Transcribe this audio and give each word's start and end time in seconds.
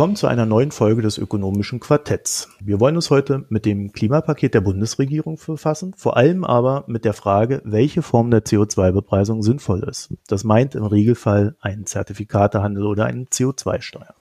Willkommen 0.00 0.16
zu 0.16 0.28
einer 0.28 0.46
neuen 0.46 0.70
Folge 0.70 1.02
des 1.02 1.18
ökonomischen 1.18 1.78
Quartetts. 1.78 2.48
Wir 2.58 2.80
wollen 2.80 2.96
uns 2.96 3.10
heute 3.10 3.44
mit 3.50 3.66
dem 3.66 3.92
Klimapaket 3.92 4.54
der 4.54 4.62
Bundesregierung 4.62 5.38
befassen, 5.46 5.92
vor 5.94 6.16
allem 6.16 6.42
aber 6.42 6.84
mit 6.86 7.04
der 7.04 7.12
Frage, 7.12 7.60
welche 7.66 8.00
Form 8.00 8.30
der 8.30 8.42
CO2-Bepreisung 8.42 9.42
sinnvoll 9.42 9.82
ist. 9.82 10.14
Das 10.26 10.42
meint 10.42 10.74
im 10.74 10.84
Regelfall 10.84 11.54
einen 11.60 11.84
Zertifikatehandel 11.84 12.86
oder 12.86 13.04
eine 13.04 13.24
CO2-Steuer. 13.24 14.14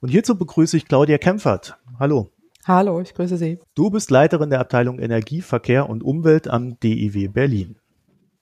Und 0.00 0.08
hierzu 0.08 0.36
begrüße 0.36 0.76
ich 0.76 0.88
Claudia 0.88 1.18
Kempfert. 1.18 1.78
Hallo. 2.00 2.30
Hallo, 2.64 3.00
ich 3.00 3.14
grüße 3.14 3.36
Sie. 3.36 3.60
Du 3.76 3.90
bist 3.90 4.10
Leiterin 4.10 4.50
der 4.50 4.58
Abteilung 4.58 4.98
Energie, 4.98 5.40
Verkehr 5.40 5.88
und 5.88 6.02
Umwelt 6.02 6.48
am 6.48 6.80
DIW 6.80 7.28
Berlin. 7.28 7.76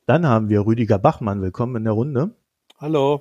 Dann 0.06 0.26
haben 0.26 0.48
wir 0.48 0.64
Rüdiger 0.64 0.98
Bachmann. 0.98 1.42
Willkommen 1.42 1.76
in 1.76 1.84
der 1.84 1.92
Runde. 1.92 2.30
Hallo. 2.78 3.20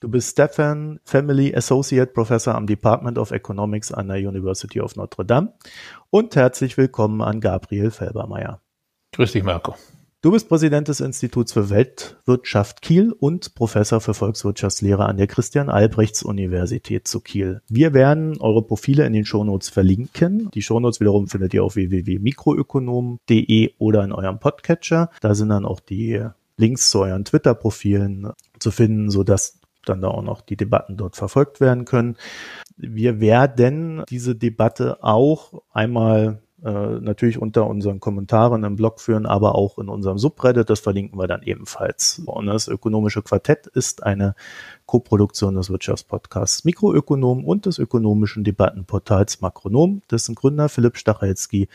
Du 0.00 0.08
bist 0.08 0.30
Stefan 0.30 0.98
Family 1.04 1.54
Associate 1.54 2.10
Professor 2.10 2.54
am 2.54 2.66
Department 2.66 3.18
of 3.18 3.32
Economics 3.32 3.92
an 3.92 4.08
der 4.08 4.16
University 4.16 4.80
of 4.80 4.96
Notre 4.96 5.26
Dame. 5.26 5.52
Und 6.08 6.34
herzlich 6.36 6.78
willkommen 6.78 7.20
an 7.20 7.42
Gabriel 7.42 7.90
Felbermeier. 7.90 8.62
Grüß 9.12 9.32
dich, 9.32 9.42
Marco. 9.42 9.74
Du 10.22 10.30
bist 10.30 10.48
Präsident 10.48 10.88
des 10.88 11.00
Instituts 11.00 11.52
für 11.52 11.68
Weltwirtschaft 11.68 12.80
Kiel 12.80 13.12
und 13.12 13.54
Professor 13.54 14.00
für 14.00 14.14
Volkswirtschaftslehre 14.14 15.04
an 15.04 15.18
der 15.18 15.26
Christian-Albrechts-Universität 15.26 17.06
zu 17.06 17.20
Kiel. 17.20 17.60
Wir 17.68 17.92
werden 17.92 18.40
eure 18.40 18.62
Profile 18.62 19.04
in 19.04 19.12
den 19.12 19.26
Shownotes 19.26 19.68
verlinken. 19.68 20.50
Die 20.54 20.62
Shownotes 20.62 21.00
wiederum 21.00 21.26
findet 21.26 21.52
ihr 21.52 21.62
auf 21.62 21.76
www.mikroökonom.de 21.76 23.74
oder 23.76 24.02
in 24.04 24.12
eurem 24.12 24.38
Podcatcher. 24.38 25.10
Da 25.20 25.34
sind 25.34 25.50
dann 25.50 25.66
auch 25.66 25.80
die 25.80 26.24
Links 26.56 26.90
zu 26.90 27.00
euren 27.00 27.26
Twitter-Profilen 27.26 28.32
zu 28.58 28.70
finden, 28.70 29.10
sodass 29.10 29.59
dann 29.90 30.00
da 30.00 30.08
auch 30.08 30.22
noch 30.22 30.40
die 30.40 30.56
Debatten 30.56 30.96
dort 30.96 31.16
verfolgt 31.16 31.60
werden 31.60 31.84
können. 31.84 32.16
Wir 32.76 33.20
werden 33.20 34.04
diese 34.08 34.34
Debatte 34.34 35.02
auch 35.02 35.62
einmal 35.72 36.40
äh, 36.64 37.00
natürlich 37.00 37.38
unter 37.38 37.66
unseren 37.66 38.00
Kommentaren 38.00 38.64
im 38.64 38.76
Blog 38.76 39.00
führen, 39.00 39.24
aber 39.24 39.54
auch 39.54 39.78
in 39.78 39.88
unserem 39.88 40.18
Subreddit. 40.18 40.68
Das 40.68 40.80
verlinken 40.80 41.18
wir 41.18 41.26
dann 41.26 41.42
ebenfalls. 41.42 42.20
Und 42.26 42.46
das 42.46 42.68
ökonomische 42.68 43.22
Quartett 43.22 43.66
ist 43.66 44.02
eine 44.02 44.34
Koproduktion 44.86 45.54
des 45.54 45.70
Wirtschaftspodcasts 45.70 46.64
Mikroökonom 46.64 47.44
und 47.44 47.66
des 47.66 47.78
ökonomischen 47.78 48.44
Debattenportals 48.44 49.40
Makronom, 49.40 50.02
dessen 50.10 50.34
Gründer 50.34 50.68
Philipp 50.68 50.98
Stachelski 50.98 51.68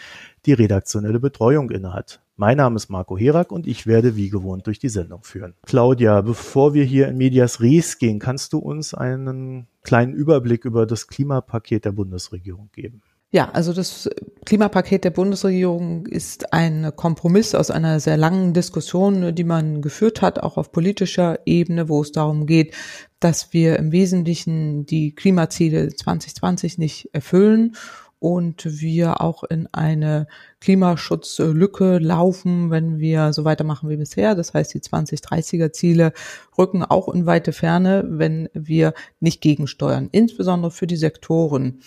die 0.46 0.54
redaktionelle 0.54 1.20
Betreuung 1.20 1.72
innehat. 1.72 2.22
Mein 2.38 2.58
Name 2.58 2.76
ist 2.76 2.90
Marco 2.90 3.18
Herak 3.18 3.52
und 3.54 3.66
ich 3.66 3.88
werde 3.88 4.18
wie 4.18 4.30
gewohnt 4.30 4.68
durch 4.68 4.78
die 4.78 4.90
Sendung 4.90 5.24
führen. 5.24 5.54
Claudia, 5.66 6.20
bevor 6.20 6.74
wir 6.74 6.84
hier 6.84 7.08
in 7.08 7.18
Medias 7.18 7.62
Res 7.62 7.98
gehen, 7.98 8.20
kannst 8.20 8.52
du 8.52 8.60
uns 8.60 8.94
einen 8.94 9.68
kleinen 9.84 10.14
Überblick 10.14 10.66
über 10.66 10.86
das 10.86 11.08
Klimapaket 11.08 11.86
der 11.86 11.94
Bundesregierung 11.94 12.70
geben? 12.74 13.02
Ja, 13.32 13.50
also 13.52 13.74
das 13.74 14.10
Klimapaket 14.46 15.04
der 15.04 15.10
Bundesregierung 15.12 16.06
ist 16.06 16.54
ein 16.54 16.92
Kompromiss 16.96 17.56
aus 17.56 17.72
einer 17.72 18.00
sehr 18.00 18.18
langen 18.18 18.54
Diskussion, 18.54 19.34
die 19.34 19.44
man 19.44 19.82
geführt 19.82 20.22
hat, 20.22 20.40
auch 20.40 20.58
auf 20.58 20.72
politischer 20.72 21.40
Ebene, 21.46 21.90
wo 21.90 22.02
es 22.02 22.12
darum 22.12 22.46
geht, 22.46 22.74
dass 23.20 23.52
wir 23.54 23.78
im 23.78 23.92
Wesentlichen 23.92 24.86
die 24.86 25.16
Klimaziele 25.16 25.94
2020 25.94 26.78
nicht 26.78 27.10
erfüllen 27.14 27.76
und 28.26 28.82
wir 28.82 29.22
auch 29.22 29.44
in 29.44 29.68
eine 29.72 30.26
Klimaschutzlücke 30.60 32.00
laufen, 32.00 32.72
wenn 32.72 32.98
wir 32.98 33.34
so 33.34 33.46
weitermachen 33.46 33.88
wie 33.88 33.98
bisher. 33.98 34.34
Das 34.34 34.56
heißt, 34.56 34.74
die 34.74 34.80
2030er 34.80 35.72
Ziele 35.72 36.12
rücken 36.58 36.84
auch 36.84 37.08
in 37.08 37.28
weite 37.28 37.54
Ferne, 37.54 38.04
wenn 38.08 38.50
wir 38.56 38.96
nicht 39.20 39.42
gegensteuern, 39.42 40.10
insbesondere 40.12 40.72
für 40.72 40.88
die 40.88 40.96
Sektoren 40.96 41.82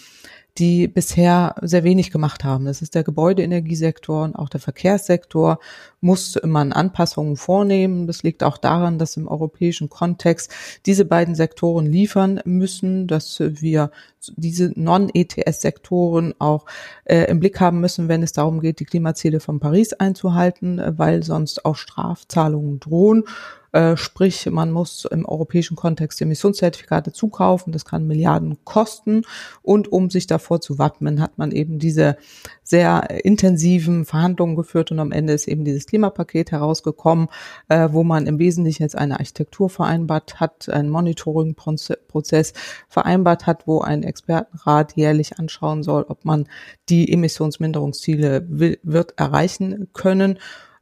die 0.58 0.88
bisher 0.88 1.54
sehr 1.62 1.84
wenig 1.84 2.10
gemacht 2.10 2.44
haben. 2.44 2.64
Das 2.64 2.82
ist 2.82 2.94
der 2.94 3.04
Gebäudeenergiesektor 3.04 4.24
und 4.24 4.34
auch 4.34 4.48
der 4.48 4.60
Verkehrssektor 4.60 5.58
muss 6.00 6.38
man 6.44 6.72
Anpassungen 6.72 7.36
vornehmen. 7.36 8.06
Das 8.06 8.22
liegt 8.22 8.42
auch 8.42 8.58
daran, 8.58 8.98
dass 8.98 9.16
im 9.16 9.28
europäischen 9.28 9.88
Kontext 9.88 10.52
diese 10.86 11.04
beiden 11.04 11.34
Sektoren 11.34 11.86
liefern 11.86 12.40
müssen, 12.44 13.06
dass 13.06 13.38
wir 13.40 13.90
diese 14.36 14.72
Non-ETS-Sektoren 14.74 16.34
auch 16.38 16.66
äh, 17.04 17.24
im 17.24 17.40
Blick 17.40 17.60
haben 17.60 17.80
müssen, 17.80 18.08
wenn 18.08 18.22
es 18.22 18.32
darum 18.32 18.60
geht, 18.60 18.80
die 18.80 18.84
Klimaziele 18.84 19.40
von 19.40 19.60
Paris 19.60 19.92
einzuhalten, 19.92 20.80
weil 20.98 21.22
sonst 21.22 21.64
auch 21.64 21.76
Strafzahlungen 21.76 22.80
drohen. 22.80 23.24
Äh, 23.72 23.96
sprich, 23.96 24.46
man 24.50 24.70
muss 24.70 25.04
im 25.04 25.26
europäischen 25.26 25.76
Kontext 25.76 26.20
Emissionszertifikate 26.20 27.12
zukaufen. 27.12 27.72
Das 27.72 27.84
kann 27.84 28.06
Milliarden 28.06 28.58
kosten. 28.64 29.22
Und 29.62 29.92
um 29.92 30.10
sich 30.10 30.26
davor 30.26 30.60
zu 30.60 30.78
wappnen, 30.78 31.20
hat 31.20 31.36
man 31.38 31.52
eben 31.52 31.78
diese 31.78 32.16
sehr 32.62 33.24
intensiven 33.24 34.04
Verhandlungen 34.04 34.56
geführt 34.56 34.90
und 34.90 34.98
am 34.98 35.12
Ende 35.12 35.32
ist 35.32 35.48
eben 35.48 35.64
dieses 35.64 35.86
Klimapaket 35.86 36.52
herausgekommen, 36.52 37.28
äh, 37.68 37.88
wo 37.92 38.04
man 38.04 38.26
im 38.26 38.38
Wesentlichen 38.38 38.82
jetzt 38.82 38.96
eine 38.96 39.18
Architektur 39.18 39.70
vereinbart 39.70 40.40
hat, 40.40 40.68
einen 40.68 40.90
Monitoring-Prozess 40.90 42.52
vereinbart 42.88 43.46
hat, 43.46 43.66
wo 43.66 43.80
ein 43.80 44.02
Expertenrat 44.02 44.96
jährlich 44.96 45.38
anschauen 45.38 45.82
soll, 45.82 46.04
ob 46.08 46.24
man 46.24 46.46
die 46.88 47.12
Emissionsminderungsziele 47.12 48.46
wird 48.48 49.14
erreichen 49.18 49.88
können. 49.92 50.38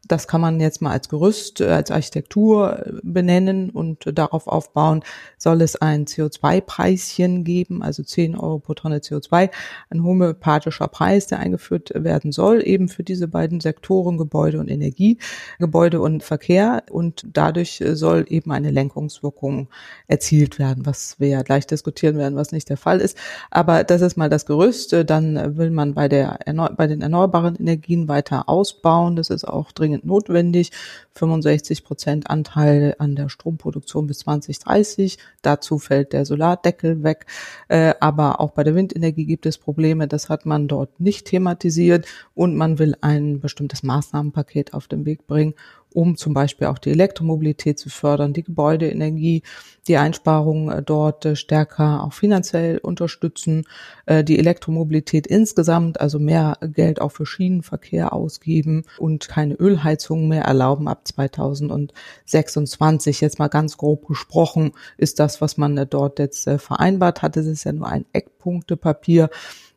Das 0.08 0.28
kann 0.28 0.40
man 0.40 0.60
jetzt 0.60 0.82
mal 0.82 0.92
als 0.92 1.08
Gerüst, 1.08 1.60
äh, 1.60 1.66
als 1.66 1.90
Architektur 1.90 2.86
äh, 2.86 2.92
benennen 3.02 3.70
und 3.70 4.04
darauf 4.12 4.46
aufbauen, 4.46 5.02
soll 5.38 5.62
es 5.62 5.76
ein 5.76 6.06
CO2-Preischen 6.06 7.44
geben, 7.44 7.82
also 7.82 8.02
10 8.02 8.36
Euro 8.36 8.58
pro 8.58 8.74
Tonne 8.74 8.98
CO2, 8.98 9.50
ein 9.90 10.02
homöopathischer 10.02 10.88
Preis, 10.88 11.26
der 11.26 11.40
eingeführt 11.40 11.92
werden 11.94 12.32
soll, 12.32 12.66
eben 12.66 12.88
für 12.88 13.02
diese 13.02 13.28
beiden 13.28 13.60
Sektoren 13.60 14.18
Gebäude 14.18 14.60
und 14.60 14.68
Energie, 14.68 15.18
Gebäude 15.58 16.00
und 16.00 16.22
Verkehr 16.22 16.84
und 16.90 17.26
dadurch 17.32 17.82
soll 17.92 18.26
eben 18.28 18.52
eine 18.52 18.70
Lenkungswirkung 18.70 19.68
erzielt 20.06 20.58
werden, 20.58 20.86
was 20.86 21.18
wir 21.18 21.28
ja 21.28 21.42
gleich 21.42 21.66
diskutieren 21.66 22.16
werden, 22.16 22.36
was 22.36 22.52
nicht 22.52 22.68
der 22.68 22.76
Fall 22.76 23.00
ist. 23.00 23.16
Aber 23.50 23.84
das 23.84 24.02
ist 24.02 24.16
mal 24.16 24.28
das 24.28 24.46
Gerüst. 24.46 24.94
Dann 25.06 25.56
will 25.56 25.70
man 25.70 25.94
bei 25.94 26.08
der, 26.08 26.38
bei 26.76 26.86
den 26.86 27.02
erneuerbaren 27.02 27.56
Energien 27.56 28.08
weiter 28.08 28.48
ausbauen. 28.48 29.16
Das 29.16 29.30
ist 29.30 29.46
auch 29.46 29.72
dringend 29.72 29.95
dringend 29.96 30.04
notwendig. 30.04 30.70
65 31.14 31.84
Prozent 31.84 32.30
Anteil 32.30 32.94
an 32.98 33.16
der 33.16 33.28
Stromproduktion 33.28 34.06
bis 34.06 34.18
2030. 34.18 35.18
Dazu 35.42 35.78
fällt 35.78 36.12
der 36.12 36.26
Solardeckel 36.26 37.02
weg. 37.02 37.26
Äh, 37.68 37.94
aber 38.00 38.40
auch 38.40 38.50
bei 38.50 38.64
der 38.64 38.74
Windenergie 38.74 39.24
gibt 39.24 39.46
es 39.46 39.58
Probleme. 39.58 40.08
Das 40.08 40.28
hat 40.28 40.44
man 40.44 40.68
dort 40.68 41.00
nicht 41.00 41.26
thematisiert. 41.26 42.06
Und 42.34 42.56
man 42.56 42.78
will 42.78 42.96
ein 43.00 43.40
bestimmtes 43.40 43.82
Maßnahmenpaket 43.82 44.74
auf 44.74 44.88
den 44.88 45.06
Weg 45.06 45.26
bringen, 45.26 45.54
um 45.96 46.16
zum 46.16 46.34
Beispiel 46.34 46.66
auch 46.66 46.78
die 46.78 46.90
Elektromobilität 46.90 47.78
zu 47.78 47.88
fördern, 47.88 48.34
die 48.34 48.42
Gebäudeenergie, 48.42 49.42
die 49.88 49.96
Einsparungen 49.96 50.68
äh, 50.68 50.82
dort 50.82 51.24
äh, 51.24 51.36
stärker 51.36 52.04
auch 52.04 52.12
finanziell 52.12 52.76
unterstützen, 52.78 53.64
äh, 54.04 54.22
die 54.22 54.38
Elektromobilität 54.38 55.26
insgesamt, 55.26 55.98
also 55.98 56.18
mehr 56.18 56.58
Geld 56.60 57.00
auch 57.00 57.12
für 57.12 57.24
Schienenverkehr 57.24 58.12
ausgeben 58.12 58.84
und 58.98 59.26
keine 59.26 59.54
Ölheizungen 59.54 60.28
mehr 60.28 60.42
erlauben 60.42 60.86
ab 60.86 61.08
2026. 61.08 63.22
Jetzt 63.22 63.38
mal 63.38 63.48
ganz 63.48 63.78
grob 63.78 64.06
gesprochen 64.06 64.72
ist 64.98 65.18
das, 65.18 65.40
was 65.40 65.56
man 65.56 65.86
dort 65.88 66.18
jetzt 66.18 66.46
vereinbart 66.58 67.22
hat. 67.22 67.38
Es 67.38 67.46
ist 67.46 67.64
ja 67.64 67.72
nur 67.72 67.88
ein 67.88 68.04
Eckpunktepapier 68.12 69.30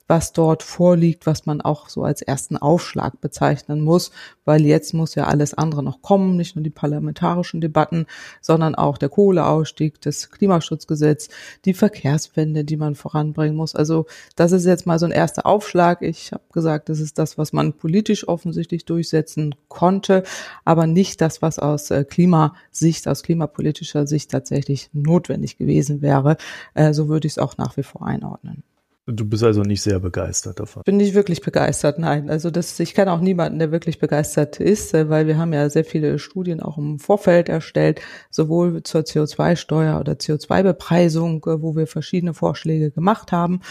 was 0.10 0.34
dort 0.34 0.64
vorliegt, 0.64 1.28
was 1.28 1.46
man 1.46 1.62
auch 1.62 1.88
so 1.88 2.04
als 2.04 2.24
ersten 2.24 2.58
Aufschlag 2.58 3.22
bezeichnen 3.22 3.82
muss, 3.82 4.10
weil 4.44 4.66
jetzt 4.66 4.96
muss 4.96 5.14
ja 5.14 5.26
alles 5.26 5.54
andere 5.54 5.84
noch 5.84 6.02
kommen, 6.02 6.36
nicht 6.36 6.56
nur 6.56 6.64
die 6.64 6.72
parlamentarischen 6.72 7.62
Debatten, 7.62 8.08
sondern 8.42 8.74
auch 8.74 8.98
der 8.98 9.10
Kohleausstieg, 9.10 10.02
das 10.02 10.32
Klimaschutzgesetz, 10.32 11.30
die 11.66 11.76
Verkehrswende, 11.76 12.66
die 12.66 12.76
man 12.76 12.96
voranbringen 12.96 13.56
muss. 13.56 13.76
Also 13.76 14.08
das 14.36 14.52
ist 14.52 14.66
jetzt 14.66 14.88
mal 14.88 14.98
so 14.98 15.06
ein 15.06 15.12
erster 15.12 15.46
Aufschlag. 15.46 16.02
Ich 16.02 16.32
habe 16.32 16.44
gesagt, 16.52 16.90
das 16.90 17.00
ist 17.00 17.20
das, 17.20 17.38
was 17.38 17.54
man 17.54 17.74
politisch 17.74 18.28
offensichtlich 18.28 18.86
durchsetzen 18.86 19.54
konnte, 19.68 20.24
aber 20.66 20.88
nicht 20.88 21.22
das, 21.22 21.44
was 21.44 21.60
aus 21.60 21.92
äh, 21.92 22.04
Klimasicht, 22.04 23.08
aus 23.08 23.22
klimapolitischer 23.22 24.08
Sicht 24.08 24.32
tatsächlich 24.32 24.90
notwendig 24.92 25.60
gewesen 25.60 26.02
wäre. 26.02 26.38
Äh, 26.74 26.94
so 26.94 27.10
würde 27.10 27.28
ich 27.28 27.34
es 27.34 27.38
auch 27.38 27.58
nach 27.58 27.78
wie 27.78 27.84
vor 27.84 28.08
einordnen. 28.08 28.64
Du 29.12 29.26
bist 29.26 29.44
also 29.44 29.62
nicht 29.62 29.82
sehr 29.82 30.00
begeistert 30.00 30.60
davon. 30.60 30.84
Bin 30.86 30.98
nicht 30.98 31.14
wirklich 31.16 31.42
begeistert, 31.42 31.98
nein. 32.00 32.30
Also 32.30 32.52
das, 32.52 32.80
ich 32.80 32.94
kenne 32.94 33.12
auch 33.12 33.22
niemanden, 33.22 33.60
der 33.60 33.72
wirklich 33.72 34.00
begeistert 34.00 34.60
ist, 34.60 34.94
äh, 34.94 35.10
weil 35.10 35.26
wir 35.28 35.38
haben 35.38 35.54
ja 35.54 35.70
sehr 35.70 35.86
viele 35.86 36.20
Studien 36.20 36.62
auch 36.62 36.78
im 36.78 37.00
Vorfeld 37.00 37.50
erstellt, 37.50 38.02
sowohl 38.30 38.84
zur 38.84 39.02
CO2-Steuer 39.02 40.00
oder 40.00 40.14
CO2-Bepreisung, 40.14 41.46
äh, 41.48 41.62
wo 41.62 41.76
wir 41.76 41.88
verschiedene 41.88 42.34
Vorschläge 42.34 42.92
gemacht 42.92 43.32
haben. 43.32 43.62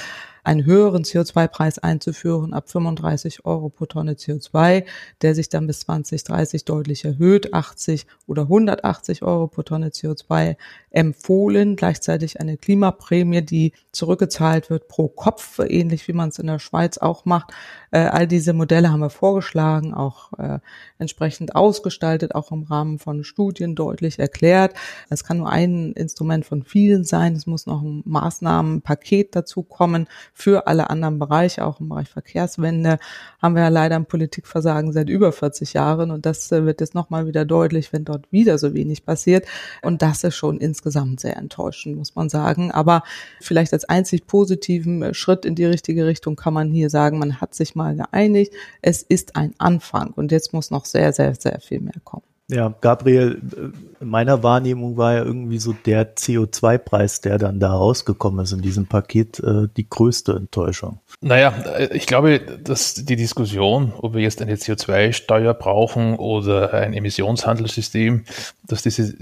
Einen 0.48 0.64
höheren 0.64 1.04
CO2-Preis 1.04 1.78
einzuführen 1.78 2.54
ab 2.54 2.70
35 2.70 3.44
Euro 3.44 3.68
pro 3.68 3.84
Tonne 3.84 4.14
CO2, 4.14 4.86
der 5.20 5.34
sich 5.34 5.50
dann 5.50 5.66
bis 5.66 5.80
2030 5.80 6.64
deutlich 6.64 7.04
erhöht, 7.04 7.52
80 7.52 8.06
oder 8.26 8.42
180 8.42 9.22
Euro 9.22 9.48
pro 9.48 9.62
Tonne 9.62 9.90
CO2 9.90 10.56
empfohlen, 10.90 11.76
gleichzeitig 11.76 12.40
eine 12.40 12.56
Klimaprämie, 12.56 13.42
die 13.42 13.72
zurückgezahlt 13.92 14.70
wird 14.70 14.88
pro 14.88 15.08
Kopf, 15.08 15.58
ähnlich 15.58 16.08
wie 16.08 16.14
man 16.14 16.30
es 16.30 16.38
in 16.38 16.46
der 16.46 16.60
Schweiz 16.60 16.96
auch 16.96 17.26
macht. 17.26 17.52
Äh, 17.90 18.00
all 18.00 18.26
diese 18.26 18.52
Modelle 18.52 18.90
haben 18.90 19.00
wir 19.00 19.10
vorgeschlagen, 19.10 19.94
auch 19.94 20.32
äh, 20.38 20.58
entsprechend 20.98 21.54
ausgestaltet, 21.54 22.34
auch 22.34 22.52
im 22.52 22.64
Rahmen 22.64 22.98
von 22.98 23.24
Studien 23.24 23.74
deutlich 23.74 24.18
erklärt. 24.18 24.74
Es 25.10 25.24
kann 25.24 25.38
nur 25.38 25.50
ein 25.50 25.92
Instrument 25.92 26.44
von 26.44 26.62
vielen 26.62 27.04
sein. 27.04 27.34
Es 27.34 27.46
muss 27.46 27.66
noch 27.66 27.82
ein 27.82 28.02
Maßnahmenpaket 28.04 29.34
dazu 29.34 29.62
kommen 29.62 30.06
für 30.32 30.66
alle 30.66 30.90
anderen 30.90 31.18
Bereiche, 31.18 31.64
auch 31.64 31.80
im 31.80 31.88
Bereich 31.88 32.08
Verkehrswende 32.08 32.98
haben 33.40 33.54
wir 33.54 33.62
ja 33.62 33.68
leider 33.68 33.96
ein 33.96 34.06
Politikversagen 34.06 34.92
seit 34.92 35.08
über 35.08 35.32
40 35.32 35.72
Jahren 35.72 36.10
und 36.10 36.26
das 36.26 36.50
äh, 36.52 36.64
wird 36.64 36.80
jetzt 36.80 36.94
nochmal 36.94 37.26
wieder 37.26 37.44
deutlich, 37.44 37.92
wenn 37.92 38.04
dort 38.04 38.30
wieder 38.32 38.58
so 38.58 38.74
wenig 38.74 39.04
passiert. 39.04 39.46
Und 39.82 40.02
das 40.02 40.24
ist 40.24 40.36
schon 40.36 40.58
insgesamt 40.58 41.20
sehr 41.20 41.36
enttäuschend, 41.36 41.96
muss 41.96 42.14
man 42.14 42.28
sagen. 42.28 42.70
Aber 42.72 43.02
vielleicht 43.40 43.72
als 43.72 43.84
einzig 43.84 44.26
positiven 44.26 45.02
äh, 45.02 45.14
Schritt 45.14 45.44
in 45.44 45.54
die 45.54 45.64
richtige 45.64 46.06
Richtung 46.06 46.36
kann 46.36 46.54
man 46.54 46.70
hier 46.70 46.90
sagen, 46.90 47.18
man 47.18 47.40
hat 47.40 47.54
sich 47.54 47.74
mal 47.78 47.96
geeinigt. 47.96 48.52
Es 48.82 49.02
ist 49.02 49.36
ein 49.36 49.54
Anfang 49.56 50.10
und 50.10 50.32
jetzt 50.32 50.52
muss 50.52 50.70
noch 50.70 50.84
sehr, 50.84 51.12
sehr, 51.12 51.34
sehr 51.34 51.60
viel 51.60 51.80
mehr 51.80 52.00
kommen. 52.04 52.22
Ja, 52.50 52.74
Gabriel, 52.80 53.42
in 53.60 53.74
äh, 54.00 54.04
meiner 54.06 54.42
Wahrnehmung 54.42 54.96
war 54.96 55.12
ja 55.12 55.22
irgendwie 55.22 55.58
so 55.58 55.74
der 55.74 56.16
CO2-Preis, 56.16 57.20
der 57.20 57.36
dann 57.36 57.60
da 57.60 57.74
rausgekommen 57.74 58.42
ist 58.42 58.52
in 58.52 58.62
diesem 58.62 58.86
Paket, 58.86 59.38
äh, 59.40 59.68
die 59.76 59.86
größte 59.86 60.32
Enttäuschung. 60.32 60.98
Naja, 61.20 61.50
äh, 61.76 61.94
ich 61.94 62.06
glaube, 62.06 62.40
dass 62.40 62.94
die 62.94 63.16
Diskussion, 63.16 63.92
ob 63.98 64.14
wir 64.14 64.22
jetzt 64.22 64.40
eine 64.40 64.54
CO2-Steuer 64.54 65.52
brauchen 65.52 66.16
oder 66.16 66.72
ein 66.72 66.94
Emissionshandelssystem, 66.94 68.24
dass 68.66 68.82
diese 68.82 69.12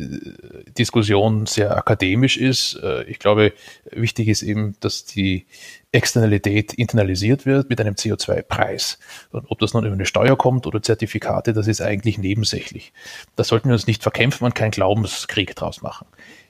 Diskussion 0.79 1.47
sehr 1.47 1.77
akademisch 1.77 2.37
ist. 2.37 2.81
Ich 3.07 3.21
glaube, 3.21 3.53
wichtig 3.93 4.29
ist 4.29 4.43
eben, 4.43 4.75
dass 4.81 5.05
die 5.05 5.47
Externalität 5.97 6.75
internalisiert 6.75 7.47
wird 7.47 7.71
mit 7.71 7.81
einem 7.81 7.95
CO2-Preis. 7.95 8.99
Und 9.31 9.51
ob 9.51 9.59
das 9.59 9.73
nun 9.73 9.85
über 9.85 9.95
eine 9.95 10.05
Steuer 10.05 10.37
kommt 10.37 10.67
oder 10.67 10.83
Zertifikate, 10.83 11.55
das 11.55 11.67
ist 11.67 11.81
eigentlich 11.81 12.19
nebensächlich. 12.19 12.93
Da 13.35 13.45
sollten 13.45 13.71
wir 13.71 13.73
uns 13.73 13.87
nicht 13.87 14.03
verkämpfen 14.03 14.45
und 14.45 14.55
keinen 14.55 14.73
Glaubenskrieg 14.73 15.57
draus 15.57 15.81
machen. 15.81 16.07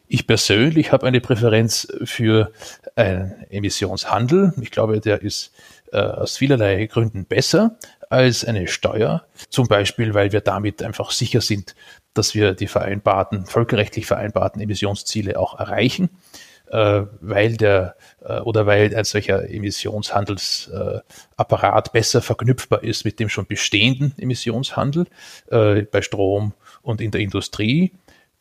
Ich 0.08 0.26
persönlich 0.26 0.90
habe 0.90 1.06
eine 1.06 1.20
Präferenz 1.20 1.86
für 2.04 2.52
einen 2.96 3.44
Emissionshandel. 3.50 4.52
Ich 4.60 4.72
glaube, 4.72 5.00
der 5.00 5.22
ist 5.22 5.52
äh, 5.92 5.98
aus 5.98 6.36
vielerlei 6.36 6.86
Gründen 6.86 7.24
besser 7.24 7.78
als 8.10 8.44
eine 8.44 8.66
Steuer. 8.66 9.26
Zum 9.48 9.68
Beispiel, 9.68 10.14
weil 10.14 10.32
wir 10.32 10.40
damit 10.40 10.82
einfach 10.82 11.12
sicher 11.12 11.40
sind, 11.40 11.76
dass 12.14 12.34
wir 12.34 12.54
die 12.54 12.66
vereinbarten, 12.66 13.46
völkerrechtlich 13.46 14.06
vereinbarten 14.06 14.60
Emissionsziele 14.60 15.38
auch 15.38 15.58
erreichen 15.58 16.10
weil 16.70 17.56
der 17.56 17.96
äh, 18.24 18.40
oder 18.40 18.66
weil 18.66 18.94
ein 18.94 19.04
solcher 19.04 19.48
Emissionshandelsapparat 19.48 21.92
besser 21.92 22.20
verknüpfbar 22.22 22.82
ist 22.82 23.04
mit 23.04 23.20
dem 23.20 23.28
schon 23.28 23.46
bestehenden 23.46 24.14
Emissionshandel 24.18 25.06
äh, 25.50 25.82
bei 25.82 26.02
Strom 26.02 26.54
und 26.82 27.00
in 27.00 27.10
der 27.10 27.20
Industrie. 27.20 27.92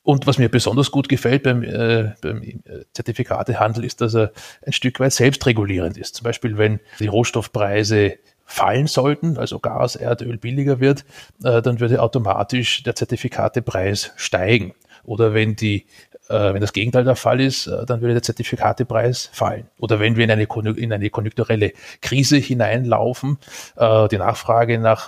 Und 0.04 0.28
was 0.28 0.38
mir 0.38 0.50
besonders 0.50 0.92
gut 0.92 1.10
gefällt 1.10 1.42
beim, 1.44 1.64
äh, 1.64 2.14
beim 2.22 2.62
Zertifikatehandel 2.94 3.84
ist, 3.84 4.02
dass 4.02 4.16
er 4.16 4.32
ein 4.64 4.74
Stück 4.74 5.00
weit 5.00 5.14
selbstregulierend 5.14 5.98
ist. 5.98 6.14
Zum 6.16 6.26
Beispiel, 6.26 6.60
wenn 6.60 6.80
die 7.00 7.08
Rohstoffpreise 7.08 8.20
fallen 8.46 8.86
sollten, 8.86 9.40
also 9.40 9.58
Gas, 9.60 9.96
Erdöl 9.96 10.38
billiger 10.38 10.80
wird, 10.80 11.06
äh, 11.44 11.64
dann 11.64 11.80
würde 11.80 12.04
automatisch 12.04 12.84
der 12.84 12.96
Zertifikatepreis 12.96 14.12
steigen. 14.16 14.76
Oder 15.04 15.34
wenn 15.34 15.56
die 15.56 15.88
äh, 16.12 16.15
wenn 16.28 16.62
das 16.62 16.74
Gegenteil 16.74 17.04
der 17.04 17.16
Fall 17.16 17.40
ist, 17.40 17.68
äh, 17.68 17.86
dann 17.86 18.02
würde 18.02 18.14
der 18.14 18.24
Zertifikatepreis 18.24 19.30
fallen. 19.32 19.68
Oder 19.80 20.00
wenn 20.00 20.16
wir 20.16 20.24
in 20.24 20.32
eine, 20.32 20.48
in 20.78 20.92
eine 20.92 21.10
konjunkturelle 21.10 21.74
Krise 22.02 22.38
hineinlaufen, 22.38 23.38
äh, 23.76 24.08
die 24.08 24.18
Nachfrage 24.18 24.80
nach 24.80 25.06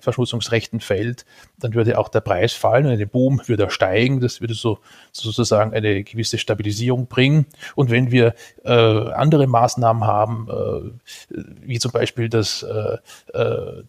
Verschmutzungsrechten 0.00 0.80
fällt, 0.80 1.24
dann 1.58 1.74
würde 1.74 1.98
auch 1.98 2.08
der 2.08 2.20
Preis 2.20 2.52
fallen 2.52 2.86
und 2.86 2.92
ein 2.92 3.08
Boom 3.08 3.40
würde 3.46 3.64
er 3.64 3.70
steigen. 3.70 4.20
Das 4.20 4.40
würde 4.40 4.54
so 4.54 4.78
sozusagen 5.12 5.72
eine 5.74 6.04
gewisse 6.04 6.38
Stabilisierung 6.38 7.06
bringen. 7.06 7.46
Und 7.74 7.90
wenn 7.90 8.10
wir 8.10 8.34
äh, 8.64 8.70
andere 8.72 9.46
Maßnahmen 9.46 10.04
haben, 10.04 10.48
äh, 10.50 11.34
wie 11.62 11.78
zum 11.78 11.92
Beispiel 11.92 12.28
das, 12.28 12.62
äh, 12.62 12.98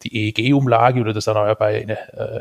die 0.04 0.30
EEG-Umlage 0.30 1.02
oder 1.02 1.14
das 1.14 1.28
Erneuerbare 1.28 1.80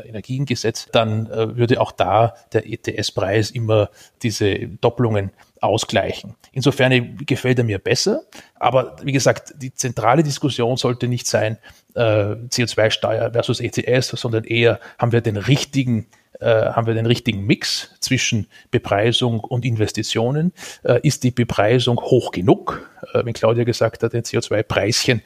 Energiengesetz, 0.05 0.87
dann 0.91 1.29
würde 1.29 1.81
auch 1.81 1.91
da 1.91 2.33
der 2.53 2.67
ETS-Preis 2.67 3.51
immer 3.51 3.89
die 4.21 4.28
diese 4.29 4.67
Doppelungen 4.67 5.31
ausgleichen. 5.61 6.35
Insofern 6.51 7.17
gefällt 7.25 7.57
er 7.57 7.65
mir 7.65 7.79
besser, 7.79 8.21
aber 8.55 8.95
wie 9.03 9.11
gesagt, 9.11 9.53
die 9.57 9.73
zentrale 9.73 10.23
Diskussion 10.23 10.77
sollte 10.77 11.07
nicht 11.07 11.27
sein 11.27 11.57
äh, 11.95 12.01
CO2-Steuer 12.01 13.31
versus 13.31 13.59
ETS, 13.59 14.09
sondern 14.09 14.43
eher 14.43 14.79
haben 14.97 15.11
wir 15.11 15.21
den 15.21 15.37
richtigen 15.37 16.03
äh, 16.03 16.18
haben 16.41 16.87
wir 16.87 16.93
den 16.93 17.05
richtigen 17.05 17.45
Mix 17.45 17.89
zwischen 17.99 18.47
Bepreisung 18.71 19.39
und 19.41 19.65
Investitionen? 19.65 20.53
Äh, 20.83 20.99
ist 21.03 21.23
die 21.23 21.31
Bepreisung 21.31 21.99
hoch 21.99 22.31
genug? 22.31 22.89
Äh, 23.13 23.25
wenn 23.25 23.33
Claudia 23.33 23.63
gesagt 23.63 24.03
hat, 24.03 24.13
ein 24.13 24.23
CO2-Preischen, 24.23 25.21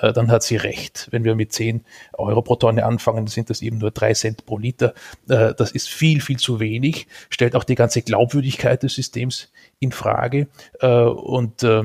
äh, 0.00 0.12
dann 0.12 0.30
hat 0.30 0.42
sie 0.42 0.56
recht. 0.56 1.08
Wenn 1.10 1.24
wir 1.24 1.34
mit 1.34 1.52
10 1.52 1.84
Euro 2.14 2.42
pro 2.42 2.56
Tonne 2.56 2.84
anfangen, 2.84 3.26
sind 3.26 3.50
das 3.50 3.62
eben 3.62 3.78
nur 3.78 3.90
3 3.90 4.14
Cent 4.14 4.46
pro 4.46 4.58
Liter. 4.58 4.94
Äh, 5.28 5.54
das 5.54 5.72
ist 5.72 5.88
viel, 5.88 6.20
viel 6.20 6.38
zu 6.38 6.60
wenig, 6.60 7.06
stellt 7.30 7.56
auch 7.56 7.64
die 7.64 7.74
ganze 7.74 8.02
Glaubwürdigkeit 8.02 8.82
des 8.82 8.94
Systems 8.94 9.52
in 9.80 9.92
Frage. 9.92 10.48
Äh, 10.80 10.88
und 10.88 11.62
äh, 11.62 11.84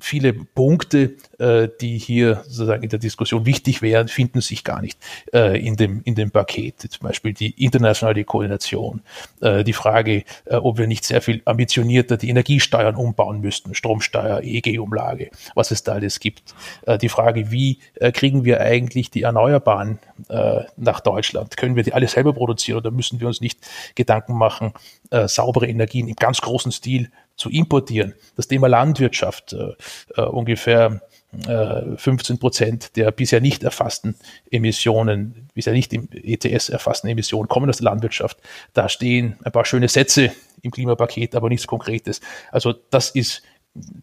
viele 0.00 0.32
Punkte, 0.34 1.16
äh, 1.38 1.68
die 1.80 1.98
hier 1.98 2.42
sozusagen 2.44 2.82
in 2.82 2.90
der 2.90 2.98
Diskussion 2.98 3.46
wichtig 3.46 3.80
wären, 3.80 4.08
finden 4.08 4.40
sich 4.40 4.62
gar 4.64 4.82
nicht 4.82 4.98
äh, 5.32 5.58
in, 5.58 5.76
dem, 5.76 6.02
in 6.04 6.14
dem 6.14 6.30
Paket. 6.30 6.80
Zum 6.80 7.06
Beispiel 7.06 7.32
die 7.32 7.62
internationale 7.62 8.24
Koordination, 8.24 9.00
äh, 9.40 9.64
die 9.64 9.72
Frage, 9.72 10.24
äh, 10.44 10.56
ob 10.56 10.78
wir 10.78 10.86
nicht 10.86 11.04
sehr 11.04 11.22
viel 11.22 11.40
ambitionierter 11.44 12.16
die 12.16 12.28
Energiesteuern 12.28 12.94
umbauen 12.94 13.40
müssten, 13.40 13.74
Stromsteuer, 13.74 14.42
EEG-Umlage, 14.42 15.30
was 15.54 15.70
es 15.70 15.82
da 15.82 15.92
alles 15.92 16.20
gibt. 16.20 16.54
Äh, 16.86 16.98
die 16.98 17.08
Frage, 17.08 17.50
wie 17.50 17.78
äh, 17.94 18.12
kriegen 18.12 18.44
wir 18.44 18.60
eigentlich 18.60 19.10
die 19.10 19.22
Erneuerbaren 19.22 19.98
äh, 20.28 20.64
nach 20.76 21.00
Deutschland? 21.00 21.56
Können 21.56 21.76
wir 21.76 21.82
die 21.82 21.92
alle 21.92 22.08
selber 22.08 22.32
produzieren 22.32 22.78
oder 22.78 22.90
müssen 22.90 23.20
wir 23.20 23.28
uns 23.28 23.40
nicht 23.40 23.58
Gedanken 23.94 24.34
machen, 24.34 24.72
äh, 25.10 25.28
saubere 25.28 25.66
Energien 25.66 26.08
im 26.08 26.16
ganz 26.16 26.40
großen 26.40 26.72
Stil 26.72 27.10
zu 27.36 27.50
importieren. 27.50 28.14
Das 28.36 28.48
Thema 28.48 28.68
Landwirtschaft, 28.68 29.52
äh, 29.52 29.74
äh, 30.16 30.22
ungefähr 30.22 31.02
äh, 31.46 31.96
15 31.96 32.38
Prozent 32.38 32.96
der 32.96 33.10
bisher 33.10 33.40
nicht 33.40 33.62
erfassten 33.62 34.16
Emissionen, 34.50 35.48
bisher 35.54 35.72
nicht 35.72 35.92
im 35.92 36.08
ETS 36.12 36.68
erfassten 36.68 37.08
Emissionen 37.08 37.48
kommen 37.48 37.68
aus 37.68 37.78
der 37.78 37.84
Landwirtschaft. 37.84 38.38
Da 38.72 38.88
stehen 38.88 39.36
ein 39.44 39.52
paar 39.52 39.64
schöne 39.64 39.88
Sätze 39.88 40.32
im 40.62 40.70
Klimapaket, 40.70 41.34
aber 41.34 41.48
nichts 41.48 41.66
Konkretes. 41.66 42.20
Also 42.50 42.72
das 42.90 43.10
ist 43.10 43.42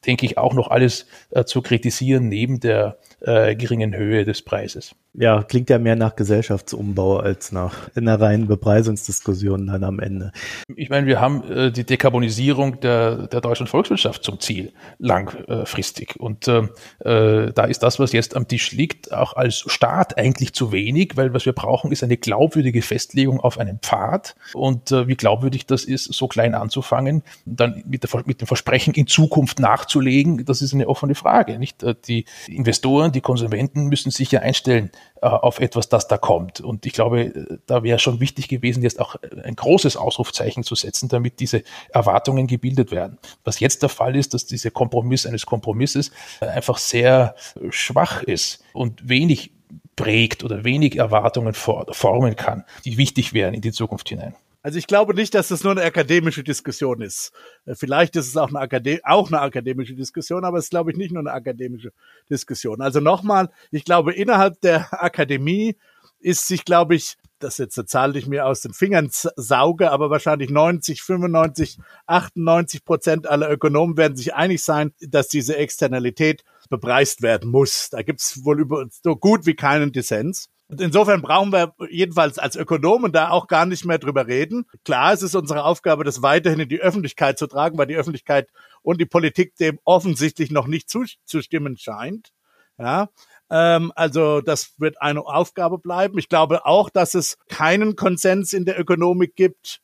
denke 0.05 0.25
ich, 0.25 0.37
auch 0.37 0.53
noch 0.53 0.69
alles 0.69 1.07
äh, 1.31 1.43
zu 1.45 1.61
kritisieren, 1.61 2.27
neben 2.29 2.59
der 2.59 2.97
äh, 3.21 3.55
geringen 3.55 3.95
Höhe 3.95 4.25
des 4.25 4.41
Preises. 4.41 4.95
Ja, 5.15 5.43
klingt 5.43 5.69
ja 5.69 5.77
mehr 5.77 5.95
nach 5.95 6.15
Gesellschaftsumbau 6.15 7.17
als 7.17 7.51
nach 7.51 7.75
einer 7.95 8.19
reinen 8.19 8.47
Bepreisungsdiskussion 8.47 9.67
dann 9.67 9.83
am 9.83 9.99
Ende. 9.99 10.31
Ich 10.75 10.89
meine, 10.89 11.05
wir 11.05 11.21
haben 11.21 11.43
äh, 11.43 11.71
die 11.71 11.83
Dekarbonisierung 11.83 12.79
der, 12.79 13.27
der 13.27 13.39
deutschen 13.39 13.67
Volkswirtschaft 13.67 14.23
zum 14.23 14.39
Ziel, 14.39 14.73
langfristig. 14.97 16.15
Und 16.19 16.47
äh, 16.47 16.63
äh, 17.05 17.53
da 17.53 17.65
ist 17.65 17.83
das, 17.83 17.99
was 17.99 18.11
jetzt 18.11 18.35
am 18.35 18.47
Tisch 18.47 18.71
liegt, 18.71 19.13
auch 19.13 19.33
als 19.33 19.63
Staat 19.67 20.17
eigentlich 20.17 20.53
zu 20.53 20.71
wenig, 20.71 21.15
weil 21.15 21.31
was 21.31 21.45
wir 21.45 21.53
brauchen, 21.53 21.91
ist 21.91 22.03
eine 22.03 22.17
glaubwürdige 22.17 22.81
Festlegung 22.81 23.39
auf 23.39 23.59
einen 23.59 23.77
Pfad. 23.79 24.35
Und 24.53 24.91
äh, 24.91 25.07
wie 25.07 25.15
glaubwürdig 25.15 25.67
das 25.67 25.83
ist, 25.83 26.11
so 26.11 26.27
klein 26.27 26.55
anzufangen, 26.55 27.21
dann 27.45 27.83
mit, 27.85 28.03
der, 28.03 28.23
mit 28.25 28.41
dem 28.41 28.47
Versprechen 28.47 28.95
in 28.95 29.05
Zukunft 29.05 29.59
nachzulegen, 29.63 30.45
das 30.45 30.61
ist 30.61 30.73
eine 30.73 30.87
offene 30.87 31.15
Frage. 31.15 31.57
Nicht? 31.57 31.81
Äh, 31.81 31.95
die 32.07 32.25
Investoren, 32.47 33.11
die 33.11 33.21
Konsumenten 33.21 33.87
müssen 33.87 34.11
sich 34.11 34.31
ja 34.31 34.41
einstellen 34.41 34.91
äh, 35.21 35.27
auf 35.27 35.59
etwas, 35.59 35.89
das 35.89 36.07
da 36.07 36.17
kommt. 36.17 36.61
Und 36.61 36.85
ich 36.85 36.93
glaube, 36.93 37.59
da 37.65 37.81
wäre 37.81 37.97
schon 37.97 38.19
wichtig 38.19 38.47
gewesen, 38.47 38.83
jetzt 38.83 38.99
auch 38.99 39.15
ein 39.43 39.55
großes 39.55 39.97
Ausrufzeichen 39.97 40.63
zu 40.63 40.75
setzen, 40.75 41.09
damit 41.09 41.39
diese 41.39 41.63
Erwartungen 41.89 42.45
gebildet 42.45 42.91
werden. 42.91 43.17
Was 43.43 43.59
jetzt 43.59 43.81
der 43.81 43.89
Fall 43.89 44.15
ist, 44.15 44.33
dass 44.33 44.45
dieser 44.45 44.69
Kompromiss 44.69 45.25
eines 45.25 45.45
Kompromisses 45.45 46.11
einfach 46.41 46.77
sehr 46.77 47.35
schwach 47.69 48.21
ist 48.21 48.63
und 48.73 49.07
wenig 49.07 49.51
prägt 49.95 50.43
oder 50.43 50.63
wenig 50.63 50.97
Erwartungen 50.97 51.53
formen 51.53 52.35
kann, 52.35 52.63
die 52.83 52.97
wichtig 52.97 53.33
wären 53.33 53.53
in 53.53 53.61
die 53.61 53.71
Zukunft 53.71 54.09
hinein. 54.09 54.35
Also 54.63 54.79
ich 54.79 54.87
glaube 54.87 55.13
nicht, 55.13 55.35
dass 55.35 55.49
das 55.49 55.63
nur 55.63 55.73
eine 55.73 55.83
akademische 55.83 56.41
Diskussion 56.41 57.01
ist. 57.01 57.33
Äh, 57.65 57.75
vielleicht 57.75 58.15
ist 58.15 58.27
es 58.27 58.37
auch 58.37 58.47
eine, 58.47 58.59
Akade 58.59 59.01
auch 59.03 59.27
eine 59.27 59.41
akademische 59.41 59.93
Diskussion, 59.93 60.45
aber 60.45 60.57
es 60.57 60.65
ist, 60.65 60.69
glaube 60.71 60.91
ich, 60.91 60.97
nicht 60.97 61.11
nur 61.11 61.19
eine 61.19 61.33
akademische 61.33 61.91
Diskussion. 62.29 62.81
Also 62.81 63.01
nochmal, 63.01 63.49
ich 63.71 63.83
glaube, 63.83 64.13
innerhalb 64.13 64.61
der 64.61 65.03
Akademie 65.03 65.75
ist 66.19 66.47
sich, 66.47 66.63
glaube 66.63 66.95
ich, 66.95 67.17
das 67.39 67.57
jetzt 67.57 67.77
eine 67.77 67.85
Zahl, 67.87 68.13
die 68.13 68.19
ich 68.19 68.27
mir 68.27 68.45
aus 68.45 68.61
den 68.61 68.73
Fingern 68.73 69.09
sauge, 69.11 69.91
aber 69.91 70.09
wahrscheinlich 70.09 70.49
90, 70.49 71.01
95, 71.01 71.77
98 72.07 72.85
Prozent 72.85 73.27
aller 73.27 73.51
Ökonomen 73.51 73.97
werden 73.97 74.15
sich 74.15 74.33
einig 74.33 74.63
sein, 74.63 74.93
dass 75.01 75.27
diese 75.27 75.57
Externalität 75.57 76.45
bepreist 76.69 77.21
werden 77.21 77.51
muss. 77.51 77.89
Da 77.89 78.01
gibt 78.01 78.21
es 78.21 78.45
wohl 78.45 78.61
über 78.61 78.85
so 78.89 79.17
gut 79.17 79.45
wie 79.45 79.55
keinen 79.55 79.91
Dissens. 79.91 80.49
Insofern 80.69 81.21
brauchen 81.21 81.51
wir 81.51 81.73
jedenfalls 81.89 82.39
als 82.39 82.55
Ökonomen 82.55 83.11
da 83.11 83.29
auch 83.29 83.47
gar 83.47 83.65
nicht 83.65 83.85
mehr 83.85 83.99
drüber 83.99 84.27
reden. 84.27 84.65
Klar, 84.85 85.13
es 85.13 85.21
ist 85.21 85.35
unsere 85.35 85.65
Aufgabe, 85.65 86.03
das 86.03 86.21
weiterhin 86.21 86.61
in 86.61 86.69
die 86.69 86.79
Öffentlichkeit 86.79 87.37
zu 87.37 87.47
tragen, 87.47 87.77
weil 87.77 87.87
die 87.87 87.95
Öffentlichkeit 87.95 88.49
und 88.81 88.99
die 88.99 89.05
Politik 89.05 89.55
dem 89.57 89.79
offensichtlich 89.83 90.51
noch 90.51 90.67
nicht 90.67 90.89
zustimmen 90.89 91.77
scheint. 91.77 92.31
Ja, 92.79 93.09
ähm, 93.51 93.91
also 93.95 94.41
das 94.41 94.73
wird 94.79 94.99
eine 94.99 95.21
Aufgabe 95.21 95.77
bleiben. 95.77 96.17
Ich 96.17 96.27
glaube 96.27 96.65
auch, 96.65 96.89
dass 96.89 97.13
es 97.13 97.37
keinen 97.49 97.95
Konsens 97.95 98.51
in 98.51 98.65
der 98.65 98.79
Ökonomik 98.79 99.35
gibt, 99.35 99.79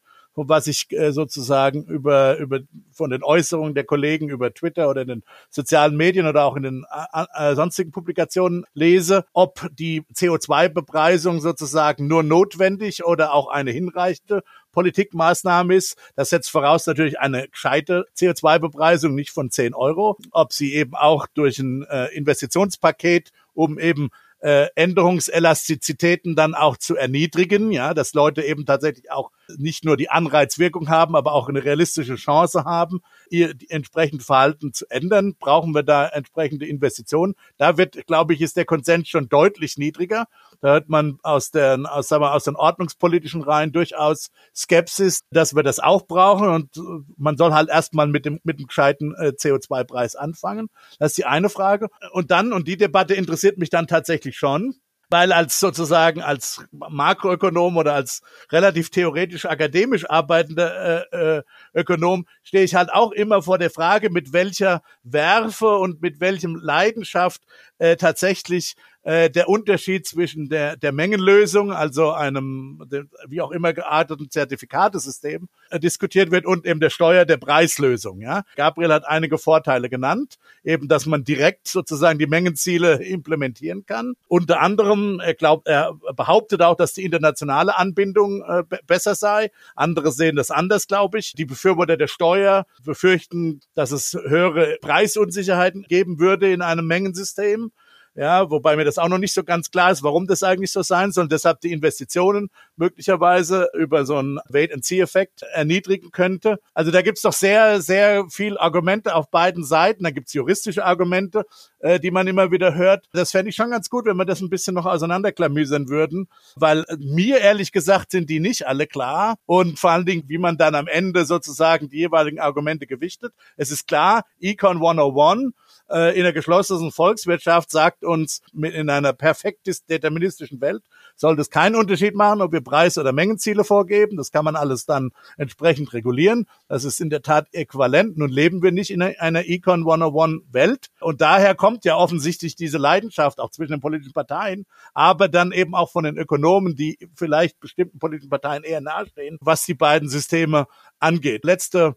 was 0.47 0.67
ich 0.67 0.91
äh, 0.91 1.11
sozusagen 1.11 1.83
über, 1.85 2.37
über 2.37 2.59
von 2.91 3.09
den 3.09 3.23
Äußerungen 3.23 3.73
der 3.73 3.83
Kollegen 3.83 4.29
über 4.29 4.53
Twitter 4.53 4.89
oder 4.89 5.01
in 5.01 5.07
den 5.07 5.23
sozialen 5.49 5.97
Medien 5.97 6.27
oder 6.27 6.45
auch 6.45 6.55
in 6.55 6.63
den 6.63 6.85
äh, 7.33 7.55
sonstigen 7.55 7.91
Publikationen 7.91 8.65
lese, 8.73 9.25
ob 9.33 9.67
die 9.73 10.03
CO2-Bepreisung 10.13 11.39
sozusagen 11.39 12.07
nur 12.07 12.23
notwendig 12.23 13.03
oder 13.03 13.33
auch 13.33 13.49
eine 13.49 13.71
hinreichende 13.71 14.43
Politikmaßnahme 14.71 15.75
ist. 15.75 15.97
Das 16.15 16.29
setzt 16.29 16.51
voraus 16.51 16.85
natürlich 16.85 17.19
eine 17.19 17.47
gescheite 17.47 18.05
CO2-Bepreisung, 18.15 19.15
nicht 19.15 19.31
von 19.31 19.49
10 19.49 19.73
Euro. 19.73 20.17
Ob 20.31 20.53
sie 20.53 20.73
eben 20.73 20.95
auch 20.95 21.27
durch 21.27 21.59
ein 21.59 21.83
äh, 21.83 22.05
Investitionspaket, 22.15 23.31
um 23.53 23.79
eben 23.79 24.09
äh, 24.41 24.67
Änderungselastizitäten 24.75 26.35
dann 26.35 26.55
auch 26.55 26.77
zu 26.77 26.95
erniedrigen, 26.95 27.71
ja, 27.71 27.93
dass 27.93 28.13
Leute 28.13 28.41
eben 28.41 28.65
tatsächlich 28.65 29.11
auch 29.11 29.31
nicht 29.57 29.83
nur 29.83 29.97
die 29.97 30.09
Anreizwirkung 30.09 30.89
haben, 30.89 31.15
aber 31.15 31.33
auch 31.33 31.49
eine 31.49 31.63
realistische 31.63 32.15
Chance 32.15 32.63
haben, 32.63 33.01
ihr 33.29 33.53
entsprechend 33.69 34.23
Verhalten 34.23 34.73
zu 34.73 34.85
ändern, 34.89 35.35
brauchen 35.39 35.73
wir 35.73 35.83
da 35.83 36.07
entsprechende 36.07 36.65
Investitionen. 36.67 37.35
Da 37.57 37.77
wird, 37.77 38.07
glaube 38.07 38.33
ich, 38.33 38.41
ist 38.41 38.57
der 38.57 38.65
Konsens 38.65 39.09
schon 39.09 39.29
deutlich 39.29 39.77
niedriger. 39.77 40.27
Da 40.61 40.69
hört 40.69 40.89
man 40.89 41.19
aus, 41.23 41.51
den, 41.51 41.85
aus, 41.85 42.07
sagen 42.07 42.23
wir, 42.23 42.33
aus 42.33 42.43
den 42.43 42.55
ordnungspolitischen 42.55 43.41
Reihen 43.41 43.71
durchaus 43.71 44.29
Skepsis, 44.55 45.21
dass 45.31 45.55
wir 45.55 45.63
das 45.63 45.79
auch 45.79 46.05
brauchen 46.05 46.49
und 46.49 46.79
man 47.17 47.37
soll 47.37 47.53
halt 47.53 47.69
erstmal 47.69 48.07
mit 48.07 48.25
dem, 48.25 48.39
mit 48.43 48.59
dem 48.59 48.67
gescheiten 48.67 49.15
äh, 49.15 49.29
CO2-Preis 49.29 50.15
anfangen. 50.15 50.67
Das 50.99 51.11
ist 51.11 51.17
die 51.17 51.25
eine 51.25 51.49
Frage. 51.49 51.87
Und 52.11 52.31
dann, 52.31 52.51
und 52.51 52.67
die 52.67 52.77
Debatte 52.77 53.13
interessiert 53.13 53.57
mich 53.57 53.69
dann 53.69 53.87
tatsächlich 53.87 54.37
schon, 54.37 54.75
weil 55.09 55.31
als 55.31 55.59
sozusagen 55.59 56.21
als 56.21 56.63
Makroökonom 56.71 57.77
oder 57.77 57.93
als 57.95 58.21
relativ 58.51 58.91
theoretisch 58.91 59.45
akademisch 59.45 60.07
arbeitender 60.09 61.11
äh, 61.11 61.37
äh, 61.37 61.43
Ökonom 61.73 62.27
stehe 62.43 62.63
ich 62.63 62.75
halt 62.75 62.91
auch 62.93 63.11
immer 63.11 63.41
vor 63.41 63.57
der 63.57 63.71
Frage, 63.71 64.09
mit 64.09 64.33
welcher 64.33 64.81
Werfe 65.03 65.77
und 65.77 66.01
mit 66.01 66.19
welchem 66.19 66.55
Leidenschaft 66.55 67.41
äh, 67.79 67.95
tatsächlich 67.95 68.75
äh, 69.03 69.29
der 69.29 69.47
Unterschied 69.47 70.05
zwischen 70.05 70.49
der, 70.49 70.75
der 70.75 70.91
Mengenlösung, 70.91 71.71
also 71.71 72.11
einem 72.11 72.83
wie 73.27 73.41
auch 73.41 73.51
immer 73.51 73.73
gearteten 73.73 74.29
Zertifikatesystem, 74.29 75.47
äh, 75.69 75.79
diskutiert 75.79 76.31
wird 76.31 76.45
und 76.45 76.65
eben 76.65 76.79
der 76.79 76.89
Steuer 76.89 77.25
der 77.25 77.37
Preislösung. 77.37 78.21
Ja? 78.21 78.43
Gabriel 78.55 78.91
hat 78.91 79.07
einige 79.07 79.37
Vorteile 79.37 79.89
genannt, 79.89 80.35
eben 80.63 80.87
dass 80.87 81.05
man 81.05 81.23
direkt 81.23 81.67
sozusagen 81.67 82.19
die 82.19 82.27
Mengenziele 82.27 83.03
implementieren 83.03 83.85
kann. 83.85 84.15
Unter 84.27 84.59
anderem, 84.59 85.19
er 85.19 85.33
glaubt, 85.33 85.67
er 85.67 85.93
behauptet 86.15 86.61
auch, 86.61 86.75
dass 86.75 86.93
die 86.93 87.03
internationale 87.03 87.77
Anbindung 87.77 88.43
äh, 88.43 88.63
besser 88.85 89.15
sei. 89.15 89.51
Andere 89.75 90.11
sehen 90.11 90.35
das 90.35 90.51
anders, 90.51 90.87
glaube 90.87 91.19
ich. 91.19 91.33
Die 91.33 91.45
Befürworter 91.45 91.97
der 91.97 92.07
Steuer 92.07 92.65
befürchten, 92.83 93.61
dass 93.75 93.91
es 93.91 94.13
höhere 94.13 94.77
Preisunsicherheiten 94.81 95.83
geben 95.83 96.19
würde 96.19 96.51
in 96.51 96.61
einem 96.61 96.85
Mengensystem. 96.85 97.71
Ja, 98.15 98.49
wobei 98.49 98.75
mir 98.75 98.85
das 98.85 98.97
auch 98.97 99.07
noch 99.07 99.17
nicht 99.17 99.33
so 99.33 99.43
ganz 99.43 99.71
klar 99.71 99.91
ist, 99.91 100.03
warum 100.03 100.27
das 100.27 100.43
eigentlich 100.43 100.71
so 100.71 100.81
sein 100.81 101.11
soll. 101.11 101.23
Und 101.23 101.31
deshalb 101.31 101.61
die 101.61 101.71
Investitionen 101.71 102.49
möglicherweise 102.75 103.69
über 103.73 104.05
so 104.05 104.17
einen 104.17 104.39
Wait-and-See-Effekt 104.49 105.43
erniedrigen 105.53 106.11
könnte. 106.11 106.59
Also 106.73 106.91
da 106.91 107.01
gibt's 107.01 107.21
doch 107.21 107.33
sehr, 107.33 107.81
sehr 107.81 108.25
viel 108.29 108.57
Argumente 108.57 109.15
auf 109.15 109.29
beiden 109.29 109.63
Seiten. 109.63 110.03
Da 110.03 110.11
gibt's 110.11 110.33
juristische 110.33 110.85
Argumente, 110.85 111.45
äh, 111.79 111.99
die 111.99 112.11
man 112.11 112.27
immer 112.27 112.51
wieder 112.51 112.75
hört. 112.75 113.05
Das 113.13 113.31
fände 113.31 113.49
ich 113.49 113.55
schon 113.55 113.71
ganz 113.71 113.89
gut, 113.89 114.05
wenn 114.05 114.17
wir 114.17 114.25
das 114.25 114.41
ein 114.41 114.49
bisschen 114.49 114.75
noch 114.75 114.85
auseinanderklamüsern 114.85 115.89
würden, 115.89 116.27
weil 116.55 116.85
mir 116.97 117.39
ehrlich 117.39 117.71
gesagt 117.71 118.11
sind 118.11 118.29
die 118.29 118.39
nicht 118.39 118.67
alle 118.67 118.87
klar 118.87 119.37
und 119.45 119.79
vor 119.79 119.91
allen 119.91 120.05
Dingen, 120.05 120.23
wie 120.27 120.37
man 120.37 120.57
dann 120.57 120.75
am 120.75 120.87
Ende 120.87 121.25
sozusagen 121.25 121.89
die 121.89 121.97
jeweiligen 121.97 122.39
Argumente 122.39 122.87
gewichtet. 122.87 123.33
Es 123.55 123.71
ist 123.71 123.87
klar, 123.87 124.23
Econ 124.41 124.77
101 124.77 125.53
äh, 125.89 126.15
in 126.17 126.23
der 126.23 126.33
geschlossenen 126.33 126.91
Volkswirtschaft 126.91 127.71
sagt 127.71 128.03
uns, 128.03 128.41
in 128.53 128.89
einer 128.89 129.13
perfekt 129.13 129.67
deterministischen 129.89 130.61
Welt 130.61 130.83
sollte 131.15 131.41
es 131.41 131.49
keinen 131.49 131.75
Unterschied 131.75 132.15
machen, 132.15 132.41
ob 132.41 132.51
wir 132.51 132.61
Preis- 132.61 132.97
oder 132.97 133.11
Mengenziele 133.11 133.63
vorgeben. 133.63 134.17
Das 134.17 134.31
kann 134.31 134.45
man 134.45 134.55
alles 134.55 134.85
dann 134.85 135.11
entsprechend 135.37 135.93
regulieren. 135.93 136.47
Das 136.67 136.83
ist 136.83 137.01
in 137.01 137.09
der 137.09 137.21
Tat 137.21 137.47
äquivalent. 137.51 138.17
Nun 138.17 138.29
leben 138.29 138.61
wir 138.61 138.71
nicht 138.71 138.91
in 138.91 139.01
einer 139.01 139.47
Econ 139.47 139.81
101 139.81 140.43
Welt. 140.51 140.87
Und 140.99 141.21
daher 141.21 141.55
kommt 141.55 141.85
ja 141.85 141.97
offensichtlich 141.97 142.55
diese 142.55 142.77
Leidenschaft 142.77 143.39
auch 143.39 143.51
zwischen 143.51 143.73
den 143.73 143.81
politischen 143.81 144.13
Parteien, 144.13 144.65
aber 144.93 145.27
dann 145.27 145.51
eben 145.51 145.75
auch 145.75 145.91
von 145.91 146.03
den 146.03 146.17
Ökonomen, 146.17 146.75
die 146.75 146.97
vielleicht 147.15 147.59
bestimmten 147.59 147.99
politischen 147.99 148.29
Parteien 148.29 148.63
eher 148.63 148.81
nahestehen, 148.81 149.37
was 149.41 149.65
die 149.65 149.73
beiden 149.73 150.09
Systeme 150.09 150.67
angeht. 150.99 151.43
Letzte 151.43 151.95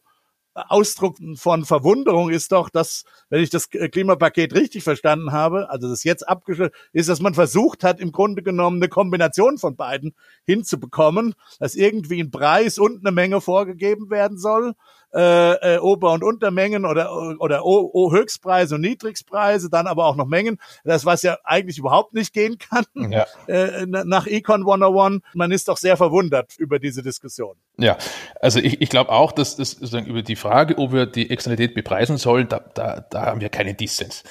Ausdruck 0.55 1.17
von 1.37 1.65
Verwunderung 1.65 2.31
ist 2.31 2.53
doch, 2.53 2.69
dass, 2.69 3.05
wenn 3.31 3.43
ich 3.43 3.51
das 3.51 3.71
Klimapaket 3.71 4.55
richtig 4.55 4.85
verstanden 4.85 5.33
habe, 5.33 5.71
also 5.71 5.89
das 5.89 6.05
jetzt 6.05 6.29
abgeschlossen 6.29 6.73
ist, 6.93 7.09
dass 7.09 7.21
man 7.21 7.35
versucht 7.35 7.85
hat, 7.85 8.01
im 8.01 8.13
Grunde 8.13 8.43
genommen 8.43 8.77
eine 8.77 8.89
Kombination 8.89 9.59
von 9.59 9.77
beiden 9.77 10.15
hinzubekommen, 10.45 11.35
dass 11.59 11.75
irgendwie 11.75 12.23
ein 12.23 12.31
Preis 12.31 12.79
und 12.79 13.01
eine 13.01 13.13
Menge 13.13 13.41
vorgegeben 13.41 14.11
werden 14.11 14.39
soll 14.39 14.75
äh, 15.15 15.75
äh, 15.75 15.79
Ober- 15.79 16.13
und 16.13 16.25
Untermengen 16.25 16.85
oder, 16.85 17.37
oder 17.39 17.65
o, 17.65 17.91
o 17.93 18.13
Höchstpreise 18.13 18.77
und 18.77 18.81
Niedrigpreise, 18.81 19.69
dann 19.71 19.87
aber 19.87 20.07
auch 20.07 20.17
noch 20.17 20.27
Mengen. 20.27 20.59
Das, 20.85 21.05
was 21.05 21.23
ja 21.23 21.39
eigentlich 21.45 21.79
überhaupt 21.79 22.15
nicht 22.15 22.33
gehen 22.33 22.59
kann 22.59 22.85
ja. 23.11 23.27
äh, 23.47 23.87
nach 23.87 24.27
Econ 24.27 24.61
101. 24.61 25.23
Man 25.35 25.51
ist 25.51 25.69
doch 25.69 25.77
sehr 25.77 25.97
verwundert 25.97 26.57
über 26.59 26.79
diese 26.79 27.03
Diskussion. 27.03 27.57
Ja, 27.79 27.97
also 28.41 28.59
ich, 28.59 28.81
ich 28.81 28.89
glaube 28.89 29.11
auch, 29.11 29.33
dass 29.33 29.57
das 29.57 29.73
sozusagen 29.73 30.07
über 30.07 30.23
die 30.23 30.37
Frage, 30.37 30.79
ob 30.79 30.93
wir 30.93 31.07
die 31.07 31.31
Externalität 31.31 31.75
bepreisen 31.75 32.17
sollen, 32.17 32.49
da, 32.49 32.61
da, 32.75 33.01
da 33.01 33.27
haben 33.27 33.41
wir 33.41 33.49
keinen 33.49 33.77
Dissens. 33.77 34.25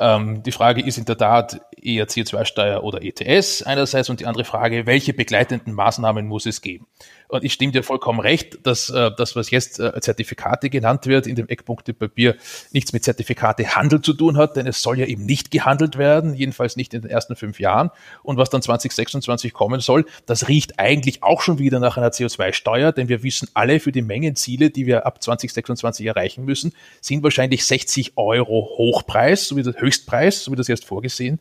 Ähm, 0.00 0.42
die 0.42 0.52
Frage 0.52 0.82
ist 0.82 0.96
in 0.96 1.04
der 1.04 1.18
Tat 1.18 1.60
eher 1.76 2.08
CO2-Steuer 2.08 2.82
oder 2.82 3.02
ETS 3.02 3.62
einerseits 3.62 4.08
und 4.08 4.20
die 4.20 4.26
andere 4.26 4.44
Frage, 4.44 4.86
welche 4.86 5.12
begleitenden 5.12 5.74
Maßnahmen 5.74 6.26
muss 6.26 6.46
es 6.46 6.62
geben? 6.62 6.86
Und 7.30 7.44
ich 7.44 7.52
stimme 7.52 7.72
dir 7.72 7.82
vollkommen 7.82 8.20
recht, 8.20 8.66
dass 8.66 8.90
äh, 8.90 9.10
das, 9.16 9.36
was 9.36 9.50
jetzt 9.50 9.78
äh, 9.78 10.00
Zertifikate 10.00 10.68
genannt 10.68 11.06
wird 11.06 11.26
in 11.26 11.36
dem 11.36 11.48
Eckpunktepapier, 11.48 12.36
nichts 12.72 12.92
mit 12.92 13.04
Zertifikatehandel 13.04 14.02
zu 14.02 14.12
tun 14.14 14.36
hat, 14.36 14.56
denn 14.56 14.66
es 14.66 14.82
soll 14.82 14.98
ja 14.98 15.06
eben 15.06 15.24
nicht 15.26 15.50
gehandelt 15.50 15.96
werden, 15.96 16.34
jedenfalls 16.34 16.76
nicht 16.76 16.92
in 16.92 17.02
den 17.02 17.10
ersten 17.10 17.36
fünf 17.36 17.60
Jahren. 17.60 17.90
Und 18.22 18.36
was 18.36 18.50
dann 18.50 18.62
2026 18.62 19.52
kommen 19.52 19.80
soll, 19.80 20.04
das 20.26 20.48
riecht 20.48 20.78
eigentlich 20.78 21.22
auch 21.22 21.42
schon 21.42 21.58
wieder 21.58 21.78
nach 21.78 21.96
einer 21.96 22.10
CO2-Steuer, 22.10 22.92
denn 22.92 23.08
wir 23.08 23.22
wissen 23.22 23.48
alle, 23.54 23.80
für 23.80 23.92
die 23.92 24.02
Mengenziele, 24.02 24.70
die 24.70 24.86
wir 24.86 25.06
ab 25.06 25.22
2026 25.22 26.06
erreichen 26.06 26.44
müssen, 26.44 26.72
sind 27.00 27.22
wahrscheinlich 27.22 27.64
60 27.64 28.12
Euro 28.16 28.70
Hochpreis, 28.76 29.46
so 29.46 29.56
wie 29.56 29.62
der 29.62 29.74
Höchstpreis, 29.80 30.42
so 30.42 30.52
wie 30.52 30.56
das 30.56 30.68
jetzt 30.68 30.84
vorgesehen 30.84 31.40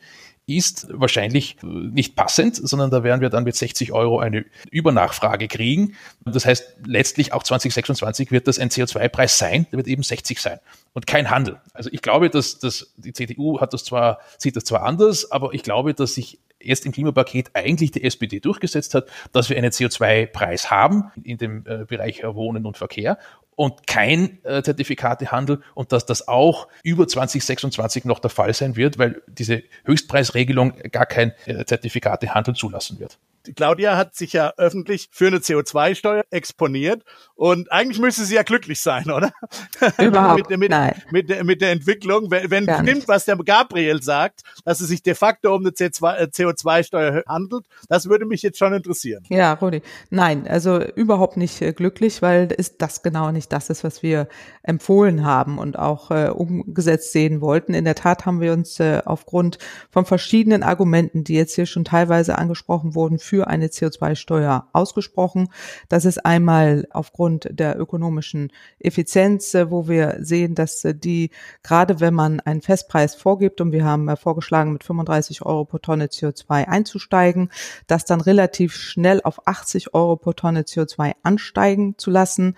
ist 0.58 0.88
wahrscheinlich 0.92 1.58
nicht 1.62 2.16
passend, 2.16 2.56
sondern 2.56 2.92
da 2.92 3.04
werden 3.04 3.22
wir 3.22 3.30
dann 3.30 3.44
mit 3.44 3.56
60 3.56 3.92
Euro 3.92 4.20
eine 4.20 4.46
Übernachfrage 4.72 5.48
kriegen. 5.48 5.96
Das 6.26 6.46
heißt, 6.46 6.78
letztlich 6.86 7.34
auch 7.34 7.44
2026 7.44 8.32
wird 8.32 8.48
das 8.48 8.60
ein 8.60 8.70
CO2-Preis 8.70 9.38
sein, 9.38 9.68
der 9.72 9.78
wird 9.78 9.88
eben 9.88 10.04
60 10.04 10.40
sein 10.40 10.60
und 10.94 11.08
kein 11.08 11.30
Handel. 11.30 11.60
Also 11.74 11.90
ich 11.92 12.02
glaube, 12.02 12.30
dass, 12.30 12.60
dass 12.60 12.94
die 12.98 13.14
CDU 13.14 13.60
hat 13.60 13.74
das 13.74 13.84
zwar, 13.84 14.20
sieht 14.38 14.56
das 14.56 14.64
zwar 14.66 14.84
anders, 14.84 15.32
aber 15.32 15.54
ich 15.54 15.64
glaube, 15.64 15.94
dass 15.94 16.16
sich 16.16 16.40
erst 16.60 16.86
im 16.86 16.92
Klimapaket 16.92 17.52
eigentlich 17.54 17.92
die 17.92 18.04
SPD 18.04 18.40
durchgesetzt 18.40 18.94
hat, 18.94 19.08
dass 19.32 19.50
wir 19.50 19.58
einen 19.58 19.72
CO2-Preis 19.72 20.70
haben 20.70 21.12
in 21.24 21.38
dem 21.38 21.64
äh, 21.66 21.86
Bereich 21.86 22.24
Wohnen 22.24 22.66
und 22.66 22.78
Verkehr 22.78 23.18
und 23.60 23.88
kein 23.88 24.40
äh, 24.46 24.64
Zertifikatehandel 24.64 25.62
und 25.76 25.92
dass 25.92 26.06
das 26.06 26.30
auch 26.30 26.70
über 26.82 27.10
2026 27.10 28.06
noch 28.06 28.20
der 28.20 28.30
Fall 28.30 28.54
sein 28.54 28.78
wird, 28.78 28.98
weil 28.98 29.22
diese 29.28 29.64
Höchstpreisregelung 29.84 30.76
gar 30.94 31.06
kein 31.06 31.34
äh, 31.46 31.66
Zertifikatehandel 31.66 32.56
zulassen 32.56 33.02
wird. 33.02 33.18
Claudia 33.56 33.98
hat 33.98 34.16
sich 34.16 34.34
ja 34.34 34.54
öffentlich 34.58 35.10
für 35.12 35.28
eine 35.28 35.38
CO2-Steuer 35.38 36.24
exponiert 36.30 37.04
und 37.36 37.72
eigentlich 37.72 38.00
müsste 38.00 38.26
sie 38.26 38.36
ja 38.36 38.44
glücklich 38.44 38.82
sein, 38.82 39.10
oder? 39.10 39.32
Überhaupt 39.98 40.50
mit, 40.50 40.60
mit, 40.60 40.72
nein. 40.72 41.02
Mit, 41.12 41.30
mit, 41.30 41.44
mit 41.44 41.62
der 41.62 41.72
Entwicklung. 41.72 42.30
Wenn, 42.30 42.50
wenn 42.50 42.64
stimmt, 42.64 43.08
was 43.08 43.26
der 43.26 43.38
Gabriel 43.38 44.02
sagt, 44.02 44.42
dass 44.66 44.82
es 44.82 44.90
sich 44.90 45.04
de 45.04 45.16
facto 45.16 45.56
um 45.56 45.62
eine 45.62 45.72
CO2-Steuer 45.72 47.18
äh, 47.18 47.24
handelt, 47.28 47.66
das 47.88 48.10
würde 48.10 48.26
mich 48.26 48.42
jetzt 48.42 48.58
schon 48.58 48.74
interessieren. 48.74 49.24
Ja, 49.30 49.54
Rudi. 49.54 49.82
Nein, 50.10 50.48
also 50.48 50.82
überhaupt 50.82 51.38
nicht 51.38 51.62
äh, 51.62 51.74
glücklich, 51.74 52.22
weil 52.22 52.52
ist 52.52 52.82
das 52.82 53.04
genau 53.04 53.32
nicht 53.32 53.52
das 53.54 53.70
ist, 53.70 53.84
was 53.84 54.04
wir 54.04 54.28
empfohlen 54.64 55.24
haben 55.24 55.58
und 55.58 55.80
auch 55.80 56.12
äh, 56.12 56.30
umgesetzt 56.30 57.12
sehen 57.12 57.42
wollten. 57.42 57.74
In 57.74 57.86
der 57.86 57.96
Tat 57.96 58.26
haben 58.26 58.42
wir 58.42 58.54
uns 58.54 58.80
äh, 58.80 59.02
aufgrund 59.06 59.58
von 59.90 60.06
verschiedenen 60.06 60.64
Argumenten, 60.64 61.24
die 61.24 61.36
jetzt 61.36 61.56
hier 61.56 61.66
schon 61.66 61.86
teilweise 61.86 62.38
angesprochen 62.38 62.96
wurden, 62.96 63.20
für 63.20 63.39
eine 63.48 63.68
CO2-Steuer 63.68 64.68
ausgesprochen. 64.74 65.50
Das 65.88 66.06
ist 66.06 66.26
einmal 66.26 66.88
aufgrund 66.92 67.48
der 67.52 67.80
ökonomischen 67.80 68.52
Effizienz, 68.80 69.54
äh, 69.54 69.72
wo 69.72 69.88
wir 69.88 70.18
sehen, 70.20 70.56
dass 70.56 70.84
äh, 70.86 70.96
die, 70.96 71.32
gerade 71.64 72.00
wenn 72.00 72.14
man 72.14 72.40
einen 72.40 72.62
Festpreis 72.62 73.16
vorgibt, 73.16 73.62
und 73.62 73.72
wir 73.72 73.86
haben 73.86 74.08
äh, 74.10 74.16
vorgeschlagen, 74.16 74.74
mit 74.74 74.84
35 74.84 75.42
Euro 75.44 75.66
pro 75.66 75.78
Tonne 75.78 76.08
CO2 76.08 76.68
einzusteigen, 76.68 77.50
das 77.88 78.06
dann 78.06 78.22
relativ 78.22 78.76
schnell 78.76 79.22
auf 79.24 79.48
80 79.48 79.94
Euro 79.94 80.16
pro 80.16 80.34
Tonne 80.34 80.62
CO2 80.62 81.14
ansteigen 81.24 81.98
zu 81.98 82.12
lassen 82.12 82.56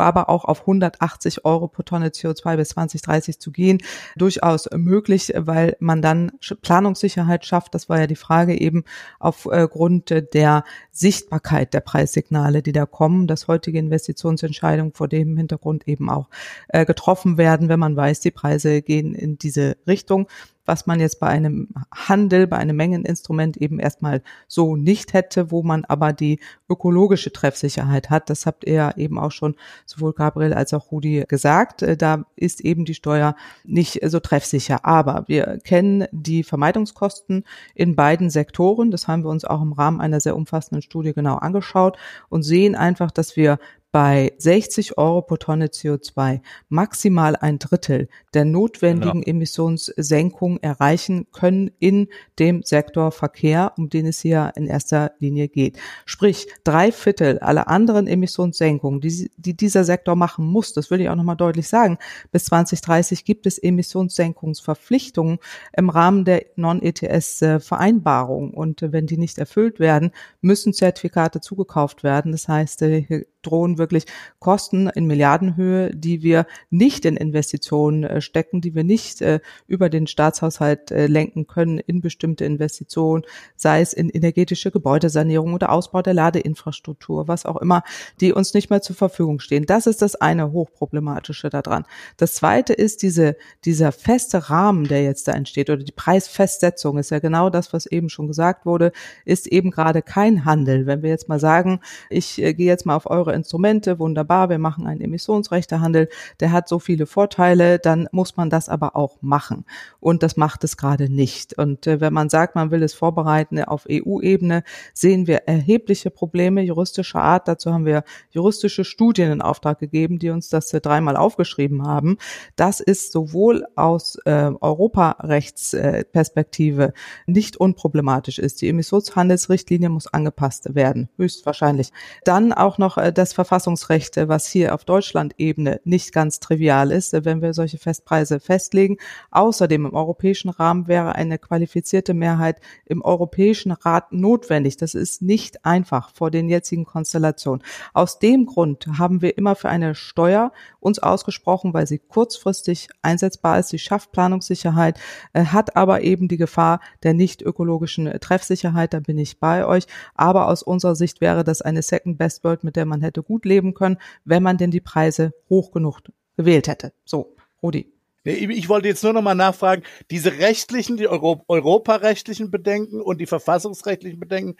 aber 0.00 0.28
auch 0.28 0.44
auf 0.44 0.60
180 0.60 1.44
Euro 1.44 1.68
pro 1.68 1.82
Tonne 1.82 2.08
CO2 2.08 2.56
bis 2.56 2.70
2030 2.70 3.38
zu 3.38 3.50
gehen, 3.50 3.78
durchaus 4.16 4.68
möglich, 4.74 5.32
weil 5.36 5.76
man 5.80 6.02
dann 6.02 6.32
Planungssicherheit 6.62 7.44
schafft. 7.44 7.74
Das 7.74 7.88
war 7.88 8.00
ja 8.00 8.06
die 8.06 8.16
Frage 8.16 8.58
eben 8.60 8.84
aufgrund 9.18 10.10
der 10.34 10.64
Sichtbarkeit 10.90 11.74
der 11.74 11.80
Preissignale, 11.80 12.62
die 12.62 12.72
da 12.72 12.86
kommen, 12.86 13.26
dass 13.26 13.48
heutige 13.48 13.78
Investitionsentscheidungen 13.78 14.92
vor 14.92 15.08
dem 15.08 15.36
Hintergrund 15.36 15.88
eben 15.88 16.10
auch 16.10 16.28
äh, 16.68 16.84
getroffen 16.84 17.38
werden, 17.38 17.68
wenn 17.68 17.80
man 17.80 17.96
weiß, 17.96 18.20
die 18.20 18.30
Preise 18.30 18.82
gehen 18.82 19.14
in 19.14 19.38
diese 19.38 19.76
Richtung 19.86 20.28
was 20.66 20.86
man 20.86 21.00
jetzt 21.00 21.20
bei 21.20 21.28
einem 21.28 21.68
Handel, 21.92 22.46
bei 22.46 22.56
einem 22.56 22.76
Mengeninstrument 22.76 23.56
eben 23.56 23.78
erstmal 23.78 24.22
so 24.48 24.76
nicht 24.76 25.12
hätte, 25.12 25.50
wo 25.50 25.62
man 25.62 25.84
aber 25.84 26.12
die 26.12 26.40
ökologische 26.68 27.32
Treffsicherheit 27.32 28.10
hat. 28.10 28.30
Das 28.30 28.46
habt 28.46 28.64
ihr 28.64 28.94
eben 28.96 29.18
auch 29.18 29.32
schon 29.32 29.56
sowohl 29.84 30.12
Gabriel 30.12 30.54
als 30.54 30.72
auch 30.72 30.90
Rudi 30.90 31.24
gesagt. 31.28 31.82
Äh, 31.82 31.96
da 31.96 32.24
ist 32.36 32.60
eben 32.60 32.84
die 32.84 32.94
Steuer 32.94 33.36
nicht 33.64 34.00
so 34.04 34.20
treffsicher. 34.20 34.84
Aber 34.84 35.24
wir 35.26 35.58
kennen 35.64 36.06
die 36.12 36.42
Vermeidungskosten 36.42 37.44
in 37.74 37.96
beiden 37.96 38.30
Sektoren. 38.30 38.90
Das 38.90 39.08
haben 39.08 39.24
wir 39.24 39.30
uns 39.30 39.44
auch 39.44 39.62
im 39.62 39.72
Rahmen 39.72 40.00
einer 40.00 40.20
sehr 40.20 40.36
umfassenden 40.36 40.82
Studie 40.82 41.12
genau 41.12 41.36
angeschaut 41.36 41.98
und 42.28 42.42
sehen 42.42 42.74
einfach, 42.74 43.10
dass 43.10 43.36
wir 43.36 43.58
bei 43.94 44.32
60 44.38 44.98
Euro 44.98 45.22
pro 45.22 45.36
Tonne 45.36 45.66
CO2 45.66 46.40
maximal 46.68 47.36
ein 47.36 47.60
Drittel 47.60 48.08
der 48.34 48.44
notwendigen 48.44 49.20
genau. 49.20 49.30
Emissionssenkung 49.36 50.58
erreichen 50.58 51.28
können 51.30 51.70
in 51.78 52.08
dem 52.40 52.64
Sektor 52.64 53.12
Verkehr, 53.12 53.72
um 53.76 53.90
den 53.90 54.06
es 54.06 54.18
hier 54.18 54.50
in 54.56 54.66
erster 54.66 55.12
Linie 55.20 55.46
geht. 55.46 55.78
Sprich, 56.06 56.48
drei 56.64 56.90
Viertel 56.90 57.38
aller 57.38 57.68
anderen 57.68 58.08
Emissionssenkungen, 58.08 59.00
die, 59.00 59.30
die 59.36 59.56
dieser 59.56 59.84
Sektor 59.84 60.16
machen 60.16 60.44
muss, 60.44 60.72
das 60.72 60.90
will 60.90 61.00
ich 61.00 61.08
auch 61.08 61.14
nochmal 61.14 61.36
deutlich 61.36 61.68
sagen, 61.68 61.98
bis 62.32 62.46
2030 62.46 63.24
gibt 63.24 63.46
es 63.46 63.58
Emissionssenkungsverpflichtungen 63.58 65.38
im 65.76 65.88
Rahmen 65.88 66.24
der 66.24 66.46
Non-ETS-Vereinbarung. 66.56 68.54
Und 68.54 68.82
wenn 68.82 69.06
die 69.06 69.18
nicht 69.18 69.38
erfüllt 69.38 69.78
werden, 69.78 70.10
müssen 70.40 70.72
Zertifikate 70.72 71.40
zugekauft 71.40 72.02
werden. 72.02 72.32
Das 72.32 72.48
heißt, 72.48 72.80
hier 72.80 73.24
drohen 73.46 73.78
wirklich 73.78 74.06
Kosten 74.38 74.88
in 74.88 75.06
Milliardenhöhe, 75.06 75.90
die 75.94 76.22
wir 76.22 76.46
nicht 76.70 77.04
in 77.04 77.16
Investitionen 77.16 78.04
äh, 78.04 78.20
stecken, 78.20 78.60
die 78.60 78.74
wir 78.74 78.84
nicht 78.84 79.20
äh, 79.22 79.40
über 79.66 79.88
den 79.88 80.06
Staatshaushalt 80.06 80.90
äh, 80.90 81.06
lenken 81.06 81.46
können 81.46 81.78
in 81.78 82.00
bestimmte 82.00 82.44
Investitionen, 82.44 83.24
sei 83.56 83.80
es 83.80 83.92
in 83.92 84.08
energetische 84.10 84.70
Gebäudesanierung 84.70 85.54
oder 85.54 85.70
Ausbau 85.70 86.02
der 86.02 86.14
Ladeinfrastruktur, 86.14 87.28
was 87.28 87.46
auch 87.46 87.56
immer, 87.56 87.82
die 88.20 88.32
uns 88.32 88.54
nicht 88.54 88.70
mehr 88.70 88.82
zur 88.82 88.96
Verfügung 88.96 89.40
stehen. 89.40 89.66
Das 89.66 89.86
ist 89.86 90.02
das 90.02 90.16
eine 90.16 90.52
hochproblematische 90.52 91.50
daran. 91.50 91.84
Das 92.16 92.34
zweite 92.34 92.72
ist 92.72 93.02
diese, 93.02 93.36
dieser 93.64 93.92
feste 93.92 94.50
Rahmen, 94.50 94.88
der 94.88 95.04
jetzt 95.04 95.28
da 95.28 95.32
entsteht 95.32 95.70
oder 95.70 95.82
die 95.82 95.92
Preisfestsetzung 95.92 96.98
ist 96.98 97.10
ja 97.10 97.18
genau 97.18 97.50
das, 97.50 97.72
was 97.72 97.86
eben 97.86 98.08
schon 98.08 98.26
gesagt 98.26 98.66
wurde, 98.66 98.92
ist 99.24 99.46
eben 99.46 99.70
gerade 99.70 100.02
kein 100.02 100.44
Handel. 100.44 100.86
Wenn 100.86 101.02
wir 101.02 101.10
jetzt 101.10 101.28
mal 101.28 101.40
sagen, 101.40 101.80
ich 102.10 102.36
gehe 102.36 102.54
jetzt 102.56 102.86
mal 102.86 102.96
auf 102.96 103.08
eure 103.10 103.33
Instrumente, 103.34 103.98
wunderbar, 103.98 104.48
wir 104.48 104.58
machen 104.58 104.86
einen 104.86 105.00
Emissionsrechtehandel, 105.00 106.08
der 106.40 106.52
hat 106.52 106.68
so 106.68 106.78
viele 106.78 107.06
Vorteile, 107.06 107.78
dann 107.78 108.08
muss 108.12 108.36
man 108.36 108.50
das 108.50 108.68
aber 108.68 108.96
auch 108.96 109.18
machen. 109.20 109.64
Und 110.00 110.22
das 110.22 110.36
macht 110.36 110.64
es 110.64 110.76
gerade 110.76 111.08
nicht. 111.08 111.56
Und 111.58 111.86
äh, 111.86 112.00
wenn 112.00 112.12
man 112.12 112.28
sagt, 112.28 112.54
man 112.54 112.70
will 112.70 112.82
es 112.82 112.94
vorbereiten 112.94 113.62
auf 113.62 113.86
EU-Ebene, 113.90 114.62
sehen 114.92 115.26
wir 115.26 115.42
erhebliche 115.46 116.10
Probleme 116.10 116.62
juristischer 116.62 117.20
Art. 117.20 117.48
Dazu 117.48 117.72
haben 117.72 117.86
wir 117.86 118.04
juristische 118.30 118.84
Studien 118.84 119.32
in 119.32 119.42
Auftrag 119.42 119.78
gegeben, 119.78 120.18
die 120.18 120.30
uns 120.30 120.48
das 120.48 120.72
äh, 120.72 120.80
dreimal 120.80 121.16
aufgeschrieben 121.16 121.86
haben. 121.86 122.18
Das 122.56 122.80
ist 122.80 123.12
sowohl 123.12 123.64
aus 123.76 124.16
äh, 124.24 124.50
Europarechtsperspektive 124.60 126.92
nicht 127.26 127.56
unproblematisch 127.56 128.38
ist. 128.38 128.62
Die 128.62 128.68
Emissionshandelsrichtlinie 128.68 129.88
muss 129.88 130.06
angepasst 130.06 130.74
werden, 130.74 131.08
höchstwahrscheinlich. 131.16 131.90
Dann 132.24 132.52
auch 132.52 132.78
noch 132.78 132.98
äh, 132.98 133.12
das 133.24 133.32
Verfassungsrecht, 133.32 134.18
was 134.28 134.46
hier 134.46 134.74
auf 134.74 134.84
Deutschland-Ebene 134.84 135.80
nicht 135.84 136.12
ganz 136.12 136.40
trivial 136.40 136.90
ist, 136.90 137.14
wenn 137.24 137.40
wir 137.40 137.54
solche 137.54 137.78
Festpreise 137.78 138.38
festlegen. 138.38 138.98
Außerdem 139.30 139.86
im 139.86 139.94
europäischen 139.94 140.50
Rahmen 140.50 140.88
wäre 140.88 141.14
eine 141.14 141.38
qualifizierte 141.38 142.12
Mehrheit 142.12 142.60
im 142.84 143.00
Europäischen 143.00 143.72
Rat 143.72 144.12
notwendig. 144.12 144.76
Das 144.76 144.94
ist 144.94 145.22
nicht 145.22 145.64
einfach 145.64 146.10
vor 146.10 146.30
den 146.30 146.50
jetzigen 146.50 146.84
Konstellationen. 146.84 147.62
Aus 147.94 148.18
dem 148.18 148.44
Grund 148.44 148.86
haben 148.98 149.22
wir 149.22 149.38
immer 149.38 149.54
für 149.54 149.70
eine 149.70 149.94
Steuer 149.94 150.52
uns 150.80 150.98
ausgesprochen, 150.98 151.72
weil 151.72 151.86
sie 151.86 152.00
kurzfristig 152.00 152.88
einsetzbar 153.00 153.58
ist. 153.58 153.70
Sie 153.70 153.78
schafft 153.78 154.12
Planungssicherheit, 154.12 155.00
äh, 155.32 155.46
hat 155.46 155.76
aber 155.76 156.02
eben 156.02 156.28
die 156.28 156.36
Gefahr 156.36 156.80
der 157.04 157.14
nicht 157.14 157.40
ökologischen 157.40 158.04
Treffsicherheit. 158.20 158.92
Da 158.92 159.00
bin 159.00 159.16
ich 159.16 159.40
bei 159.40 159.64
euch. 159.64 159.86
Aber 160.14 160.48
aus 160.48 160.62
unserer 160.62 160.94
Sicht 160.94 161.22
wäre 161.22 161.42
das 161.42 161.62
eine 161.62 161.80
Second 161.80 162.18
Best 162.18 162.44
World, 162.44 162.64
mit 162.64 162.76
der 162.76 162.84
man 162.84 163.00
hätte 163.00 163.13
gut 163.22 163.44
leben 163.44 163.74
können, 163.74 163.98
wenn 164.24 164.42
man 164.42 164.58
denn 164.58 164.70
die 164.70 164.80
Preise 164.80 165.32
hoch 165.48 165.70
genug 165.70 166.00
gewählt 166.36 166.68
hätte. 166.68 166.92
So, 167.04 167.36
Rudi. 167.62 167.92
Ich 168.26 168.70
wollte 168.70 168.88
jetzt 168.88 169.04
nur 169.04 169.12
noch 169.12 169.20
mal 169.20 169.34
nachfragen, 169.34 169.82
diese 170.10 170.38
rechtlichen, 170.38 170.96
die 170.96 171.08
Euro 171.08 171.44
europarechtlichen 171.46 172.50
Bedenken 172.50 173.02
und 173.02 173.20
die 173.20 173.26
verfassungsrechtlichen 173.26 174.18
Bedenken, 174.18 174.56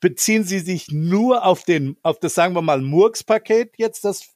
beziehen 0.00 0.44
Sie 0.44 0.60
sich 0.60 0.88
nur 0.90 1.44
auf 1.44 1.64
den, 1.64 1.96
auf 2.02 2.18
das, 2.18 2.34
sagen 2.34 2.54
wir 2.54 2.62
mal, 2.62 2.80
Murks-Paket 2.80 3.72
jetzt, 3.76 4.04
das 4.04 4.34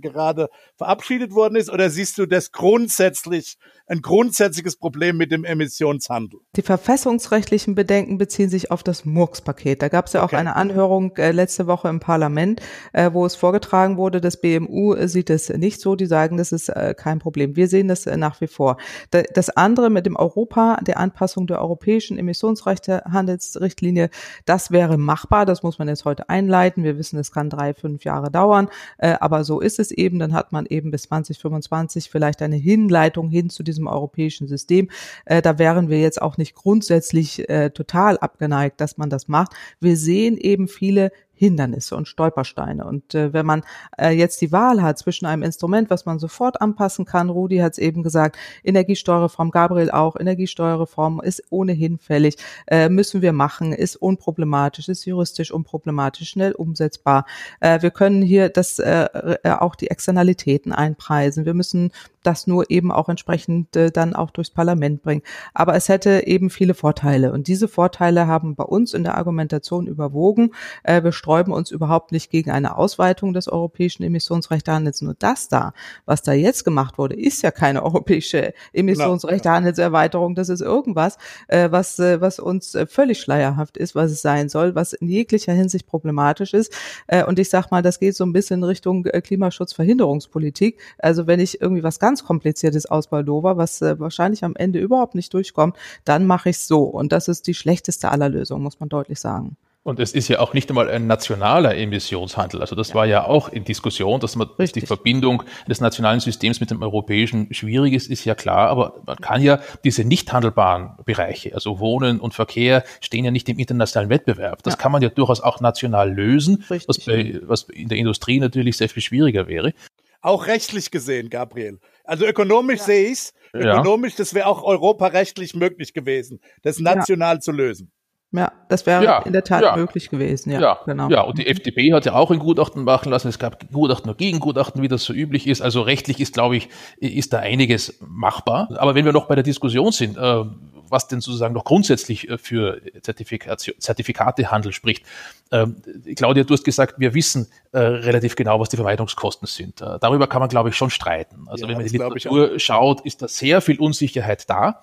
gerade 0.00 0.48
verabschiedet 0.76 1.32
worden 1.32 1.56
ist, 1.56 1.70
oder 1.70 1.90
siehst 1.90 2.18
du 2.18 2.26
das 2.26 2.52
grundsätzlich, 2.52 3.58
ein 3.86 4.00
grundsätzliches 4.00 4.76
Problem 4.76 5.16
mit 5.16 5.32
dem 5.32 5.44
Emissionshandel? 5.44 6.40
Die 6.56 6.62
verfassungsrechtlichen 6.62 7.74
Bedenken 7.74 8.18
beziehen 8.18 8.48
sich 8.48 8.70
auf 8.70 8.82
das 8.82 9.04
Murks-Paket. 9.04 9.82
Da 9.82 9.88
gab 9.88 10.06
es 10.06 10.12
ja 10.12 10.20
auch 10.20 10.26
okay. 10.26 10.36
eine 10.36 10.56
Anhörung 10.56 11.16
äh, 11.16 11.32
letzte 11.32 11.66
Woche 11.66 11.88
im 11.88 12.00
Parlament, 12.00 12.60
äh, 12.92 13.10
wo 13.12 13.26
es 13.26 13.34
vorgetragen 13.34 13.96
wurde, 13.96 14.20
das 14.20 14.40
BMU 14.40 14.94
sieht 15.06 15.30
es 15.30 15.48
nicht 15.48 15.80
so, 15.80 15.96
die 15.96 16.06
sagen, 16.06 16.36
das 16.36 16.52
ist 16.52 16.68
äh, 16.68 16.94
kein 16.96 17.18
Problem. 17.18 17.56
Wir 17.56 17.68
sehen 17.68 17.88
das 17.88 18.06
äh, 18.06 18.16
nach 18.16 18.40
wie 18.40 18.46
vor. 18.46 18.76
Da, 19.10 19.22
das 19.22 19.50
andere 19.50 19.90
mit 19.90 20.06
dem 20.06 20.16
Europa, 20.16 20.78
der 20.82 20.98
Anpassung 20.98 21.46
der 21.46 21.60
europäischen 21.60 22.18
Emissionsrechte-Handelsrichtlinie, 22.18 24.10
das 24.44 24.70
wäre 24.70 24.91
wäre 24.92 25.00
machbar. 25.00 25.46
Das 25.46 25.62
muss 25.62 25.78
man 25.78 25.88
jetzt 25.88 26.04
heute 26.04 26.28
einleiten. 26.28 26.84
Wir 26.84 26.98
wissen, 26.98 27.18
es 27.18 27.32
kann 27.32 27.50
drei, 27.50 27.74
fünf 27.74 28.04
Jahre 28.04 28.30
dauern, 28.30 28.68
äh, 28.98 29.14
aber 29.20 29.44
so 29.44 29.60
ist 29.60 29.78
es 29.78 29.90
eben. 29.90 30.18
Dann 30.18 30.32
hat 30.32 30.52
man 30.52 30.66
eben 30.66 30.90
bis 30.90 31.02
2025 31.02 32.10
vielleicht 32.10 32.42
eine 32.42 32.56
Hinleitung 32.56 33.30
hin 33.30 33.50
zu 33.50 33.62
diesem 33.62 33.86
europäischen 33.86 34.48
System. 34.48 34.90
Äh, 35.24 35.42
da 35.42 35.58
wären 35.58 35.88
wir 35.88 36.00
jetzt 36.00 36.20
auch 36.20 36.36
nicht 36.36 36.54
grundsätzlich 36.54 37.48
äh, 37.48 37.70
total 37.70 38.18
abgeneigt, 38.18 38.80
dass 38.80 38.98
man 38.98 39.10
das 39.10 39.28
macht. 39.28 39.52
Wir 39.80 39.96
sehen 39.96 40.36
eben 40.36 40.68
viele 40.68 41.10
Hindernisse 41.42 41.96
und 41.96 42.06
Stolpersteine. 42.06 42.84
Und 42.84 43.16
äh, 43.16 43.32
wenn 43.32 43.44
man 43.44 43.62
äh, 43.98 44.10
jetzt 44.10 44.40
die 44.42 44.52
Wahl 44.52 44.80
hat 44.80 44.96
zwischen 44.96 45.26
einem 45.26 45.42
Instrument, 45.42 45.90
was 45.90 46.06
man 46.06 46.20
sofort 46.20 46.60
anpassen 46.60 47.04
kann, 47.04 47.30
Rudi 47.30 47.58
hat 47.58 47.72
es 47.72 47.78
eben 47.78 48.04
gesagt, 48.04 48.38
Energiesteuerreform, 48.62 49.50
Gabriel 49.50 49.90
auch, 49.90 50.14
Energiesteuerreform 50.14 51.20
ist 51.20 51.42
ohnehin 51.50 51.98
fällig, 51.98 52.36
äh, 52.68 52.88
müssen 52.88 53.22
wir 53.22 53.32
machen, 53.32 53.72
ist 53.72 53.96
unproblematisch, 53.96 54.88
ist 54.88 55.04
juristisch 55.04 55.50
unproblematisch, 55.50 56.28
schnell 56.28 56.52
umsetzbar. 56.52 57.26
Äh, 57.58 57.82
wir 57.82 57.90
können 57.90 58.22
hier 58.22 58.48
das 58.48 58.78
äh, 58.78 59.08
äh 59.42 59.50
auch 59.58 59.74
die 59.74 59.90
Externalitäten 59.90 60.72
einpreisen. 60.72 61.44
Wir 61.44 61.54
müssen 61.54 61.90
das 62.22 62.46
nur 62.46 62.70
eben 62.70 62.92
auch 62.92 63.08
entsprechend 63.08 63.74
äh, 63.76 63.90
dann 63.90 64.14
auch 64.14 64.30
durchs 64.30 64.50
Parlament 64.50 65.02
bringen. 65.02 65.22
Aber 65.54 65.74
es 65.74 65.88
hätte 65.88 66.26
eben 66.26 66.50
viele 66.50 66.74
Vorteile. 66.74 67.32
Und 67.32 67.48
diese 67.48 67.68
Vorteile 67.68 68.26
haben 68.26 68.54
bei 68.54 68.64
uns 68.64 68.94
in 68.94 69.04
der 69.04 69.16
Argumentation 69.16 69.86
überwogen. 69.86 70.52
Äh, 70.84 71.02
wir 71.02 71.12
sträuben 71.32 71.54
uns 71.54 71.70
überhaupt 71.70 72.12
nicht 72.12 72.30
gegen 72.30 72.50
eine 72.50 72.76
Ausweitung 72.76 73.32
des 73.32 73.48
europäischen 73.48 74.02
Emissionsrechtehandels. 74.02 75.00
Nur 75.00 75.14
das 75.18 75.48
da, 75.48 75.72
was 76.04 76.20
da 76.20 76.34
jetzt 76.34 76.62
gemacht 76.62 76.98
wurde, 76.98 77.16
ist 77.16 77.40
ja 77.40 77.50
keine 77.50 77.82
europäische 77.82 78.52
Emissionsrechtehandelserweiterung. 78.74 80.34
Das 80.34 80.50
ist 80.50 80.60
irgendwas, 80.60 81.16
äh, 81.48 81.70
was, 81.70 81.98
äh, 81.98 82.20
was 82.20 82.38
uns 82.38 82.74
äh, 82.74 82.86
völlig 82.86 83.18
schleierhaft 83.18 83.78
ist, 83.78 83.94
was 83.94 84.10
es 84.10 84.20
sein 84.20 84.50
soll, 84.50 84.74
was 84.74 84.92
in 84.92 85.08
jeglicher 85.08 85.54
Hinsicht 85.54 85.86
problematisch 85.86 86.52
ist. 86.52 86.74
Äh, 87.06 87.24
und 87.24 87.38
ich 87.38 87.48
sag 87.48 87.70
mal, 87.70 87.80
das 87.80 87.98
geht 87.98 88.14
so 88.14 88.24
ein 88.24 88.34
bisschen 88.34 88.60
in 88.60 88.64
Richtung 88.64 89.06
äh, 89.06 89.22
Klimaschutzverhinderungspolitik. 89.22 90.78
Also 90.98 91.26
wenn 91.26 91.40
ich 91.40 91.62
irgendwie 91.62 91.82
was 91.82 91.98
ganz 91.98 92.24
kompliziertes 92.24 92.84
Ausbaldova, 92.84 93.56
was 93.56 93.80
wahrscheinlich 93.80 94.44
am 94.44 94.54
Ende 94.54 94.80
überhaupt 94.80 95.14
nicht 95.14 95.32
durchkommt, 95.32 95.78
dann 96.04 96.26
mache 96.26 96.50
ich 96.50 96.58
so. 96.58 96.82
Und 96.82 97.10
das 97.10 97.28
ist 97.28 97.46
die 97.46 97.54
schlechteste 97.54 98.10
aller 98.10 98.28
Lösungen, 98.28 98.62
muss 98.62 98.80
man 98.80 98.90
deutlich 98.90 99.18
sagen. 99.18 99.56
Und 99.84 99.98
es 99.98 100.12
ist 100.12 100.28
ja 100.28 100.38
auch 100.38 100.54
nicht 100.54 100.70
einmal 100.70 100.88
ein 100.88 101.08
nationaler 101.08 101.76
Emissionshandel. 101.76 102.60
Also 102.60 102.76
das 102.76 102.90
ja. 102.90 102.94
war 102.94 103.06
ja 103.06 103.24
auch 103.24 103.48
in 103.48 103.64
Diskussion, 103.64 104.20
dass 104.20 104.36
man 104.36 104.48
dass 104.56 104.70
die 104.70 104.82
Verbindung 104.82 105.42
des 105.68 105.80
nationalen 105.80 106.20
Systems 106.20 106.60
mit 106.60 106.70
dem 106.70 106.82
europäischen 106.82 107.52
schwierig 107.52 107.92
ist, 107.92 108.08
ist 108.08 108.24
ja 108.24 108.36
klar. 108.36 108.68
Aber 108.68 109.00
man 109.06 109.16
kann 109.16 109.42
ja 109.42 109.60
diese 109.82 110.04
nicht 110.04 110.32
handelbaren 110.32 110.92
Bereiche, 111.04 111.52
also 111.54 111.80
Wohnen 111.80 112.20
und 112.20 112.32
Verkehr, 112.32 112.84
stehen 113.00 113.24
ja 113.24 113.32
nicht 113.32 113.48
im 113.48 113.58
internationalen 113.58 114.08
Wettbewerb. 114.08 114.62
Das 114.62 114.74
ja. 114.74 114.78
kann 114.78 114.92
man 114.92 115.02
ja 115.02 115.08
durchaus 115.08 115.40
auch 115.40 115.60
national 115.60 116.12
lösen, 116.12 116.64
was, 116.68 116.98
bei, 117.00 117.40
was 117.42 117.64
in 117.64 117.88
der 117.88 117.98
Industrie 117.98 118.38
natürlich 118.38 118.76
sehr 118.76 118.88
viel 118.88 119.02
schwieriger 119.02 119.48
wäre. 119.48 119.72
Auch 120.20 120.46
rechtlich 120.46 120.92
gesehen, 120.92 121.28
Gabriel. 121.28 121.80
Also 122.04 122.24
ökonomisch 122.24 122.78
ja. 122.80 122.84
sehe 122.84 123.10
ich's. 123.10 123.34
Ökonomisch, 123.52 124.12
ja. 124.12 124.18
das 124.18 124.32
wäre 124.32 124.46
auch 124.46 124.62
europarechtlich 124.62 125.54
möglich 125.54 125.92
gewesen, 125.92 126.40
das 126.62 126.78
national 126.78 127.34
ja. 127.34 127.40
zu 127.40 127.50
lösen. 127.52 127.92
Ja, 128.32 128.50
das 128.68 128.86
wäre 128.86 129.04
ja, 129.04 129.18
in 129.20 129.32
der 129.34 129.44
Tat 129.44 129.62
ja. 129.62 129.76
möglich 129.76 130.08
gewesen. 130.08 130.50
Ja, 130.50 130.60
ja, 130.60 130.78
genau. 130.86 131.10
Ja, 131.10 131.20
und 131.20 131.36
die 131.36 131.46
FDP 131.46 131.92
hat 131.92 132.06
ja 132.06 132.14
auch 132.14 132.30
ein 132.30 132.38
Gutachten 132.38 132.82
machen 132.82 133.10
lassen. 133.10 133.28
Es 133.28 133.38
gab 133.38 133.70
Gutachten 133.70 134.10
und 134.10 134.16
Gegengutachten, 134.16 134.80
wie 134.82 134.88
das 134.88 135.04
so 135.04 135.12
üblich 135.12 135.46
ist. 135.46 135.60
Also 135.60 135.82
rechtlich 135.82 136.18
ist, 136.18 136.32
glaube 136.32 136.56
ich, 136.56 136.70
ist 136.98 137.34
da 137.34 137.40
einiges 137.40 137.98
machbar. 138.00 138.68
Aber 138.78 138.94
wenn 138.94 139.04
wir 139.04 139.12
noch 139.12 139.26
bei 139.26 139.34
der 139.34 139.44
Diskussion 139.44 139.92
sind, 139.92 140.16
äh, 140.16 140.44
was 140.92 141.08
denn 141.08 141.20
sozusagen 141.20 141.54
noch 141.54 141.64
grundsätzlich 141.64 142.28
äh, 142.28 142.38
für 142.38 142.80
Zertifikatehandel 143.00 144.72
spricht. 144.72 145.04
Ähm, 145.50 145.76
Claudia, 146.14 146.44
du 146.44 146.54
hast 146.54 146.64
gesagt, 146.64 147.00
wir 147.00 147.14
wissen 147.14 147.48
äh, 147.72 147.78
relativ 147.78 148.36
genau, 148.36 148.60
was 148.60 148.68
die 148.68 148.76
Vermeidungskosten 148.76 149.48
sind. 149.48 149.80
Äh, 149.80 149.98
darüber 150.00 150.28
kann 150.28 150.40
man, 150.40 150.48
glaube 150.48 150.68
ich, 150.68 150.76
schon 150.76 150.90
streiten. 150.90 151.48
Also 151.48 151.64
ja, 151.64 151.68
wenn 151.68 151.78
man 151.78 151.86
die 151.86 151.92
Literatur 151.92 152.58
schaut, 152.58 153.00
ist 153.00 153.22
da 153.22 153.28
sehr 153.28 153.60
viel 153.60 153.80
Unsicherheit 153.80 154.48
da. 154.48 154.82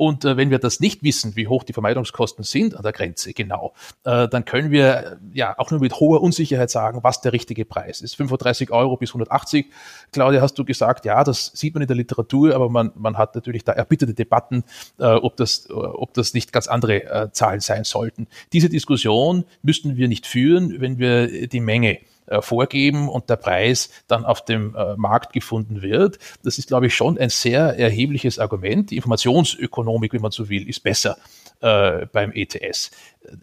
Und 0.00 0.24
äh, 0.24 0.38
wenn 0.38 0.48
wir 0.48 0.58
das 0.58 0.80
nicht 0.80 1.02
wissen, 1.02 1.36
wie 1.36 1.46
hoch 1.46 1.62
die 1.62 1.74
Vermeidungskosten 1.74 2.42
sind 2.42 2.74
an 2.74 2.82
der 2.82 2.92
Grenze 2.92 3.34
genau, 3.34 3.74
äh, 4.04 4.28
dann 4.28 4.46
können 4.46 4.70
wir 4.70 4.86
äh, 4.86 5.16
ja 5.34 5.58
auch 5.58 5.70
nur 5.70 5.78
mit 5.78 6.00
hoher 6.00 6.22
Unsicherheit 6.22 6.70
sagen, 6.70 7.00
was 7.02 7.20
der 7.20 7.34
richtige 7.34 7.66
Preis 7.66 8.00
ist. 8.00 8.16
35 8.16 8.70
Euro 8.70 8.96
bis 8.96 9.10
180. 9.10 9.66
Claudia, 10.10 10.40
hast 10.40 10.54
du 10.54 10.64
gesagt, 10.64 11.04
ja, 11.04 11.22
das 11.22 11.52
sieht 11.54 11.74
man 11.74 11.82
in 11.82 11.86
der 11.86 11.98
Literatur, 11.98 12.54
aber 12.54 12.70
man, 12.70 12.92
man 12.94 13.18
hat 13.18 13.34
natürlich 13.34 13.62
da 13.62 13.72
erbitterte 13.72 14.14
Debatten, 14.14 14.64
äh, 14.98 15.04
ob, 15.04 15.36
das, 15.36 15.66
äh, 15.68 15.74
ob 15.74 16.14
das 16.14 16.32
nicht 16.32 16.50
ganz 16.50 16.66
andere 16.66 17.04
äh, 17.04 17.32
Zahlen 17.32 17.60
sein 17.60 17.84
sollten. 17.84 18.26
Diese 18.54 18.70
Diskussion 18.70 19.44
müssten 19.60 19.98
wir 19.98 20.08
nicht 20.08 20.26
führen, 20.26 20.80
wenn 20.80 20.98
wir 20.98 21.46
die 21.46 21.60
Menge 21.60 21.98
äh, 22.26 22.42
vorgeben 22.42 23.08
und 23.08 23.28
der 23.30 23.36
Preis 23.36 23.90
dann 24.06 24.24
auf 24.24 24.44
dem 24.44 24.74
äh, 24.74 24.96
Markt 24.96 25.32
gefunden 25.32 25.82
wird. 25.82 26.18
Das 26.42 26.58
ist, 26.58 26.68
glaube 26.68 26.86
ich, 26.86 26.94
schon 26.94 27.18
ein 27.18 27.30
sehr 27.30 27.78
erhebliches 27.78 28.38
Argument. 28.38 28.90
Die 28.90 28.96
Informationsökonomik, 28.96 30.12
wenn 30.12 30.22
man 30.22 30.30
so 30.30 30.48
will, 30.48 30.68
ist 30.68 30.82
besser 30.82 31.16
äh, 31.60 32.06
beim 32.06 32.32
ETS. 32.32 32.90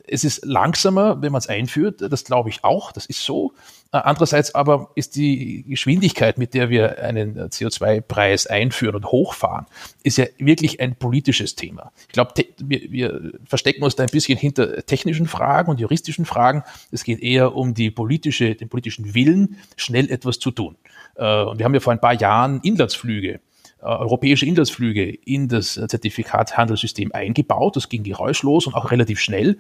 Es 0.08 0.24
ist 0.24 0.46
langsamer, 0.46 1.22
wenn 1.22 1.32
man 1.32 1.40
es 1.40 1.48
einführt, 1.48 2.02
das 2.02 2.24
glaube 2.24 2.50
ich 2.50 2.64
auch, 2.64 2.92
das 2.92 3.06
ist 3.06 3.24
so. 3.24 3.54
Äh, 3.92 3.98
andererseits 3.98 4.54
aber 4.56 4.92
ist 4.96 5.16
die 5.16 5.64
Geschwindigkeit, 5.68 6.38
mit 6.38 6.54
der 6.54 6.70
wir 6.70 7.02
einen 7.02 7.38
CO2-Preis 7.38 8.48
einführen 8.48 8.96
und 8.96 9.06
hochfahren, 9.06 9.66
ist 10.04 10.18
ja 10.18 10.26
wirklich 10.38 10.80
ein 10.80 10.96
politisches 10.96 11.56
Thema. 11.56 11.92
Ich 12.08 12.14
glaube, 12.14 12.34
wir, 12.60 12.92
wir 12.92 13.32
verstecken 13.46 13.84
uns 13.84 13.96
da 13.96 14.04
ein 14.04 14.10
bisschen 14.10 14.38
hinter 14.38 14.86
technischen 14.86 15.28
Fragen 15.28 15.70
und 15.70 15.80
juristischen 15.80 16.26
Fragen. 16.26 16.64
Es 16.92 17.04
geht 17.04 17.22
eher 17.22 17.56
um 17.56 17.74
die 17.74 17.92
politische, 17.92 18.56
den 18.56 18.70
politischen 18.70 19.14
Willen, 19.14 19.58
schnell 19.76 20.10
etwas 20.12 20.40
zu 20.40 20.52
tun. 20.52 20.76
Äh, 21.16 21.44
und 21.44 21.60
wir 21.60 21.66
haben 21.66 21.74
ja 21.74 21.80
vor 21.80 21.94
ein 21.94 22.02
paar 22.02 22.14
Jahren 22.14 22.60
Inlandsflüge 22.62 23.40
äh, 23.80 23.86
europäische 23.86 24.46
Inlandsflüge 24.46 25.08
in 25.08 25.48
das 25.48 25.74
Zertifikathandelssystem 25.74 27.12
eingebaut. 27.12 27.76
Das 27.76 27.90
ging 27.90 28.04
geräuschlos 28.04 28.66
und 28.66 28.74
auch 28.74 28.92
relativ 28.92 29.20
schnell. 29.20 29.60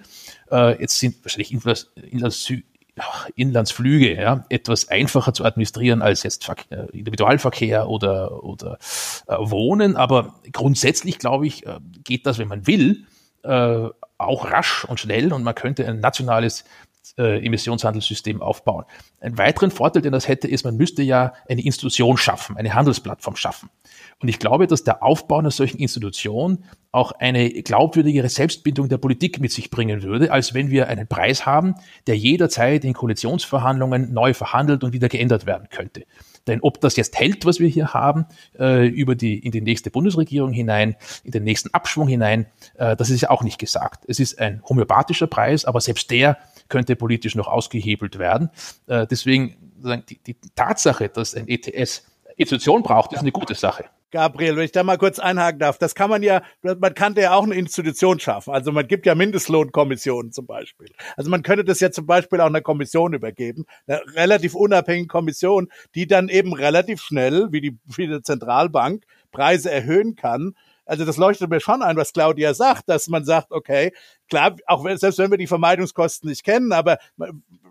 Äh, 0.51 0.81
jetzt 0.81 0.99
sind 0.99 1.23
wahrscheinlich 1.23 1.51
Inlands, 1.51 2.51
Inlandsflüge 3.35 4.15
ja, 4.15 4.45
etwas 4.49 4.89
einfacher 4.89 5.33
zu 5.33 5.45
administrieren 5.45 6.01
als 6.01 6.23
jetzt 6.23 6.49
äh, 6.69 6.85
Individualverkehr 6.91 7.87
oder, 7.87 8.43
oder 8.43 8.77
äh, 9.27 9.35
Wohnen. 9.37 9.95
Aber 9.95 10.35
grundsätzlich, 10.51 11.19
glaube 11.19 11.47
ich, 11.47 11.63
geht 12.03 12.25
das, 12.25 12.37
wenn 12.37 12.47
man 12.47 12.67
will, 12.67 13.05
äh, 13.43 13.89
auch 14.17 14.51
rasch 14.51 14.85
und 14.85 14.99
schnell 14.99 15.31
und 15.31 15.43
man 15.43 15.55
könnte 15.55 15.87
ein 15.87 15.99
nationales 15.99 16.65
äh, 17.17 17.45
Emissionshandelssystem 17.45 18.41
aufbauen. 18.41 18.85
Ein 19.21 19.37
weiteren 19.37 19.71
Vorteil, 19.71 20.01
den 20.01 20.11
das 20.11 20.27
hätte, 20.27 20.47
ist, 20.47 20.65
man 20.65 20.75
müsste 20.75 21.03
ja 21.03 21.33
eine 21.47 21.63
Institution 21.63 22.17
schaffen, 22.17 22.57
eine 22.57 22.73
Handelsplattform 22.73 23.35
schaffen. 23.35 23.69
Und 24.19 24.29
ich 24.29 24.39
glaube, 24.39 24.65
dass 24.65 24.83
der 24.83 25.03
Aufbau 25.03 25.37
einer 25.37 25.51
solchen 25.51 25.77
Institution 25.77 26.63
auch 26.91 27.11
eine 27.11 27.49
glaubwürdigere 27.49 28.29
Selbstbindung 28.29 28.89
der 28.89 28.97
Politik 28.97 29.39
mit 29.39 29.51
sich 29.51 29.69
bringen 29.69 30.01
würde, 30.01 30.31
als 30.31 30.55
wenn 30.55 30.71
wir 30.71 30.87
einen 30.87 31.07
Preis 31.07 31.45
haben, 31.45 31.75
der 32.07 32.17
jederzeit 32.17 32.83
in 32.83 32.93
Koalitionsverhandlungen 32.93 34.11
neu 34.11 34.33
verhandelt 34.33 34.83
und 34.83 34.93
wieder 34.93 35.07
geändert 35.07 35.45
werden 35.45 35.67
könnte. 35.69 36.05
Denn 36.47 36.61
ob 36.61 36.81
das 36.81 36.95
jetzt 36.95 37.19
hält, 37.19 37.45
was 37.45 37.59
wir 37.59 37.67
hier 37.67 37.93
haben, 37.93 38.25
äh, 38.57 38.87
über 38.87 39.13
die, 39.13 39.37
in 39.37 39.51
die 39.51 39.61
nächste 39.61 39.91
Bundesregierung 39.91 40.51
hinein, 40.51 40.95
in 41.23 41.31
den 41.31 41.43
nächsten 41.43 41.71
Abschwung 41.73 42.07
hinein, 42.07 42.47
äh, 42.75 42.95
das 42.95 43.11
ist 43.11 43.21
ja 43.21 43.29
auch 43.29 43.43
nicht 43.43 43.59
gesagt. 43.59 44.05
Es 44.07 44.19
ist 44.19 44.39
ein 44.39 44.63
homöopathischer 44.67 45.27
Preis, 45.27 45.65
aber 45.65 45.81
selbst 45.81 46.09
der 46.09 46.37
könnte 46.69 46.95
politisch 46.95 47.35
noch 47.35 47.47
ausgehebelt 47.47 48.17
werden. 48.17 48.49
Äh, 48.87 49.05
deswegen 49.05 49.57
die, 50.09 50.17
die 50.25 50.35
Tatsache, 50.55 51.09
dass 51.09 51.35
ein 51.35 51.47
ETS 51.47 52.03
Institution 52.35 52.81
braucht, 52.81 53.13
ist 53.13 53.19
eine 53.19 53.31
gute 53.31 53.55
Sache. 53.55 53.85
Gabriel, 54.11 54.55
wenn 54.55 54.63
ich 54.63 54.71
da 54.71 54.83
mal 54.83 54.97
kurz 54.97 55.19
einhaken 55.19 55.59
darf, 55.59 55.77
das 55.77 55.93
kann 55.93 56.09
man 56.09 56.23
ja, 56.23 56.41
man 56.61 56.93
kann 56.93 57.13
ja 57.15 57.33
auch 57.33 57.43
eine 57.43 57.55
Institution 57.55 58.19
schaffen. 58.19 58.53
Also 58.53 58.71
man 58.71 58.87
gibt 58.87 59.05
ja 59.05 59.15
Mindestlohnkommissionen 59.15 60.31
zum 60.31 60.45
Beispiel. 60.45 60.87
Also 61.17 61.29
man 61.29 61.43
könnte 61.43 61.65
das 61.65 61.79
ja 61.81 61.91
zum 61.91 62.05
Beispiel 62.05 62.39
auch 62.39 62.47
einer 62.47 62.61
Kommission 62.61 63.13
übergeben, 63.13 63.65
eine 63.85 64.01
relativ 64.15 64.55
unabhängige 64.55 65.07
Kommission, 65.07 65.69
die 65.93 66.07
dann 66.07 66.29
eben 66.29 66.53
relativ 66.53 67.01
schnell, 67.01 67.47
wie 67.51 67.61
die, 67.61 67.77
wie 67.85 68.07
die 68.07 68.21
Zentralbank, 68.21 69.03
Preise 69.31 69.69
erhöhen 69.69 70.15
kann. 70.15 70.55
Also 70.85 71.03
das 71.03 71.17
leuchtet 71.17 71.49
mir 71.49 71.59
schon 71.59 71.81
ein, 71.81 71.97
was 71.97 72.13
Claudia 72.13 72.53
sagt, 72.53 72.87
dass 72.87 73.09
man 73.09 73.25
sagt, 73.25 73.51
okay, 73.51 73.91
klar, 74.29 74.55
auch 74.67 74.85
wenn, 74.85 74.97
selbst 74.97 75.19
wenn 75.19 75.31
wir 75.31 75.37
die 75.37 75.47
Vermeidungskosten 75.47 76.29
nicht 76.29 76.45
kennen, 76.45 76.71
aber 76.71 76.97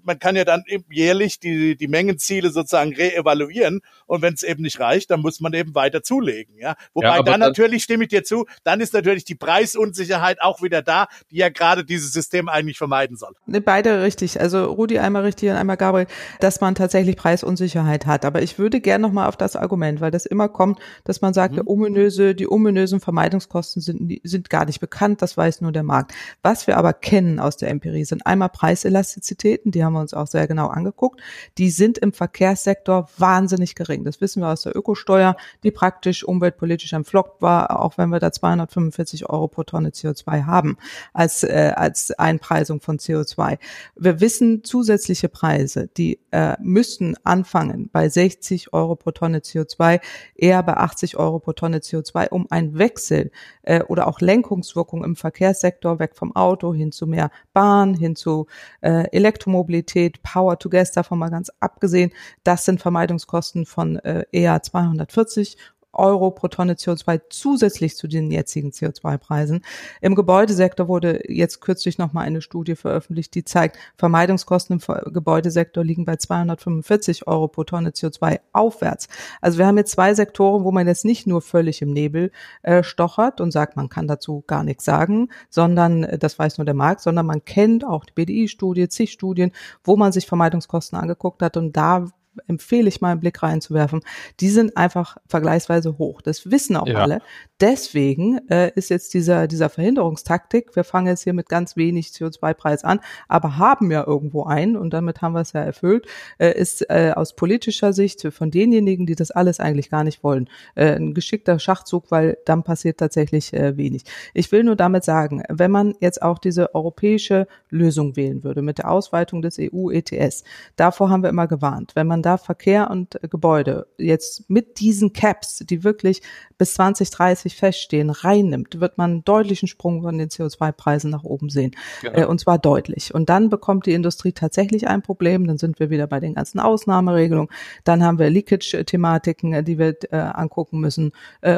man 0.07 0.19
kann 0.19 0.37
ja 0.37 0.45
dann 0.45 0.63
jährlich 0.91 1.41
die, 1.41 1.77
die 1.77 1.89
Mengenziele 1.89 2.51
sozusagen 2.51 2.95
reevaluieren 2.95 3.81
und 4.07 4.23
wenn 4.23 4.35
es 4.35 4.43
eben 4.43 4.63
nicht 4.63 4.81
reicht, 4.81 5.11
dann 5.11 5.21
muss 5.21 5.41
man 5.41 5.53
eben 5.53 5.75
weiter 5.75 6.03
zulegen. 6.03 6.55
Ja? 6.59 6.77
Wobei 6.95 7.17
ja, 7.17 7.23
dann 7.23 7.41
natürlich, 7.41 7.83
stimme 7.83 8.05
ich 8.05 8.11
dir 8.11 8.25
zu, 8.25 8.47
dann 8.65 8.81
ist 8.81 8.95
natürlich 8.95 9.25
die 9.25 9.35
Preisunsicherheit 9.35 10.41
auch 10.41 10.63
wieder 10.63 10.83
da, 10.83 11.09
die 11.31 11.37
ja 11.37 11.49
gerade 11.49 11.85
dieses 11.85 12.13
System 12.13 12.49
eigentlich 12.49 12.79
vermeiden 12.79 13.17
soll. 13.17 13.35
Ne, 13.47 13.61
beide 13.61 14.03
richtig. 14.03 14.41
Also 14.41 14.65
Rudi 14.65 14.99
einmal 14.99 15.23
richtig 15.23 15.51
und 15.51 15.57
einmal 15.57 15.77
Gabriel, 15.77 16.07
dass 16.41 16.61
man 16.61 16.75
tatsächlich 16.75 17.17
Preisunsicherheit 17.17 18.07
hat. 18.07 18.25
Aber 18.25 18.43
ich 18.43 18.59
würde 18.59 18.81
gerne 18.81 19.03
nochmal 19.03 19.29
auf 19.29 19.37
das 19.37 19.57
Argument, 19.57 20.01
weil 20.01 20.11
das 20.11 20.27
immer 20.27 20.49
kommt, 20.49 20.79
dass 21.05 21.21
man 21.21 21.35
sagt, 21.35 21.53
mhm. 21.53 21.57
der 21.57 21.69
ominöse, 21.69 22.35
die 22.35 22.49
ominösen 22.49 23.01
Vermeidungskosten 23.01 23.83
sind, 23.83 24.21
sind 24.23 24.51
gar 24.51 24.65
nicht 24.65 24.81
bekannt, 24.81 25.23
das 25.23 25.37
weiß 25.37 25.61
nur 25.61 25.73
der 25.73 25.83
Markt 25.83 26.13
Was 26.43 26.67
wir 26.67 26.77
aber 26.77 26.93
kennen 26.93 27.41
aus 27.41 27.57
der 27.57 27.71
Empirie 27.71 28.05
sind 28.05 28.27
einmal 28.27 28.49
Preiselastizitäten, 28.49 29.73
die 29.73 29.85
haben 29.85 29.96
wir 29.97 30.01
uns 30.01 30.15
auch 30.15 30.27
sehr 30.27 30.47
genau 30.47 30.69
angeguckt. 30.69 31.21
Die 31.59 31.71
sind 31.71 31.99
im 31.99 32.13
Verkehrssektor 32.13 33.09
wahnsinnig 33.19 33.75
gering. 33.75 34.05
Das 34.05 34.21
wissen 34.21 34.43
wir 34.43 34.49
aus 34.49 34.63
der 34.63 34.77
Ökosteuer, 34.77 35.37
die 35.63 35.71
praktisch 35.71 36.25
umweltpolitisch 36.25 36.95
am 36.95 37.05
Flock 37.05 37.37
war, 37.41 37.81
auch 37.81 37.99
wenn 37.99 38.11
wir 38.11 38.21
da 38.21 38.33
245 38.33 39.29
Euro 39.29 39.49
pro 39.49 39.65
Tonne 39.65 39.91
CO2 39.91 40.45
haben 40.47 40.77
als, 41.13 41.43
äh, 41.43 41.73
als 41.75 42.13
Einpreisung 42.13 42.81
von 42.81 42.99
CO2. 42.99 43.59
Wir 43.97 44.21
wissen 44.21 44.65
zusätzliche 44.65 45.29
Preise, 45.29 45.89
die 45.97 46.21
äh, 46.31 46.57
müssten 46.61 47.15
anfangen 47.25 47.91
bei 47.93 48.09
60 48.09 48.73
Euro 48.73 48.97
pro 48.97 49.11
Tonne 49.11 49.39
CO2, 49.39 50.01
eher 50.35 50.63
bei 50.63 50.77
80 50.77 51.17
Euro 51.17 51.39
pro 51.39 51.53
Tonne 51.53 51.79
CO2, 51.79 52.29
um 52.29 52.47
einen 52.51 52.79
Wechsel 52.79 53.31
äh, 53.63 53.83
oder 53.83 54.09
auch 54.09 54.21
Lenkungswirkung 54.21 55.05
im 55.05 55.17
Verkehrssektor 55.17 55.99
weg 55.99 56.13
vom 56.15 56.35
Auto 56.35 56.75
hin 56.75 56.93
zu 56.93 57.07
mehr 57.07 57.31
Bahn, 57.53 57.95
hin 57.95 58.17
zu 58.17 58.47
äh, 58.81 59.09
Elektromobilität, 59.13 59.86
Power 60.23 60.59
to 60.59 60.69
Gas, 60.69 60.93
davon 60.93 61.19
mal 61.19 61.31
ganz 61.31 61.51
abgesehen. 61.61 62.13
Das 62.45 62.65
sind 62.65 62.81
Vermeidungskosten 62.81 63.67
von 63.67 63.97
äh, 63.97 64.25
eher 64.33 64.63
240 64.63 65.57
Euro 65.97 66.31
pro 66.31 66.49
Tonne 66.49 66.75
CO2 66.75 67.21
zusätzlich 67.31 67.97
zu 67.97 68.09
den 68.09 68.31
jetzigen 68.31 68.71
CO2-Preisen. 68.71 69.63
Im 70.01 70.15
Gebäudesektor 70.15 70.89
wurde 70.89 71.21
jetzt 71.29 71.61
kürzlich 71.61 71.99
nochmal 71.99 72.27
eine 72.27 72.43
Studie 72.43 72.77
veröffentlicht, 72.77 73.35
die 73.35 73.45
zeigt, 73.45 73.79
Vermeidungskosten 73.97 74.79
im 74.79 75.13
Gebäudesektor 75.13 75.85
liegen 75.85 76.05
bei 76.05 76.17
245 76.17 77.27
Euro 77.27 77.49
pro 77.49 77.65
Tonne 77.65 77.91
CO2 77.91 78.41
aufwärts. 78.53 79.09
Also 79.41 79.59
wir 79.59 79.67
haben 79.67 79.79
jetzt 79.79 79.93
zwei 79.93 80.15
Sektoren, 80.15 80.65
wo 80.65 80.73
man 80.73 80.87
jetzt 80.87 81.05
nicht 81.05 81.27
nur 81.27 81.43
völlig 81.43 81.83
im 81.83 81.93
Nebel 81.93 82.31
äh, 82.63 82.83
stochert 82.83 83.41
und 83.41 83.51
sagt, 83.51 83.77
man 83.77 83.89
kann 83.89 84.07
dazu 84.07 84.45
gar 84.47 84.63
nichts 84.63 84.85
sagen, 84.85 85.29
sondern 85.51 86.05
äh, 86.05 86.19
das 86.19 86.39
weiß 86.39 86.59
nur 86.59 86.65
der 86.65 86.75
Markt, 86.75 87.01
sondern 87.01 87.27
man 87.27 87.45
kennt 87.45 87.85
auch 87.85 88.05
die 88.05 88.13
BDI-Studie, 88.13 88.89
zig 88.89 89.13
Studien, 89.13 89.53
wo 89.85 89.97
man 89.97 90.13
sich 90.13 90.27
Vermeidungskosten 90.27 90.99
angeguckt 90.99 91.43
hat 91.43 91.57
und 91.57 91.77
da 91.77 92.07
empfehle 92.47 92.89
ich 92.89 93.01
mal 93.01 93.13
einen 93.13 93.21
Blick 93.21 93.43
reinzuwerfen, 93.43 94.01
die 94.41 94.49
sind 94.49 94.77
einfach 94.77 95.17
vergleichsweise 95.27 95.99
hoch. 95.99 96.23
Das 96.23 96.51
wissen 96.51 96.77
auch 96.77 96.87
ja. 96.87 97.01
alle. 97.01 97.21
Deswegen 97.61 98.39
äh, 98.49 98.71
ist 98.75 98.91
jetzt 98.91 99.15
dieser, 99.15 99.47
dieser 99.49 99.71
Verhinderungstaktik, 99.71 100.77
wir 100.77 100.85
fangen 100.85 101.07
jetzt 101.07 101.25
hier 101.25 101.33
mit 101.33 101.49
ganz 101.49 101.77
wenig 101.77 102.09
CO2-Preis 102.09 102.85
an, 102.85 103.01
aber 103.29 103.57
haben 103.57 103.91
ja 103.91 104.07
irgendwo 104.07 104.45
einen 104.45 104.77
und 104.77 104.93
damit 104.93 105.23
haben 105.23 105.33
wir 105.33 105.41
es 105.41 105.55
ja 105.55 105.61
erfüllt, 105.63 106.07
äh, 106.39 106.53
ist 106.53 106.89
äh, 106.91 107.13
aus 107.17 107.35
politischer 107.35 107.95
Sicht 107.95 108.29
von 108.31 108.51
denjenigen, 108.51 109.07
die 109.07 109.15
das 109.15 109.31
alles 109.31 109.59
eigentlich 109.59 109.89
gar 109.89 110.05
nicht 110.05 110.23
wollen, 110.23 110.51
äh, 110.75 110.97
ein 110.97 111.15
geschickter 111.15 111.59
Schachzug, 111.59 112.11
weil 112.11 112.37
dann 112.45 112.63
passiert 112.63 112.99
tatsächlich 112.99 113.55
äh, 113.55 113.77
wenig. 113.79 114.03
Ich 114.35 114.53
will 114.53 114.63
nur 114.63 114.77
damit 114.77 115.05
sagen, 115.05 115.43
wenn 115.49 115.71
man 115.71 115.95
jetzt 116.01 116.21
auch 116.21 116.39
diese 116.39 116.75
europäische 116.75 117.47
Lösung 117.71 118.17
wählen 118.17 118.45
würde 118.45 118.61
mit 118.61 118.79
der 118.79 118.91
Ausweitung 118.91 119.41
des 119.41 119.59
EU-ETS, 119.59 120.45
davor 120.77 121.09
haben 121.09 121.23
wir 121.23 121.31
immer 121.31 121.47
gewarnt. 121.47 121.93
Wenn 121.95 122.07
man 122.07 122.23
da 122.27 122.37
Verkehr 122.37 122.91
und 122.91 123.23
äh, 123.23 123.29
Gebäude 123.29 123.87
jetzt 123.99 124.51
mit 124.51 124.81
diesen 124.81 125.13
Caps, 125.13 125.59
die 125.59 125.85
wirklich 125.85 126.23
bis 126.59 126.75
2030 126.75 127.55
feststehen, 127.57 128.11
reinnimmt, 128.11 128.81
wird 128.81 128.99
man 128.99 129.11
einen 129.11 129.25
deutlichen 129.25 129.69
Sprung 129.69 130.03
von 130.03 130.19
den 130.19 130.29
CO2-Preisen 130.29 131.11
nach 131.11 131.23
oben 131.23 131.51
sehen. 131.51 131.77
Genau. 132.03 132.19
Äh, 132.19 132.25
und 132.25 132.41
zwar 132.41 132.59
deutlich. 132.59 133.15
Und 133.15 133.29
dann 133.29 133.49
bekommt 133.49 133.87
die 133.87 133.93
Industrie 133.93 134.33
tatsächlich 134.33 134.89
ein 134.89 135.03
Problem. 135.03 135.47
Dann 135.47 135.59
sind 135.59 135.79
wir 135.79 135.89
wieder 135.91 136.07
bei 136.07 136.19
den 136.19 136.35
ganzen 136.35 136.59
Ausnahmeregelungen. 136.59 137.51
Dann 137.85 138.03
haben 138.03 138.19
wir 138.19 138.29
Leakage-Thematiken, 138.29 139.53
äh, 139.53 139.63
die 139.63 139.79
wir 139.79 139.95
äh, 140.11 140.17
angucken 140.17 140.81
müssen 140.81 141.13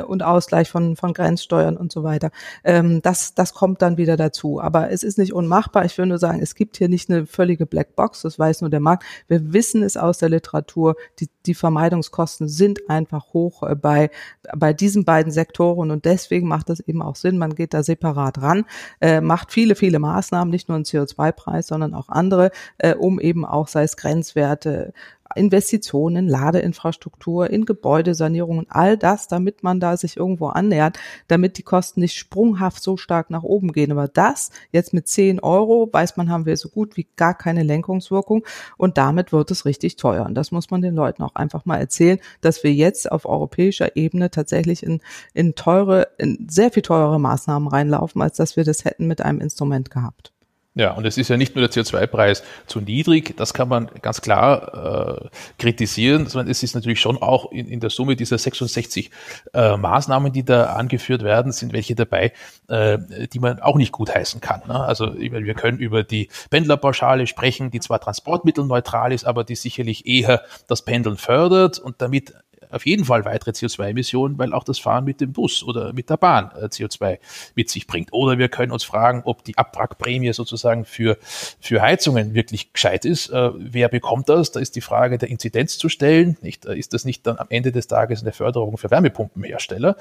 und 0.07 0.23
Ausgleich 0.23 0.69
von, 0.69 0.97
von 0.97 1.15
Grenzsteuern 1.15 1.77
und 1.77 1.93
so 1.93 2.03
weiter. 2.03 2.31
Ähm, 2.63 3.01
das, 3.03 3.35
das 3.35 3.55
kommt 3.55 3.81
dann 3.81 3.97
wieder 3.97 4.17
dazu. 4.17 4.61
Aber 4.61 4.91
es 4.91 5.03
ist 5.03 5.19
nicht 5.19 5.33
unmachbar. 5.33 5.85
Ich 5.85 5.97
will 5.97 6.07
nur 6.07 6.19
sagen, 6.19 6.41
es 6.43 6.55
gibt 6.55 6.77
hier 6.77 6.89
nicht 6.89 7.09
eine 7.09 7.27
völlige 7.27 7.65
Blackbox. 7.65 8.23
Das 8.23 8.39
weiß 8.39 8.61
nur 8.61 8.71
der 8.71 8.81
Markt. 8.81 9.05
Wir 9.29 9.53
wissen 9.53 9.83
es 9.83 9.97
aus 9.97 10.19
der 10.19 10.29
Literatur 10.29 10.58
Literatur, 10.59 10.97
die, 11.21 11.29
die 11.47 11.55
Vermeidungskosten 11.55 12.49
sind 12.49 12.91
einfach 12.91 13.33
hoch 13.33 13.63
äh, 13.63 13.75
bei, 13.75 14.11
bei 14.57 14.73
diesen 14.73 15.05
beiden 15.05 15.33
Sektoren. 15.33 15.91
Und 15.91 16.05
deswegen 16.05 16.49
macht 16.49 16.71
es 16.71 16.81
eben 16.81 17.03
auch 17.03 17.17
Sinn, 17.17 17.39
man 17.39 17.55
geht 17.55 17.75
da 17.75 17.83
separat 17.83 18.43
ran, 18.43 18.65
äh, 19.01 19.21
macht 19.21 19.53
viele, 19.53 19.75
viele 19.75 19.99
Maßnahmen, 19.99 20.51
nicht 20.51 20.69
nur 20.69 20.77
einen 20.77 20.85
CO2-Preis, 20.85 21.69
sondern 21.69 21.95
auch 21.95 22.09
andere, 22.09 22.51
äh, 22.79 22.95
um 22.95 23.21
eben 23.21 23.45
auch, 23.45 23.69
sei 23.69 23.85
es 23.85 23.97
Grenzwerte, 23.97 24.93
Investitionen, 25.39 26.29
Ladeinfrastruktur, 26.29 27.49
in 27.51 27.65
Gebäudesanierungen, 27.65 28.67
all 28.69 28.97
das, 28.97 29.29
damit 29.29 29.63
man 29.63 29.81
da 29.81 29.97
sich 29.97 30.17
irgendwo 30.17 30.49
annähert, 30.49 30.99
damit 31.29 31.59
die 31.59 31.63
Kosten 31.63 32.01
nicht 32.01 32.17
sprunghaft 32.17 32.83
so 32.83 32.97
stark 32.97 33.31
nach 33.31 33.43
oben 33.43 33.73
gehen. 33.73 33.93
Aber 33.93 34.09
das 34.09 34.51
jetzt 34.73 34.93
mit 34.93 35.09
10 35.09 35.41
Euro, 35.41 35.89
weiß 35.93 36.17
man, 36.17 36.31
haben 36.31 36.47
wir 36.47 36.57
so 36.57 36.69
gut 36.69 36.97
wie 36.97 37.07
gar 37.17 37.35
keine 37.35 37.63
Lenkungswirkung 37.63 38.45
und 38.77 38.99
damit 38.99 39.33
wird 39.33 39.51
es 39.51 39.65
richtig 39.65 39.97
teuer. 39.97 40.27
Und 40.27 40.35
das 40.35 40.51
muss 40.51 40.71
man 40.71 40.83
den 40.83 40.95
Leuten 40.95 41.23
auch 41.23 41.35
einfach 41.35 41.65
mal 41.65 41.79
erzählen, 41.79 42.19
dass 42.41 42.65
wir 42.65 42.73
jetzt 42.73 43.11
auf 43.11 43.27
europäischer 43.27 43.97
Ebene 43.97 44.31
tatsächlich 44.31 44.83
in, 44.83 45.01
in 45.35 45.55
teure, 45.55 46.09
in 46.19 46.47
sehr 46.51 46.71
viel 46.71 46.83
teurere 46.83 47.21
Maßnahmen 47.21 47.69
reinlaufen, 47.69 48.21
als 48.21 48.37
dass 48.37 48.57
wir 48.57 48.65
das 48.65 48.85
hätten 48.85 49.07
mit 49.07 49.23
einem 49.23 49.41
Instrument 49.41 49.91
gehabt. 49.91 50.33
Ja, 50.79 50.93
und 50.93 51.05
es 51.05 51.19
ist 51.19 51.29
ja 51.29 51.37
nicht 51.37 51.57
nur 51.57 51.67
der 51.67 51.73
CO2-Preis 51.73 52.45
zu 52.69 52.81
niedrig, 52.81 53.37
das 53.37 53.53
kann 53.53 53.69
man 53.69 53.91
ganz 54.01 54.21
klar 54.21 55.25
äh, 55.25 55.29
kritisieren, 55.59 56.29
sondern 56.29 56.49
es 56.49 56.63
ist 56.63 56.77
natürlich 56.77 57.01
schon 57.01 57.21
auch 57.21 57.51
in, 57.51 57.67
in 57.67 57.81
der 57.81 57.91
Summe 57.91 58.15
dieser 58.15 58.39
66 58.39 59.11
äh, 59.55 59.77
Maßnahmen, 59.77 60.33
die 60.33 60.45
da 60.45 60.67
angeführt 60.75 61.25
werden, 61.25 61.51
sind 61.51 61.73
welche 61.73 61.97
dabei, 61.97 62.33
äh, 62.69 62.97
die 63.33 63.41
man 63.41 63.59
auch 63.59 63.75
nicht 63.75 63.91
gutheißen 63.91 64.41
kann. 64.41 64.63
Ne? 64.69 64.79
Also 64.79 65.19
wir 65.19 65.55
können 65.55 65.79
über 65.79 66.05
die 66.05 66.29
Pendlerpauschale 66.49 67.27
sprechen, 67.27 67.73
die 67.73 67.81
zwar 67.81 67.99
transportmittelneutral 67.99 69.13
ist, 69.13 69.25
aber 69.25 69.43
die 69.43 69.57
sicherlich 69.57 70.07
eher 70.07 70.45
das 70.69 70.83
Pendeln 70.83 71.17
fördert 71.17 71.81
und 71.81 72.01
damit 72.01 72.35
auf 72.71 72.87
jeden 72.87 73.05
Fall 73.05 73.25
weitere 73.25 73.51
CO2-Emissionen, 73.51 74.39
weil 74.39 74.53
auch 74.53 74.65
das 74.65 74.79
Fahren 74.79 75.05
mit 75.05 75.21
dem 75.21 75.33
Bus 75.33 75.63
oder 75.63 75.93
mit 75.93 76.11
der 76.11 76.17
Bahn 76.17 76.51
äh, 76.61 76.67
CO2 76.67 77.19
mit 77.55 77.71
sich 77.71 77.87
bringt. 77.87 78.13
Oder 78.13 78.39
wir 78.39 78.49
können 78.49 78.73
uns 78.73 78.85
fragen, 78.85 79.23
ob 79.25 79.45
die 79.45 79.57
Abwrackprämie 79.57 80.33
sozusagen 80.33 80.85
für, 80.85 81.19
für 81.61 81.81
Heizungen 81.81 82.35
wirklich 82.35 82.73
gescheit 82.73 83.05
ist. 83.05 83.31
Äh, 83.31 83.51
wer 83.57 83.89
bekommt 83.89 84.29
das? 84.29 84.53
Da 84.53 84.61
ist 84.61 84.77
die 84.77 84.81
Frage 84.81 85.19
der 85.19 85.29
Inzidenz 85.29 85.79
zu 85.79 85.89
stellen. 85.89 86.37
Nicht? 86.43 86.67
Äh, 86.67 86.79
ist 86.79 86.95
das 86.95 87.05
nicht 87.05 87.27
dann 87.27 87.39
am 87.39 87.47
Ende 87.51 87.73
des 87.73 87.87
Tages 87.87 88.23
eine 88.23 88.33
Förderung 88.33 88.79
für 88.79 88.91
Wärmepumpenhersteller? 88.91 89.97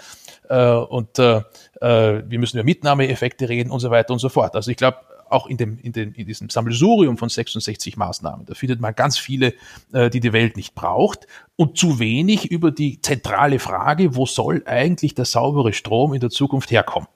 Und 0.49 1.17
wir 1.17 2.39
müssen 2.39 2.57
über 2.57 2.63
Mitnahmeeffekte 2.63 3.49
reden 3.49 3.71
und 3.71 3.79
so 3.79 3.91
weiter 3.91 4.13
und 4.13 4.19
so 4.19 4.29
fort. 4.29 4.55
Also 4.55 4.71
ich 4.71 4.77
glaube, 4.77 4.97
auch 5.29 5.47
in, 5.47 5.57
dem, 5.57 5.77
in, 5.79 5.91
dem, 5.91 6.13
in 6.13 6.25
diesem 6.25 6.49
Sammelsurium 6.49 7.17
von 7.17 7.29
66 7.29 7.97
Maßnahmen. 7.97 8.45
Da 8.45 8.53
findet 8.53 8.79
man 8.79 8.95
ganz 8.95 9.17
viele, 9.17 9.53
äh, 9.93 10.09
die 10.09 10.19
die 10.19 10.33
Welt 10.33 10.57
nicht 10.57 10.75
braucht 10.75 11.27
und 11.55 11.77
zu 11.77 11.99
wenig 11.99 12.51
über 12.51 12.71
die 12.71 13.01
zentrale 13.01 13.59
Frage, 13.59 14.15
wo 14.15 14.25
soll 14.25 14.63
eigentlich 14.65 15.15
der 15.15 15.25
saubere 15.25 15.73
Strom 15.73 16.13
in 16.13 16.19
der 16.19 16.29
Zukunft 16.29 16.71
herkommen? 16.71 17.07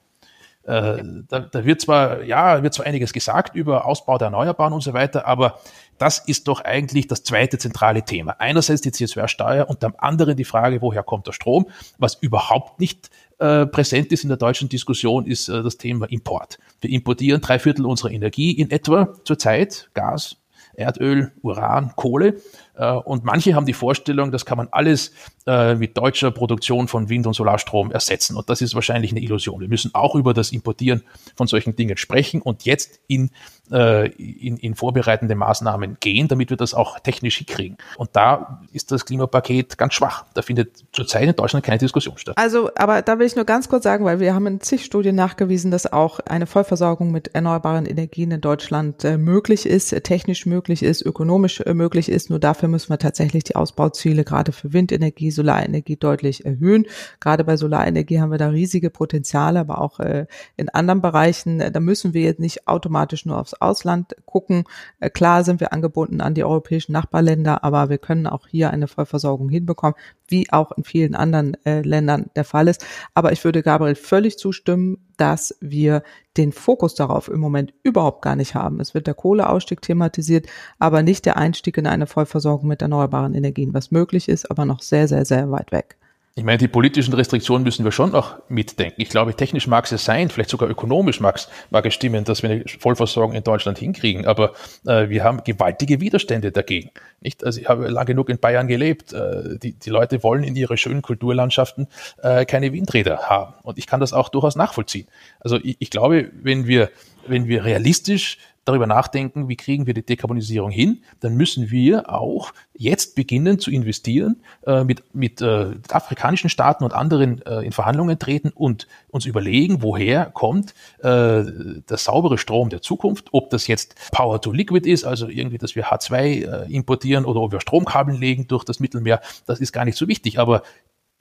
Äh, 0.64 1.02
da, 1.28 1.40
da 1.40 1.64
wird 1.64 1.80
zwar, 1.80 2.22
ja, 2.22 2.62
wird 2.62 2.74
zwar 2.74 2.86
einiges 2.86 3.12
gesagt 3.12 3.56
über 3.56 3.84
Ausbau 3.84 4.16
der 4.18 4.26
Erneuerbaren 4.26 4.72
und 4.72 4.82
so 4.82 4.92
weiter, 4.92 5.26
aber 5.26 5.58
das 5.98 6.18
ist 6.18 6.48
doch 6.48 6.60
eigentlich 6.62 7.06
das 7.06 7.22
zweite 7.22 7.58
zentrale 7.58 8.04
Thema. 8.04 8.36
Einerseits 8.38 8.80
die 8.80 8.90
CO2-Steuer 8.90 9.68
und 9.68 9.84
am 9.84 9.94
anderen 9.98 10.36
die 10.36 10.44
Frage, 10.44 10.82
woher 10.82 11.02
kommt 11.02 11.26
der 11.26 11.32
Strom? 11.32 11.68
Was 11.98 12.14
überhaupt 12.16 12.80
nicht 12.80 13.10
äh, 13.38 13.66
präsent 13.66 14.12
ist 14.12 14.24
in 14.24 14.28
der 14.28 14.38
deutschen 14.38 14.68
Diskussion, 14.68 15.26
ist 15.26 15.48
äh, 15.48 15.62
das 15.62 15.76
Thema 15.76 16.06
Import. 16.10 16.58
Wir 16.80 16.90
importieren 16.90 17.40
drei 17.40 17.58
Viertel 17.58 17.86
unserer 17.86 18.10
Energie 18.10 18.52
in 18.52 18.70
etwa 18.70 19.14
zurzeit, 19.24 19.90
Gas, 19.94 20.36
Erdöl, 20.74 21.32
Uran, 21.42 21.92
Kohle. 21.96 22.40
Äh, 22.74 22.92
und 22.92 23.24
manche 23.24 23.54
haben 23.54 23.66
die 23.66 23.72
Vorstellung, 23.72 24.30
das 24.30 24.46
kann 24.46 24.58
man 24.58 24.68
alles 24.70 25.12
äh, 25.46 25.74
mit 25.74 25.96
deutscher 25.96 26.30
Produktion 26.30 26.88
von 26.88 27.08
Wind- 27.08 27.26
und 27.26 27.34
Solarstrom 27.34 27.90
ersetzen. 27.92 28.36
Und 28.36 28.48
das 28.48 28.60
ist 28.60 28.74
wahrscheinlich 28.74 29.10
eine 29.10 29.20
Illusion. 29.20 29.60
Wir 29.60 29.68
müssen 29.68 29.94
auch 29.94 30.14
über 30.14 30.34
das 30.34 30.52
Importieren 30.52 31.02
von 31.36 31.46
solchen 31.46 31.76
Dingen 31.76 31.96
sprechen 31.96 32.40
und 32.40 32.64
jetzt 32.64 33.00
in, 33.08 33.30
äh, 33.70 34.08
in, 34.08 34.56
in 34.56 34.74
vorbereitende 34.74 35.34
Maßnahmen 35.34 35.98
gehen, 36.00 36.28
damit 36.28 36.50
wir 36.50 36.56
das 36.56 36.74
auch 36.74 36.98
technisch 37.00 37.38
hinkriegen. 37.38 37.76
Und 37.96 38.10
da 38.14 38.62
ist 38.72 38.90
das 38.92 39.04
Klimapaket 39.04 39.76
ganz 39.78 39.94
schwach. 39.94 40.24
Da 40.34 40.42
findet 40.42 40.84
zurzeit 40.92 41.28
in 41.28 41.36
Deutschland 41.36 41.64
keine 41.64 41.78
Diskussion 41.78 42.16
statt. 42.18 42.36
Also, 42.38 42.70
aber 42.76 43.02
da 43.02 43.18
will 43.18 43.26
ich 43.26 43.36
nur 43.36 43.44
ganz 43.44 43.68
kurz 43.68 43.84
sagen, 43.84 44.04
weil 44.04 44.20
wir 44.20 44.34
haben 44.34 44.46
in 44.46 44.60
zig 44.60 44.84
Studien 44.84 45.14
nachgewiesen, 45.14 45.70
dass 45.70 45.92
auch 45.92 46.20
eine 46.20 46.46
Vollversorgung 46.46 47.10
mit 47.10 47.34
erneuerbaren 47.34 47.86
Energien 47.86 48.30
in 48.30 48.40
Deutschland 48.40 49.04
möglich 49.04 49.66
ist, 49.66 49.90
technisch 50.04 50.46
möglich 50.46 50.82
ist, 50.82 51.02
ökonomisch 51.02 51.62
möglich 51.66 52.08
ist. 52.08 52.30
Nur 52.30 52.38
dafür 52.38 52.61
müssen 52.68 52.90
wir 52.90 52.98
tatsächlich 52.98 53.44
die 53.44 53.56
Ausbauziele 53.56 54.24
gerade 54.24 54.52
für 54.52 54.72
Windenergie, 54.72 55.30
Solarenergie 55.30 55.96
deutlich 55.96 56.44
erhöhen. 56.44 56.86
Gerade 57.20 57.44
bei 57.44 57.56
Solarenergie 57.56 58.20
haben 58.20 58.30
wir 58.30 58.38
da 58.38 58.48
riesige 58.48 58.90
Potenziale, 58.90 59.60
aber 59.60 59.80
auch 59.80 60.00
äh, 60.00 60.26
in 60.56 60.68
anderen 60.68 61.00
Bereichen, 61.00 61.58
da 61.72 61.80
müssen 61.80 62.14
wir 62.14 62.22
jetzt 62.22 62.40
nicht 62.40 62.68
automatisch 62.68 63.26
nur 63.26 63.38
aufs 63.38 63.54
Ausland 63.54 64.16
gucken. 64.26 64.64
Äh, 65.00 65.10
klar 65.10 65.44
sind 65.44 65.60
wir 65.60 65.72
angebunden 65.72 66.20
an 66.20 66.34
die 66.34 66.44
europäischen 66.44 66.92
Nachbarländer, 66.92 67.64
aber 67.64 67.88
wir 67.88 67.98
können 67.98 68.26
auch 68.26 68.46
hier 68.48 68.70
eine 68.70 68.88
Vollversorgung 68.88 69.48
hinbekommen. 69.48 69.94
Wie 70.32 70.50
auch 70.50 70.72
in 70.72 70.82
vielen 70.82 71.14
anderen 71.14 71.56
äh, 71.64 71.82
Ländern 71.82 72.30
der 72.34 72.44
Fall 72.44 72.66
ist. 72.66 72.84
Aber 73.14 73.30
ich 73.30 73.44
würde 73.44 73.62
Gabriel 73.62 73.94
völlig 73.94 74.38
zustimmen, 74.38 74.98
dass 75.16 75.56
wir 75.60 76.02
den 76.36 76.50
Fokus 76.50 76.96
darauf 76.96 77.28
im 77.28 77.38
Moment 77.38 77.72
überhaupt 77.84 78.22
gar 78.22 78.34
nicht 78.34 78.56
haben. 78.56 78.80
Es 78.80 78.94
wird 78.94 79.06
der 79.06 79.14
Kohleausstieg 79.14 79.80
thematisiert, 79.80 80.46
aber 80.80 81.02
nicht 81.04 81.26
der 81.26 81.36
Einstieg 81.36 81.76
in 81.76 81.86
eine 81.86 82.08
Vollversorgung 82.08 82.66
mit 82.68 82.82
erneuerbaren 82.82 83.34
Energien, 83.34 83.74
was 83.74 83.92
möglich 83.92 84.28
ist, 84.28 84.50
aber 84.50 84.64
noch 84.64 84.82
sehr, 84.82 85.06
sehr, 85.06 85.24
sehr 85.24 85.52
weit 85.52 85.70
weg. 85.70 85.98
Ich 86.34 86.44
meine, 86.44 86.56
die 86.56 86.68
politischen 86.68 87.12
Restriktionen 87.12 87.62
müssen 87.62 87.84
wir 87.84 87.92
schon 87.92 88.10
noch 88.10 88.38
mitdenken. 88.48 89.02
Ich 89.02 89.10
glaube, 89.10 89.34
technisch 89.34 89.66
mag 89.66 89.90
es 89.92 90.02
sein, 90.02 90.30
vielleicht 90.30 90.48
sogar 90.48 90.70
ökonomisch 90.70 91.20
mag 91.20 91.36
es, 91.36 91.94
stimmen, 91.94 92.24
dass 92.24 92.42
wir 92.42 92.48
eine 92.48 92.64
Vollversorgung 92.66 93.34
in 93.34 93.44
Deutschland 93.44 93.78
hinkriegen, 93.78 94.24
aber 94.24 94.54
äh, 94.86 95.10
wir 95.10 95.24
haben 95.24 95.44
gewaltige 95.44 96.00
Widerstände 96.00 96.50
dagegen. 96.50 96.90
Nicht? 97.20 97.44
Also 97.44 97.60
ich 97.60 97.68
habe 97.68 97.86
lange 97.88 98.06
genug 98.06 98.30
in 98.30 98.38
Bayern 98.38 98.66
gelebt. 98.66 99.12
Äh, 99.12 99.58
die, 99.58 99.74
die 99.74 99.90
Leute 99.90 100.22
wollen 100.22 100.42
in 100.42 100.56
ihre 100.56 100.78
schönen 100.78 101.02
Kulturlandschaften 101.02 101.86
äh, 102.22 102.46
keine 102.46 102.72
Windräder 102.72 103.28
haben. 103.28 103.52
Und 103.62 103.76
ich 103.76 103.86
kann 103.86 104.00
das 104.00 104.14
auch 104.14 104.30
durchaus 104.30 104.56
nachvollziehen. 104.56 105.08
Also 105.38 105.58
ich, 105.62 105.76
ich 105.80 105.90
glaube, 105.90 106.30
wenn 106.32 106.66
wir, 106.66 106.88
wenn 107.26 107.46
wir 107.46 107.62
realistisch 107.62 108.38
darüber 108.64 108.86
nachdenken, 108.86 109.48
wie 109.48 109.56
kriegen 109.56 109.86
wir 109.86 109.94
die 109.94 110.04
Dekarbonisierung 110.04 110.70
hin, 110.70 111.02
dann 111.20 111.34
müssen 111.34 111.70
wir 111.70 112.12
auch 112.12 112.52
jetzt 112.74 113.14
beginnen 113.16 113.58
zu 113.58 113.70
investieren, 113.70 114.42
äh, 114.66 114.84
mit, 114.84 115.02
mit 115.14 115.40
äh, 115.40 115.72
afrikanischen 115.90 116.48
Staaten 116.48 116.84
und 116.84 116.92
anderen 116.92 117.44
äh, 117.44 117.60
in 117.60 117.72
Verhandlungen 117.72 118.18
treten 118.18 118.50
und 118.54 118.86
uns 119.08 119.26
überlegen, 119.26 119.82
woher 119.82 120.26
kommt 120.26 120.74
äh, 121.00 121.02
der 121.02 121.96
saubere 121.96 122.38
Strom 122.38 122.70
der 122.70 122.82
Zukunft, 122.82 123.28
ob 123.32 123.50
das 123.50 123.66
jetzt 123.66 123.96
Power 124.12 124.40
to 124.40 124.52
Liquid 124.52 124.88
ist, 124.88 125.04
also 125.04 125.28
irgendwie, 125.28 125.58
dass 125.58 125.74
wir 125.74 125.86
H2 125.86 126.16
äh, 126.16 126.72
importieren 126.72 127.24
oder 127.24 127.40
ob 127.40 127.52
wir 127.52 127.60
Stromkabel 127.60 128.16
legen 128.16 128.46
durch 128.46 128.64
das 128.64 128.80
Mittelmeer, 128.80 129.20
das 129.46 129.60
ist 129.60 129.72
gar 129.72 129.84
nicht 129.84 129.98
so 129.98 130.06
wichtig, 130.06 130.38
aber 130.38 130.62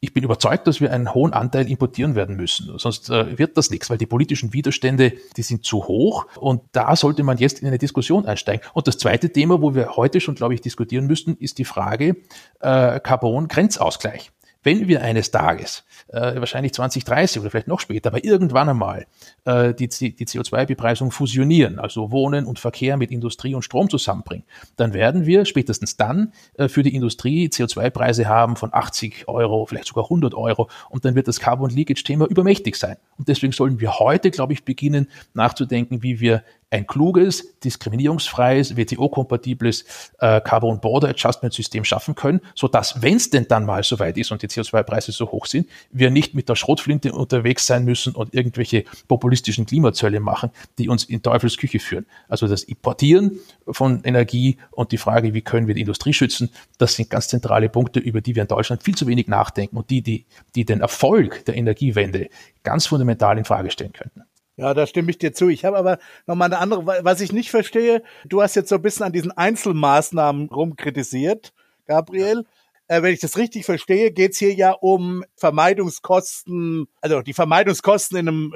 ich 0.03 0.13
bin 0.13 0.23
überzeugt, 0.23 0.65
dass 0.65 0.81
wir 0.81 0.91
einen 0.91 1.13
hohen 1.13 1.31
Anteil 1.31 1.69
importieren 1.69 2.15
werden 2.15 2.35
müssen. 2.35 2.77
Sonst 2.79 3.11
äh, 3.11 3.37
wird 3.37 3.55
das 3.55 3.69
nichts, 3.69 3.91
weil 3.91 3.99
die 3.99 4.07
politischen 4.07 4.51
Widerstände, 4.51 5.13
die 5.37 5.43
sind 5.43 5.63
zu 5.63 5.87
hoch. 5.87 6.25
Und 6.39 6.63
da 6.71 6.95
sollte 6.95 7.21
man 7.21 7.37
jetzt 7.37 7.61
in 7.61 7.67
eine 7.67 7.77
Diskussion 7.77 8.25
einsteigen. 8.25 8.65
Und 8.73 8.87
das 8.87 8.97
zweite 8.97 9.31
Thema, 9.31 9.61
wo 9.61 9.75
wir 9.75 9.95
heute 9.95 10.19
schon, 10.19 10.33
glaube 10.33 10.55
ich, 10.55 10.61
diskutieren 10.61 11.05
müssten, 11.05 11.37
ist 11.37 11.59
die 11.59 11.65
Frage 11.65 12.15
äh, 12.61 12.99
Carbon-Grenzausgleich 12.99 14.31
wenn 14.63 14.88
wir 14.88 15.02
eines 15.02 15.32
Tages, 15.32 15.84
äh, 16.10 16.36
wahrscheinlich 16.36 16.74
2030 16.74 17.41
oder 17.41 17.50
vielleicht 17.50 17.67
noch 17.67 17.80
später, 17.80 18.10
aber 18.10 18.24
irgendwann 18.24 18.69
einmal 18.69 19.08
äh, 19.45 19.74
die, 19.74 19.88
die 19.88 20.26
CO2-Bepreisung 20.26 21.12
fusionieren, 21.12 21.80
also 21.80 22.12
Wohnen 22.12 22.45
und 22.45 22.60
Verkehr 22.60 22.97
mit 22.97 23.12
Industrie 23.12 23.56
und 23.56 23.63
Strom 23.63 23.89
zusammenbringen, 23.89 24.45
dann 24.76 24.93
werden 24.93 25.26
wir 25.26 25.45
spätestens 25.45 25.97
dann 25.97 26.34
äh, 26.56 26.67
für 26.67 26.84
die 26.84 26.93
Industrie 26.93 27.47
CO2-Preise 27.47 28.28
haben 28.28 28.56
von 28.56 28.74
80 28.74 29.28
Euro, 29.28 29.65
vielleicht 29.65 29.88
sogar 29.88 30.06
100 30.06 30.34
Euro 30.36 30.69
und 30.89 31.06
dann 31.06 31.15
wird 31.15 31.28
das 31.28 31.39
Carbon 31.39 31.69
Leakage-Thema 31.69 32.28
übermächtig 32.28 32.76
sein. 32.76 32.97
Und 33.17 33.28
deswegen 33.28 33.54
sollen 33.54 33.80
wir 33.80 34.00
heute, 34.00 34.32
glaube 34.32 34.54
ich, 34.54 34.63
beginnen 34.63 35.08
nachzudenken, 35.34 36.04
wie 36.04 36.19
wir 36.19 36.43
ein 36.71 36.88
kluges, 36.88 37.60
diskriminierungsfreies, 37.60 38.77
WTO-kompatibles 38.77 39.86
äh, 40.19 40.39
Carbon 40.39 40.79
Border 40.79 41.10
Adjustment 41.10 41.53
System 41.53 41.84
schaffen 41.84 42.15
können, 42.15 42.39
so 42.55 42.69
dass, 42.69 43.01
wenn 43.01 43.17
es 43.17 43.29
denn 43.29 43.47
dann 43.47 43.65
mal 43.65 43.84
soweit 43.84 44.17
ist 44.17 44.31
und 44.31 44.41
die 44.41 44.47
CO2-Preise 44.47 45.12
so 45.12 45.29
hoch 45.31 45.45
sind, 45.45 45.67
wir 45.91 46.10
nicht 46.10 46.34
mit 46.34 46.47
der 46.47 46.55
Schrotflinte 46.55 47.12
unterwegs 47.12 47.67
sein 47.67 47.84
müssen 47.84 48.15
und 48.15 48.34
irgendwelche 48.34 48.86
populistischen 49.10 49.65
Klimazölle 49.65 50.21
machen, 50.21 50.49
die 50.77 50.88
uns 50.88 51.03
in 51.03 51.21
Teufels 51.21 51.57
Küche 51.57 51.79
führen. 51.79 52.05
Also 52.29 52.47
das 52.47 52.63
Importieren 52.63 53.39
von 53.67 54.01
Energie 54.03 54.57
und 54.71 54.93
die 54.93 54.97
Frage, 54.97 55.34
wie 55.34 55.41
können 55.41 55.67
wir 55.67 55.75
die 55.75 55.81
Industrie 55.81 56.13
schützen, 56.13 56.51
das 56.77 56.95
sind 56.95 57.10
ganz 57.10 57.27
zentrale 57.27 57.67
Punkte, 57.67 57.99
über 57.99 58.21
die 58.21 58.36
wir 58.36 58.43
in 58.43 58.47
Deutschland 58.47 58.81
viel 58.81 58.95
zu 58.95 59.07
wenig 59.07 59.27
nachdenken 59.27 59.75
und 59.75 59.89
die, 59.89 60.01
die, 60.01 60.25
die 60.55 60.63
den 60.63 60.79
Erfolg 60.79 61.43
der 61.45 61.57
Energiewende 61.57 62.29
ganz 62.63 62.88
fundamental 62.88 63.38
in 63.38 63.43
Frage 63.43 63.71
stellen 63.71 63.91
könnten. 63.91 64.23
Ja, 64.62 64.76
da 64.76 64.86
stimme 64.86 65.10
ich 65.10 65.17
dir 65.17 65.34
zu. 65.34 65.50
Ich 65.50 65.65
habe 65.65 65.76
aber 65.76 65.97
noch 66.28 66.36
mal 66.36 66.45
eine 66.45 66.60
andere, 66.60 66.86
was 66.86 67.19
ich 67.19 67.32
nicht 67.32 67.50
verstehe. 67.50 68.04
Du 68.26 68.43
hast 68.43 68.56
jetzt 68.56 68.69
so 68.69 68.76
ein 68.76 68.82
bisschen 68.84 69.08
an 69.08 69.12
diesen 69.12 69.32
Einzelmaßnahmen 69.32 70.50
rumkritisiert, 70.50 71.52
Gabriel 71.88 72.45
äh, 72.91 73.01
wenn 73.01 73.13
ich 73.13 73.21
das 73.21 73.38
richtig 73.38 73.63
verstehe, 73.63 74.12
geht 74.12 74.34
es 74.34 74.38
hier 74.38 74.54
ja 74.54 74.71
um 74.71 75.23
Vermeidungskosten. 75.38 76.88
Also 76.99 77.21
die 77.21 77.32
Vermeidungskosten 77.32 78.17
in 78.17 78.27
einem 78.27 78.54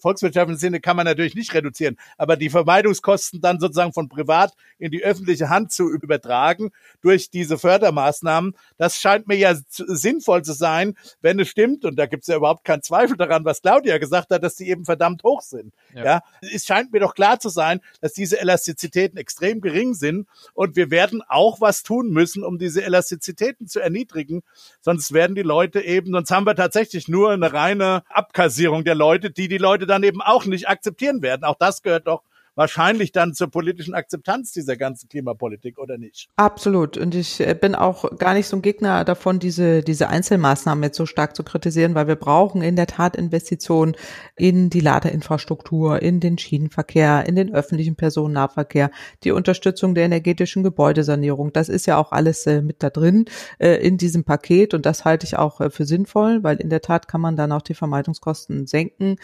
volkswirtschaftlichen 0.00 0.60
Sinne 0.60 0.80
kann 0.80 0.94
man 0.96 1.04
natürlich 1.04 1.34
nicht 1.34 1.52
reduzieren, 1.52 1.96
aber 2.16 2.36
die 2.36 2.48
Vermeidungskosten 2.48 3.40
dann 3.40 3.58
sozusagen 3.58 3.92
von 3.92 4.08
privat 4.08 4.52
in 4.78 4.92
die 4.92 5.02
öffentliche 5.02 5.48
Hand 5.48 5.72
zu 5.72 5.90
übertragen 5.90 6.70
durch 7.00 7.28
diese 7.30 7.58
Fördermaßnahmen, 7.58 8.54
das 8.76 9.00
scheint 9.00 9.26
mir 9.26 9.36
ja 9.36 9.56
sinnvoll 9.68 10.42
zu 10.42 10.52
sein, 10.52 10.94
wenn 11.20 11.40
es 11.40 11.48
stimmt. 11.48 11.84
Und 11.84 11.96
da 11.96 12.06
gibt 12.06 12.22
es 12.22 12.28
ja 12.28 12.36
überhaupt 12.36 12.64
keinen 12.64 12.82
Zweifel 12.82 13.16
daran, 13.16 13.44
was 13.44 13.62
Claudia 13.62 13.98
gesagt 13.98 14.30
hat, 14.30 14.44
dass 14.44 14.54
die 14.54 14.68
eben 14.68 14.84
verdammt 14.84 15.24
hoch 15.24 15.40
sind. 15.42 15.74
Ja. 15.92 16.04
ja, 16.04 16.20
es 16.40 16.66
scheint 16.66 16.92
mir 16.92 17.00
doch 17.00 17.16
klar 17.16 17.40
zu 17.40 17.48
sein, 17.48 17.80
dass 18.00 18.12
diese 18.12 18.38
Elastizitäten 18.38 19.18
extrem 19.18 19.60
gering 19.60 19.94
sind 19.94 20.28
und 20.54 20.76
wir 20.76 20.92
werden 20.92 21.20
auch 21.26 21.60
was 21.60 21.82
tun 21.82 22.10
müssen, 22.10 22.44
um 22.44 22.58
diese 22.58 22.84
Elastizitäten 22.84 23.66
zu 23.72 23.80
erniedrigen. 23.80 24.42
Sonst 24.80 25.12
werden 25.12 25.34
die 25.34 25.42
Leute 25.42 25.80
eben, 25.80 26.12
sonst 26.12 26.30
haben 26.30 26.46
wir 26.46 26.54
tatsächlich 26.54 27.08
nur 27.08 27.30
eine 27.30 27.52
reine 27.52 28.04
Abkassierung 28.08 28.84
der 28.84 28.94
Leute, 28.94 29.30
die 29.30 29.48
die 29.48 29.58
Leute 29.58 29.86
dann 29.86 30.02
eben 30.02 30.22
auch 30.22 30.44
nicht 30.44 30.68
akzeptieren 30.68 31.22
werden. 31.22 31.44
Auch 31.44 31.56
das 31.58 31.82
gehört 31.82 32.06
doch 32.06 32.22
wahrscheinlich 32.54 33.12
dann 33.12 33.34
zur 33.34 33.50
politischen 33.50 33.94
Akzeptanz 33.94 34.52
dieser 34.52 34.76
ganzen 34.76 35.08
Klimapolitik, 35.08 35.78
oder 35.78 35.98
nicht? 35.98 36.28
Absolut. 36.36 36.96
Und 36.98 37.14
ich 37.14 37.40
äh, 37.40 37.54
bin 37.54 37.74
auch 37.74 38.18
gar 38.18 38.34
nicht 38.34 38.46
so 38.46 38.56
ein 38.56 38.62
Gegner 38.62 39.04
davon, 39.04 39.38
diese, 39.38 39.82
diese 39.82 40.08
Einzelmaßnahmen 40.08 40.84
jetzt 40.84 40.96
so 40.96 41.06
stark 41.06 41.34
zu 41.34 41.44
kritisieren, 41.44 41.94
weil 41.94 42.08
wir 42.08 42.16
brauchen 42.16 42.62
in 42.62 42.76
der 42.76 42.86
Tat 42.86 43.16
Investitionen 43.16 43.96
in 44.36 44.70
die 44.70 44.80
Ladeinfrastruktur, 44.80 46.02
in 46.02 46.20
den 46.20 46.38
Schienenverkehr, 46.38 47.26
in 47.26 47.36
den 47.36 47.54
öffentlichen 47.54 47.96
Personennahverkehr, 47.96 48.90
die 49.24 49.32
Unterstützung 49.32 49.94
der 49.94 50.04
energetischen 50.04 50.62
Gebäudesanierung. 50.62 51.52
Das 51.52 51.68
ist 51.68 51.86
ja 51.86 51.96
auch 51.96 52.12
alles 52.12 52.46
äh, 52.46 52.60
mit 52.60 52.82
da 52.82 52.90
drin 52.90 53.24
äh, 53.58 53.76
in 53.76 53.96
diesem 53.96 54.24
Paket 54.24 54.74
und 54.74 54.84
das 54.84 55.04
halte 55.04 55.26
ich 55.26 55.36
auch 55.36 55.60
für 55.70 55.84
sinnvoll, 55.84 56.42
weil 56.42 56.56
in 56.56 56.70
der 56.70 56.80
Tat 56.80 57.08
kann 57.08 57.20
man 57.20 57.36
dann 57.36 57.52
auch 57.52 57.62
die 57.62 57.74
Vermeidungskosten 57.74 58.66
senken 58.66 59.16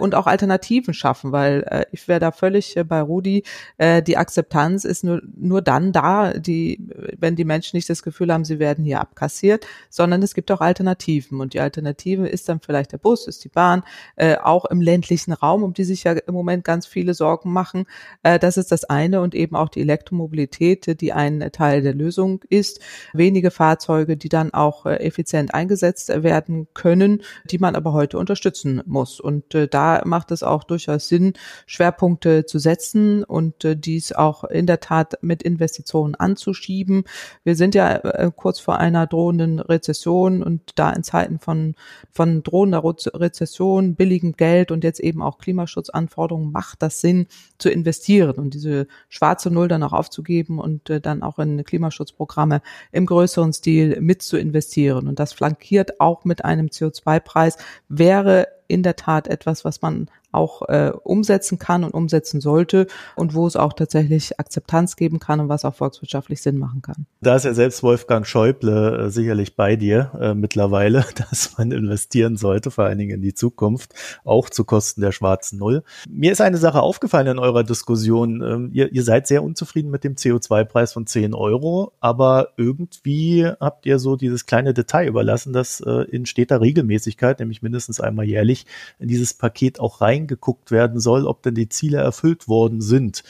und 0.00 0.14
auch 0.14 0.26
Alternativen 0.26 0.94
schaffen, 0.94 1.32
weil 1.32 1.86
ich 1.92 2.08
wäre 2.08 2.20
da 2.20 2.32
völlig 2.32 2.63
völlig 2.64 2.76
äh, 2.76 2.84
bei 2.84 3.00
Rudi. 3.00 3.42
Äh, 3.78 4.02
die 4.02 4.16
Akzeptanz 4.16 4.84
ist 4.84 5.04
nur, 5.04 5.22
nur 5.36 5.62
dann 5.62 5.92
da, 5.92 6.32
die, 6.32 6.80
wenn 7.18 7.36
die 7.36 7.44
Menschen 7.44 7.76
nicht 7.76 7.88
das 7.88 8.02
Gefühl 8.02 8.32
haben, 8.32 8.44
sie 8.44 8.58
werden 8.58 8.84
hier 8.84 9.00
abkassiert, 9.00 9.66
sondern 9.90 10.22
es 10.22 10.34
gibt 10.34 10.50
auch 10.50 10.60
Alternativen. 10.60 11.40
Und 11.40 11.54
die 11.54 11.60
Alternative 11.60 12.26
ist 12.26 12.48
dann 12.48 12.60
vielleicht 12.60 12.92
der 12.92 12.98
Bus, 12.98 13.26
ist 13.26 13.44
die 13.44 13.48
Bahn, 13.48 13.82
äh, 14.16 14.36
auch 14.36 14.64
im 14.66 14.80
ländlichen 14.80 15.32
Raum, 15.32 15.62
um 15.62 15.74
die 15.74 15.84
sich 15.84 16.04
ja 16.04 16.12
im 16.12 16.34
Moment 16.34 16.64
ganz 16.64 16.86
viele 16.86 17.14
Sorgen 17.14 17.52
machen. 17.52 17.86
Äh, 18.22 18.38
das 18.38 18.56
ist 18.56 18.72
das 18.72 18.84
eine 18.84 19.20
und 19.20 19.34
eben 19.34 19.56
auch 19.56 19.68
die 19.68 19.80
Elektromobilität, 19.80 21.00
die 21.00 21.12
ein 21.12 21.50
Teil 21.52 21.82
der 21.82 21.94
Lösung 21.94 22.42
ist. 22.48 22.80
Wenige 23.12 23.50
Fahrzeuge, 23.50 24.16
die 24.16 24.28
dann 24.28 24.52
auch 24.52 24.86
äh, 24.86 24.96
effizient 24.96 25.54
eingesetzt 25.54 26.08
werden 26.08 26.66
können, 26.74 27.22
die 27.44 27.58
man 27.58 27.76
aber 27.76 27.92
heute 27.92 28.18
unterstützen 28.18 28.82
muss. 28.86 29.20
Und 29.20 29.54
äh, 29.54 29.68
da 29.68 30.02
macht 30.04 30.30
es 30.30 30.42
auch 30.42 30.64
durchaus 30.64 31.08
Sinn, 31.08 31.34
Schwerpunkte 31.66 32.46
zu 32.54 32.60
setzen 32.60 33.24
und 33.24 33.64
äh, 33.64 33.76
dies 33.76 34.12
auch 34.12 34.44
in 34.44 34.68
der 34.68 34.78
Tat 34.78 35.18
mit 35.22 35.42
Investitionen 35.42 36.14
anzuschieben. 36.14 37.02
Wir 37.42 37.56
sind 37.56 37.74
ja 37.74 37.96
äh, 37.96 38.30
kurz 38.34 38.60
vor 38.60 38.78
einer 38.78 39.08
drohenden 39.08 39.58
Rezession 39.58 40.40
und 40.40 40.60
da 40.76 40.90
in 40.90 41.02
Zeiten 41.02 41.40
von, 41.40 41.74
von 42.12 42.44
drohender 42.44 42.84
Rezession, 42.84 43.96
billigem 43.96 44.34
Geld 44.34 44.70
und 44.70 44.84
jetzt 44.84 45.00
eben 45.00 45.20
auch 45.20 45.38
Klimaschutzanforderungen 45.38 46.52
macht 46.52 46.80
das 46.80 47.00
Sinn 47.00 47.26
zu 47.58 47.70
investieren 47.70 48.36
und 48.36 48.54
diese 48.54 48.86
schwarze 49.08 49.50
Null 49.50 49.66
dann 49.66 49.82
auch 49.82 49.92
aufzugeben 49.92 50.60
und 50.60 50.88
äh, 50.90 51.00
dann 51.00 51.24
auch 51.24 51.40
in 51.40 51.64
Klimaschutzprogramme 51.64 52.62
im 52.92 53.06
größeren 53.06 53.52
Stil 53.52 54.00
mit 54.00 54.22
zu 54.22 54.36
investieren. 54.36 55.08
Und 55.08 55.18
das 55.18 55.32
flankiert 55.32 55.98
auch 55.98 56.24
mit 56.24 56.44
einem 56.44 56.66
CO2-Preis 56.66 57.56
wäre 57.88 58.46
in 58.68 58.82
der 58.82 58.96
Tat 58.96 59.28
etwas, 59.28 59.64
was 59.64 59.82
man 59.82 60.08
auch 60.34 60.62
äh, 60.68 60.92
umsetzen 61.02 61.58
kann 61.58 61.84
und 61.84 61.94
umsetzen 61.94 62.40
sollte 62.40 62.86
und 63.16 63.34
wo 63.34 63.46
es 63.46 63.56
auch 63.56 63.72
tatsächlich 63.72 64.38
Akzeptanz 64.38 64.96
geben 64.96 65.20
kann 65.20 65.40
und 65.40 65.48
was 65.48 65.64
auch 65.64 65.74
volkswirtschaftlich 65.74 66.42
Sinn 66.42 66.58
machen 66.58 66.82
kann. 66.82 67.06
Da 67.20 67.36
ist 67.36 67.44
ja 67.44 67.54
selbst 67.54 67.82
Wolfgang 67.82 68.26
Schäuble 68.26 69.06
äh, 69.06 69.10
sicherlich 69.10 69.56
bei 69.56 69.76
dir 69.76 70.10
äh, 70.20 70.34
mittlerweile, 70.34 71.04
dass 71.30 71.56
man 71.56 71.70
investieren 71.70 72.36
sollte, 72.36 72.70
vor 72.70 72.84
allen 72.84 72.98
Dingen 72.98 73.16
in 73.16 73.22
die 73.22 73.34
Zukunft, 73.34 73.94
auch 74.24 74.50
zu 74.50 74.64
Kosten 74.64 75.00
der 75.00 75.12
schwarzen 75.12 75.58
Null. 75.58 75.84
Mir 76.08 76.32
ist 76.32 76.40
eine 76.40 76.58
Sache 76.58 76.82
aufgefallen 76.82 77.28
in 77.28 77.38
eurer 77.38 77.62
Diskussion. 77.62 78.42
Ähm, 78.42 78.70
ihr, 78.72 78.92
ihr 78.92 79.04
seid 79.04 79.26
sehr 79.26 79.44
unzufrieden 79.44 79.90
mit 79.90 80.04
dem 80.04 80.16
CO2-Preis 80.16 80.92
von 80.92 81.06
10 81.06 81.34
Euro, 81.34 81.92
aber 82.00 82.48
irgendwie 82.56 83.46
habt 83.60 83.86
ihr 83.86 83.98
so 83.98 84.16
dieses 84.16 84.46
kleine 84.46 84.74
Detail 84.74 85.06
überlassen, 85.06 85.52
dass 85.52 85.80
äh, 85.80 85.90
in 86.10 86.26
steter 86.26 86.60
Regelmäßigkeit, 86.60 87.38
nämlich 87.38 87.62
mindestens 87.62 88.00
einmal 88.00 88.26
jährlich, 88.26 88.63
in 88.98 89.08
dieses 89.08 89.34
Paket 89.34 89.80
auch 89.80 90.00
rein 90.00 90.14
reingeguckt 90.14 90.70
werden 90.70 91.00
soll, 91.00 91.26
ob 91.26 91.42
denn 91.42 91.54
die 91.54 91.68
Ziele 91.68 91.98
erfüllt 91.98 92.48
worden 92.48 92.80
sind. 92.80 93.24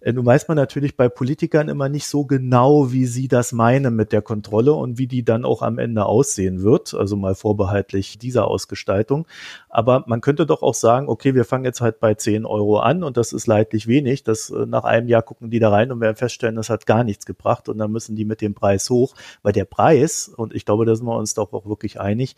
Äh, 0.00 0.12
nun 0.12 0.24
weiß 0.24 0.46
man 0.46 0.56
natürlich 0.56 0.96
bei 0.96 1.08
Politikern 1.08 1.68
immer 1.68 1.88
nicht 1.88 2.06
so 2.06 2.24
genau, 2.24 2.92
wie 2.92 3.06
sie 3.06 3.26
das 3.26 3.52
meinen 3.52 3.96
mit 3.96 4.12
der 4.12 4.22
Kontrolle 4.22 4.72
und 4.74 4.98
wie 4.98 5.08
die 5.08 5.24
dann 5.24 5.44
auch 5.44 5.62
am 5.62 5.78
Ende 5.78 6.06
aussehen 6.06 6.62
wird. 6.62 6.94
Also 6.94 7.16
mal 7.16 7.34
vorbehaltlich 7.34 8.18
dieser 8.18 8.46
Ausgestaltung. 8.46 9.26
Aber 9.68 10.04
man 10.06 10.20
könnte 10.20 10.46
doch 10.46 10.62
auch 10.62 10.74
sagen, 10.74 11.08
okay, 11.08 11.34
wir 11.34 11.44
fangen 11.44 11.64
jetzt 11.64 11.80
halt 11.80 11.98
bei 11.98 12.14
10 12.14 12.44
Euro 12.44 12.78
an 12.78 13.02
und 13.02 13.16
das 13.16 13.32
ist 13.32 13.46
leidlich 13.46 13.88
wenig. 13.88 14.22
Das, 14.22 14.50
äh, 14.50 14.66
nach 14.66 14.84
einem 14.84 15.08
Jahr 15.08 15.22
gucken 15.22 15.50
die 15.50 15.58
da 15.58 15.70
rein 15.70 15.90
und 15.90 16.00
werden 16.00 16.16
feststellen, 16.16 16.56
das 16.56 16.70
hat 16.70 16.86
gar 16.86 17.02
nichts 17.02 17.26
gebracht 17.26 17.68
und 17.68 17.78
dann 17.78 17.90
müssen 17.90 18.14
die 18.14 18.24
mit 18.24 18.40
dem 18.40 18.54
Preis 18.54 18.88
hoch, 18.90 19.14
weil 19.42 19.52
der 19.52 19.64
Preis, 19.64 20.28
und 20.28 20.54
ich 20.54 20.64
glaube, 20.64 20.84
da 20.84 20.94
sind 20.94 21.06
wir 21.06 21.16
uns 21.16 21.34
doch 21.34 21.52
auch 21.52 21.66
wirklich 21.66 22.00
einig, 22.00 22.36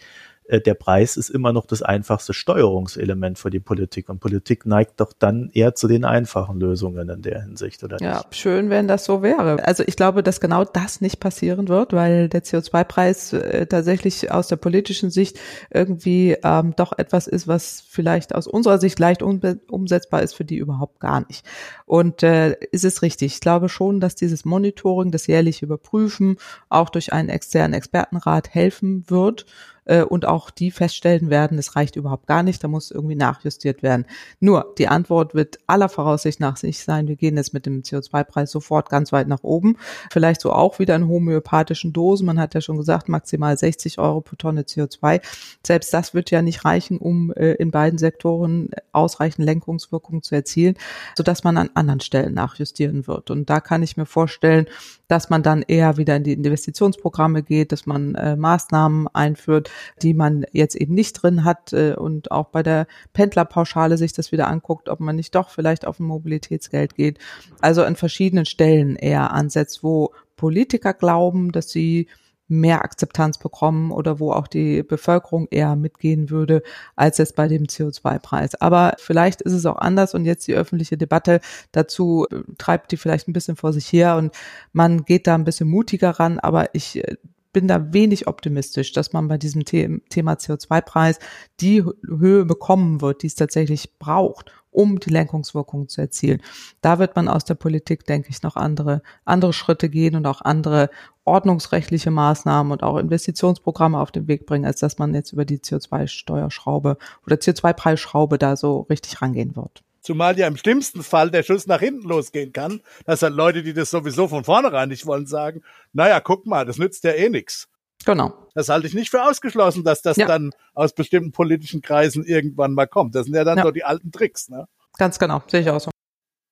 äh, 0.50 0.60
der 0.60 0.74
Preis 0.74 1.16
ist 1.16 1.30
immer 1.30 1.52
noch 1.52 1.64
das 1.64 1.82
einfachste 1.82 2.34
Steuerungselement 2.34 3.38
für 3.38 3.50
die 3.50 3.60
Politik. 3.60 4.08
Und 4.08 4.18
Politik 4.18 4.66
neigt 4.66 5.00
doch 5.00 5.12
dann 5.16 5.50
eher 5.52 5.74
zu 5.76 5.86
den 5.86 6.04
einfachen 6.04 6.58
Lösungen 6.58 7.08
in 7.08 7.22
der 7.22 7.42
Hinsicht, 7.42 7.84
oder 7.84 7.98
Ja, 8.00 8.24
schön, 8.30 8.68
wenn 8.68 8.88
das 8.88 9.04
so 9.04 9.22
wäre. 9.22 9.64
Also 9.64 9.84
ich 9.86 9.94
glaube, 9.94 10.22
dass 10.22 10.40
genau 10.40 10.64
das 10.64 11.00
nicht 11.00 11.20
passieren 11.20 11.68
wird, 11.68 11.92
weil 11.92 12.28
der 12.28 12.42
CO2-Preis 12.42 13.32
äh, 13.32 13.66
tatsächlich 13.66 14.32
aus 14.32 14.48
der 14.48 14.56
politischen 14.56 15.10
Sicht 15.10 15.38
irgendwie 15.70 16.36
ähm, 16.42 16.74
doch 16.74 16.98
etwas 16.98 17.28
ist, 17.28 17.46
was 17.46 17.84
vielleicht 17.88 18.34
aus 18.34 18.48
unserer 18.48 18.78
Sicht 18.78 18.98
leicht 18.98 19.22
umsetzbar 19.22 20.22
ist, 20.22 20.34
für 20.34 20.44
die 20.44 20.56
überhaupt 20.56 20.98
gar 20.98 21.24
nicht. 21.28 21.46
Und 21.86 22.24
äh, 22.24 22.56
ist 22.72 22.84
es 22.84 23.02
richtig? 23.02 23.34
Ich 23.34 23.40
glaube 23.40 23.68
schon, 23.68 24.00
dass 24.00 24.16
dieses 24.16 24.44
Monitoring, 24.44 25.12
das 25.12 25.28
jährliche 25.28 25.64
Überprüfen 25.64 26.38
auch 26.68 26.88
durch 26.90 27.12
einen 27.12 27.28
externen 27.28 27.74
Expertenrat 27.74 28.52
helfen 28.52 29.04
wird 29.08 29.46
äh, 29.84 30.02
und 30.02 30.26
auch 30.26 30.50
die 30.50 30.70
feststellen 30.70 31.30
werden, 31.30 31.58
es 31.58 31.76
reicht 31.76 31.96
überhaupt 31.96 32.26
gar 32.26 32.42
nicht, 32.42 32.62
da 32.62 32.68
muss 32.68 32.90
irgendwie 32.90 33.16
nachjustiert 33.16 33.82
werden. 33.82 34.06
Nur, 34.40 34.74
die 34.78 34.88
Antwort 34.88 35.34
wird 35.34 35.58
aller 35.66 35.88
Voraussicht 35.88 36.40
nach 36.40 36.56
sich 36.56 36.82
sein, 36.84 37.08
wir 37.08 37.16
gehen 37.16 37.36
jetzt 37.36 37.54
mit 37.54 37.66
dem 37.66 37.82
CO2-Preis 37.82 38.50
sofort 38.50 38.88
ganz 38.88 39.12
weit 39.12 39.28
nach 39.28 39.42
oben, 39.42 39.76
vielleicht 40.10 40.40
so 40.40 40.52
auch 40.52 40.78
wieder 40.78 40.96
in 40.96 41.08
homöopathischen 41.08 41.92
Dosen, 41.92 42.26
man 42.26 42.40
hat 42.40 42.54
ja 42.54 42.60
schon 42.60 42.76
gesagt, 42.76 43.08
maximal 43.08 43.56
60 43.56 43.98
Euro 43.98 44.20
pro 44.20 44.36
Tonne 44.36 44.62
CO2. 44.62 45.20
Selbst 45.66 45.92
das 45.92 46.14
wird 46.14 46.30
ja 46.30 46.42
nicht 46.42 46.64
reichen, 46.64 46.98
um 46.98 47.32
äh, 47.32 47.52
in 47.54 47.70
beiden 47.70 47.98
Sektoren 47.98 48.70
ausreichend 48.92 49.44
Lenkungswirkungen 49.44 50.22
zu 50.22 50.34
erzielen, 50.34 50.76
sodass 51.16 51.44
man 51.44 51.56
an 51.56 51.70
anderen 51.74 52.00
Stellen 52.00 52.34
nachjustieren 52.34 53.06
wird. 53.06 53.30
Und 53.30 53.50
da 53.50 53.60
kann 53.60 53.82
ich 53.82 53.96
mir 53.96 54.06
vorstellen, 54.06 54.66
dass 55.10 55.28
man 55.28 55.42
dann 55.42 55.62
eher 55.62 55.96
wieder 55.96 56.14
in 56.14 56.22
die 56.22 56.34
Investitionsprogramme 56.34 57.42
geht, 57.42 57.72
dass 57.72 57.84
man 57.84 58.14
äh, 58.14 58.36
Maßnahmen 58.36 59.08
einführt, 59.12 59.68
die 60.02 60.14
man 60.14 60.46
jetzt 60.52 60.76
eben 60.76 60.94
nicht 60.94 61.14
drin 61.14 61.44
hat 61.44 61.72
äh, 61.72 61.94
und 61.94 62.30
auch 62.30 62.46
bei 62.50 62.62
der 62.62 62.86
Pendlerpauschale 63.12 63.98
sich 63.98 64.12
das 64.12 64.30
wieder 64.30 64.46
anguckt, 64.46 64.88
ob 64.88 65.00
man 65.00 65.16
nicht 65.16 65.34
doch 65.34 65.50
vielleicht 65.50 65.84
auf 65.84 65.98
ein 65.98 66.04
Mobilitätsgeld 66.04 66.94
geht. 66.94 67.18
Also 67.60 67.82
an 67.82 67.96
verschiedenen 67.96 68.46
Stellen 68.46 68.94
eher 68.94 69.32
ansetzt, 69.32 69.82
wo 69.82 70.14
Politiker 70.36 70.94
glauben, 70.94 71.50
dass 71.50 71.70
sie 71.70 72.06
mehr 72.50 72.84
Akzeptanz 72.84 73.38
bekommen 73.38 73.92
oder 73.92 74.18
wo 74.18 74.32
auch 74.32 74.48
die 74.48 74.82
Bevölkerung 74.82 75.46
eher 75.50 75.76
mitgehen 75.76 76.30
würde, 76.30 76.62
als 76.96 77.18
jetzt 77.18 77.36
bei 77.36 77.48
dem 77.48 77.64
CO2-Preis. 77.64 78.56
Aber 78.56 78.94
vielleicht 78.98 79.40
ist 79.40 79.52
es 79.52 79.66
auch 79.66 79.76
anders 79.76 80.14
und 80.14 80.24
jetzt 80.24 80.46
die 80.48 80.54
öffentliche 80.54 80.98
Debatte 80.98 81.40
dazu 81.72 82.26
äh, 82.30 82.42
treibt 82.58 82.92
die 82.92 82.96
vielleicht 82.96 83.28
ein 83.28 83.32
bisschen 83.32 83.56
vor 83.56 83.72
sich 83.72 83.90
her 83.92 84.16
und 84.16 84.34
man 84.72 85.04
geht 85.04 85.26
da 85.26 85.34
ein 85.34 85.44
bisschen 85.44 85.68
mutiger 85.68 86.10
ran, 86.10 86.38
aber 86.38 86.74
ich 86.74 86.96
äh, 87.04 87.16
bin 87.52 87.68
da 87.68 87.92
wenig 87.92 88.26
optimistisch, 88.26 88.92
dass 88.92 89.12
man 89.12 89.28
bei 89.28 89.38
diesem 89.38 89.64
Thema 89.64 90.34
CO2-Preis 90.34 91.18
die 91.60 91.82
Höhe 91.82 92.44
bekommen 92.44 93.00
wird, 93.00 93.22
die 93.22 93.26
es 93.26 93.34
tatsächlich 93.34 93.98
braucht, 93.98 94.52
um 94.70 95.00
die 95.00 95.10
Lenkungswirkung 95.10 95.88
zu 95.88 96.00
erzielen. 96.00 96.42
Da 96.80 96.98
wird 96.98 97.16
man 97.16 97.28
aus 97.28 97.44
der 97.44 97.54
Politik, 97.54 98.04
denke 98.04 98.28
ich, 98.30 98.42
noch 98.42 98.56
andere, 98.56 99.02
andere 99.24 99.52
Schritte 99.52 99.88
gehen 99.88 100.16
und 100.16 100.26
auch 100.26 100.42
andere 100.42 100.90
ordnungsrechtliche 101.24 102.10
Maßnahmen 102.10 102.72
und 102.72 102.82
auch 102.82 102.96
Investitionsprogramme 102.96 103.98
auf 103.98 104.10
den 104.10 104.28
Weg 104.28 104.46
bringen, 104.46 104.64
als 104.64 104.80
dass 104.80 104.98
man 104.98 105.14
jetzt 105.14 105.32
über 105.32 105.44
die 105.44 105.58
CO2-Steuerschraube 105.58 106.96
oder 107.26 107.36
CO2-Preisschraube 107.36 108.38
da 108.38 108.56
so 108.56 108.80
richtig 108.90 109.22
rangehen 109.22 109.54
wird. 109.56 109.82
Zumal 110.00 110.38
ja 110.38 110.46
im 110.46 110.56
schlimmsten 110.56 111.02
Fall 111.02 111.30
der 111.30 111.42
Schuss 111.42 111.66
nach 111.66 111.80
hinten 111.80 112.08
losgehen 112.08 112.52
kann, 112.52 112.80
dass 113.04 113.22
halt 113.22 113.34
Leute, 113.34 113.62
die 113.62 113.74
das 113.74 113.90
sowieso 113.90 114.28
von 114.28 114.44
vornherein 114.44 114.88
nicht 114.88 115.04
wollen, 115.04 115.26
sagen, 115.26 115.62
naja, 115.92 116.20
guck 116.20 116.46
mal, 116.46 116.64
das 116.64 116.78
nützt 116.78 117.04
ja 117.04 117.12
eh 117.12 117.28
nix. 117.28 117.68
Genau. 118.04 118.32
Das 118.54 118.68
halte 118.68 118.86
ich 118.86 118.94
nicht 118.94 119.10
für 119.10 119.22
ausgeschlossen, 119.22 119.84
dass 119.84 120.02
das 120.02 120.16
ja. 120.16 120.26
dann 120.26 120.50
aus 120.74 120.94
bestimmten 120.94 121.32
politischen 121.32 121.82
Kreisen 121.82 122.24
irgendwann 122.24 122.72
mal 122.72 122.86
kommt. 122.86 123.14
Das 123.14 123.26
sind 123.26 123.34
ja 123.34 123.44
dann 123.44 123.58
ja. 123.58 123.64
so 123.64 123.70
die 123.70 123.84
alten 123.84 124.10
Tricks, 124.10 124.48
ne? 124.48 124.66
Ganz 124.98 125.18
genau, 125.18 125.42
sehe 125.46 125.60
ich 125.60 125.70
auch 125.70 125.80
so. 125.80 125.90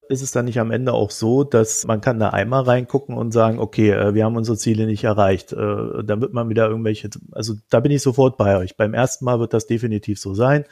Ist 0.09 0.23
es 0.23 0.31
dann 0.31 0.47
nicht 0.47 0.59
am 0.59 0.71
Ende 0.71 0.95
auch 0.95 1.11
so, 1.11 1.45
dass 1.45 1.87
man 1.87 2.01
kann 2.01 2.19
da 2.19 2.31
einmal 2.31 2.63
reingucken 2.63 3.15
und 3.15 3.33
sagen, 3.33 3.59
okay, 3.59 3.91
äh, 3.91 4.15
wir 4.15 4.25
haben 4.25 4.37
unsere 4.37 4.57
Ziele 4.57 4.87
nicht 4.87 5.05
erreicht. 5.05 5.53
Äh, 5.53 6.05
dann 6.05 6.23
wird 6.23 6.33
man 6.33 6.49
wieder 6.49 6.69
irgendwelche, 6.69 7.11
also 7.33 7.55
da 7.69 7.81
bin 7.81 7.93
ich 7.93 8.01
sofort 8.01 8.39
bei 8.39 8.57
euch. 8.57 8.77
Beim 8.77 8.95
ersten 8.95 9.27
Mal 9.27 9.39
wird 9.39 9.53
das 9.53 9.67
definitiv 9.67 10.19
so 10.19 10.33
sein 10.33 10.65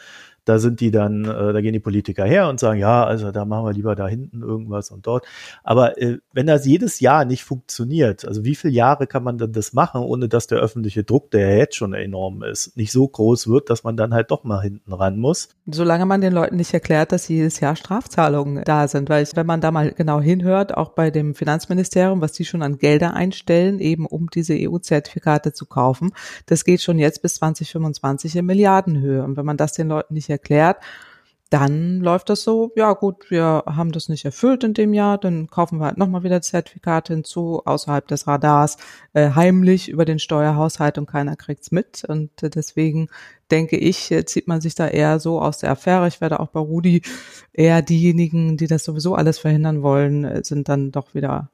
da 0.47 0.61
sind 0.61 0.81
die 0.81 0.91
dann, 0.91 1.25
äh, 1.25 1.53
da 1.53 1.61
gehen 1.61 1.73
die 1.73 1.81
Politiker 1.81 2.25
her 2.25 2.49
und 2.49 2.61
sagen, 2.61 2.79
ja, 2.79 3.05
also 3.05 3.33
da 3.33 3.45
machen 3.45 3.67
wir 3.67 3.73
lieber 3.73 3.97
da 3.97 4.07
hinten 4.07 4.43
irgendwas 4.43 4.91
und 4.91 5.07
dort. 5.07 5.27
Aber 5.65 6.01
äh, 6.01 6.19
wenn 6.33 6.47
das 6.47 6.65
jedes 6.65 7.01
Jahr 7.01 7.25
nicht 7.25 7.45
funktioniert, 7.45 8.27
also 8.27 8.45
wie 8.45 8.55
viele 8.55 8.73
Jahre 8.73 9.09
kann 9.09 9.25
man 9.25 9.39
dann 9.39 9.53
das 9.53 9.73
machen, 9.73 10.03
ohne 10.03 10.29
dass 10.29 10.47
der 10.47 10.59
öffentliche 10.59 11.03
Druck, 11.03 11.33
der 11.33 11.51
ja 11.51 11.57
jetzt 11.57 11.75
schon 11.75 11.95
enorm 11.95 12.45
ist, 12.45 12.77
nicht 12.77 12.93
so 12.93 13.07
groß 13.09 13.49
wird, 13.49 13.71
dass 13.71 13.83
man 13.83 13.97
dann 13.97 14.15
halt 14.15 14.31
doch 14.31 14.45
mal 14.45 14.63
hinten 14.63 14.93
ran 14.93 15.19
muss? 15.19 15.49
Solange 15.67 16.07
man 16.07 16.21
den 16.21 16.33
Leuten 16.33 16.57
nicht 16.57 16.73
erklärt, 16.73 17.11
dass 17.11 17.27
jedes 17.27 17.59
Jahr 17.59 17.75
Strafzahlungen 17.75 18.63
da 18.65 18.87
sind, 18.87 19.09
weil 19.09 19.25
ich, 19.25 19.35
wenn 19.35 19.47
man 19.47 19.61
da 19.61 19.73
mal 19.73 19.91
genau 19.91 20.21
hinhört, 20.21 20.77
auch 20.77 20.91
bei 20.91 21.11
dem 21.11 21.35
Finanzministerium, 21.35 22.21
was 22.21 22.33
die 22.33 22.45
schon 22.45 22.63
an 22.63 22.79
Gelder 22.79 23.15
einstellen, 23.15 23.81
eben 23.81 24.07
um 24.07 24.31
diese 24.31 24.55
EU-Zertifikate 24.57 25.53
zu 25.53 25.67
kaufen, 25.67 26.13
das 26.47 26.65
geht 26.65 26.83
schon 26.83 27.01
jetzt 27.01 27.21
bis 27.23 27.35
2025 27.35 28.37
in 28.37 28.47
Milliardenhöhe. 28.47 29.25
Und 29.25 29.37
wenn 29.37 29.45
man 29.45 29.57
das 29.57 29.73
den 29.73 29.89
Leuten 29.89 30.15
nicht 30.15 30.31
erklärt, 30.31 30.36
dann 31.51 32.01
läuft 32.01 32.29
das 32.29 32.43
so, 32.43 32.73
ja 32.75 32.93
gut, 32.93 33.31
wir 33.31 33.63
haben 33.67 33.93
das 33.93 34.09
nicht 34.09 34.25
erfüllt 34.25 34.65
in 34.65 34.75
dem 34.75 34.93
Jahr, 34.93 35.17
dann 35.17 35.47
kaufen 35.47 35.79
wir 35.79 35.87
halt 35.87 35.97
nochmal 35.97 36.25
wieder 36.25 36.43
Zertifikate 36.43 37.13
hinzu, 37.15 37.63
außerhalb 37.65 38.07
des 38.09 38.27
Radars, 38.27 38.79
äh, 39.13 39.31
heimlich 39.31 39.89
über 39.89 40.05
den 40.05 40.19
Steuerhaushalt 40.19 40.99
und 40.99 41.07
keiner 41.07 41.37
kriegt's 41.37 41.71
mit. 41.71 42.05
Und 42.05 42.43
äh, 42.43 42.51
deswegen 42.51 43.09
denke 43.53 43.77
ich, 43.77 44.11
äh, 44.11 44.25
zieht 44.25 44.49
man 44.49 44.61
sich 44.61 44.75
da 44.75 44.89
eher 44.89 45.21
so 45.21 45.41
aus 45.41 45.59
der 45.59 45.71
Affäre. 45.71 46.09
Ich 46.09 46.21
werde 46.21 46.41
auch 46.41 46.49
bei 46.49 46.61
Rudi 46.61 47.03
eher 47.53 47.81
diejenigen, 47.81 48.57
die 48.57 48.67
das 48.67 48.83
sowieso 48.83 49.15
alles 49.15 49.39
verhindern 49.39 49.83
wollen, 49.83 50.25
äh, 50.25 50.43
sind 50.43 50.69
dann 50.69 50.91
doch 50.91 51.15
wieder 51.15 51.51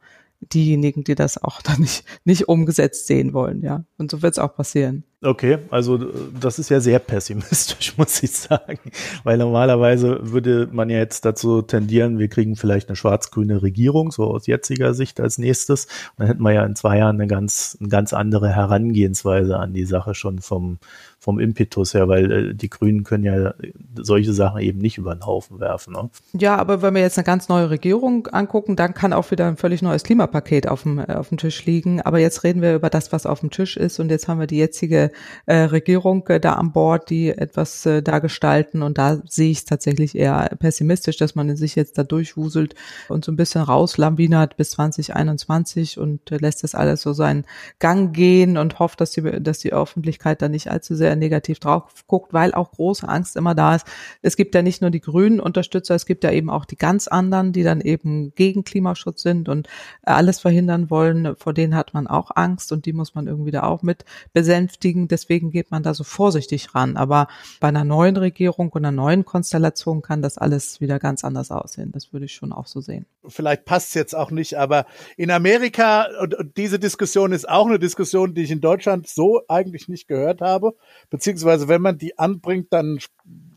diejenigen, 0.53 1.05
die 1.05 1.15
das 1.15 1.43
auch 1.43 1.63
dann 1.63 1.81
nicht, 1.81 2.05
nicht 2.25 2.49
umgesetzt 2.49 3.07
sehen 3.07 3.33
wollen, 3.33 3.63
ja. 3.63 3.85
Und 3.99 4.11
so 4.11 4.23
wird 4.23 4.33
es 4.33 4.39
auch 4.39 4.55
passieren. 4.55 5.05
Okay, 5.25 5.59
also 5.71 5.99
das 5.99 6.59
ist 6.59 6.69
ja 6.69 6.81
sehr 6.81 6.99
pessimistisch, 6.99 7.97
muss 7.97 8.21
ich 8.25 8.33
sagen, 8.33 8.81
weil 9.23 9.39
normalerweise 9.39 10.19
würde 10.33 10.69
man 10.73 10.91
ja 10.91 10.99
jetzt 10.99 11.25
dazu 11.25 11.63
tendieren, 11.63 12.19
wir 12.19 12.27
kriegen 12.27 12.57
vielleicht 12.57 12.89
eine 12.89 12.97
schwarz-grüne 12.97 13.63
Regierung, 13.63 14.11
so 14.11 14.25
aus 14.25 14.49
jetziger 14.49 14.95
Sicht 14.95 15.21
als 15.21 15.39
nächstes. 15.39 15.85
Und 15.85 16.21
dann 16.21 16.27
hätten 16.27 16.43
wir 16.43 16.53
ja 16.53 16.65
in 16.65 16.75
zwei 16.75 16.99
Jahren 16.99 17.21
eine 17.21 17.29
ganz, 17.29 17.77
eine 17.79 17.89
ganz 17.89 18.13
andere 18.13 18.49
Herangehensweise 18.49 19.59
an 19.59 19.73
die 19.73 19.85
Sache 19.85 20.17
schon 20.17 20.41
vom, 20.41 20.79
vom 21.23 21.39
Impetus 21.39 21.95
her, 21.95 22.09
weil 22.09 22.33
äh, 22.33 22.53
die 22.53 22.69
Grünen 22.69 23.05
können 23.05 23.23
ja 23.23 23.55
solche 23.95 24.33
Sachen 24.33 24.61
eben 24.61 24.81
nicht 24.81 24.99
über 24.99 25.15
den 25.15 25.25
Haufen 25.25 25.61
werfen. 25.61 25.93
Ne? 25.93 26.11
Ja, 26.33 26.57
aber 26.57 26.83
wenn 26.83 26.97
wir 26.97 27.01
jetzt 27.01 27.17
eine 27.17 27.25
ganz 27.25 27.49
neue 27.49 27.71
Regierung 27.71 28.27
angucken, 28.27 28.75
dann 28.75 28.93
kann 28.93 29.13
auch 29.13 29.31
wieder 29.31 29.47
ein 29.47 29.57
völlig 29.57 29.83
neues 29.83 30.03
Klimapaket 30.03 30.67
auf 30.67 30.83
dem, 30.83 30.99
äh, 30.99 31.15
auf 31.15 31.29
dem 31.29 31.39
Tisch 31.39 31.65
liegen. 31.65 32.03
Aber 32.03 32.19
jetzt 32.19 32.43
reden 32.43 32.61
wir 32.61 32.75
über 32.75 32.91
das, 32.91 33.13
was 33.13 33.25
auf 33.25 33.39
dem 33.39 33.53
Tisch 33.53 33.77
ist 33.77 34.01
und 34.01 34.11
jetzt 34.11 34.27
haben 34.27 34.41
wir 34.41 34.49
die 34.49 34.57
jetzige 34.57 35.13
äh, 35.47 35.59
Regierung 35.59 36.27
äh, 36.27 36.41
da 36.41 36.55
an 36.55 36.73
Bord, 36.73 37.09
die 37.09 37.29
etwas 37.29 37.87
äh, 37.87 38.03
da 38.03 38.19
gestalten. 38.19 38.83
Und 38.83 38.99
da 38.99 39.23
sehe 39.25 39.53
ich 39.53 39.59
es 39.59 39.65
tatsächlich 39.65 40.17
eher 40.17 40.51
pessimistisch, 40.59 41.19
dass 41.19 41.37
man 41.37 41.55
sich 41.55 41.77
jetzt 41.77 41.99
da 41.99 42.03
durchwuselt 42.03 42.75
und 43.09 43.25
so 43.25 43.31
ein 43.31 43.37
bisschen 43.37 43.63
rauslambinert 43.63 44.57
bis 44.57 44.71
2021 44.71 46.01
und 46.01 46.33
äh, 46.33 46.39
lässt 46.39 46.65
das 46.65 46.75
alles 46.75 47.01
so 47.01 47.13
seinen 47.13 47.45
Gang 47.79 48.13
gehen 48.13 48.57
und 48.57 48.81
hofft, 48.81 49.01
dass 49.01 49.13
die, 49.13 49.23
dass 49.41 49.61
die 49.61 49.73
Öffentlichkeit 49.73 50.43
da 50.43 50.49
nicht 50.49 50.69
allzu 50.69 50.97
sehr 50.97 51.12
negativ 51.17 51.61
drauf 51.61 52.05
guckt, 52.07 52.33
weil 52.33 52.53
auch 52.55 52.73
große 52.73 53.09
Angst 53.09 53.37
immer 53.37 53.55
da 53.55 53.77
ist. 53.77 53.87
Es 54.23 54.37
gibt 54.37 54.55
ja 54.55 54.63
nicht 54.63 54.83
nur 54.83 54.91
die 54.91 55.01
grünen 55.01 55.41
Unterstützer, 55.41 55.95
es 55.95 56.07
gibt 56.07 56.25
ja 56.25 56.33
eben 56.33 56.51
auch 56.51 56.65
die 56.65 56.77
ganz 56.77 57.07
anderen, 57.09 57.53
die 57.53 57.63
dann 57.63 57.81
eben 57.81 58.35
gegen 58.35 58.65
Klimaschutz 58.65 59.23
sind 59.23 59.49
und 59.49 59.69
alles 60.03 60.41
verhindern 60.41 60.91
wollen. 60.91 61.37
Vor 61.37 61.55
denen 61.55 61.77
hat 61.77 61.95
man 61.95 62.07
auch 62.09 62.33
Angst 62.35 62.73
und 62.73 62.87
die 62.87 62.93
muss 62.93 63.15
man 63.15 63.29
irgendwie 63.29 63.53
da 63.53 63.63
auch 63.63 63.83
mit 63.83 64.05
besänftigen 64.33 65.09
deswegen 65.13 65.51
geht 65.51 65.71
man 65.71 65.83
da 65.83 65.95
so 65.95 66.03
vorsichtig 66.03 66.75
ran. 66.75 66.97
Aber 66.97 67.29
bei 67.61 67.69
einer 67.69 67.85
neuen 67.85 68.17
Regierung 68.17 68.71
und 68.71 68.85
einer 68.85 68.91
neuen 68.91 69.25
Konstellation 69.25 70.03
kann 70.03 70.23
das 70.23 70.39
alles 70.39 70.81
wieder 70.81 70.99
ganz 70.99 71.23
anders 71.23 71.51
aussehen. 71.51 71.93
Das 71.93 72.13
würde 72.13 72.27
ich 72.27 72.35
schon 72.35 72.53
auch 72.53 72.67
so 72.67 72.81
sehen. 72.81 73.07
Vielleicht 73.29 73.65
passt 73.65 73.89
es 73.89 73.95
jetzt 73.95 74.17
auch 74.17 74.31
nicht, 74.31 74.55
aber 74.59 74.87
in 75.17 75.31
Amerika, 75.31 76.07
und, 76.21 76.35
und 76.35 76.57
diese 76.57 76.79
Diskussion 76.79 77.33
ist 77.33 77.49
auch 77.49 77.67
eine 77.67 77.79
Diskussion, 77.79 78.35
die 78.35 78.43
ich 78.43 78.51
in 78.51 78.61
Deutschland 78.61 79.07
so 79.07 79.43
eigentlich 79.49 79.89
nicht 79.89 80.09
gehört 80.09 80.41
habe. 80.41 80.75
Beziehungsweise 81.11 81.69
wenn 81.69 81.83
man 81.83 81.99
die 81.99 82.19
anbringt, 82.19 82.73
dann 82.73 82.99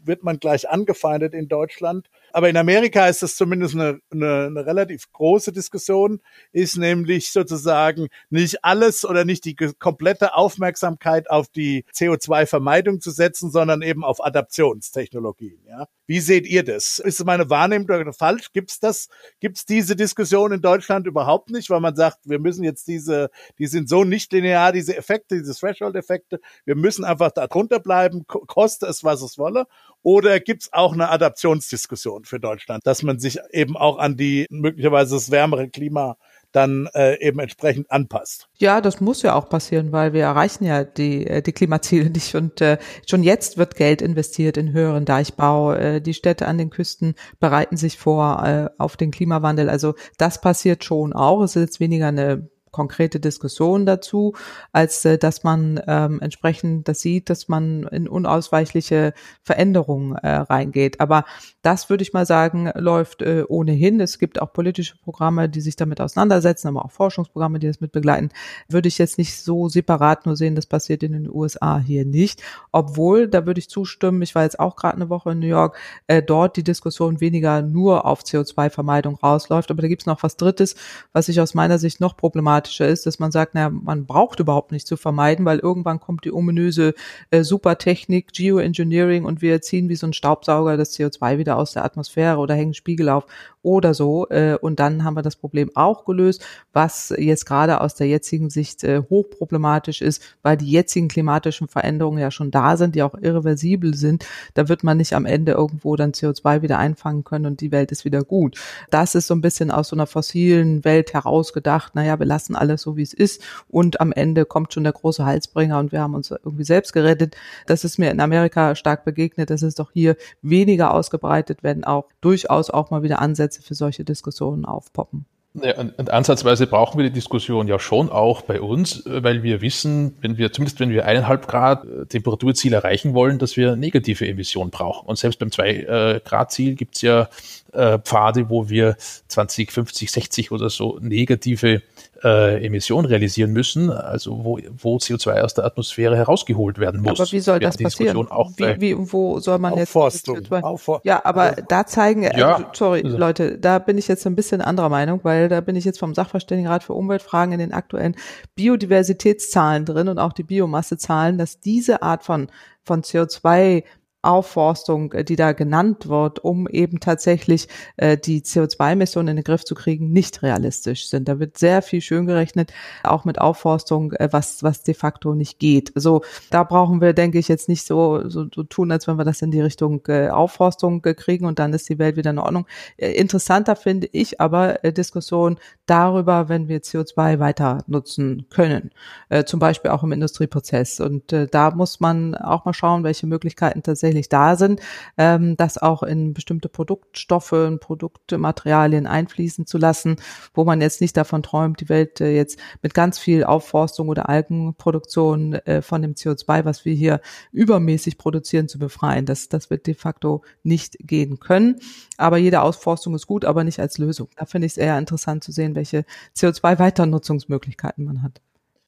wird 0.03 0.23
man 0.23 0.39
gleich 0.39 0.69
angefeindet 0.69 1.33
in 1.33 1.47
Deutschland. 1.47 2.09
Aber 2.35 2.49
in 2.49 2.57
Amerika 2.57 3.07
ist 3.07 3.23
das 3.23 3.37
zumindest 3.37 3.75
eine, 3.75 4.01
eine, 4.11 4.47
eine 4.47 4.65
relativ 4.65 5.09
große 5.13 5.53
Diskussion, 5.53 6.19
ist 6.51 6.75
nämlich 6.75 7.31
sozusagen 7.31 8.09
nicht 8.29 8.65
alles 8.65 9.05
oder 9.05 9.23
nicht 9.23 9.45
die 9.45 9.55
komplette 9.55 10.35
Aufmerksamkeit 10.35 11.29
auf 11.29 11.47
die 11.47 11.85
CO2-Vermeidung 11.93 12.99
zu 12.99 13.11
setzen, 13.11 13.51
sondern 13.51 13.81
eben 13.81 14.03
auf 14.03 14.21
Adaptionstechnologien. 14.21 15.61
Ja? 15.65 15.87
Wie 16.07 16.19
seht 16.19 16.45
ihr 16.45 16.65
das? 16.65 16.99
Ist 16.99 17.23
meine 17.23 17.49
Wahrnehmung 17.49 18.11
falsch? 18.11 18.51
Gibt's 18.51 18.81
das? 18.81 19.07
Gibt's 19.39 19.65
diese 19.65 19.95
Diskussion 19.95 20.51
in 20.51 20.61
Deutschland 20.61 21.07
überhaupt 21.07 21.51
nicht, 21.51 21.69
weil 21.69 21.79
man 21.79 21.95
sagt, 21.95 22.19
wir 22.25 22.39
müssen 22.39 22.65
jetzt 22.65 22.89
diese, 22.89 23.29
die 23.59 23.67
sind 23.67 23.87
so 23.87 24.03
nicht 24.03 24.33
linear, 24.33 24.73
diese 24.73 24.97
Effekte, 24.97 25.37
diese 25.37 25.55
Threshold-Effekte, 25.55 26.41
wir 26.65 26.75
müssen 26.75 27.05
einfach 27.05 27.31
da 27.31 27.47
drunter 27.47 27.79
bleiben, 27.79 28.27
koste 28.27 28.87
es, 28.87 29.05
was 29.05 29.21
es 29.21 29.37
wolle? 29.37 29.67
Oder 30.05 30.39
gibt's 30.39 30.71
auch 30.71 30.93
eine 30.93 31.09
Adaptionsdiskussion 31.09 32.25
für 32.25 32.39
Deutschland, 32.39 32.85
dass 32.85 33.01
man 33.01 33.17
sich 33.17 33.39
eben 33.49 33.75
auch 33.75 33.97
an 33.97 34.15
die 34.15 34.45
möglicherweise 34.51 35.15
das 35.15 35.31
wärmere 35.31 35.67
Klima 35.67 36.17
dann 36.51 36.87
äh, 36.93 37.19
eben 37.25 37.39
entsprechend 37.39 37.89
anpasst. 37.89 38.47
Ja, 38.59 38.81
das 38.81 39.01
muss 39.01 39.23
ja 39.23 39.33
auch 39.33 39.49
passieren, 39.49 39.91
weil 39.91 40.13
wir 40.13 40.21
erreichen 40.21 40.63
ja 40.63 40.83
die, 40.83 41.25
äh, 41.25 41.41
die 41.41 41.53
Klimaziele 41.53 42.09
nicht 42.11 42.35
und 42.35 42.61
äh, 42.61 42.77
schon 43.09 43.23
jetzt 43.23 43.57
wird 43.57 43.75
Geld 43.77 44.03
investiert 44.03 44.57
in 44.57 44.73
höheren 44.73 45.05
Deichbau. 45.05 45.73
Äh, 45.73 46.01
die 46.01 46.13
Städte 46.13 46.45
an 46.45 46.59
den 46.59 46.69
Küsten 46.69 47.15
bereiten 47.39 47.75
sich 47.75 47.97
vor 47.97 48.45
äh, 48.45 48.69
auf 48.77 48.97
den 48.97 49.09
Klimawandel. 49.09 49.71
Also 49.71 49.95
das 50.19 50.39
passiert 50.39 50.83
schon 50.83 51.13
auch. 51.13 51.41
Es 51.41 51.55
ist 51.55 51.63
jetzt 51.63 51.79
weniger 51.79 52.09
eine 52.09 52.47
konkrete 52.75 53.21
Diskussion 53.21 53.85
dazu, 53.85 54.33
als 54.73 55.05
äh, 55.05 55.17
dass 55.17 55.45
man 55.45 55.81
ähm, 55.87 56.19
entsprechend 56.19 56.89
das 56.89 56.99
sieht, 56.99 57.29
dass 57.29 57.47
man 57.47 57.83
in 57.83 58.09
unausweichliche 58.09 59.13
Veränderungen 59.43 60.15
äh, 60.15 60.27
reingeht. 60.27 60.99
Aber 60.99 61.23
das 61.61 61.89
würde 61.89 62.01
ich 62.03 62.11
mal 62.11 62.25
sagen, 62.25 62.69
läuft 62.75 63.21
äh, 63.21 63.45
ohnehin. 63.47 64.01
Es 64.01 64.19
gibt 64.19 64.41
auch 64.41 64.51
politische 64.51 64.97
Programme, 64.97 65.47
die 65.47 65.61
sich 65.61 65.77
damit 65.77 66.01
auseinandersetzen, 66.01 66.67
aber 66.67 66.83
auch 66.83 66.91
Forschungsprogramme, 66.91 67.59
die 67.59 67.67
das 67.67 67.79
mit 67.79 67.93
begleiten. 67.93 68.29
Würde 68.67 68.89
ich 68.89 68.97
jetzt 68.97 69.17
nicht 69.17 69.41
so 69.41 69.69
separat 69.69 70.25
nur 70.25 70.35
sehen, 70.35 70.55
das 70.55 70.65
passiert 70.65 71.01
in 71.01 71.13
den 71.13 71.29
USA 71.33 71.79
hier 71.79 72.03
nicht. 72.03 72.43
Obwohl, 72.73 73.29
da 73.29 73.45
würde 73.45 73.59
ich 73.59 73.69
zustimmen, 73.69 74.21
ich 74.21 74.35
war 74.35 74.43
jetzt 74.43 74.59
auch 74.59 74.75
gerade 74.75 74.97
eine 74.97 75.09
Woche 75.09 75.31
in 75.31 75.39
New 75.39 75.47
York, 75.47 75.77
äh, 76.07 76.21
dort 76.21 76.57
die 76.57 76.63
Diskussion 76.63 77.21
weniger 77.21 77.61
nur 77.61 78.05
auf 78.05 78.23
CO2-Vermeidung 78.23 79.15
rausläuft. 79.15 79.71
Aber 79.71 79.81
da 79.81 79.87
gibt 79.87 80.01
es 80.01 80.05
noch 80.07 80.23
was 80.23 80.35
Drittes, 80.35 80.75
was 81.13 81.29
ich 81.29 81.39
aus 81.39 81.53
meiner 81.53 81.79
Sicht 81.79 82.01
noch 82.01 82.17
problematisch 82.17 82.64
problematischer 82.65 82.87
ist, 82.87 83.05
dass 83.05 83.19
man 83.19 83.31
sagt, 83.31 83.53
na, 83.53 83.69
man 83.69 84.05
braucht 84.05 84.39
überhaupt 84.39 84.71
nicht 84.71 84.87
zu 84.87 84.97
vermeiden, 84.97 85.45
weil 85.45 85.59
irgendwann 85.59 85.99
kommt 85.99 86.25
die 86.25 86.33
ominöse 86.33 86.93
äh, 87.31 87.43
Supertechnik, 87.43 88.33
Geoengineering 88.33 89.25
und 89.25 89.41
wir 89.41 89.61
ziehen 89.61 89.89
wie 89.89 89.95
so 89.95 90.07
ein 90.07 90.13
Staubsauger 90.13 90.77
das 90.77 90.97
CO2 90.97 91.37
wieder 91.37 91.57
aus 91.57 91.73
der 91.73 91.85
Atmosphäre 91.85 92.37
oder 92.37 92.55
hängen 92.55 92.73
Spiegel 92.73 93.09
auf 93.09 93.25
oder 93.65 93.93
so. 93.93 94.27
Äh, 94.29 94.57
und 94.61 94.79
dann 94.79 95.03
haben 95.03 95.15
wir 95.15 95.23
das 95.23 95.35
Problem 95.35 95.71
auch 95.75 96.05
gelöst, 96.05 96.45
was 96.71 97.13
jetzt 97.17 97.45
gerade 97.45 97.81
aus 97.81 97.95
der 97.95 98.07
jetzigen 98.07 98.49
Sicht 98.49 98.83
äh, 98.83 99.01
hochproblematisch 99.09 100.01
ist, 100.01 100.21
weil 100.43 100.55
die 100.55 100.69
jetzigen 100.69 101.07
klimatischen 101.07 101.67
Veränderungen 101.67 102.19
ja 102.19 102.31
schon 102.31 102.51
da 102.51 102.77
sind, 102.77 102.95
die 102.95 103.03
auch 103.03 103.15
irreversibel 103.15 103.95
sind. 103.95 104.25
Da 104.53 104.69
wird 104.69 104.83
man 104.83 104.97
nicht 104.97 105.13
am 105.13 105.25
Ende 105.25 105.53
irgendwo 105.53 105.95
dann 105.95 106.11
CO2 106.11 106.61
wieder 106.61 106.77
einfangen 106.77 107.23
können 107.23 107.47
und 107.47 107.61
die 107.61 107.71
Welt 107.71 107.91
ist 107.91 108.05
wieder 108.05 108.23
gut. 108.23 108.57
Das 108.91 109.15
ist 109.15 109.27
so 109.27 109.33
ein 109.33 109.41
bisschen 109.41 109.71
aus 109.71 109.89
so 109.89 109.95
einer 109.95 110.07
fossilen 110.07 110.85
Welt 110.85 111.13
herausgedacht. 111.13 111.95
Naja, 111.95 112.19
wir 112.19 112.25
lassen 112.25 112.54
alles 112.55 112.81
so, 112.81 112.97
wie 112.97 113.01
es 113.01 113.13
ist 113.13 113.41
und 113.67 114.01
am 114.01 114.11
Ende 114.11 114.45
kommt 114.45 114.73
schon 114.73 114.83
der 114.83 114.93
große 114.93 115.25
Halsbringer 115.25 115.79
und 115.79 115.91
wir 115.91 116.01
haben 116.01 116.15
uns 116.15 116.31
irgendwie 116.31 116.63
selbst 116.63 116.93
gerettet. 116.93 117.35
Das 117.67 117.83
ist 117.83 117.97
mir 117.97 118.11
in 118.11 118.19
Amerika 118.19 118.75
stark 118.75 119.05
begegnet. 119.05 119.49
Das 119.49 119.61
ist 119.61 119.79
doch 119.79 119.91
hier 119.91 120.15
weniger 120.41 120.93
ausgebreitet, 120.93 121.59
wenn 121.61 121.83
auch 121.83 122.09
durchaus 122.21 122.69
auch 122.69 122.91
mal 122.91 123.03
wieder 123.03 123.19
Ansätze 123.19 123.61
für 123.61 123.75
solche 123.75 124.03
Diskussionen 124.03 124.65
aufpoppen. 124.65 125.25
Ja, 125.61 125.79
und 125.79 126.11
ansatzweise 126.11 126.67
brauchen 126.67 126.97
wir 126.97 127.05
die 127.05 127.13
Diskussion 127.13 127.67
ja 127.67 127.79
schon 127.79 128.09
auch 128.09 128.41
bei 128.41 128.59
uns, 128.59 129.03
weil 129.05 129.41
wir 129.41 129.61
wissen, 129.61 130.17
wenn 130.19 130.37
wir, 130.37 130.51
zumindest 130.51 130.81
wenn 130.81 130.89
wir 130.89 131.05
eineinhalb 131.05 131.47
Grad 131.47 131.85
äh, 131.85 132.05
Temperaturziel 132.07 132.73
erreichen 132.73 133.13
wollen, 133.13 133.39
dass 133.39 133.55
wir 133.55 133.77
negative 133.77 134.27
Emissionen 134.27 134.69
brauchen. 134.69 135.07
Und 135.07 135.17
selbst 135.17 135.39
beim 135.39 135.51
zwei 135.51 135.75
äh, 135.75 136.19
Grad 136.25 136.51
Ziel 136.51 136.75
gibt's 136.75 137.01
ja 137.01 137.29
äh, 137.75 137.99
Pfade, 137.99 138.49
wo 138.49 138.69
wir 138.69 138.95
20, 139.27 139.71
50, 139.71 140.11
60 140.11 140.51
oder 140.51 140.69
so 140.69 140.97
negative 141.01 141.81
äh, 142.23 142.65
Emissionen 142.65 143.05
realisieren 143.05 143.51
müssen, 143.51 143.91
also 143.91 144.43
wo, 144.43 144.59
wo 144.77 144.97
CO2 144.97 145.41
aus 145.41 145.53
der 145.53 145.65
Atmosphäre 145.65 146.15
herausgeholt 146.15 146.79
werden 146.79 147.01
muss. 147.01 147.19
Aber 147.19 147.31
wie 147.31 147.39
soll 147.39 147.59
das 147.59 147.77
passieren? 147.77 148.27
Auch 148.29 148.51
wie, 148.57 148.81
wie, 148.81 148.95
wo 148.97 149.39
soll 149.39 149.59
man 149.59 149.73
Aufforstung. 149.73 150.37
jetzt 150.37 150.51
Auffor 150.51 151.01
ja, 151.03 151.23
aber 151.23 151.51
da 151.67 151.85
zeigen, 151.85 152.23
ja. 152.23 152.55
also, 152.55 152.65
sorry, 152.73 153.01
also. 153.03 153.17
Leute, 153.17 153.57
da 153.57 153.79
bin 153.79 153.97
ich 153.97 154.07
jetzt 154.07 154.25
ein 154.25 154.35
bisschen 154.35 154.61
anderer 154.61 154.89
Meinung, 154.89 155.19
weil 155.23 155.49
da 155.49 155.61
bin 155.61 155.75
ich 155.75 155.85
jetzt 155.85 155.99
vom 155.99 156.15
Sachverständigenrat 156.15 156.83
für 156.83 156.93
Umweltfragen 156.93 157.53
in 157.53 157.59
den 157.59 157.73
aktuellen 157.73 158.15
Biodiversitätszahlen 158.55 159.85
drin 159.85 160.07
und 160.07 160.19
auch 160.19 160.33
die 160.33 160.43
Biomassezahlen, 160.43 161.37
dass 161.37 161.59
diese 161.59 162.01
Art 162.01 162.23
von 162.23 162.47
von 162.85 163.01
CO2 163.01 163.83
Aufforstung, 164.25 165.13
äh, 165.13 165.23
die 165.23 165.35
da 165.35 165.53
genannt 165.53 166.09
wird, 166.09 166.43
um 166.43 166.67
eben 166.67 166.99
tatsächlich 166.99 167.67
äh, 167.97 168.17
die 168.17 168.41
CO2-Emissionen 168.41 169.29
in 169.29 169.35
den 169.37 169.43
Griff 169.43 169.63
zu 169.63 169.75
kriegen, 169.75 170.11
nicht 170.11 170.41
realistisch 170.43 171.07
sind. 171.07 171.27
Da 171.27 171.39
wird 171.39 171.57
sehr 171.57 171.81
viel 171.81 172.01
schön 172.01 172.25
gerechnet, 172.25 172.73
auch 173.03 173.25
mit 173.25 173.39
Aufforstung, 173.39 174.13
äh, 174.13 174.29
was, 174.31 174.63
was 174.63 174.83
de 174.83 174.93
facto 174.93 175.35
nicht 175.35 175.59
geht. 175.59 175.91
So, 175.95 176.23
da 176.49 176.63
brauchen 176.63 177.01
wir, 177.01 177.13
denke 177.13 177.39
ich, 177.39 177.47
jetzt 177.47 177.69
nicht 177.69 177.85
so, 177.85 178.27
so, 178.29 178.45
so 178.53 178.63
tun, 178.63 178.91
als 178.91 179.07
wenn 179.07 179.17
wir 179.17 179.25
das 179.25 179.41
in 179.41 179.51
die 179.51 179.61
Richtung 179.61 180.01
äh, 180.07 180.29
Aufforstung 180.29 181.03
äh, 181.05 181.13
kriegen 181.13 181.45
und 181.45 181.59
dann 181.59 181.73
ist 181.73 181.89
die 181.89 181.99
Welt 181.99 182.17
wieder 182.17 182.31
in 182.31 182.39
Ordnung. 182.39 182.65
Äh, 182.97 183.11
interessanter 183.11 183.75
finde 183.75 184.07
ich 184.11 184.41
aber 184.41 184.83
äh, 184.83 184.91
Diskussion 184.91 185.57
darüber, 185.85 186.49
wenn 186.49 186.67
wir 186.67 186.81
CO2 186.81 187.39
weiter 187.39 187.83
nutzen 187.87 188.47
können, 188.49 188.91
äh, 189.29 189.43
zum 189.43 189.59
Beispiel 189.59 189.91
auch 189.91 190.03
im 190.03 190.11
Industrieprozess. 190.11 190.99
Und 190.99 191.31
äh, 191.33 191.47
da 191.47 191.71
muss 191.71 191.99
man 191.99 192.35
auch 192.35 192.65
mal 192.65 192.73
schauen, 192.73 193.03
welche 193.03 193.27
Möglichkeiten 193.27 193.83
tatsächlich 193.83 194.14
tatsächlich 194.15 194.29
da 194.29 194.55
sind, 194.55 194.81
ähm, 195.17 195.55
das 195.57 195.77
auch 195.77 196.03
in 196.03 196.33
bestimmte 196.33 196.69
Produktstoffe 196.69 197.53
und 197.53 197.79
Produktmaterialien 197.79 199.07
einfließen 199.07 199.65
zu 199.65 199.77
lassen, 199.77 200.17
wo 200.53 200.63
man 200.63 200.81
jetzt 200.81 201.01
nicht 201.01 201.15
davon 201.17 201.43
träumt, 201.43 201.79
die 201.81 201.89
Welt 201.89 202.21
äh, 202.21 202.35
jetzt 202.35 202.59
mit 202.81 202.93
ganz 202.93 203.19
viel 203.19 203.43
Aufforstung 203.43 204.09
oder 204.09 204.29
Algenproduktion 204.29 205.53
äh, 205.53 205.81
von 205.81 206.01
dem 206.01 206.13
CO2, 206.13 206.65
was 206.65 206.85
wir 206.85 206.93
hier 206.93 207.21
übermäßig 207.51 208.17
produzieren, 208.17 208.67
zu 208.67 208.79
befreien. 208.79 209.25
Das, 209.25 209.49
das 209.49 209.69
wird 209.69 209.87
de 209.87 209.93
facto 209.93 210.43
nicht 210.63 210.97
gehen 210.99 211.39
können. 211.39 211.79
Aber 212.17 212.37
jede 212.37 212.61
Ausforstung 212.61 213.15
ist 213.15 213.27
gut, 213.27 213.45
aber 213.45 213.63
nicht 213.63 213.79
als 213.79 213.97
Lösung. 213.97 214.29
Da 214.37 214.45
finde 214.45 214.67
ich 214.67 214.73
es 214.73 214.77
eher 214.77 214.97
interessant 214.97 215.43
zu 215.43 215.51
sehen, 215.51 215.75
welche 215.75 216.05
CO2-Weiternutzungsmöglichkeiten 216.35 218.05
man 218.05 218.23
hat. 218.23 218.41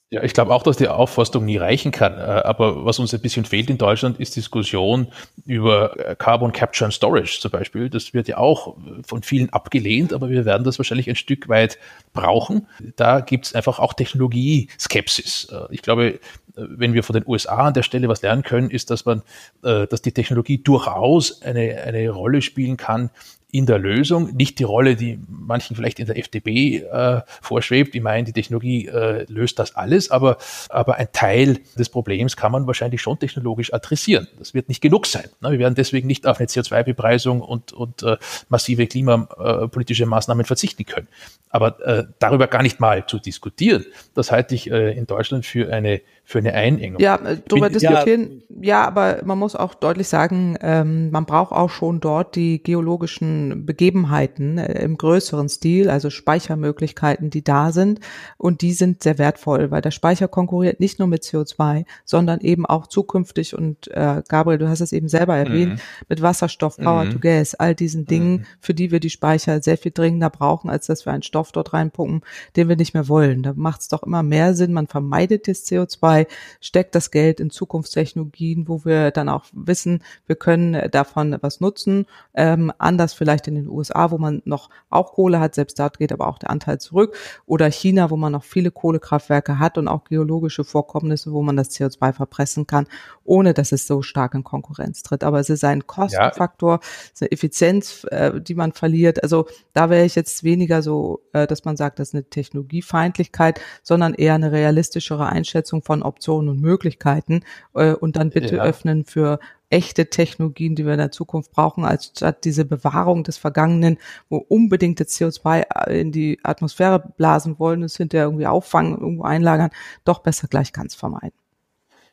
Ja, 0.10 0.24
ich 0.24 0.32
glaube 0.32 0.54
auch, 0.54 0.64
dass 0.64 0.78
die 0.78 0.88
Aufforstung 0.88 1.44
nie 1.44 1.58
reichen 1.58 1.92
kann. 1.92 2.14
Äh, 2.14 2.22
aber 2.22 2.86
was 2.86 2.98
uns 2.98 3.14
ein 3.14 3.20
bisschen 3.20 3.44
fehlt 3.44 3.70
in 3.70 3.78
Deutschland, 3.78 4.22
ist 4.22 4.38
Diskussion 4.38 5.08
über 5.46 6.00
äh, 6.00 6.16
Carbon 6.16 6.54
Capture 6.54 6.86
and 6.86 6.94
Storage 6.94 7.40
zum 7.42 7.52
Beispiel. 7.52 7.90
Das 7.90 8.14
wird 8.14 8.30
ja 8.30 8.38
auch 8.38 8.78
von 9.06 9.22
vielen 9.22 9.50
abgelehnt, 9.52 10.14
aber 10.14 10.30
wir 10.30 10.46
werden 10.46 10.64
das 10.64 10.80
wahrscheinlich 10.80 11.10
ein 11.10 11.18
Stück 11.18 11.50
weit 11.50 11.78
brauchen. 12.14 12.68
Da 12.96 13.20
gibt 13.20 13.48
es 13.48 13.56
einfach 13.56 13.80
auch 13.80 13.94
Technologieskepsis. 13.94 15.50
Äh, 15.52 15.74
ich 15.74 15.82
glaube, 15.82 16.22
wenn 16.56 16.94
wir 16.94 17.04
von 17.04 17.14
den 17.14 17.28
USA 17.28 17.68
an 17.68 17.74
der 17.74 17.84
Stelle 17.84 18.08
was 18.08 18.22
lernen 18.22 18.42
können, 18.42 18.72
ist, 18.72 18.90
dass 18.90 19.06
man, 19.06 19.22
dass 19.62 20.02
die 20.02 20.12
Technologie 20.12 20.58
durchaus 20.58 21.44
eine, 21.44 21.84
eine 21.84 22.10
Rolle 22.10 22.42
spielen 22.42 22.78
kann 22.78 23.12
in 23.50 23.66
der 23.66 23.80
Lösung, 23.80 24.36
nicht 24.36 24.60
die 24.60 24.66
Rolle, 24.66 24.98
die 24.98 25.20
manchen 25.30 25.76
vielleicht 25.76 26.00
in 26.00 26.06
der 26.06 26.18
FDP 26.18 26.80
äh, 26.80 27.22
vorschwebt. 27.42 27.96
Ich 27.96 28.02
meine, 28.02 28.26
die 28.26 28.34
Technologie 28.34 28.88
äh, 28.88 29.26
löst 29.30 29.58
das 29.58 29.76
alles, 29.76 30.12
aber, 30.12 30.38
aber 30.68 30.96
ein 30.96 31.08
Teil 31.14 31.60
des 31.78 31.88
Problems 31.88 32.36
kann 32.36 32.52
man 32.52 32.68
wahrscheinlich 32.68 33.02
schon 33.02 33.18
technologisch 33.20 33.74
adressieren. 33.74 34.28
Das 34.38 34.54
wird 34.54 34.68
nicht 34.68 34.82
genug 34.82 35.06
sein. 35.06 35.30
Ne? 35.40 35.52
Wir 35.52 35.60
werden 35.60 35.76
deswegen 35.76 36.08
nicht 36.08 36.28
auf 36.28 36.40
eine 36.40 36.48
CO2-Bepreisung 36.48 37.40
und, 37.42 37.72
und 37.72 38.04
äh, 38.04 38.18
massive 38.50 38.86
klimapolitische 38.86 40.06
Maßnahmen 40.06 40.44
verzichten 40.44 40.86
können. 40.86 41.08
Aber 41.50 41.80
äh, 41.88 42.04
darüber 42.20 42.48
gar 42.48 42.64
nicht 42.64 42.82
mal 42.82 43.08
zu 43.08 43.18
diskutieren, 43.18 43.86
das 44.14 44.30
halte 44.30 44.56
ich 44.56 44.70
äh, 44.70 44.92
in 44.92 45.08
Deutschland 45.08 45.46
für 45.46 45.72
eine 45.72 46.02
für 46.30 46.40
eine 46.40 46.54
Einengung. 46.54 47.00
Ja, 47.00 47.16
äh, 47.16 47.38
darüber 47.48 47.70
diskutieren. 47.70 48.44
Ja. 48.50 48.62
ja. 48.62 48.86
aber 48.86 49.22
man 49.24 49.40
muss 49.40 49.56
auch 49.56 49.74
deutlich 49.74 50.10
sagen, 50.10 50.58
ähm, 50.60 51.10
man 51.10 51.26
braucht 51.26 51.54
auch 51.54 51.70
schon 51.70 52.02
dort 52.02 52.36
die 52.36 52.62
geologischen 52.62 53.66
Begebenheiten 53.66 54.58
äh, 54.58 54.84
im 54.84 54.98
größeren 54.98 55.48
Stil, 55.48 55.90
also 55.90 56.10
Speichermöglichkeiten, 56.10 57.30
die 57.30 57.46
da 57.46 57.72
sind. 57.72 58.02
Und 58.38 58.62
die 58.62 58.74
sind 58.74 59.04
sehr 59.04 59.20
wertvoll, 59.20 59.72
weil 59.72 59.82
der 59.82 59.92
Speicher 59.92 60.28
konkurriert 60.28 60.82
nicht 60.82 61.00
nur 61.00 61.08
mit 61.08 61.24
CO2, 61.24 61.86
sondern 62.04 62.42
eben 62.42 62.66
auch 62.66 62.88
zukünftig. 62.88 63.58
Und 63.58 63.88
äh, 63.92 64.22
Gabriel, 64.28 64.58
du 64.58 64.68
hast 64.68 64.82
es 64.82 64.92
eben 64.92 65.08
selber 65.08 65.38
erwähnt, 65.38 65.76
mhm. 65.76 65.80
mit 66.10 66.22
Wasserstoff, 66.22 66.76
Power 66.76 67.06
mhm. 67.06 67.12
to 67.12 67.20
Gas, 67.20 67.56
all 67.56 67.74
diesen 67.74 68.06
Dingen, 68.06 68.40
mhm. 68.40 68.46
für 68.60 68.74
die 68.74 68.92
wir 68.92 69.00
die 69.00 69.10
Speicher 69.10 69.62
sehr 69.62 69.78
viel 69.78 69.94
dringender 69.94 70.30
brauchen, 70.30 70.70
als 70.70 70.88
dass 70.88 71.06
wir 71.06 71.14
einen 71.14 71.24
Stoff 71.24 71.54
dort 71.54 71.72
reinpumpen, 71.72 72.20
den 72.58 72.68
wir 72.68 72.76
nicht 72.76 72.94
mehr 72.94 73.08
wollen. 73.08 73.44
Da 73.44 73.54
macht 73.56 73.80
es 73.80 73.88
doch 73.88 74.04
immer 74.04 74.24
mehr 74.24 74.56
Sinn, 74.56 74.74
man 74.74 74.88
vermeidet 74.88 75.48
das 75.48 75.66
CO2 75.66 76.17
CO2 76.18 76.28
steckt 76.62 76.96
das 76.96 77.12
Geld 77.12 77.40
in 77.40 77.50
Zukunftstechnologien, 77.50 78.68
wo 78.68 78.84
wir 78.86 79.12
dann 79.12 79.30
auch 79.30 79.46
wissen, 79.52 80.04
wir 80.26 80.36
können 80.36 80.90
davon 80.92 81.38
was 81.42 81.60
nutzen. 81.60 82.06
Ähm, 82.34 82.72
anders 82.78 83.14
vielleicht 83.14 83.48
in 83.48 83.56
den 83.56 83.68
USA, 83.68 84.12
wo 84.12 84.18
man 84.18 84.42
noch 84.46 84.70
auch 84.90 85.14
Kohle 85.14 85.40
hat, 85.40 85.56
selbst 85.56 85.80
dort 85.80 85.98
geht 85.98 86.12
aber 86.12 86.28
auch 86.28 86.40
der 86.40 86.50
Anteil 86.50 86.80
zurück. 86.80 87.16
Oder 87.46 87.70
China, 87.70 88.10
wo 88.10 88.18
man 88.18 88.32
noch 88.32 88.44
viele 88.44 88.72
Kohlekraftwerke 88.72 89.60
hat 89.60 89.78
und 89.78 89.88
auch 89.88 90.06
geologische 90.06 90.64
Vorkommnisse, 90.64 91.32
wo 91.32 91.42
man 91.42 91.56
das 91.56 91.72
CO2 91.72 92.14
verpressen 92.14 92.68
kann, 92.68 92.88
ohne 93.28 93.54
dass 93.54 93.72
es 93.72 93.86
so 93.86 94.02
stark 94.02 94.34
in 94.34 94.44
Konkurrenz 94.44 95.04
tritt. 95.04 95.24
Aber 95.24 95.40
es 95.40 95.50
ist 95.50 95.64
ein 95.64 95.86
Kostenfaktor, 95.86 96.74
ja. 96.74 96.80
es 96.82 97.12
ist 97.14 97.22
eine 97.22 97.32
Effizienz, 97.32 98.06
äh, 98.10 98.42
die 98.42 98.56
man 98.56 98.72
verliert. 98.72 99.22
Also 99.22 99.48
da 99.74 99.90
wäre 99.90 100.06
ich 100.06 100.16
jetzt 100.16 100.44
weniger 100.44 100.82
so, 100.82 101.22
äh, 101.34 101.46
dass 101.46 101.66
man 101.66 101.78
sagt, 101.78 102.00
das 102.00 102.10
ist 102.10 102.16
eine 102.16 102.24
Technologiefeindlichkeit, 102.24 103.60
sondern 103.84 104.14
eher 104.14 104.36
eine 104.36 104.52
realistischere 104.52 105.28
Einschätzung 105.28 105.84
von 105.84 106.04
Optionen 106.04 106.50
und 106.50 106.62
Möglichkeiten 106.62 107.42
äh, 107.76 107.94
und 107.94 108.16
dann 108.16 108.30
bitte 108.30 108.58
ja. 108.58 108.64
öffnen 108.64 109.06
für 109.06 109.40
echte 109.70 110.10
Technologien, 110.10 110.76
die 110.76 110.86
wir 110.86 110.94
in 110.94 111.00
der 111.00 111.12
Zukunft 111.12 111.52
brauchen, 111.52 111.84
als 111.84 112.06
statt 112.06 112.46
diese 112.46 112.64
Bewahrung 112.64 113.26
des 113.26 113.38
Vergangenen, 113.38 113.98
wo 114.30 114.38
unbedingt 114.38 115.00
das 115.00 115.10
CO2 115.10 115.90
in 115.90 116.12
die 116.14 116.40
Atmosphäre 116.44 117.00
blasen 117.18 117.60
wollen, 117.60 117.84
es 117.84 117.98
hinterher 117.98 118.28
irgendwie 118.28 118.48
auffangen, 118.48 118.98
irgendwo 118.98 119.24
einlagern, 119.24 119.72
doch 120.06 120.20
besser 120.20 120.48
gleich 120.48 120.72
ganz 120.72 120.96
vermeiden. 120.96 121.34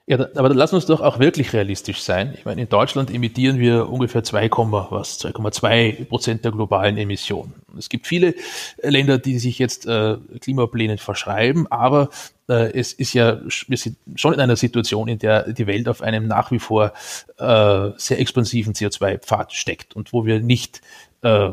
Ja, 0.07 0.19
aber 0.35 0.53
lass 0.53 0.75
uns 0.75 0.85
doch 0.85 1.01
auch 1.01 1.19
wirklich 1.19 1.55
realistisch 1.55 2.03
sein. 2.03 2.35
Ich 2.37 2.45
meine, 2.45 2.61
in 2.61 2.69
Deutschland 2.69 3.11
emittieren 3.11 3.59
wir 3.59 3.89
ungefähr 3.89 4.23
2, 4.23 4.51
was 4.91 5.19
2,2 5.19 6.05
Prozent 6.05 6.45
der 6.45 6.53
globalen 6.53 6.99
Emissionen. 6.99 7.55
Es 7.79 7.89
gibt 7.89 8.07
viele 8.07 8.35
Länder, 8.83 9.17
die 9.17 9.39
sich 9.39 9.59
jetzt 9.59 9.87
äh, 9.87 10.19
Klimaplänen 10.41 10.99
verschreiben, 10.99 11.67
aber 11.73 12.11
äh, 12.51 12.79
es 12.79 12.93
ist 12.93 13.15
ja, 13.15 13.41
wir 13.67 13.79
sind 13.79 13.97
schon 14.17 14.35
in 14.35 14.41
einer 14.41 14.57
Situation, 14.57 15.09
in 15.09 15.19
der 15.19 15.51
die 15.51 15.67
Welt 15.67 15.89
auf 15.89 16.03
einem 16.03 16.27
nach 16.27 16.51
wie 16.51 16.59
vor 16.59 16.93
äh, 17.39 17.91
sehr 17.97 18.21
expansiven 18.21 18.75
CO2-Pfad 18.75 19.55
steckt 19.55 19.97
und 19.97 20.13
wo 20.13 20.27
wir 20.27 20.41
nicht 20.41 20.83
äh, 21.25 21.51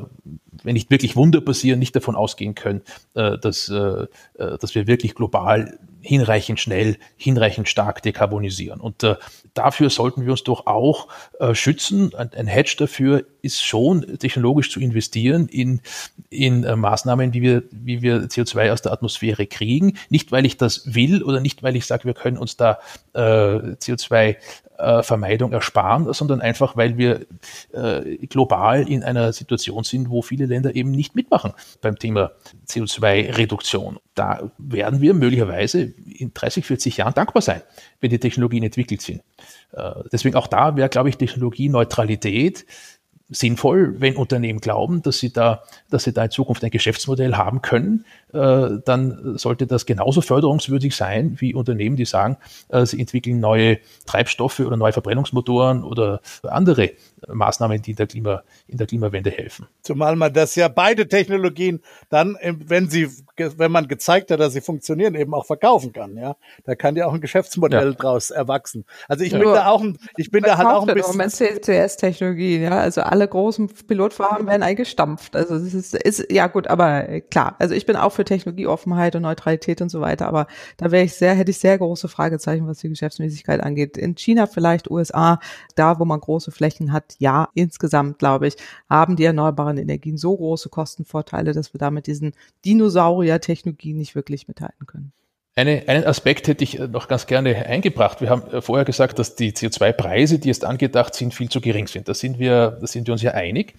wenn 0.63 0.74
nicht 0.74 0.91
wirklich 0.91 1.15
Wunder 1.15 1.41
passieren, 1.41 1.80
nicht 1.80 1.95
davon 1.95 2.15
ausgehen 2.15 2.55
können, 2.55 2.82
äh, 3.15 3.38
dass, 3.38 3.69
äh, 3.69 4.05
äh 4.38 4.57
dass 4.59 4.76
wir 4.76 4.86
wirklich 4.86 5.15
global 5.15 5.80
hinreichend 6.01 6.59
schnell, 6.59 6.97
hinreichend 7.15 7.69
stark 7.69 8.01
dekarbonisieren. 8.01 8.82
Und 8.82 9.03
äh, 9.03 9.15
dafür 9.54 9.89
sollten 9.89 10.24
wir 10.24 10.32
uns 10.32 10.43
doch 10.43 10.68
auch 10.68 11.08
äh, 11.39 11.54
schützen. 11.56 12.14
Ein, 12.16 12.32
ein, 12.34 12.47
Hedge 12.47 12.76
dafür 12.78 13.26
ist 13.41 13.64
schon 13.64 14.18
technologisch 14.20 14.72
zu 14.72 14.80
investieren 14.80 15.47
in, 15.47 15.82
in 16.30 16.64
äh, 16.64 16.76
Maßnahmen, 16.76 17.34
wie 17.34 17.41
wir, 17.41 17.64
wie 17.72 18.02
wir 18.02 18.24
CO2 18.24 18.72
aus 18.72 18.82
der 18.82 18.91
Atmosphäre 18.91 19.47
kriegen. 19.47 19.97
Nicht, 20.10 20.32
weil 20.32 20.45
ich 20.45 20.58
das 20.58 20.93
will 20.93 21.24
oder 21.24 21.39
nicht, 21.39 21.64
weil 21.64 21.76
ich 21.76 21.86
sage, 21.86 22.06
wir 22.06 22.14
können 22.14 22.38
uns 22.38 22.58
da 22.58 22.80
äh, 23.14 23.20
CO2 23.20 24.38
äh, 24.82 25.04
Vermeidung 25.04 25.54
ersparen, 25.54 26.12
sondern 26.14 26.41
einfach, 26.41 26.76
weil 26.76 26.97
wir 26.97 27.26
äh, 27.72 28.18
global 28.28 28.88
in 28.88 29.04
einer 29.04 29.32
Situation 29.32 29.84
sind, 29.84 30.10
wo 30.10 30.22
viele 30.22 30.45
Länder 30.45 30.76
eben 30.76 30.91
nicht 30.91 31.16
mitmachen 31.16 31.54
beim 31.82 31.99
Thema 31.99 32.32
CO2-Reduktion. 32.68 33.99
Da 34.16 34.52
werden 34.58 35.02
wir 35.02 35.14
möglicherweise 35.14 35.82
in 35.82 36.34
30, 36.34 36.66
40 36.66 36.97
Jahren 36.97 37.14
dankbar 37.14 37.41
sein, 37.41 37.62
wenn 37.99 38.10
die 38.10 38.20
Technologien 38.20 38.64
entwickelt 38.64 39.02
sind. 39.02 39.22
Äh, 39.73 39.91
deswegen 40.11 40.35
auch 40.35 40.47
da 40.47 40.75
wäre, 40.75 40.89
glaube 40.89 41.09
ich, 41.09 41.17
Technologieneutralität 41.17 42.65
sinnvoll, 43.32 43.99
wenn 43.99 44.17
Unternehmen 44.17 44.59
glauben, 44.59 45.01
dass 45.01 45.19
sie 45.19 45.32
da, 45.32 45.63
dass 45.89 46.03
sie 46.03 46.13
da 46.13 46.25
in 46.25 46.32
Zukunft 46.32 46.63
ein 46.63 46.69
Geschäftsmodell 46.69 47.36
haben 47.36 47.61
können, 47.61 48.05
äh, 48.34 48.69
dann 48.86 49.38
sollte 49.38 49.67
das 49.67 49.86
genauso 49.86 50.21
förderungswürdig 50.21 50.95
sein 50.95 51.38
wie 51.39 51.55
Unternehmen, 51.55 51.95
die 51.95 52.05
sagen, 52.05 52.38
äh, 52.69 52.86
sie 52.86 52.99
entwickeln 52.99 53.39
neue 53.39 53.79
Treibstoffe 54.05 54.59
oder 54.59 54.77
neue 54.77 54.93
Verbrennungsmotoren 54.93 55.84
oder 55.84 56.21
andere 56.43 56.91
Maßnahmen, 57.27 57.82
die 57.82 57.91
in 57.91 57.97
der, 57.97 58.07
Klima, 58.07 58.43
in 58.67 58.77
der 58.77 58.88
Klimawende 58.88 59.29
helfen. 59.29 59.67
Zumal 59.82 60.15
man 60.15 60.34
das 60.34 60.55
ja 60.55 60.67
beide 60.67 61.07
Technologien 61.07 61.82
dann, 62.09 62.38
wenn 62.41 62.89
sie, 62.89 63.09
wenn 63.38 63.71
man 63.71 63.88
gezeigt 63.88 64.32
hat, 64.32 64.39
dass 64.39 64.53
sie 64.53 64.61
funktionieren, 64.61 65.15
eben 65.15 65.34
auch 65.34 65.45
verkaufen 65.45 65.93
kann. 65.93 66.17
Ja, 66.17 66.36
da 66.65 66.75
kann 66.75 66.95
ja 66.95 67.05
auch 67.05 67.13
ein 67.13 67.21
Geschäftsmodell 67.21 67.89
ja. 67.89 67.93
draus 67.93 68.32
erwachsen. 68.32 68.86
Also 69.07 69.23
ich 69.23 69.32
ja. 69.32 69.39
bin 69.39 69.47
da 69.53 69.67
auch, 69.67 69.82
ein, 69.82 69.97
ich 70.17 70.32
bin 70.32 70.43
da 70.43 70.57
halt 70.57 70.67
auch 70.67 70.88
ein 70.88 70.93
bisschen. 70.93 71.11
Moment 71.11 71.32
CCS-Technologie, 71.32 72.59
ja, 72.59 72.79
also 72.79 73.01
alle 73.01 73.20
großen 73.28 73.69
Pilotfarmen 73.88 74.47
werden 74.47 74.63
eingestampft. 74.63 75.36
Also 75.36 75.57
das 75.57 75.74
ist, 75.74 75.93
ist 75.93 76.32
ja 76.32 76.47
gut, 76.47 76.67
aber 76.67 77.22
klar. 77.22 77.55
Also 77.59 77.76
ich 77.76 77.86
bin 77.86 77.95
auch 77.95 78.11
für 78.11 78.26
Technologieoffenheit 78.26 79.15
und 79.15 79.24
Neutralität 79.24 79.82
und 79.82 79.89
so 79.89 80.01
weiter, 80.01 80.28
aber 80.28 80.47
da 80.78 80.91
wäre 80.91 81.03
ich 81.03 81.13
sehr, 81.13 81.34
hätte 81.34 81.51
ich 81.51 81.59
sehr 81.59 81.78
große 81.78 82.07
Fragezeichen, 82.07 82.67
was 82.67 82.80
die 82.80 82.89
Geschäftsmäßigkeit 82.89 83.61
angeht. 83.61 83.97
In 83.97 84.15
China 84.15 84.47
vielleicht, 84.47 84.89
USA, 84.89 85.39
da 85.76 85.99
wo 85.99 86.05
man 86.05 86.19
große 86.19 86.51
Flächen 86.51 86.91
hat, 86.91 87.15
ja, 87.19 87.49
insgesamt, 87.53 88.19
glaube 88.19 88.47
ich, 88.47 88.55
haben 88.89 89.15
die 89.15 89.26
erneuerbaren 89.26 89.78
Energien 89.78 90.17
so 90.17 90.36
große 90.36 90.69
Kostenvorteile, 90.69 91.53
dass 91.53 91.74
wir 91.74 91.80
da 91.80 91.91
mit 91.91 92.07
diesen 92.07 92.34
Dinosaurier-Technologien 92.65 93.97
nicht 93.97 94.15
wirklich 94.15 94.47
mithalten 94.47 94.86
können. 94.86 95.13
Eine, 95.54 95.84
einen 95.88 96.06
Aspekt 96.06 96.47
hätte 96.47 96.64
ich 96.64 96.80
noch 96.80 97.10
ganz 97.10 97.28
gerne 97.28 97.66
eingebracht. 97.66 98.22
Wir 98.22 98.30
haben 98.30 98.49
äh, 98.52 98.62
vorher 98.62 98.86
gesagt, 98.86 99.20
dass 99.20 99.36
die 99.36 99.52
CO2-Preise, 99.52 100.39
die 100.39 100.47
jetzt 100.47 100.64
angedacht 100.64 101.14
sind, 101.14 101.34
viel 101.34 101.49
zu 101.49 101.60
gering 101.60 101.88
sind. 101.88 102.08
Da 102.08 102.14
sind 102.14 102.39
wir, 102.39 102.78
da 102.80 102.88
sind 102.88 103.08
wir 103.08 103.12
uns 103.12 103.22
ja 103.22 103.32
einig. 103.32 103.74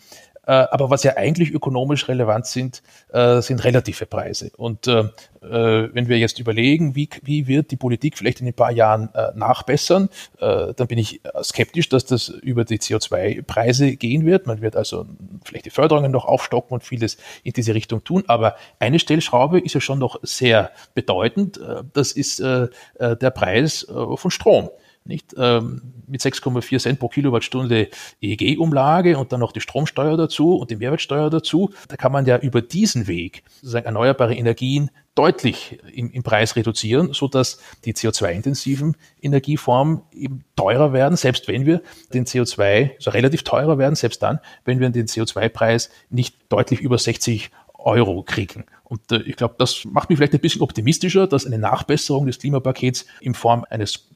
Äh, 0.45 0.53
aber 0.53 0.91
was 0.91 1.05
ja 1.05 1.17
eigentlich 1.17 1.53
ökonomisch 1.53 2.09
relevant 2.09 2.47
sind, 2.47 2.83
äh, 3.13 3.41
sind 3.43 3.63
relative 3.63 4.07
Preise. 4.07 4.51
Und 4.57 4.89
äh, 4.89 5.05
wenn 5.41 6.09
wir 6.09 6.19
jetzt 6.19 6.41
überlegen, 6.41 6.97
wie, 6.97 7.09
wie 7.23 7.47
wird 7.47 7.71
die 7.71 7.77
Politik 7.77 8.19
vielleicht 8.19 8.41
in 8.41 8.47
ein 8.47 8.55
paar 8.55 8.71
Jahren 8.71 9.09
nachbessern, 9.35 10.09
dann 10.39 10.87
bin 10.87 10.99
ich 10.99 11.21
skeptisch, 11.43 11.89
dass 11.89 12.07
das 12.07 12.29
über 12.29 12.65
die 12.65 12.79
CO2-Preise 12.79 13.97
gehen 13.97 14.25
wird. 14.25 14.47
Man 14.47 14.63
wird 14.63 14.77
also 14.77 15.05
vielleicht 15.45 15.65
die 15.65 15.71
Förderungen 15.71 16.13
noch 16.13 16.27
aufstocken 16.27 16.75
und 16.75 16.85
vieles 16.85 17.17
in 17.43 17.55
diese 17.55 17.75
Richtung 17.75 18.05
tun. 18.05 18.23
Aber 18.29 18.55
eine 18.79 19.01
Stellschraube 19.01 19.59
ist 19.59 19.75
ja 19.75 19.81
schon 19.81 19.99
noch 19.99 20.21
sehr 20.23 20.71
bedeutend. 20.95 21.59
Das 21.93 22.13
ist 22.13 22.39
der 22.39 23.31
Preis 23.31 23.85
von 23.89 24.31
Strom 24.31 24.71
nicht 25.05 25.35
ähm, 25.37 25.83
mit 26.07 26.21
6,4 26.21 26.79
Cent 26.79 26.99
pro 26.99 27.09
Kilowattstunde 27.09 27.89
EEG-Umlage 28.21 29.19
und 29.19 29.33
dann 29.33 29.41
noch 29.41 29.53
die 29.53 29.61
Stromsteuer 29.61 30.17
dazu 30.17 30.57
und 30.57 30.71
die 30.71 30.77
Mehrwertsteuer 30.77 31.31
dazu. 31.31 31.71
Da 31.89 31.97
kann 31.97 32.13
man 32.13 32.27
ja 32.27 32.39
über 32.39 32.63
diesen 32.63 33.07
Weg 33.07 33.43
sozusagen 33.61 33.87
erneuerbare 33.87 34.35
Energien 34.35 34.91
deutlich 35.15 35.79
im, 35.93 36.11
im 36.11 36.23
Preis 36.23 36.57
reduzieren, 36.57 37.13
so 37.13 37.29
dass 37.29 37.59
die 37.85 37.95
CO2-intensiven 37.95 38.95
Energieformen 39.21 40.03
eben 40.13 40.45
teurer 40.57 40.93
werden, 40.93 41.17
selbst 41.17 41.49
wenn 41.49 41.67
wir 41.67 41.83
den 42.15 42.25
CO2, 42.25 42.95
also 42.97 43.11
relativ 43.11 43.43
teurer 43.43 43.77
werden, 43.79 43.95
selbst 43.95 44.23
dann, 44.23 44.41
wenn 44.65 44.81
wir 44.81 44.89
den 44.89 45.07
CO2-Preis 45.07 45.91
nicht 46.09 46.37
deutlich 46.49 46.81
über 46.81 46.97
60 46.97 47.51
Euro 47.75 48.23
kriegen. 48.23 48.65
Und 48.85 49.11
äh, 49.13 49.23
ich 49.23 49.37
glaube, 49.37 49.57
das 49.59 49.85
macht 49.85 50.09
mich 50.09 50.19
vielleicht 50.19 50.35
ein 50.35 50.41
bisschen 50.41 50.63
optimistischer, 50.63 51.27
dass 51.27 51.47
eine 51.47 51.59
Nachbesserung 51.59 52.27
des 52.27 52.39
Klimapakets 52.39 53.07
in 53.21 53.35
Form 53.35 53.65
eines 53.69 54.09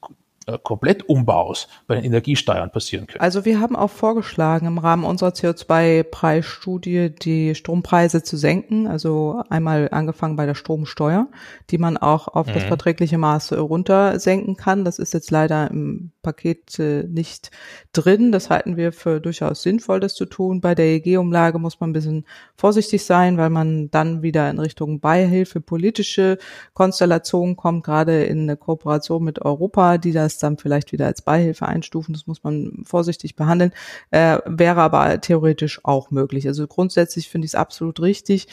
Komplettumbaus 0.63 1.67
bei 1.87 1.95
den 1.95 2.05
Energiesteuern 2.05 2.71
passieren 2.71 3.07
können. 3.07 3.19
Also 3.19 3.43
wir 3.43 3.59
haben 3.59 3.75
auch 3.75 3.89
vorgeschlagen, 3.89 4.65
im 4.65 4.77
Rahmen 4.77 5.03
unserer 5.03 5.31
CO2-Preisstudie 5.31 7.09
die 7.09 7.53
Strompreise 7.53 8.23
zu 8.23 8.37
senken. 8.37 8.87
Also 8.87 9.43
einmal 9.49 9.89
angefangen 9.91 10.37
bei 10.37 10.45
der 10.45 10.55
Stromsteuer, 10.55 11.27
die 11.69 11.77
man 11.77 11.97
auch 11.97 12.29
auf 12.29 12.47
mhm. 12.47 12.53
das 12.53 12.63
verträgliche 12.63 13.17
Maß 13.17 13.53
runter 13.53 14.19
senken 14.19 14.55
kann. 14.55 14.85
Das 14.85 14.99
ist 14.99 15.13
jetzt 15.13 15.31
leider 15.31 15.69
im 15.69 16.11
Paket 16.27 16.77
äh, 16.77 17.03
nicht 17.03 17.51
drin. 17.93 18.33
Das 18.33 18.49
halten 18.49 18.75
wir 18.75 18.91
für 18.91 19.21
durchaus 19.21 19.61
sinnvoll, 19.61 20.01
das 20.01 20.13
zu 20.13 20.25
tun. 20.25 20.59
Bei 20.59 20.75
der 20.75 20.87
EG-Umlage 20.87 21.57
muss 21.57 21.79
man 21.79 21.91
ein 21.91 21.93
bisschen 21.93 22.25
vorsichtig 22.57 23.05
sein, 23.05 23.37
weil 23.37 23.49
man 23.49 23.89
dann 23.91 24.23
wieder 24.23 24.49
in 24.49 24.59
Richtung 24.59 24.99
Beihilfe 24.99 25.61
politische 25.61 26.37
Konstellationen 26.73 27.55
kommt, 27.55 27.85
gerade 27.85 28.25
in 28.25 28.41
eine 28.41 28.57
Kooperation 28.57 29.23
mit 29.23 29.41
Europa, 29.41 29.97
die 29.97 30.11
das 30.11 30.37
dann 30.37 30.57
vielleicht 30.57 30.91
wieder 30.91 31.05
als 31.05 31.21
Beihilfe 31.21 31.65
einstufen. 31.65 32.13
Das 32.13 32.27
muss 32.27 32.43
man 32.43 32.83
vorsichtig 32.83 33.37
behandeln. 33.37 33.71
Äh, 34.11 34.39
wäre 34.45 34.81
aber 34.81 35.21
theoretisch 35.21 35.79
auch 35.85 36.11
möglich. 36.11 36.45
Also 36.45 36.67
grundsätzlich 36.67 37.29
finde 37.29 37.45
ich 37.45 37.51
es 37.51 37.55
absolut 37.55 38.01
richtig 38.01 38.47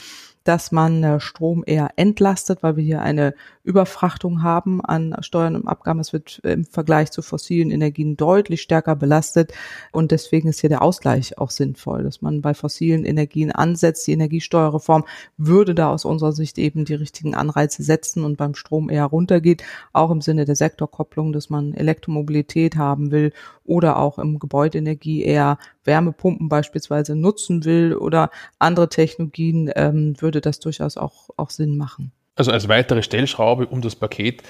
dass 0.45 0.73
man 0.73 1.03
äh, 1.03 1.21
Strom 1.21 1.65
eher 1.67 1.91
entlastet, 1.97 2.63
weil 2.63 2.77
wir 2.77 2.85
hier 2.85 3.03
eine 3.03 3.35
Überfrachtung 3.65 4.43
haben 4.43 4.85
an 4.85 5.17
Steuern 5.21 5.57
und 5.57 5.67
Abgaben. 5.67 6.01
Es 6.01 6.13
wird 6.13 6.41
im 6.45 6.65
Vergleich 6.65 7.11
zu 7.11 7.23
fossilen 7.23 7.71
Energien 7.71 8.17
deutlich 8.17 8.61
stärker 8.61 8.95
belastet 8.95 9.53
und 9.91 10.11
deswegen 10.11 10.49
ist 10.49 10.61
hier 10.61 10.69
der 10.69 10.83
Ausgleich 10.83 11.39
auch 11.39 11.51
sinnvoll, 11.51 12.05
dass 12.05 12.21
man 12.21 12.43
bei 12.43 12.53
fossilen 12.53 13.05
Energien 13.05 13.51
ansetzt. 13.51 14.07
Die 14.07 14.13
Energiesteuerreform 14.13 15.05
würde 15.39 15.75
da 15.75 15.91
aus 15.91 16.05
unserer 16.05 16.33
Sicht 16.33 16.59
eben 16.59 16.85
die 16.85 16.95
richtigen 16.95 17.35
Anreize 17.35 17.83
setzen 17.83 18.23
und 18.23 18.37
beim 18.37 18.55
Strom 18.55 18.91
eher 18.91 19.07
runtergeht, 19.07 19.65
auch 19.93 20.11
im 20.11 20.21
Sinne 20.21 20.45
der 20.45 20.57
Sektorkopplung, 20.57 21.33
dass 21.33 21.49
man 21.49 21.73
Elektromobilität 21.73 22.77
haben 22.77 23.11
will 23.11 23.33
oder 23.65 23.99
auch 23.99 24.19
im 24.19 24.39
Gebäudeenergie 24.39 25.23
eher 25.23 25.59
Wärmepumpen 25.85 26.49
beispielsweise 26.49 27.17
nutzen 27.17 27.65
will 27.65 27.95
oder 27.95 28.31
andere 28.59 28.89
Technologien, 28.89 29.71
ähm, 29.75 30.15
würde 30.21 30.41
das 30.41 30.61
durchaus 30.61 30.97
auch, 30.97 31.31
auch 31.37 31.51
Sinn 31.51 31.77
machen. 31.77 32.13
Also 32.37 32.51
als 32.51 32.69
weitere 32.69 33.03
Stellschraube, 33.03 33.67
um 33.67 33.81
das 33.81 33.95
Paket 33.95 34.43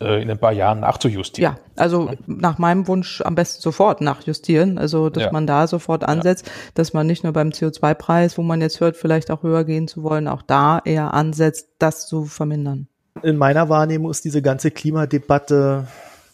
äh, 0.00 0.22
in 0.22 0.30
ein 0.30 0.38
paar 0.38 0.52
Jahren 0.52 0.80
nachzujustieren. 0.80 1.54
Ja, 1.54 1.60
also 1.76 2.10
nach 2.26 2.58
meinem 2.58 2.88
Wunsch 2.88 3.20
am 3.20 3.34
besten 3.34 3.62
sofort 3.62 4.00
nachjustieren, 4.00 4.78
also 4.78 5.10
dass 5.10 5.24
ja. 5.24 5.32
man 5.32 5.46
da 5.46 5.66
sofort 5.66 6.04
ansetzt, 6.04 6.46
ja. 6.46 6.52
dass 6.74 6.92
man 6.92 7.06
nicht 7.06 7.24
nur 7.24 7.32
beim 7.32 7.50
CO2-Preis, 7.50 8.38
wo 8.38 8.42
man 8.42 8.60
jetzt 8.60 8.80
hört, 8.80 8.96
vielleicht 8.96 9.30
auch 9.30 9.42
höher 9.42 9.64
gehen 9.64 9.86
zu 9.86 10.02
wollen, 10.02 10.28
auch 10.28 10.42
da 10.42 10.80
eher 10.84 11.14
ansetzt, 11.14 11.68
das 11.78 12.06
zu 12.08 12.24
vermindern. 12.24 12.88
In 13.22 13.36
meiner 13.36 13.68
Wahrnehmung 13.68 14.10
ist 14.10 14.24
diese 14.24 14.42
ganze 14.42 14.70
Klimadebatte, 14.70 15.86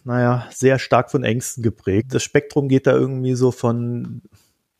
naja, 0.04 0.46
sehr 0.50 0.78
stark 0.78 1.10
von 1.10 1.24
Ängsten 1.24 1.62
geprägt. 1.62 2.14
Das 2.14 2.22
Spektrum 2.22 2.68
geht 2.68 2.86
da 2.86 2.92
irgendwie 2.92 3.34
so 3.34 3.50
von 3.50 4.22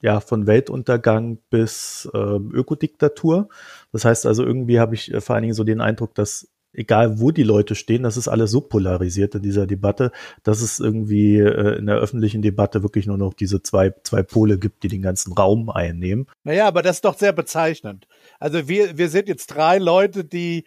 ja, 0.03 0.21
von 0.21 0.47
Weltuntergang 0.47 1.39
bis 1.51 2.09
äh, 2.15 2.19
Ökodiktatur. 2.19 3.51
Das 3.93 4.05
heißt 4.05 4.25
also, 4.27 4.45
irgendwie 4.45 4.81
habe 4.81 4.95
ich 4.95 5.13
äh, 5.13 5.21
vor 5.21 5.35
allen 5.35 5.43
Dingen 5.43 5.55
so 5.55 5.65
den 5.65 5.83
Eindruck, 5.83 6.15
dass 6.15 6.49
egal 6.73 7.21
wo 7.21 7.31
die 7.31 7.43
Leute 7.43 7.75
stehen, 7.75 8.05
das 8.05 8.17
ist 8.17 8.29
alles 8.29 8.51
so 8.51 8.61
polarisiert 8.61 9.35
in 9.35 9.43
dieser 9.43 9.67
Debatte, 9.67 10.13
dass 10.43 10.63
es 10.63 10.79
irgendwie 10.79 11.39
äh, 11.39 11.79
in 11.79 11.87
der 11.87 11.97
öffentlichen 11.97 12.43
Debatte 12.43 12.83
wirklich 12.83 13.07
nur 13.07 13.19
noch 13.19 13.35
diese 13.35 13.63
zwei, 13.63 13.93
zwei 14.05 14.23
Pole 14.23 14.59
gibt, 14.59 14.83
die 14.83 14.89
den 14.89 15.03
ganzen 15.03 15.33
Raum 15.33 15.69
einnehmen. 15.69 16.27
Naja, 16.45 16.67
aber 16.67 16.83
das 16.83 16.97
ist 16.97 17.05
doch 17.05 17.19
sehr 17.19 17.33
bezeichnend. 17.33 18.07
Also 18.39 18.69
wir, 18.69 18.97
wir 18.97 19.09
sind 19.09 19.29
jetzt 19.29 19.49
drei 19.49 19.79
Leute, 19.79 20.25
die 20.25 20.65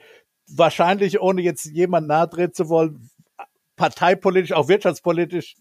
wahrscheinlich, 0.48 1.22
ohne 1.22 1.42
jetzt 1.42 1.66
jemand 1.66 2.08
nahe 2.08 2.30
treten 2.30 2.54
zu 2.54 2.70
wollen, 2.70 3.10
parteipolitisch, 3.76 4.54
auch 4.54 4.68
wirtschaftspolitisch 4.68 5.56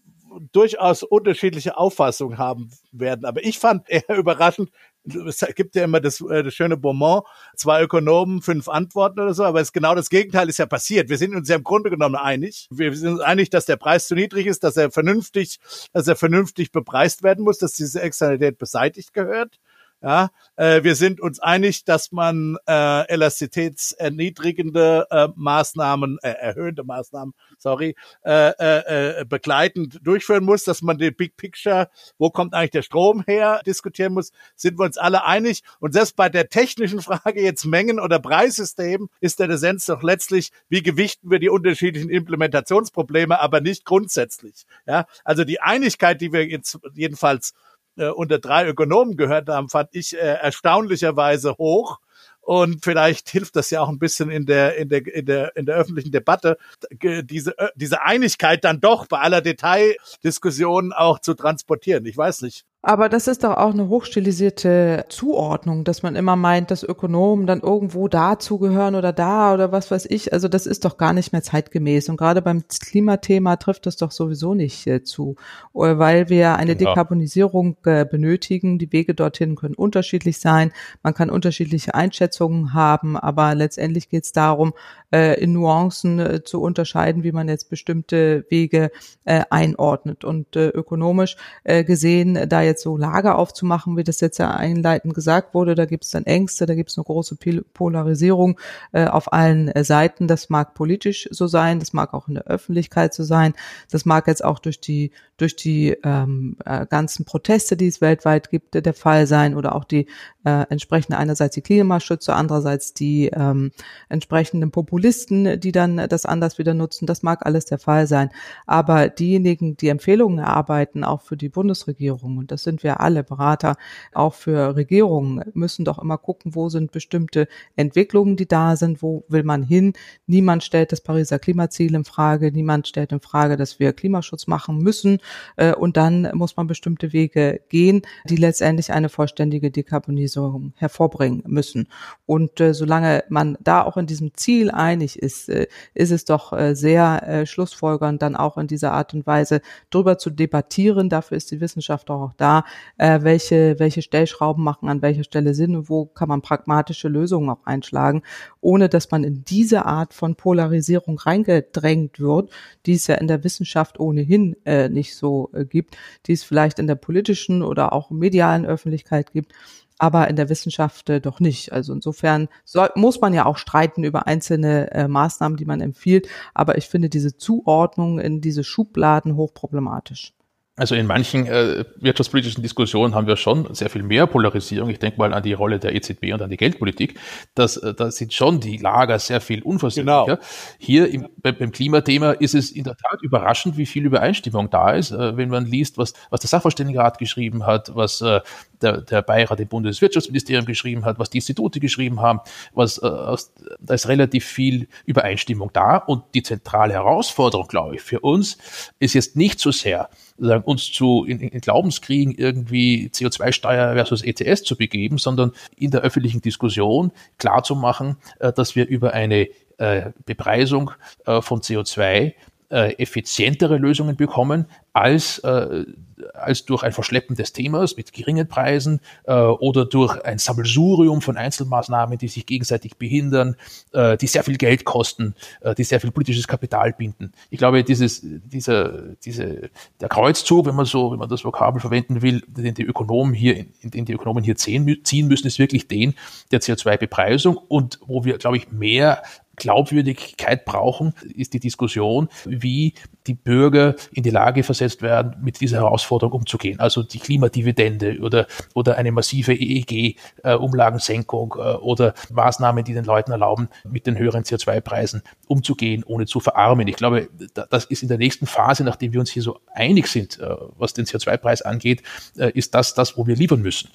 durchaus 0.51 1.03
unterschiedliche 1.03 1.77
Auffassungen 1.77 2.37
haben 2.37 2.71
werden. 2.91 3.25
Aber 3.25 3.43
ich 3.43 3.59
fand 3.59 3.89
eher 3.89 4.09
überraschend, 4.17 4.71
es 5.05 5.45
gibt 5.55 5.75
ja 5.75 5.83
immer 5.83 5.99
das, 5.99 6.21
äh, 6.21 6.43
das 6.43 6.53
schöne 6.53 6.77
Bonbon, 6.77 7.21
zwei 7.55 7.83
Ökonomen, 7.83 8.41
fünf 8.41 8.69
Antworten 8.69 9.19
oder 9.19 9.33
so, 9.33 9.43
aber 9.43 9.59
es 9.59 9.73
genau 9.73 9.95
das 9.95 10.09
Gegenteil 10.09 10.49
ist 10.49 10.59
ja 10.59 10.65
passiert. 10.65 11.09
Wir 11.09 11.17
sind 11.17 11.35
uns 11.35 11.49
ja 11.49 11.57
im 11.57 11.63
Grunde 11.63 11.89
genommen 11.89 12.15
einig. 12.15 12.67
Wir 12.71 12.95
sind 12.95 13.13
uns 13.13 13.21
einig, 13.21 13.49
dass 13.49 13.65
der 13.65 13.75
Preis 13.75 14.07
zu 14.07 14.15
niedrig 14.15 14.47
ist, 14.47 14.63
dass 14.63 14.77
er 14.77 14.91
vernünftig, 14.91 15.59
dass 15.91 16.07
er 16.07 16.15
vernünftig 16.15 16.71
bepreist 16.71 17.23
werden 17.23 17.43
muss, 17.43 17.57
dass 17.57 17.73
diese 17.73 18.01
Externalität 18.01 18.57
beseitigt 18.57 19.13
gehört. 19.13 19.59
Ja, 20.03 20.31
äh, 20.57 20.83
wir 20.83 20.95
sind 20.95 21.21
uns 21.21 21.39
einig, 21.39 21.85
dass 21.85 22.11
man 22.11 22.57
äh, 22.67 23.07
elastizitätserniedrigende 23.07 25.07
äh, 25.09 25.29
Maßnahmen, 25.33 26.17
äh, 26.21 26.31
erhöhende 26.31 26.83
Maßnahmen, 26.83 27.33
sorry, 27.57 27.95
äh, 28.25 28.49
äh, 28.49 29.21
äh, 29.21 29.25
begleitend 29.25 30.05
durchführen 30.05 30.43
muss, 30.43 30.65
dass 30.65 30.81
man 30.81 30.97
den 30.97 31.15
Big 31.15 31.37
Picture, 31.37 31.89
wo 32.17 32.31
kommt 32.31 32.53
eigentlich 32.53 32.71
der 32.71 32.81
Strom 32.81 33.23
her, 33.25 33.61
diskutieren 33.65 34.13
muss, 34.13 34.33
sind 34.57 34.77
wir 34.77 34.83
uns 34.83 34.97
alle 34.97 35.23
einig. 35.23 35.61
Und 35.79 35.93
selbst 35.93 36.17
bei 36.17 36.27
der 36.27 36.49
technischen 36.49 37.01
Frage 37.01 37.41
jetzt 37.41 37.63
Mengen- 37.63 38.01
oder 38.01 38.19
Preissystem 38.19 39.07
ist 39.21 39.39
der 39.39 39.47
Dissens 39.47 39.85
doch 39.85 40.03
letztlich, 40.03 40.51
wie 40.67 40.83
gewichten 40.83 41.31
wir 41.31 41.39
die 41.39 41.47
unterschiedlichen 41.47 42.09
Implementationsprobleme, 42.09 43.39
aber 43.39 43.61
nicht 43.61 43.85
grundsätzlich. 43.85 44.65
Ja, 44.85 45.05
also 45.23 45.45
die 45.45 45.61
Einigkeit, 45.61 46.19
die 46.19 46.33
wir 46.33 46.45
jetzt 46.45 46.77
jedenfalls 46.93 47.53
äh, 47.97 48.09
unter 48.09 48.39
drei 48.39 48.67
Ökonomen 48.67 49.17
gehört 49.17 49.49
haben, 49.49 49.69
fand 49.69 49.89
ich 49.93 50.15
äh, 50.15 50.19
erstaunlicherweise 50.19 51.57
hoch. 51.57 51.99
Und 52.41 52.83
vielleicht 52.83 53.29
hilft 53.29 53.55
das 53.55 53.69
ja 53.69 53.81
auch 53.81 53.87
ein 53.87 53.99
bisschen 53.99 54.29
in 54.29 54.45
der, 54.45 54.75
in 54.75 54.89
der, 54.89 55.07
in 55.07 55.25
der, 55.25 55.55
in 55.55 55.65
der 55.65 55.75
öffentlichen 55.75 56.11
Debatte, 56.11 56.57
diese, 56.91 57.57
äh, 57.57 57.69
diese 57.75 58.01
Einigkeit 58.01 58.65
dann 58.65 58.81
doch 58.81 59.07
bei 59.07 59.19
aller 59.19 59.39
Detaildiskussion 59.41 60.91
auch 60.91 61.19
zu 61.19 61.35
transportieren. 61.35 62.05
Ich 62.05 62.17
weiß 62.17 62.41
nicht. 62.41 62.65
Aber 62.85 63.07
das 63.07 63.27
ist 63.29 63.45
doch 63.45 63.55
auch 63.55 63.71
eine 63.71 63.87
hochstilisierte 63.87 65.05
Zuordnung, 65.07 65.85
dass 65.85 66.03
man 66.03 66.17
immer 66.17 66.35
meint, 66.35 66.69
dass 66.69 66.83
Ökonomen 66.83 67.47
dann 67.47 67.61
irgendwo 67.61 68.09
dazugehören 68.09 68.95
oder 68.95 69.13
da 69.13 69.53
oder 69.53 69.71
was 69.71 69.89
weiß 69.89 70.05
ich. 70.09 70.33
Also 70.33 70.49
das 70.49 70.65
ist 70.65 70.83
doch 70.83 70.97
gar 70.97 71.13
nicht 71.13 71.31
mehr 71.31 71.41
zeitgemäß. 71.41 72.09
Und 72.09 72.17
gerade 72.17 72.41
beim 72.41 72.67
Klimathema 72.67 73.55
trifft 73.55 73.85
das 73.85 73.95
doch 73.95 74.11
sowieso 74.11 74.53
nicht 74.53 74.85
äh, 74.85 75.01
zu, 75.01 75.37
äh, 75.73 75.97
weil 75.97 76.27
wir 76.27 76.57
eine 76.57 76.75
genau. 76.75 76.89
Dekarbonisierung 76.89 77.77
äh, 77.85 78.03
benötigen. 78.03 78.79
Die 78.79 78.91
Wege 78.91 79.13
dorthin 79.13 79.55
können 79.55 79.75
unterschiedlich 79.75 80.39
sein. 80.39 80.73
Man 81.03 81.13
kann 81.13 81.29
unterschiedliche 81.29 81.95
Einschätzungen 81.95 82.73
haben, 82.73 83.15
aber 83.15 83.55
letztendlich 83.55 84.09
geht 84.09 84.25
es 84.25 84.33
darum, 84.33 84.73
äh, 85.13 85.39
in 85.39 85.53
Nuancen 85.53 86.19
äh, 86.19 86.43
zu 86.43 86.59
unterscheiden, 86.59 87.23
wie 87.23 87.31
man 87.31 87.47
jetzt 87.47 87.69
bestimmte 87.69 88.45
Wege 88.49 88.91
äh, 89.25 89.43
einordnet. 89.49 90.25
Und 90.25 90.55
ökonomisch 90.55 91.37
gesehen, 91.63 92.47
da 92.49 92.61
jetzt 92.61 92.72
so 92.81 92.97
Lager 92.97 93.37
aufzumachen, 93.37 93.97
wie 93.97 94.03
das 94.03 94.19
jetzt 94.19 94.37
ja 94.37 94.51
einleitend 94.51 95.13
gesagt 95.13 95.53
wurde, 95.53 95.75
da 95.75 95.85
gibt 95.85 96.05
es 96.05 96.11
dann 96.11 96.25
Ängste, 96.25 96.65
da 96.65 96.75
gibt 96.75 96.89
es 96.89 96.97
eine 96.97 97.05
große 97.05 97.37
Polarisierung 97.73 98.59
äh, 98.91 99.05
auf 99.05 99.31
allen 99.31 99.67
äh, 99.69 99.83
Seiten. 99.83 100.27
Das 100.27 100.49
mag 100.49 100.73
politisch 100.73 101.27
so 101.31 101.47
sein, 101.47 101.79
das 101.79 101.93
mag 101.93 102.13
auch 102.13 102.27
in 102.27 102.35
der 102.35 102.45
Öffentlichkeit 102.45 103.13
so 103.13 103.23
sein, 103.23 103.53
das 103.91 104.05
mag 104.05 104.27
jetzt 104.27 104.43
auch 104.43 104.59
durch 104.59 104.79
die 104.79 105.11
durch 105.37 105.55
die 105.55 105.95
ähm, 106.03 106.57
äh, 106.65 106.85
ganzen 106.85 107.25
Proteste, 107.25 107.75
die 107.75 107.87
es 107.87 108.01
weltweit 108.01 108.49
gibt, 108.49 108.73
der 108.73 108.93
Fall 108.93 109.25
sein 109.25 109.55
oder 109.55 109.75
auch 109.75 109.83
die 109.83 110.07
äh, 110.45 110.65
entsprechende 110.69 111.17
einerseits 111.17 111.55
die 111.55 111.61
Klimaschützer, 111.61 112.35
andererseits 112.35 112.93
die 112.93 113.27
ähm, 113.33 113.71
entsprechenden 114.09 114.71
Populisten, 114.71 115.59
die 115.59 115.71
dann 115.71 115.97
das 116.09 116.25
anders 116.25 116.57
wieder 116.57 116.73
nutzen. 116.73 117.07
Das 117.07 117.23
mag 117.23 117.45
alles 117.45 117.65
der 117.65 117.79
Fall 117.79 118.07
sein. 118.07 118.29
Aber 118.67 119.09
diejenigen, 119.09 119.75
die 119.77 119.87
Empfehlungen 119.87 120.39
erarbeiten, 120.39 121.03
auch 121.03 121.21
für 121.21 121.37
die 121.37 121.49
Bundesregierung, 121.49 122.37
und 122.37 122.51
das 122.51 122.63
sind 122.63 122.83
wir 122.83 122.99
alle 122.99 123.23
Berater, 123.23 123.75
auch 124.13 124.33
für 124.33 124.75
Regierungen, 124.75 125.43
müssen 125.53 125.85
doch 125.85 125.99
immer 125.99 126.17
gucken, 126.17 126.55
wo 126.55 126.69
sind 126.69 126.91
bestimmte 126.91 127.47
Entwicklungen, 127.75 128.35
die 128.35 128.47
da 128.47 128.75
sind, 128.75 129.01
wo 129.01 129.25
will 129.29 129.43
man 129.43 129.63
hin. 129.63 129.93
Niemand 130.27 130.63
stellt 130.63 130.91
das 130.91 131.01
Pariser 131.01 131.39
Klimaziel 131.39 131.95
in 131.95 132.05
Frage, 132.05 132.51
niemand 132.51 132.87
stellt 132.87 133.11
in 133.11 133.19
Frage, 133.19 133.57
dass 133.57 133.79
wir 133.79 133.93
Klimaschutz 133.93 134.47
machen 134.47 134.77
müssen. 134.77 135.19
Äh, 135.55 135.73
und 135.73 135.97
dann 135.97 136.29
muss 136.33 136.57
man 136.57 136.67
bestimmte 136.67 137.13
Wege 137.13 137.61
gehen, 137.69 138.01
die 138.25 138.35
letztendlich 138.35 138.91
eine 138.91 139.09
vollständige 139.09 139.71
Dekarbonisierung 139.71 140.73
hervorbringen 140.75 141.43
müssen. 141.47 141.87
Und 142.25 142.59
äh, 142.59 142.73
solange 142.73 143.23
man 143.29 143.57
da 143.61 143.83
auch 143.83 143.97
in 143.97 144.07
diesem 144.07 144.33
Ziel 144.35 144.71
einig 144.71 145.19
ist, 145.19 145.49
äh, 145.49 145.67
ist 145.93 146.11
es 146.11 146.25
doch 146.25 146.53
sehr 146.73 147.45
schlussfolgernd, 147.45 148.21
dann 148.21 148.35
auch 148.35 148.57
in 148.57 148.67
dieser 148.67 148.93
Art 148.93 149.13
und 149.13 149.25
Weise 149.25 149.61
drüber 149.89 150.17
zu 150.17 150.29
debattieren. 150.29 151.09
Dafür 151.09 151.37
ist 151.37 151.51
die 151.51 151.61
Wissenschaft 151.61 152.09
auch 152.09 152.33
da, 152.37 152.63
welche, 152.97 153.79
welche 153.79 154.01
Stellschrauben 154.01 154.63
machen 154.63 154.89
an 154.89 155.01
welcher 155.01 155.23
Stelle 155.23 155.53
Sinn 155.53 155.75
und 155.75 155.89
wo 155.89 156.05
kann 156.05 156.29
man 156.29 156.41
pragmatische 156.41 157.07
Lösungen 157.07 157.49
auch 157.49 157.65
einschlagen, 157.65 158.23
ohne 158.61 158.89
dass 158.89 159.11
man 159.11 159.23
in 159.23 159.43
diese 159.45 159.85
Art 159.85 160.13
von 160.13 160.35
Polarisierung 160.35 161.17
reingedrängt 161.17 162.19
wird, 162.19 162.51
die 162.85 162.93
es 162.93 163.07
ja 163.07 163.15
in 163.15 163.27
der 163.27 163.43
Wissenschaft 163.43 163.99
ohnehin 163.99 164.55
nicht 164.89 165.12
so 165.15 165.49
äh, 165.53 165.65
gibt, 165.65 165.97
die 166.25 166.33
es 166.33 166.43
vielleicht 166.43 166.79
in 166.79 166.87
der 166.87 166.95
politischen 166.95 167.63
oder 167.63 167.93
auch 167.93 168.09
medialen 168.09 168.65
Öffentlichkeit 168.65 169.31
gibt, 169.31 169.53
aber 169.97 170.27
in 170.27 170.35
der 170.35 170.49
Wissenschaft 170.49 171.09
äh, 171.09 171.21
doch 171.21 171.39
nicht. 171.39 171.71
Also 171.71 171.93
insofern 171.93 172.49
soll, 172.65 172.89
muss 172.95 173.21
man 173.21 173.33
ja 173.33 173.45
auch 173.45 173.57
streiten 173.57 174.03
über 174.03 174.27
einzelne 174.27 174.91
äh, 174.91 175.07
Maßnahmen, 175.07 175.57
die 175.57 175.65
man 175.65 175.81
empfiehlt, 175.81 176.27
aber 176.53 176.77
ich 176.77 176.87
finde 176.87 177.09
diese 177.09 177.37
Zuordnung 177.37 178.19
in 178.19 178.41
diese 178.41 178.63
Schubladen 178.63 179.35
hochproblematisch. 179.35 180.33
Also 180.75 180.95
in 180.95 181.05
manchen 181.05 181.45
äh, 181.45 181.85
wirtschaftspolitischen 181.97 182.63
Diskussionen 182.63 183.13
haben 183.13 183.27
wir 183.27 183.37
schon 183.37 183.75
sehr 183.75 183.91
viel 183.91 184.01
mehr 184.01 184.25
Polarisierung. 184.25 184.89
Ich 184.89 184.97
denke 184.97 185.19
mal 185.19 185.31
an 185.31 185.43
die 185.43 185.53
Rolle 185.53 185.77
der 185.77 185.93
EZB 185.93 186.33
und 186.33 186.41
an 186.41 186.49
die 186.49 186.57
Geldpolitik. 186.57 187.19
Das, 187.53 187.77
äh, 187.77 187.93
da 187.93 188.09
sind 188.09 188.33
schon 188.33 188.59
die 188.59 188.77
Lager 188.77 189.19
sehr 189.19 189.39
viel 189.39 189.61
unversöhnlicher. 189.61 190.25
Genau. 190.25 190.39
Hier 190.79 191.09
im, 191.09 191.29
beim 191.43 191.71
Klimathema 191.71 192.31
ist 192.31 192.55
es 192.55 192.71
in 192.71 192.85
der 192.85 192.97
Tat 192.97 193.21
überraschend, 193.21 193.77
wie 193.77 193.85
viel 193.85 194.03
Übereinstimmung 194.03 194.71
da 194.71 194.93
ist, 194.93 195.11
äh, 195.11 195.37
wenn 195.37 195.49
man 195.49 195.67
liest, 195.67 195.99
was, 195.99 196.13
was 196.31 196.39
der 196.39 196.47
Sachverständigenrat 196.47 197.19
geschrieben 197.19 197.67
hat, 197.67 197.95
was 197.95 198.21
äh, 198.21 198.41
der, 198.81 199.01
der 199.01 199.21
Beirat 199.21 199.59
im 199.59 199.67
Bundeswirtschaftsministerium 199.67 200.65
geschrieben 200.65 201.05
hat, 201.05 201.19
was 201.19 201.29
die 201.29 201.37
Institute 201.37 201.79
geschrieben 201.79 202.19
haben, 202.19 202.39
was, 202.73 202.97
äh, 202.97 203.05
aus, 203.05 203.53
da 203.79 203.93
ist 203.93 204.07
relativ 204.07 204.43
viel 204.43 204.87
Übereinstimmung 205.05 205.69
da. 205.71 205.97
Und 205.97 206.23
die 206.33 206.41
zentrale 206.41 206.95
Herausforderung, 206.95 207.67
glaube 207.67 207.97
ich, 207.97 208.01
für 208.01 208.21
uns 208.21 208.57
ist 208.97 209.13
jetzt 209.13 209.35
nicht 209.35 209.59
so 209.59 209.69
sehr, 209.69 210.09
uns 210.37 210.91
zu 210.91 211.25
in, 211.25 211.39
in 211.39 211.61
Glaubenskriegen 211.61 212.33
irgendwie 212.35 213.09
CO2-Steuer 213.13 213.93
versus 213.93 214.23
ETS 214.23 214.63
zu 214.63 214.75
begeben, 214.75 215.17
sondern 215.17 215.51
in 215.75 215.91
der 215.91 216.01
öffentlichen 216.01 216.41
Diskussion 216.41 217.11
klarzumachen, 217.37 218.17
äh, 218.39 218.51
dass 218.51 218.75
wir 218.75 218.87
über 218.87 219.13
eine 219.13 219.47
äh, 219.77 220.11
Bepreisung 220.25 220.91
äh, 221.25 221.41
von 221.41 221.61
CO2 221.61 222.33
äh, 222.73 222.93
effizientere 222.97 223.77
Lösungen 223.77 224.15
bekommen 224.15 224.65
als 224.93 225.39
äh, 225.39 225.85
als 226.33 226.65
durch 226.65 226.83
ein 226.83 226.91
Verschleppen 226.91 227.35
des 227.35 227.53
Themas 227.53 227.97
mit 227.97 228.13
geringen 228.13 228.47
Preisen 228.47 229.01
äh, 229.25 229.33
oder 229.33 229.85
durch 229.85 230.23
ein 230.23 230.37
Sammelsurium 230.37 231.21
von 231.21 231.37
Einzelmaßnahmen, 231.37 232.17
die 232.17 232.27
sich 232.27 232.45
gegenseitig 232.45 232.97
behindern, 232.97 233.55
äh, 233.91 234.17
die 234.17 234.27
sehr 234.27 234.43
viel 234.43 234.57
Geld 234.57 234.85
kosten, 234.85 235.35
äh, 235.61 235.75
die 235.75 235.83
sehr 235.83 235.99
viel 235.99 236.11
politisches 236.11 236.47
Kapital 236.47 236.93
binden. 236.93 237.33
Ich 237.49 237.57
glaube, 237.57 237.83
dieses, 237.83 238.21
dieser, 238.23 239.15
diese, 239.23 239.69
der 239.99 240.09
Kreuzzug, 240.09 240.65
wenn 240.65 240.75
man 240.75 240.85
so, 240.85 241.11
wenn 241.11 241.19
man 241.19 241.29
das 241.29 241.43
Vokabel 241.43 241.81
verwenden 241.81 242.21
will, 242.21 242.41
den 242.47 242.73
die 242.73 242.83
Ökonomen 242.83 243.33
hier, 243.33 243.65
in 243.81 243.91
den 243.91 244.05
die 244.05 244.13
Ökonomen 244.13 244.43
hier 244.43 244.55
ziehen 244.55 244.85
müssen, 245.27 245.47
ist 245.47 245.59
wirklich 245.59 245.87
den 245.87 246.13
der 246.51 246.61
CO2-Bepreisung 246.61 247.57
und 247.57 247.99
wo 248.05 248.23
wir, 248.23 248.37
glaube 248.37 248.57
ich, 248.57 248.71
mehr 248.71 249.23
Glaubwürdigkeit 249.55 250.65
brauchen, 250.65 251.13
ist 251.35 251.53
die 251.53 251.59
Diskussion, 251.59 252.27
wie 252.45 252.95
die 253.27 253.35
Bürger 253.35 253.95
in 254.11 254.23
die 254.23 254.31
Lage 254.31 254.63
versetzt 254.63 255.01
werden, 255.01 255.35
mit 255.41 255.61
dieser 255.61 255.77
Herausforderung 255.77 256.33
umzugehen. 256.33 256.79
Also 256.79 257.03
die 257.03 257.19
Klimadividende 257.19 258.19
oder, 258.19 258.47
oder 258.73 258.97
eine 258.97 259.11
massive 259.11 259.53
EEG-Umlagensenkung 259.53 261.55
äh, 261.57 261.75
oder 261.75 262.13
Maßnahmen, 262.31 262.83
die 262.83 262.93
den 262.93 263.05
Leuten 263.05 263.31
erlauben, 263.31 263.69
mit 263.87 264.07
den 264.07 264.17
höheren 264.17 264.43
CO2-Preisen 264.43 265.21
umzugehen, 265.47 266.03
ohne 266.03 266.25
zu 266.25 266.39
verarmen. 266.39 266.87
Ich 266.87 266.95
glaube, 266.95 267.29
das 267.69 267.85
ist 267.85 268.01
in 268.01 268.09
der 268.09 268.17
nächsten 268.17 268.47
Phase, 268.47 268.83
nachdem 268.83 269.13
wir 269.13 269.19
uns 269.19 269.31
hier 269.31 269.43
so 269.43 269.59
einig 269.73 270.07
sind, 270.07 270.39
äh, 270.39 270.55
was 270.77 270.93
den 270.93 271.05
CO2-Preis 271.05 271.61
angeht, 271.61 272.01
äh, 272.37 272.51
ist 272.51 272.73
das 272.73 272.95
das, 272.95 273.17
wo 273.17 273.27
wir 273.27 273.35
liefern 273.35 273.61
müssen. 273.61 273.89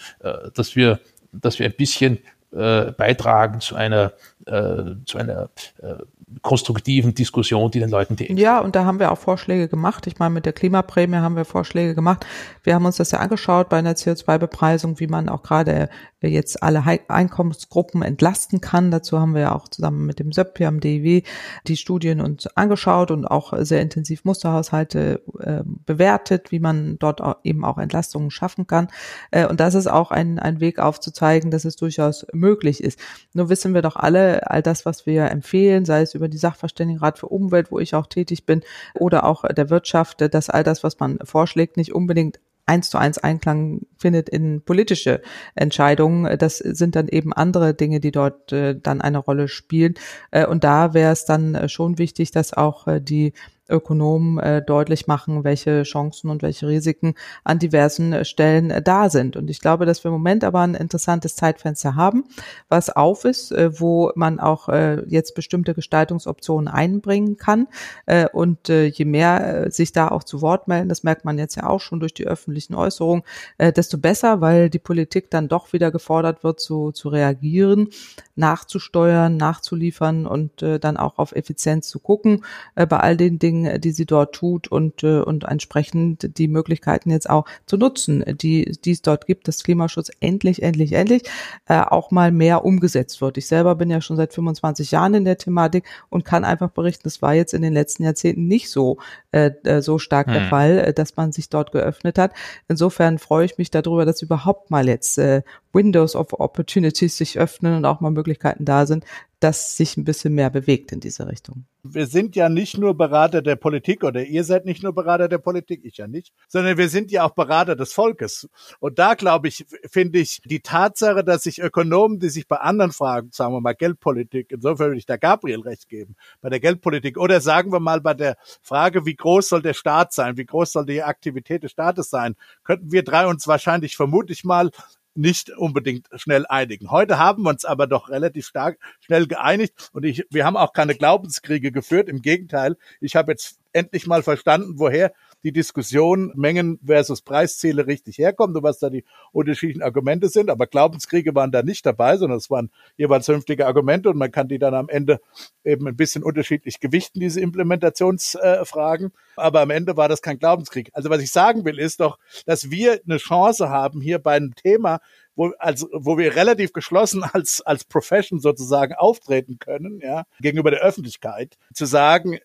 Dass 0.55 0.77
wir 0.77 1.01
dass 1.33 1.59
wir 1.59 1.67
ein 1.67 1.75
bisschen 1.77 2.19
äh, 2.53 2.93
beitragen 2.93 3.61
zu 3.61 3.77
einer, 3.77 4.13
äh, 4.47 4.95
zu 5.05 5.19
einer 5.19 5.51
äh, 5.83 5.95
konstruktiven 6.43 7.15
Diskussion, 7.15 7.71
die 7.71 7.81
den 7.81 7.91
Leuten 7.91 8.17
die 8.17 8.33
Ja, 8.35 8.61
und 8.61 8.77
da 8.77 8.85
haben 8.85 8.99
wir 8.99 9.13
auch 9.13 9.19
Vorschläge 9.19 9.69
gemacht. 9.69 10.07
Ich 10.07 10.19
meine, 10.19 10.35
mit 10.35 10.47
der 10.47 10.53
Klimaprämie 10.53 11.17
haben 11.17 11.37
wir 11.37 11.45
Vorschläge 11.45 11.95
gemacht. 11.95 12.27
Wir 12.63 12.75
haben 12.75 12.85
uns 12.85 12.97
das 12.97 13.11
ja 13.11 13.21
angeschaut 13.21 13.69
bei 13.69 13.79
einer 13.79 13.95
CO2-Bepreisung, 13.95 15.01
wie 15.01 15.07
man 15.07 15.29
auch 15.29 15.43
gerade 15.43 15.89
jetzt 16.21 16.63
alle 16.63 16.85
Einkommensgruppen 17.09 18.03
entlasten 18.03 18.61
kann. 18.61 18.91
Dazu 18.91 19.21
haben 19.21 19.35
wir 19.35 19.43
ja 19.43 19.55
auch 19.55 19.69
zusammen 19.69 20.05
mit 20.05 20.19
dem 20.19 20.33
SÖP, 20.33 20.61
haben 20.61 20.81
DIW 20.81 21.23
die 21.67 21.77
Studien 21.77 22.21
uns 22.21 22.49
angeschaut 22.57 23.11
und 23.11 23.25
auch 23.25 23.53
sehr 23.59 23.81
intensiv 23.81 24.25
Musterhaushalte 24.25 25.23
äh, 25.39 25.63
bewertet, 25.87 26.51
wie 26.51 26.59
man 26.59 26.99
dort 26.99 27.21
auch 27.21 27.37
eben 27.45 27.65
auch 27.65 27.79
Entlastungen 27.79 28.31
schaffen 28.31 28.67
kann. 28.67 28.89
Äh, 29.31 29.47
und 29.47 29.61
das 29.61 29.75
ist 29.75 29.87
auch 29.87 30.11
ein, 30.11 30.41
ein 30.41 30.61
Weg 30.61 30.81
aufzuzeigen, 30.81 31.53
dass 31.53 31.65
es 31.65 31.77
durchaus 31.77 32.27
möglich 32.33 32.83
ist. 32.83 32.99
Nur 33.33 33.49
wissen 33.49 33.73
wir 33.75 33.83
doch 33.83 33.97
alle, 33.97 34.51
all 34.51 34.63
das, 34.63 34.85
was 34.85 35.07
wir 35.07 35.31
empfehlen, 35.31 35.85
sei 35.85 36.03
es 36.03 36.15
über 36.19 36.29
die 36.29 36.39
Sachverständigenrat 36.39 37.19
für 37.19 37.29
Umwelt, 37.29 37.71
wo 37.71 37.79
ich 37.79 37.95
auch 37.95 38.07
tätig 38.07 38.45
bin, 38.45 38.63
oder 38.95 39.25
auch 39.25 39.45
der 39.45 39.71
Wirtschaft, 39.71 40.21
dass 40.35 40.51
all 40.51 40.65
das, 40.65 40.85
was 40.85 40.99
man 40.99 41.19
vorschlägt, 41.25 41.77
nicht 41.77 41.95
unbedingt 41.95 42.41
eins 42.69 42.91
zu 42.91 42.99
eins 42.99 43.19
Einklang 43.19 43.87
findet 43.97 44.29
in 44.29 44.63
politische 44.63 45.23
Entscheidungen. 45.55 46.39
Das 46.39 46.59
sind 46.59 46.95
dann 46.97 47.09
eben 47.09 47.33
andere 47.33 47.75
Dinge, 47.75 47.99
die 47.99 48.11
dort 48.11 48.53
äh, 48.53 48.79
dann 48.79 49.01
eine 49.01 49.19
Rolle 49.19 49.49
spielen. 49.49 49.95
Äh, 50.31 50.47
und 50.47 50.65
da 50.65 50.93
wäre 50.95 51.13
es 51.13 51.25
dann 51.25 51.55
äh, 51.55 51.69
schon 51.69 51.99
wichtig, 51.99 52.31
dass 52.31 52.53
auch 52.53 52.87
äh, 52.87 53.01
die 53.01 53.33
Ökonomen 53.69 54.39
äh, 54.39 54.63
deutlich 54.63 55.07
machen, 55.07 55.45
welche 55.45 55.83
Chancen 55.83 56.31
und 56.31 56.43
welche 56.43 56.69
Risiken 56.69 57.15
an 57.45 57.59
diversen 57.59 58.13
äh, 58.13 58.25
Stellen 58.25 58.71
äh, 58.71 58.83
da 58.83 59.11
sind. 59.11 59.37
Und 59.37 59.51
ich 59.51 59.61
glaube, 59.61 59.87
dass 59.87 60.05
wir 60.05 60.09
im 60.09 60.15
Moment 60.15 60.45
aber 60.45 60.61
ein 60.61 60.75
interessantes 60.75 61.37
Zeitfenster 61.37 61.95
haben, 61.95 62.25
was 62.69 62.91
auf 62.91 63.25
ist, 63.25 63.53
äh, 63.53 63.79
wo 63.79 64.13
man 64.15 64.41
auch 64.41 64.69
äh, 64.69 65.03
jetzt 65.09 65.35
bestimmte 65.35 65.75
Gestaltungsoptionen 65.75 66.69
einbringen 66.69 67.37
kann. 67.37 67.69
Äh, 68.07 68.29
und 68.29 68.69
äh, 68.69 68.87
je 68.87 69.05
mehr 69.05 69.67
äh, 69.67 69.71
sich 69.71 69.93
da 69.93 70.09
auch 70.09 70.25
zu 70.25 70.43
Wort 70.43 70.69
melden, 70.69 70.89
das 70.89 71.03
merkt 71.03 71.25
man 71.25 71.39
jetzt 71.39 71.57
ja 71.57 71.67
auch 71.67 71.81
schon 71.81 72.01
durch 72.01 72.15
die 72.15 72.27
öffentlichen 72.27 72.75
Äußerungen, 72.75 73.25
äh, 73.59 73.73
desto 73.73 73.99
besser, 73.99 74.41
weil 74.41 74.71
die 74.71 74.79
Politik 74.79 75.31
dann 75.31 75.49
doch 75.49 75.73
wieder 75.73 75.91
gefordert 75.91 76.45
wird, 76.45 76.61
zu, 76.61 76.93
zu 76.93 77.09
reagieren, 77.09 77.89
nachzusteuern, 78.37 79.37
nachzuliefern 79.37 80.27
und 80.27 80.63
äh, 80.63 80.79
dann 80.79 80.97
auch 80.97 81.19
auf 81.19 81.33
Effizienz 81.33 81.89
zu 81.89 82.01
gucken 82.01 82.45
äh, 82.75 82.87
bei 82.87 82.99
all 83.01 83.17
den 83.17 83.39
Dingen, 83.39 83.58
Dingen, 83.59 83.81
die 83.81 83.91
sie 83.93 84.07
dort 84.07 84.35
tut 84.35 84.69
und, 84.69 85.03
äh, 85.03 85.21
und 85.21 85.45
entsprechend 85.45 86.39
die 86.39 86.49
Möglichkeiten 86.49 87.11
jetzt 87.11 87.29
auch 87.29 87.45
zu 87.67 87.77
nutzen, 87.77 88.25
die, 88.41 88.79
die 88.85 88.93
es 88.93 89.03
dort 89.03 89.27
gibt, 89.27 89.49
dass 89.49 89.63
Klimaschutz 89.63 90.11
endlich, 90.21 90.63
endlich, 90.63 90.93
endlich 90.93 91.23
äh, 91.67 91.81
auch 91.81 92.11
mal 92.11 92.33
mehr 92.33 92.65
umgesetzt 92.65 93.21
wird. 93.21 93.39
Ich 93.39 93.47
selber 93.47 93.75
bin 93.75 93.91
ja 93.91 94.01
schon 94.01 94.17
seit 94.17 94.33
25 94.33 94.91
Jahren 94.91 95.15
in 95.15 95.25
der 95.25 95.39
Thematik 95.39 95.85
und 96.11 96.25
kann 96.25 96.45
einfach 96.45 96.71
berichten, 96.71 97.03
das 97.05 97.23
war 97.23 97.35
jetzt 97.35 97.55
in 97.55 97.63
den 97.63 97.73
letzten 97.73 98.05
Jahrzehnten 98.05 98.47
nicht 98.47 98.71
so, 98.71 98.99
äh, 99.33 99.51
äh 99.65 99.83
so 99.83 99.99
stark 99.99 100.27
hm. 100.27 100.35
der 100.35 100.43
Fall, 100.45 100.79
äh, 100.79 100.93
dass 100.93 101.17
man 101.17 101.33
sich 101.33 101.49
dort 101.49 101.73
geöffnet 101.73 102.19
hat. 102.19 102.33
Insofern 102.69 103.19
freue 103.19 103.45
ich 103.45 103.59
mich 103.59 103.71
darüber, 103.71 104.05
dass 104.05 104.23
überhaupt 104.23 104.71
mal 104.71 104.89
jetzt 104.89 105.19
äh, 105.19 105.43
Windows 105.73 106.17
of 106.17 106.33
Opportunities 106.33 107.17
sich 107.17 107.39
öffnen 107.39 107.77
und 107.77 107.85
auch 107.85 108.01
mal 108.01 108.11
Möglichkeiten 108.11 108.65
da 108.65 108.87
sind, 108.87 109.05
dass 109.41 109.77
sich 109.77 109.97
ein 109.97 110.05
bisschen 110.05 110.35
mehr 110.35 110.51
bewegt 110.51 110.91
in 110.91 111.01
diese 111.01 111.29
Richtung. 111.29 111.65
Wir 111.85 112.07
sind 112.07 112.35
ja 112.35 112.49
nicht 112.49 112.77
nur 112.77 112.97
Berater 112.97 113.41
der 113.41 113.55
Politik 113.55 114.03
oder 114.03 114.25
ihr 114.25 114.43
seid 114.43 114.65
nicht 114.65 114.83
nur 114.83 114.93
Berater 114.93 115.29
der 115.29 115.39
Politik, 115.39 115.85
ich 115.85 115.97
ja 115.97 116.09
nicht, 116.09 116.35
sondern 116.49 116.77
wir 116.77 116.89
sind 116.89 117.13
ja 117.13 117.25
auch 117.25 117.31
Berater 117.31 117.77
des 117.77 117.93
Volkes. 117.93 118.49
Und 118.81 118.99
da 118.99 119.15
glaube 119.15 119.49
ich, 119.49 119.65
finde 119.89 120.19
ich 120.19 120.43
die 120.45 120.61
Tatsache, 120.61 121.23
dass 121.23 121.45
sich 121.45 121.63
Ökonomen, 121.63 122.19
die 122.19 122.31
sich 122.31 122.49
bei 122.49 122.57
anderen 122.57 122.91
Fragen, 122.93 123.31
sagen 123.33 123.55
wir 123.55 123.61
mal 123.61 123.75
Geldpolitik, 123.75 124.51
insofern 124.51 124.89
würde 124.89 124.99
ich 124.99 125.07
da 125.07 125.17
Gabriel 125.17 125.61
recht 125.61 125.89
geben, 125.89 126.17
bei 126.41 126.51
der 126.51 126.61
Geldpolitik 126.61 127.17
oder 127.17 127.41
sagen 127.41 127.73
wir 127.73 127.81
mal 127.81 128.01
bei 128.01 128.15
der 128.15 128.37
Frage, 128.61 129.07
wie 129.07 129.15
groß 129.15 129.49
soll 129.49 129.63
der 129.63 129.75
Staat 129.75 130.13
sein, 130.13 130.37
wie 130.37 130.47
groß 130.47 130.73
soll 130.73 130.85
die 130.85 131.03
Aktivität 131.03 131.63
des 131.63 131.71
Staates 131.71 132.11
sein, 132.11 132.35
könnten 132.65 132.91
wir 132.91 133.05
drei 133.05 133.27
uns 133.27 133.47
wahrscheinlich 133.47 133.97
vermutlich 133.97 134.43
mal 134.45 134.71
nicht 135.19 135.51
unbedingt 135.51 136.07
schnell 136.15 136.47
einigen. 136.47 136.91
Heute 136.91 137.19
haben 137.19 137.43
wir 137.43 137.51
uns 137.51 137.65
aber 137.65 137.87
doch 137.87 138.09
relativ 138.09 138.47
stark 138.47 138.79
schnell 139.01 139.27
geeinigt 139.27 139.91
und 139.93 140.05
ich, 140.05 140.25
wir 140.31 140.45
haben 140.45 140.57
auch 140.57 140.73
keine 140.73 140.95
Glaubenskriege 140.95 141.73
geführt. 141.73 142.09
Im 142.09 142.23
Gegenteil, 142.23 142.77
ich 143.01 143.17
habe 143.17 143.33
jetzt 143.33 143.59
endlich 143.73 144.07
mal 144.07 144.23
verstanden, 144.23 144.79
woher 144.79 145.13
die 145.45 145.53
Diskussion 145.53 146.33
Mengen 146.35 146.79
versus 146.85 147.23
Preisziele 147.23 147.87
richtig 147.87 148.19
herkommt 148.19 148.57
und 148.57 148.63
was 148.63 148.79
da 148.79 148.91
die 148.91 149.05
unterschiedlichen 149.33 149.83
Argumente 149.83 150.29
sind. 150.29 150.51
Aber 150.51 150.67
Glaubenskriege 150.67 151.35
waren 151.35 151.53
da 151.53 151.63
nicht 151.63 151.87
dabei, 151.87 152.17
sondern 152.17 152.39
es 152.39 152.51
waren 152.51 152.71
jeweils 152.97 153.27
vernünftige 153.27 153.67
Argumente 153.67 154.11
und 154.11 154.17
man 154.17 154.31
kann 154.33 154.49
die 154.49 154.59
dann 154.59 154.75
am 154.75 154.89
Ende 154.89 155.21
eben 155.65 155.87
ein 155.87 155.97
bisschen 155.97 156.23
unterschiedlich 156.23 156.81
gewichten, 156.81 157.21
diese 157.21 157.41
Implementationsfragen. 157.41 159.13
Aber 159.37 159.61
am 159.61 159.71
Ende 159.71 159.97
war 159.97 160.09
das 160.09 160.23
kein 160.23 160.39
Glaubenskrieg. 160.39 160.91
Also 160.93 161.11
was 161.11 161.23
ich 161.23 161.31
sagen 161.31 161.65
will, 161.65 161.79
ist 161.79 162.01
doch, 162.01 162.19
dass 162.47 162.71
wir 162.71 163.01
eine 163.07 163.19
Chance 163.19 163.69
haben, 163.69 164.01
hier 164.01 164.19
bei 164.19 164.37
einem 164.37 164.55
Thema, 164.55 165.01
wo, 165.39 165.53
also, 165.59 165.89
wo 165.93 166.19
wir 166.19 166.35
relativ 166.35 166.73
geschlossen 166.73 167.23
als, 167.33 167.63
als 167.63 167.85
Profession 167.85 168.41
sozusagen 168.41 168.95
auftreten 168.95 169.59
können, 169.59 170.01
ja, 170.01 170.25
gegenüber 170.41 170.71
der 170.71 170.81
Öffentlichkeit, 170.81 171.57
zu 171.73 171.87
sagen, 171.87 172.39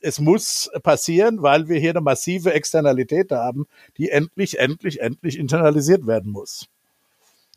es 0.00 0.18
muss 0.18 0.68
passieren, 0.82 1.42
weil 1.42 1.68
wir 1.68 1.78
hier 1.78 1.90
eine 1.90 2.00
massive 2.00 2.52
Externalität 2.52 3.30
haben, 3.30 3.66
die 3.96 4.10
endlich, 4.10 4.58
endlich, 4.58 5.00
endlich 5.00 5.38
internalisiert 5.38 6.06
werden 6.06 6.32
muss. 6.32 6.66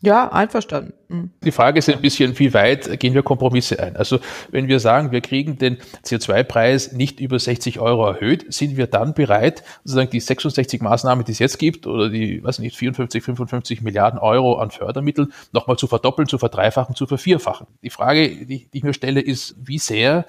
Ja, 0.02 0.32
einverstanden. 0.32 0.94
Mhm. 1.08 1.30
Die 1.44 1.52
Frage 1.52 1.78
ist 1.78 1.90
ein 1.90 2.00
bisschen, 2.00 2.38
wie 2.38 2.54
weit 2.54 2.98
gehen 2.98 3.12
wir 3.12 3.22
Kompromisse 3.22 3.82
ein? 3.82 3.96
Also 3.96 4.18
wenn 4.50 4.66
wir 4.66 4.80
sagen, 4.80 5.12
wir 5.12 5.20
kriegen 5.20 5.58
den 5.58 5.76
CO2-Preis 6.06 6.92
nicht 6.92 7.20
über 7.20 7.38
60 7.38 7.80
Euro 7.80 8.06
erhöht, 8.06 8.50
sind 8.52 8.78
wir 8.78 8.86
dann 8.86 9.12
bereit, 9.12 9.62
sozusagen 9.84 10.08
die 10.10 10.20
66 10.20 10.80
Maßnahmen, 10.80 11.26
die 11.26 11.32
es 11.32 11.38
jetzt 11.38 11.58
gibt, 11.58 11.86
oder 11.86 12.08
die, 12.08 12.42
weiß 12.42 12.60
nicht, 12.60 12.76
54, 12.76 13.22
55 13.22 13.82
Milliarden 13.82 14.18
Euro 14.18 14.54
an 14.54 14.70
Fördermitteln 14.70 15.34
nochmal 15.52 15.76
zu 15.76 15.86
verdoppeln, 15.86 16.28
zu 16.28 16.38
verdreifachen, 16.38 16.94
zu 16.94 17.06
vervierfachen? 17.06 17.66
Die 17.82 17.90
Frage, 17.90 18.46
die, 18.46 18.70
die 18.70 18.78
ich 18.78 18.82
mir 18.82 18.94
stelle, 18.94 19.20
ist, 19.20 19.54
wie 19.58 19.78
sehr 19.78 20.24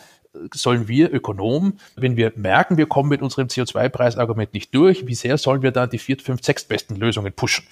sollen 0.54 0.88
wir 0.88 1.14
Ökonomen, 1.14 1.80
wenn 1.96 2.16
wir 2.16 2.32
merken, 2.36 2.78
wir 2.78 2.86
kommen 2.86 3.10
mit 3.10 3.22
unserem 3.22 3.48
CO2-Preisargument 3.48 4.54
nicht 4.54 4.74
durch, 4.74 5.06
wie 5.06 5.16
sehr 5.16 5.38
sollen 5.38 5.62
wir 5.62 5.72
dann 5.72 5.90
die 5.90 5.98
viert, 5.98 6.22
fünf, 6.22 6.44
sechs 6.44 6.64
besten 6.64 6.96
Lösungen 6.96 7.34
pushen? 7.34 7.66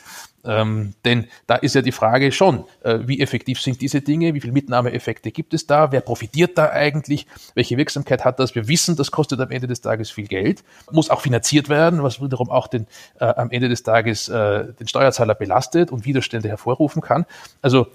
Ähm, 0.45 0.93
denn 1.05 1.27
da 1.47 1.55
ist 1.55 1.75
ja 1.75 1.81
die 1.81 1.91
Frage 1.91 2.31
schon, 2.31 2.63
äh, 2.83 2.99
wie 3.03 3.21
effektiv 3.21 3.61
sind 3.61 3.81
diese 3.81 4.01
Dinge, 4.01 4.33
wie 4.33 4.41
viele 4.41 4.53
Mitnahmeeffekte 4.53 5.31
gibt 5.31 5.53
es 5.53 5.67
da, 5.67 5.91
wer 5.91 6.01
profitiert 6.01 6.57
da 6.57 6.69
eigentlich, 6.69 7.27
welche 7.55 7.77
Wirksamkeit 7.77 8.23
hat 8.25 8.39
das? 8.39 8.55
Wir 8.55 8.67
wissen, 8.67 8.95
das 8.95 9.11
kostet 9.11 9.39
am 9.39 9.51
Ende 9.51 9.67
des 9.67 9.81
Tages 9.81 10.11
viel 10.11 10.27
Geld, 10.27 10.63
muss 10.91 11.09
auch 11.09 11.21
finanziert 11.21 11.69
werden, 11.69 12.03
was 12.03 12.21
wiederum 12.21 12.49
auch 12.49 12.67
den, 12.67 12.87
äh, 13.19 13.25
am 13.25 13.51
Ende 13.51 13.69
des 13.69 13.83
Tages 13.83 14.29
äh, 14.29 14.73
den 14.73 14.87
Steuerzahler 14.87 15.35
belastet 15.35 15.91
und 15.91 16.05
Widerstände 16.05 16.49
hervorrufen 16.49 17.01
kann. 17.01 17.25
Also 17.61 17.87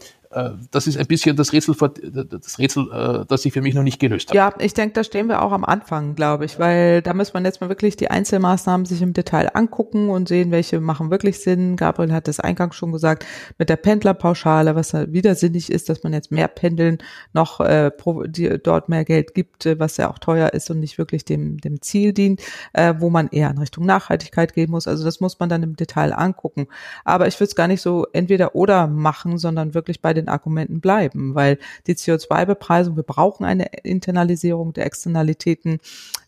das 0.70 0.86
ist 0.86 0.98
ein 0.98 1.06
bisschen 1.06 1.36
das 1.36 1.52
Rätsel, 1.52 1.76
das 1.76 2.58
Rätsel, 2.58 2.90
äh, 2.92 3.24
das 3.26 3.42
sich 3.42 3.52
für 3.52 3.62
mich 3.62 3.74
noch 3.74 3.82
nicht 3.82 4.00
gelöst 4.00 4.28
hat. 4.28 4.34
Ja, 4.34 4.52
ich 4.58 4.74
denke, 4.74 4.94
da 4.94 5.04
stehen 5.04 5.28
wir 5.28 5.42
auch 5.42 5.52
am 5.52 5.64
Anfang, 5.64 6.14
glaube 6.14 6.44
ich, 6.44 6.58
weil 6.58 7.02
da 7.02 7.14
muss 7.14 7.32
man 7.34 7.44
jetzt 7.44 7.60
mal 7.60 7.68
wirklich 7.68 7.96
die 7.96 8.10
Einzelmaßnahmen 8.10 8.84
sich 8.86 9.00
im 9.02 9.12
Detail 9.12 9.50
angucken 9.54 10.10
und 10.10 10.28
sehen, 10.28 10.50
welche 10.50 10.80
machen 10.80 11.10
wirklich 11.10 11.40
Sinn. 11.40 11.76
Gabriel 11.76 12.12
hat 12.12 12.28
das 12.28 12.40
eingangs 12.40 12.76
schon 12.76 12.92
gesagt, 12.92 13.24
mit 13.58 13.68
der 13.68 13.76
Pendlerpauschale, 13.76 14.74
was 14.74 14.92
wieder 14.94 15.34
sinnig 15.34 15.70
ist, 15.70 15.88
dass 15.88 16.02
man 16.02 16.12
jetzt 16.12 16.32
mehr 16.32 16.48
Pendeln 16.48 16.98
noch 17.32 17.60
äh, 17.60 17.90
pro, 17.90 18.24
die, 18.24 18.58
dort 18.62 18.88
mehr 18.88 19.04
Geld 19.04 19.34
gibt, 19.34 19.66
äh, 19.66 19.78
was 19.78 19.96
ja 19.96 20.10
auch 20.10 20.18
teuer 20.18 20.52
ist 20.52 20.70
und 20.70 20.80
nicht 20.80 20.98
wirklich 20.98 21.24
dem, 21.24 21.58
dem 21.58 21.80
Ziel 21.80 22.12
dient, 22.12 22.42
äh, 22.72 22.94
wo 22.98 23.10
man 23.10 23.28
eher 23.28 23.50
in 23.50 23.58
Richtung 23.58 23.86
Nachhaltigkeit 23.86 24.54
gehen 24.54 24.70
muss. 24.70 24.88
Also 24.88 25.04
das 25.04 25.20
muss 25.20 25.38
man 25.38 25.48
dann 25.48 25.62
im 25.62 25.76
Detail 25.76 26.12
angucken. 26.12 26.66
Aber 27.04 27.26
ich 27.28 27.38
würde 27.38 27.48
es 27.48 27.56
gar 27.56 27.68
nicht 27.68 27.82
so 27.82 28.06
entweder 28.12 28.54
oder 28.54 28.86
machen, 28.86 29.38
sondern 29.38 29.74
wirklich 29.74 30.00
bei 30.00 30.14
den 30.14 30.23
den 30.24 30.28
Argumenten 30.28 30.80
bleiben, 30.80 31.34
weil 31.34 31.58
die 31.86 31.94
CO2-Bepreisung, 31.94 32.96
wir 32.96 33.02
brauchen 33.02 33.44
eine 33.44 33.66
Internalisierung 33.82 34.72
der 34.72 34.86
Externalitäten 34.86 35.78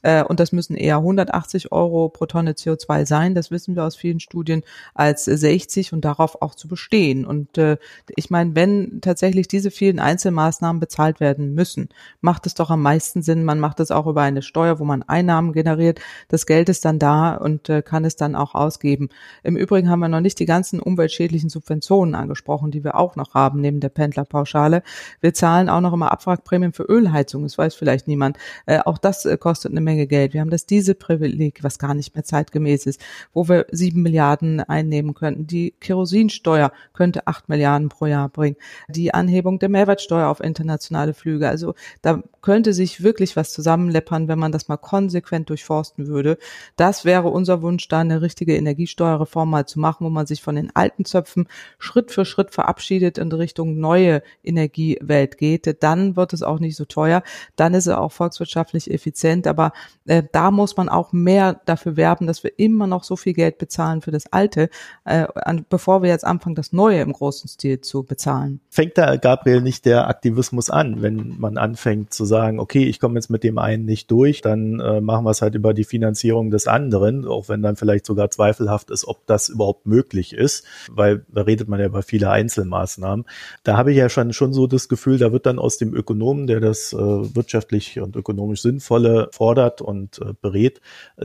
äh, 0.03 0.23
und 0.23 0.41
das 0.41 0.53
müssen 0.53 0.77
eher 0.77 0.99
180 0.99 1.73
Euro 1.73 2.09
pro 2.09 2.27
Tonne 2.27 2.53
CO2 2.53 3.07
sein, 3.07 3.35
das 3.35 3.51
wissen 3.51 3.75
wir 3.75 3.85
aus 3.85 3.97
vielen 3.97 4.21
Studien, 4.21 4.63
als 4.95 5.25
60 5.25 5.93
und 5.93 6.05
darauf 6.05 6.43
auch 6.43 6.55
zu 6.55 6.69
bestehen. 6.69 7.27
Und 7.27 7.59
äh, 7.59 7.77
ich 8.15 8.31
meine, 8.31 8.55
wenn 8.55 9.01
tatsächlich 9.01 9.49
diese 9.49 9.71
vielen 9.71 9.99
Einzelmaßnahmen 9.99 10.81
bezahlt 10.81 11.21
werden 11.21 11.55
müssen, 11.55 11.89
macht 12.21 12.47
es 12.47 12.55
doch 12.55 12.71
am 12.71 12.83
meisten 12.83 13.23
Sinn, 13.23 13.45
man 13.45 13.59
macht 13.59 13.81
es 13.81 13.91
auch 13.91 14.07
über 14.07 14.23
eine 14.23 14.43
Steuer, 14.43 14.79
wo 14.79 14.85
man 14.85 15.03
Einnahmen 15.03 15.53
generiert, 15.53 16.01
das 16.29 16.47
Geld 16.47 16.69
ist 16.69 16.85
dann 16.85 16.99
da 16.99 17.35
und 17.35 17.69
äh, 17.69 17.83
kann 17.83 18.05
es 18.05 18.17
dann 18.17 18.37
auch 18.37 18.55
ausgeben. 18.55 19.09
Im 19.43 19.57
Übrigen 19.57 19.91
haben 19.91 20.01
wir 20.01 20.09
noch 20.09 20.21
nicht 20.21 20.39
die 20.39 20.47
ganzen 20.47 20.81
umweltschädlichen 20.81 21.51
Subventionen 21.51 22.15
angesprochen, 22.15 22.71
die 22.71 22.85
wir 22.85 22.97
auch 22.97 23.17
noch 23.17 23.35
haben, 23.35 23.61
neben 23.61 23.81
der 23.81 23.86
Pendlerpauschale. 23.89 24.83
Wir 25.21 25.35
zahlen 25.35 25.69
auch 25.69 25.81
noch 25.81 25.93
immer 25.93 26.13
Abwrackprämien 26.13 26.73
für 26.73 26.85
Ölheizung, 26.85 27.43
das 27.43 27.59
weiß 27.59 27.75
vielleicht 27.75 28.09
niemand. 28.09 28.39
Äh, 28.67 28.81
auch 28.81 28.99
das 28.99 29.25
äh, 29.25 29.37
kostet 29.37 29.73
eine 29.73 29.81
Menge 29.81 30.07
Geld. 30.07 30.35
Wir 30.35 30.41
haben 30.41 30.51
das 30.51 30.67
Dieselprivileg, 30.67 31.63
was 31.63 31.79
gar 31.79 31.95
nicht 31.95 32.15
mehr 32.15 32.25
zeitgemäß 32.25 32.87
ist, 32.87 33.01
wo 33.33 33.49
wir 33.49 33.67
sieben 33.71 34.03
Milliarden 34.03 34.61
einnehmen 34.61 35.15
könnten. 35.15 35.47
Die 35.47 35.75
Kerosinsteuer 35.81 36.73
könnte 36.93 37.27
acht 37.27 37.49
Milliarden 37.49 37.89
pro 37.89 38.07
Jahr 38.07 38.29
bringen. 38.29 38.57
Die 38.89 39.13
Anhebung 39.15 39.59
der 39.59 39.69
Mehrwertsteuer 39.69 40.29
auf 40.29 40.41
internationale 40.41 41.15
Flüge. 41.15 41.49
Also 41.49 41.75
da 42.03 42.23
könnte 42.43 42.73
sich 42.73 43.03
wirklich 43.03 43.37
was 43.37 43.53
zusammenleppern, 43.53 44.29
wenn 44.29 44.39
man 44.39 44.53
das 44.53 44.69
mal 44.69 44.77
konsequent 44.77 45.51
durchforsten 45.51 46.07
würde. 46.07 46.39
Das 46.77 47.05
wäre 47.05 47.29
unser 47.29 47.63
Wunsch, 47.63 47.89
da 47.89 48.01
eine 48.01 48.23
richtige 48.23 48.57
Energiesteuerreform 48.57 49.51
mal 49.51 49.67
zu 49.67 49.81
machen, 49.81 50.07
wo 50.07 50.11
man 50.11 50.27
sich 50.27 50.43
von 50.43 50.55
den 50.55 50.75
alten 50.75 51.05
Zöpfen 51.05 51.49
Schritt 51.79 52.13
für 52.13 52.25
Schritt 52.25 52.53
verabschiedet 52.53 53.19
in 53.19 53.33
Richtung 53.33 53.66
neue 53.67 54.23
Energiewelt 54.43 55.39
geht. 55.39 55.83
Dann 55.83 56.17
wird 56.17 56.33
es 56.33 56.43
auch 56.43 56.61
nicht 56.61 56.77
so 56.77 56.85
teuer. 56.85 57.23
Dann 57.57 57.75
ist 57.75 57.87
es 57.87 57.95
auch 57.95 58.13
volkswirtschaftlich 58.13 58.91
effizient. 58.91 59.47
Aber 59.47 59.73
äh, 60.07 60.23
da 60.33 60.51
muss 60.51 60.77
man 60.77 60.89
auch 60.89 61.13
mehr 61.13 61.61
dafür 61.67 61.97
werben, 61.97 62.27
dass 62.27 62.45
wir 62.45 62.59
immer 62.59 62.87
noch 62.87 63.05
so 63.05 63.17
viel 63.17 63.33
Geld 63.33 63.59
bezahlen 63.59 64.01
für 64.01 64.11
das 64.11 64.33
Alte, 64.33 64.69
äh, 65.05 65.27
an, 65.35 65.65
bevor 65.69 66.03
wir 66.03 66.11
jetzt 66.11 66.25
anfangen, 66.25 66.55
das 66.55 66.73
Neue 66.73 67.01
im 67.01 67.13
großen 67.13 67.49
Stil 67.49 67.81
zu 67.81 68.03
bezahlen. 68.05 68.61
Fängt 68.71 68.99
da, 68.99 69.17
Gabriel, 69.17 69.61
nicht 69.61 69.85
der 69.85 70.09
Aktivismus 70.09 70.71
an, 70.71 71.03
wenn 71.03 71.37
man 71.39 71.59
anfängt 71.59 72.13
zu 72.13 72.25
sagen, 72.25 72.61
okay, 72.61 72.85
ich 72.85 73.01
komme 73.01 73.15
jetzt 73.17 73.31
mit 73.31 73.45
dem 73.45 73.59
einen 73.59 73.85
nicht 73.85 74.11
durch, 74.11 74.41
dann 74.41 74.81
äh, 74.81 75.01
machen 75.01 75.25
wir 75.25 75.31
es 75.31 75.43
halt 75.43 75.55
über 75.55 75.75
die 75.75 75.85
Finanzierung 75.85 76.51
des 76.51 76.67
anderen, 76.67 77.27
auch 77.27 77.49
wenn 77.49 77.63
dann 77.63 77.77
vielleicht 77.77 78.07
sogar 78.07 78.31
zweifelhaft 78.31 78.91
ist, 78.91 79.07
ob 79.07 79.27
das 79.27 79.49
überhaupt 79.49 79.87
möglich 79.87 80.33
ist, 80.33 80.65
weil 80.91 81.25
da 81.29 81.43
redet 81.43 81.69
man 81.69 81.81
ja 81.81 81.87
über 81.87 82.03
viele 82.03 82.31
Einzelmaßnahmen. 82.31 83.25
Da 83.67 83.77
habe 83.77 83.91
ich 83.91 83.97
ja 83.97 84.09
schon, 84.09 84.33
schon 84.33 84.53
so 84.53 84.69
das 84.69 84.89
Gefühl, 84.89 85.19
da 85.19 85.33
wird 85.33 85.45
dann 85.45 85.59
aus 85.59 85.77
dem 85.77 85.93
Ökonomen, 85.93 86.47
der 86.47 86.61
das 86.61 86.93
äh, 86.93 86.97
wirtschaftlich 86.97 87.99
und 87.99 88.15
ökonomisch 88.15 88.63
Sinnvolle 88.63 89.29
fordert 89.33 89.83
und 89.83 90.21
äh, 90.21 90.35
berät, 90.41 90.81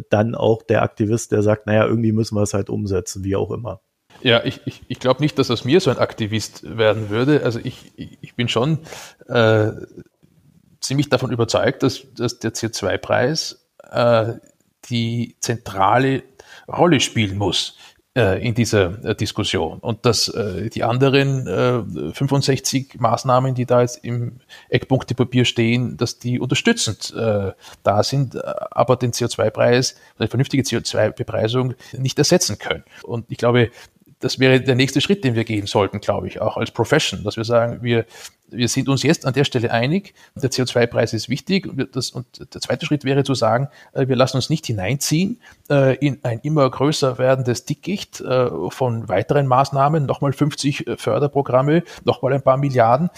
dann 0.09 0.33
auch 0.33 0.63
der 0.63 0.81
Aktivist, 0.81 1.31
der 1.31 1.43
sagt, 1.43 1.67
naja, 1.67 1.85
irgendwie 1.85 2.11
müssen 2.11 2.35
wir 2.35 2.41
es 2.41 2.55
halt 2.55 2.71
umsetzen, 2.71 3.23
wie 3.23 3.35
auch 3.35 3.51
immer. 3.51 3.81
Ja, 4.23 4.43
ich, 4.43 4.59
ich, 4.65 4.81
ich 4.87 4.99
glaube 4.99 5.21
nicht, 5.21 5.37
dass 5.37 5.51
aus 5.51 5.65
mir 5.65 5.79
so 5.81 5.91
ein 5.91 5.99
Aktivist 5.99 6.63
werden 6.77 7.11
würde. 7.11 7.43
Also 7.43 7.59
ich, 7.63 7.91
ich, 7.95 8.33
bin 8.33 8.47
schon 8.47 8.79
äh, 9.27 9.69
ziemlich 10.79 11.09
davon 11.09 11.31
überzeugt, 11.31 11.83
dass, 11.83 12.07
dass 12.15 12.39
der 12.39 12.55
CO2-Preis 12.55 13.69
äh, 13.87 14.33
die 14.89 15.35
zentrale 15.41 16.23
Rolle 16.67 17.01
spielen 17.01 17.37
muss 17.37 17.77
in 18.13 18.53
dieser 18.55 19.03
äh, 19.05 19.15
Diskussion 19.15 19.79
und 19.79 20.05
dass 20.05 20.27
äh, 20.27 20.69
die 20.69 20.83
anderen 20.83 21.47
äh, 21.47 22.13
65 22.13 22.99
Maßnahmen, 22.99 23.55
die 23.55 23.65
da 23.65 23.81
jetzt 23.81 24.03
im 24.03 24.41
Eckpunktepapier 24.67 25.45
stehen, 25.45 25.95
dass 25.95 26.19
die 26.19 26.37
unterstützend 26.37 27.13
äh, 27.15 27.53
da 27.83 28.03
sind, 28.03 28.35
äh, 28.35 28.41
aber 28.71 28.97
den 28.97 29.13
CO2-Preis, 29.13 29.95
eine 30.19 30.27
vernünftige 30.27 30.63
CO2-Bepreisung 30.63 31.73
nicht 31.97 32.19
ersetzen 32.19 32.59
können. 32.59 32.83
Und 33.03 33.25
ich 33.29 33.37
glaube, 33.37 33.71
das 34.19 34.39
wäre 34.39 34.59
der 34.59 34.75
nächste 34.75 34.99
Schritt, 34.99 35.23
den 35.23 35.35
wir 35.35 35.45
gehen 35.45 35.65
sollten, 35.65 36.01
glaube 36.01 36.27
ich, 36.27 36.41
auch 36.41 36.57
als 36.57 36.71
Profession, 36.71 37.23
dass 37.23 37.37
wir 37.37 37.45
sagen, 37.45 37.81
wir 37.81 38.05
wir 38.51 38.67
sind 38.67 38.89
uns 38.89 39.03
jetzt 39.03 39.25
an 39.25 39.33
der 39.33 39.45
Stelle 39.45 39.71
einig, 39.71 40.13
der 40.35 40.51
CO2-Preis 40.51 41.13
ist 41.13 41.29
wichtig 41.29 41.67
und, 41.67 41.95
das, 41.95 42.11
und 42.11 42.53
der 42.53 42.61
zweite 42.61 42.85
Schritt 42.85 43.03
wäre 43.03 43.23
zu 43.23 43.33
sagen, 43.33 43.69
äh, 43.93 44.07
wir 44.07 44.15
lassen 44.15 44.37
uns 44.37 44.49
nicht 44.49 44.65
hineinziehen 44.65 45.39
äh, 45.69 45.95
in 45.95 46.19
ein 46.23 46.39
immer 46.39 46.69
größer 46.69 47.17
werdendes 47.17 47.65
Dickicht 47.65 48.21
äh, 48.21 48.49
von 48.69 49.07
weiteren 49.07 49.47
Maßnahmen, 49.47 50.05
nochmal 50.05 50.33
50 50.33 50.85
Förderprogramme, 50.97 51.83
nochmal 52.03 52.33
ein 52.33 52.41
paar 52.41 52.57
Milliarden, 52.57 53.09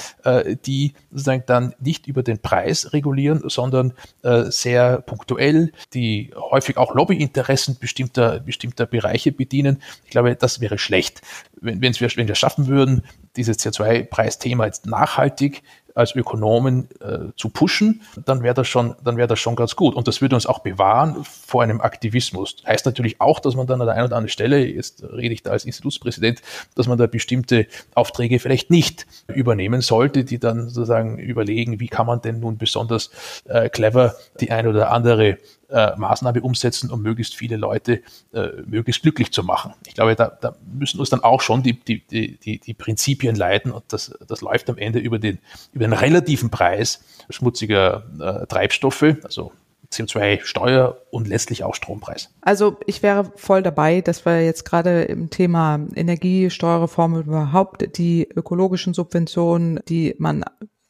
die 0.65 0.93
sozusagen 1.11 1.43
dann 1.45 1.73
nicht 1.79 2.07
über 2.07 2.23
den 2.23 2.39
Preis 2.39 2.93
regulieren, 2.93 3.43
sondern 3.47 3.93
sehr 4.21 5.01
punktuell, 5.01 5.71
die 5.93 6.31
häufig 6.35 6.77
auch 6.77 6.93
Lobbyinteressen 6.93 7.77
bestimmter, 7.79 8.39
bestimmter 8.39 8.85
Bereiche 8.85 9.31
bedienen. 9.31 9.81
Ich 10.05 10.11
glaube, 10.11 10.35
das 10.35 10.61
wäre 10.61 10.77
schlecht. 10.77 11.21
Wenn, 11.61 11.81
wenn 11.81 11.93
wir 12.27 12.35
schaffen 12.35 12.67
würden, 12.67 13.03
dieses 13.35 13.59
CO2-Preisthema 13.59 14.65
jetzt 14.65 14.85
nachhaltig 14.85 15.63
als 15.95 16.15
Ökonomen 16.15 16.89
äh, 17.01 17.31
zu 17.35 17.49
pushen, 17.49 18.01
dann 18.25 18.43
wäre 18.43 18.53
das 18.53 18.67
schon, 18.67 18.95
dann 19.03 19.17
wäre 19.17 19.27
das 19.27 19.39
schon 19.39 19.55
ganz 19.55 19.75
gut. 19.75 19.95
Und 19.95 20.07
das 20.07 20.21
würde 20.21 20.35
uns 20.35 20.45
auch 20.45 20.59
bewahren 20.59 21.23
vor 21.23 21.61
einem 21.61 21.81
Aktivismus. 21.81 22.55
Heißt 22.65 22.85
natürlich 22.85 23.21
auch, 23.21 23.39
dass 23.39 23.55
man 23.55 23.67
dann 23.67 23.81
an 23.81 23.87
der 23.87 23.95
einen 23.95 24.07
oder 24.07 24.15
anderen 24.15 24.31
Stelle, 24.31 24.65
jetzt 24.65 25.03
rede 25.03 25.33
ich 25.33 25.43
da 25.43 25.51
als 25.51 25.65
Institutspräsident, 25.65 26.41
dass 26.75 26.87
man 26.87 26.97
da 26.97 27.07
bestimmte 27.07 27.67
Aufträge 27.93 28.39
vielleicht 28.39 28.71
nicht 28.71 29.05
übernehmen 29.27 29.81
sollte, 29.81 30.23
die 30.23 30.39
dann 30.39 30.69
sozusagen 30.69 31.19
überlegen, 31.19 31.79
wie 31.79 31.87
kann 31.87 32.07
man 32.07 32.21
denn 32.21 32.39
nun 32.39 32.57
besonders 32.57 33.11
äh, 33.45 33.69
clever 33.69 34.15
die 34.39 34.51
eine 34.51 34.69
oder 34.69 34.91
andere 34.91 35.37
äh, 35.73 35.95
Maßnahme 35.97 36.41
umsetzen, 36.41 36.91
um 36.91 37.01
möglichst 37.01 37.35
viele 37.35 37.57
Leute 37.57 38.01
äh, 38.33 38.49
möglichst 38.65 39.01
glücklich 39.01 39.31
zu 39.31 39.43
machen. 39.43 39.73
Ich 39.87 39.95
glaube, 39.95 40.15
da, 40.15 40.27
da 40.39 40.55
müssen 40.71 40.99
uns 40.99 41.09
dann 41.09 41.21
auch 41.21 41.41
schon 41.41 41.63
die, 41.63 41.79
die, 41.79 42.05
die, 42.37 42.59
die 42.59 42.73
Prinzipien 42.73 43.35
leiten 43.35 43.71
und 43.71 43.83
das, 43.89 44.17
das 44.27 44.41
läuft 44.41 44.69
am 44.69 44.77
Ende 44.77 44.99
über 44.99 45.19
den, 45.19 45.39
über 45.73 45.85
den 45.85 45.93
relativen 45.93 46.49
Preis 46.49 47.03
schmutziger 47.29 48.03
äh, 48.19 48.45
Treibstoffe, 48.45 49.15
also 49.23 49.51
CO2-Steuer 49.91 50.97
und 51.11 51.27
letztlich 51.27 51.63
auch 51.63 51.75
Strompreis. 51.75 52.29
Also 52.41 52.77
ich 52.87 53.03
wäre 53.03 53.31
voll 53.35 53.63
dabei, 53.63 54.01
dass 54.01 54.25
wir 54.25 54.43
jetzt 54.43 54.65
gerade 54.65 55.03
im 55.03 55.29
Thema 55.29 55.79
Energiesteuerreform 55.95 57.19
überhaupt 57.21 57.97
die 57.97 58.27
ökologischen 58.35 58.93
Subventionen, 58.93 59.79
die 59.87 60.15
man 60.17 60.43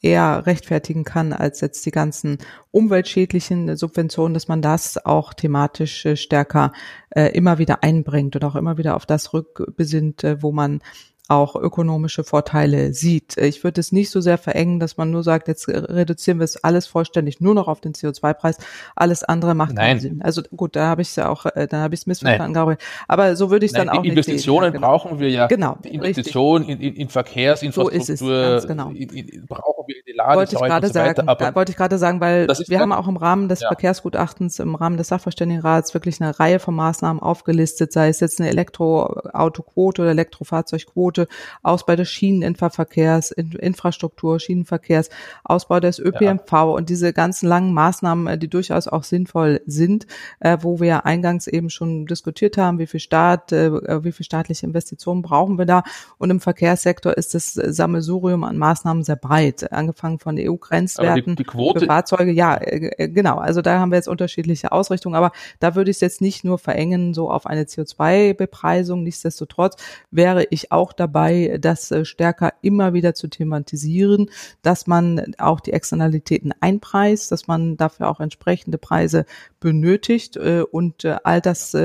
eher 0.03 0.45
rechtfertigen 0.45 1.03
kann 1.05 1.33
als 1.33 1.61
jetzt 1.61 1.85
die 1.85 1.91
ganzen 1.91 2.37
umweltschädlichen 2.71 3.75
Subventionen, 3.77 4.33
dass 4.33 4.47
man 4.47 4.61
das 4.61 5.03
auch 5.03 5.33
thematisch 5.33 6.05
äh, 6.05 6.15
stärker 6.15 6.73
äh, 7.09 7.29
immer 7.29 7.57
wieder 7.57 7.83
einbringt 7.83 8.35
und 8.35 8.43
auch 8.43 8.55
immer 8.55 8.77
wieder 8.77 8.95
auf 8.95 9.05
das 9.05 9.33
rückbesinnt, 9.33 10.23
äh, 10.23 10.43
wo 10.43 10.51
man 10.51 10.81
auch 11.29 11.55
ökonomische 11.55 12.23
Vorteile 12.23 12.93
sieht. 12.93 13.37
Ich 13.37 13.63
würde 13.63 13.79
es 13.79 13.91
nicht 13.91 14.09
so 14.09 14.19
sehr 14.19 14.37
verengen, 14.37 14.79
dass 14.79 14.97
man 14.97 15.09
nur 15.09 15.23
sagt, 15.23 15.47
jetzt 15.47 15.69
reduzieren 15.69 16.39
wir 16.39 16.43
es 16.43 16.63
alles 16.63 16.85
vollständig 16.85 17.39
nur 17.39 17.53
noch 17.53 17.67
auf 17.67 17.79
den 17.79 17.93
CO2-Preis, 17.93 18.57
alles 18.95 19.23
andere 19.23 19.55
macht 19.55 19.75
keinen 19.75 19.99
Sinn. 19.99 20.21
Also 20.21 20.41
gut, 20.55 20.75
da 20.75 20.87
habe 20.87 21.01
ich 21.01 21.09
es 21.09 21.15
ja 21.15 21.29
auch, 21.29 21.45
äh, 21.45 21.67
da 21.67 21.77
habe 21.77 21.95
ich 21.95 22.01
es 22.01 22.07
missverstanden, 22.07 22.53
glaube 22.53 22.73
ich. 22.73 22.79
Aber 23.07 23.35
so 23.35 23.49
würde 23.49 23.65
ich 23.65 23.71
es 23.71 23.77
dann 23.77 23.89
auch 23.89 24.03
Investitionen 24.03 24.71
nicht 24.71 24.73
sehen. 24.73 24.81
brauchen 24.81 25.19
wir 25.19 25.29
ja. 25.29 25.47
Genau. 25.47 25.77
Investitionen 25.83 26.67
in, 26.67 26.79
in, 26.79 26.95
in 26.95 27.09
Verkehrsinfrastruktur 27.09 28.59
so 28.59 28.67
genau. 28.67 28.89
in, 28.89 29.09
in, 29.09 29.45
brauchen 29.45 29.85
wir 29.87 29.95
die 30.05 30.11
Ladesäulen 30.11 30.37
wollte 30.37 30.55
ich 30.55 30.61
gerade 30.61 30.87
so 30.87 30.93
sagen, 30.93 31.27
aber 31.27 31.55
wollte 31.55 31.71
ich 31.71 31.77
gerade 31.77 31.97
sagen, 31.97 32.19
weil 32.21 32.47
wir 32.47 32.79
haben 32.79 32.91
auch 32.91 33.07
im 33.07 33.17
Rahmen 33.17 33.49
des 33.49 33.61
ja. 33.61 33.67
Verkehrsgutachtens, 33.67 34.59
im 34.59 34.75
Rahmen 34.75 34.97
des 34.97 35.07
Sachverständigenrats 35.07 35.93
wirklich 35.93 36.21
eine 36.21 36.39
Reihe 36.39 36.59
von 36.59 36.75
Maßnahmen 36.75 37.21
aufgelistet, 37.21 37.93
sei 37.93 38.09
es 38.09 38.19
jetzt 38.19 38.39
eine 38.39 38.49
Elektroautoquote 38.49 40.01
oder 40.01 40.11
Elektrofahrzeugquote, 40.11 41.12
Ausbau 41.61 41.95
des 41.95 42.09
Schieneninfraverkehrs, 42.09 43.31
Infrastruktur, 43.31 44.39
Schienenverkehrs, 44.39 45.09
Ausbau 45.43 45.79
des 45.79 45.99
ÖPNV 45.99 46.51
ja. 46.51 46.63
und 46.63 46.89
diese 46.89 47.13
ganzen 47.13 47.47
langen 47.47 47.73
Maßnahmen, 47.73 48.27
äh, 48.27 48.37
die 48.37 48.47
durchaus 48.47 48.87
auch 48.87 49.03
sinnvoll 49.03 49.61
sind, 49.65 50.07
äh, 50.39 50.57
wo 50.61 50.79
wir 50.79 51.05
eingangs 51.05 51.47
eben 51.47 51.69
schon 51.69 52.05
diskutiert 52.05 52.57
haben, 52.57 52.79
wie 52.79 52.87
viel 52.87 52.99
Staat, 52.99 53.51
äh, 53.51 54.03
wie 54.03 54.11
viel 54.11 54.25
staatliche 54.25 54.65
Investitionen 54.65 55.21
brauchen 55.21 55.57
wir 55.57 55.65
da. 55.65 55.83
Und 56.17 56.29
im 56.29 56.39
Verkehrssektor 56.39 57.17
ist 57.17 57.33
das 57.33 57.53
Sammelsurium 57.53 58.43
an 58.43 58.57
Maßnahmen 58.57 59.03
sehr 59.03 59.15
breit, 59.15 59.71
angefangen 59.71 60.19
von 60.19 60.37
EU-Grenzwerten 60.37 61.37
für 61.37 61.85
Fahrzeuge. 61.85 62.31
Ja, 62.31 62.57
genau. 62.57 63.37
Also 63.37 63.61
da 63.61 63.79
haben 63.79 63.91
wir 63.91 63.97
jetzt 63.97 64.07
unterschiedliche 64.07 64.71
Ausrichtungen, 64.71 65.15
aber 65.15 65.31
da 65.59 65.75
würde 65.75 65.91
ich 65.91 65.97
es 65.97 66.01
jetzt 66.01 66.21
nicht 66.21 66.43
nur 66.43 66.57
verengen, 66.57 67.13
so 67.13 67.29
auf 67.29 67.45
eine 67.45 67.63
CO2-Bepreisung. 67.63 69.03
Nichtsdestotrotz 69.03 69.75
wäre 70.11 70.45
ich 70.49 70.71
auch 70.71 70.93
dabei, 71.03 71.57
das 71.59 71.91
äh, 71.91 72.05
stärker 72.05 72.53
immer 72.61 72.93
wieder 72.93 73.13
zu 73.13 73.27
thematisieren, 73.27 74.29
dass 74.61 74.87
man 74.87 75.33
auch 75.37 75.59
die 75.59 75.73
Externalitäten 75.73 76.53
einpreist, 76.61 77.31
dass 77.31 77.47
man 77.47 77.77
dafür 77.77 78.09
auch 78.09 78.19
entsprechende 78.19 78.77
Preise 78.77 79.25
benötigt 79.59 80.37
äh, 80.37 80.63
und 80.69 81.03
äh, 81.03 81.17
all 81.23 81.41
das 81.41 81.75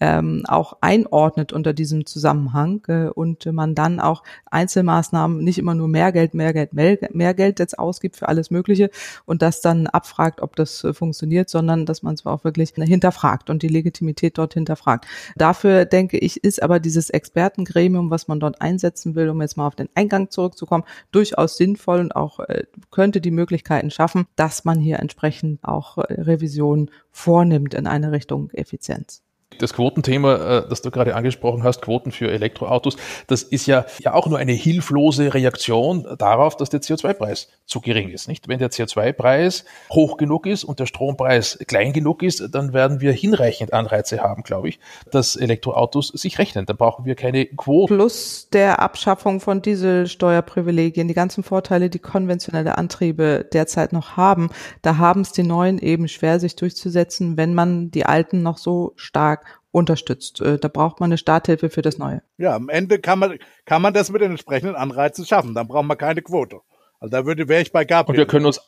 ähm, 0.00 0.44
auch 0.46 0.78
einordnet 0.80 1.52
unter 1.52 1.72
diesem 1.72 2.06
Zusammenhang 2.06 2.82
äh, 2.88 3.08
und 3.08 3.46
man 3.46 3.74
dann 3.74 4.00
auch 4.00 4.22
Einzelmaßnahmen 4.50 5.42
nicht 5.42 5.58
immer 5.58 5.74
nur 5.74 5.88
mehr 5.88 6.12
Geld, 6.12 6.34
mehr 6.34 6.52
Geld, 6.52 6.72
mehr, 6.72 6.98
mehr 7.12 7.34
Geld 7.34 7.58
jetzt 7.58 7.78
ausgibt 7.78 8.16
für 8.16 8.28
alles 8.28 8.50
Mögliche 8.50 8.90
und 9.24 9.42
das 9.42 9.60
dann 9.60 9.86
abfragt, 9.86 10.40
ob 10.40 10.56
das 10.56 10.84
äh, 10.84 10.92
funktioniert, 10.92 11.50
sondern 11.50 11.86
dass 11.86 12.02
man 12.02 12.14
es 12.14 12.26
auch 12.26 12.44
wirklich 12.44 12.72
hinterfragt 12.76 13.50
und 13.50 13.62
die 13.62 13.68
Legitimität 13.68 14.38
dort 14.38 14.54
hinterfragt. 14.54 15.06
Dafür 15.36 15.84
denke 15.84 16.18
ich, 16.18 16.44
ist 16.44 16.62
aber 16.62 16.80
dieses 16.80 17.10
Expertengremium, 17.10 18.10
was 18.10 18.28
man 18.28 18.40
dort 18.40 18.60
einsetzen 18.60 19.14
will, 19.14 19.28
um 19.28 19.40
jetzt 19.42 19.56
mal 19.56 19.66
auf 19.66 19.76
den 19.76 19.88
Eingang 19.94 20.30
zurückzukommen, 20.30 20.84
durchaus 21.10 21.56
sinnvoll 21.56 22.00
und 22.00 22.14
auch 22.14 22.40
äh, 22.40 22.64
könnte 22.90 23.20
die 23.20 23.30
Möglichkeiten 23.30 23.90
schaffen, 23.90 24.26
dass 24.36 24.64
man 24.64 24.80
hier 24.80 24.98
entsprechend 25.00 25.64
auch 25.64 25.98
äh, 25.98 26.20
Revisionen 26.20 26.90
vornimmt 27.10 27.74
in 27.74 27.86
eine 27.86 28.12
Richtung 28.12 28.50
Effizienz 28.50 29.22
das 29.58 29.72
Quotenthema, 29.72 30.34
äh, 30.34 30.68
das 30.68 30.82
du 30.82 30.90
gerade 30.90 31.14
angesprochen 31.14 31.62
hast, 31.62 31.82
Quoten 31.82 32.12
für 32.12 32.30
Elektroautos, 32.30 32.96
das 33.26 33.42
ist 33.42 33.66
ja, 33.66 33.86
ja 34.00 34.14
auch 34.14 34.26
nur 34.26 34.38
eine 34.38 34.52
hilflose 34.52 35.34
Reaktion 35.34 36.06
darauf, 36.18 36.56
dass 36.56 36.70
der 36.70 36.80
CO2-Preis 36.80 37.48
zu 37.66 37.80
gering 37.80 38.08
ist. 38.08 38.28
Nicht? 38.28 38.48
Wenn 38.48 38.58
der 38.58 38.70
CO2-Preis 38.70 39.64
hoch 39.90 40.16
genug 40.16 40.46
ist 40.46 40.64
und 40.64 40.80
der 40.80 40.86
Strompreis 40.86 41.58
klein 41.66 41.92
genug 41.92 42.22
ist, 42.22 42.42
dann 42.52 42.72
werden 42.72 43.00
wir 43.00 43.12
hinreichend 43.12 43.72
Anreize 43.72 44.20
haben, 44.20 44.42
glaube 44.42 44.68
ich, 44.68 44.78
dass 45.10 45.36
Elektroautos 45.36 46.08
sich 46.08 46.38
rechnen. 46.38 46.66
Dann 46.66 46.76
brauchen 46.76 47.04
wir 47.04 47.14
keine 47.14 47.46
Quoten. 47.46 47.94
Plus 47.94 48.48
der 48.52 48.80
Abschaffung 48.80 49.40
von 49.40 49.62
Dieselsteuerprivilegien, 49.62 51.08
die 51.08 51.14
ganzen 51.14 51.42
Vorteile, 51.42 51.90
die 51.90 51.98
konventionelle 51.98 52.78
Antriebe 52.78 53.46
derzeit 53.52 53.92
noch 53.92 54.16
haben, 54.16 54.50
da 54.82 54.98
haben 54.98 55.22
es 55.22 55.32
die 55.32 55.42
neuen 55.42 55.78
eben 55.78 56.08
schwer, 56.08 56.40
sich 56.40 56.56
durchzusetzen, 56.56 57.36
wenn 57.36 57.54
man 57.54 57.90
die 57.90 58.06
alten 58.06 58.42
noch 58.42 58.58
so 58.58 58.92
stark 58.96 59.37
unterstützt. 59.78 60.40
Äh, 60.40 60.58
da 60.58 60.68
braucht 60.68 61.00
man 61.00 61.08
eine 61.08 61.18
Starthilfe 61.18 61.70
für 61.70 61.82
das 61.82 61.98
Neue. 61.98 62.22
Ja, 62.36 62.54
am 62.54 62.68
Ende 62.68 62.98
kann 62.98 63.18
man, 63.18 63.38
kann 63.64 63.82
man 63.82 63.94
das 63.94 64.10
mit 64.10 64.20
den 64.20 64.32
entsprechenden 64.32 64.76
Anreizen 64.76 65.24
schaffen. 65.24 65.54
Dann 65.54 65.68
braucht 65.68 65.86
man 65.86 65.96
keine 65.96 66.22
Quote. 66.22 66.60
Also 67.00 67.10
da 67.10 67.26
würde, 67.26 67.48
wäre 67.48 67.62
ich 67.62 67.72
bei 67.72 67.84
Gabriel. 67.84 68.14
Und 68.14 68.18
wir 68.18 68.26
können 68.26 68.46
uns 68.46 68.60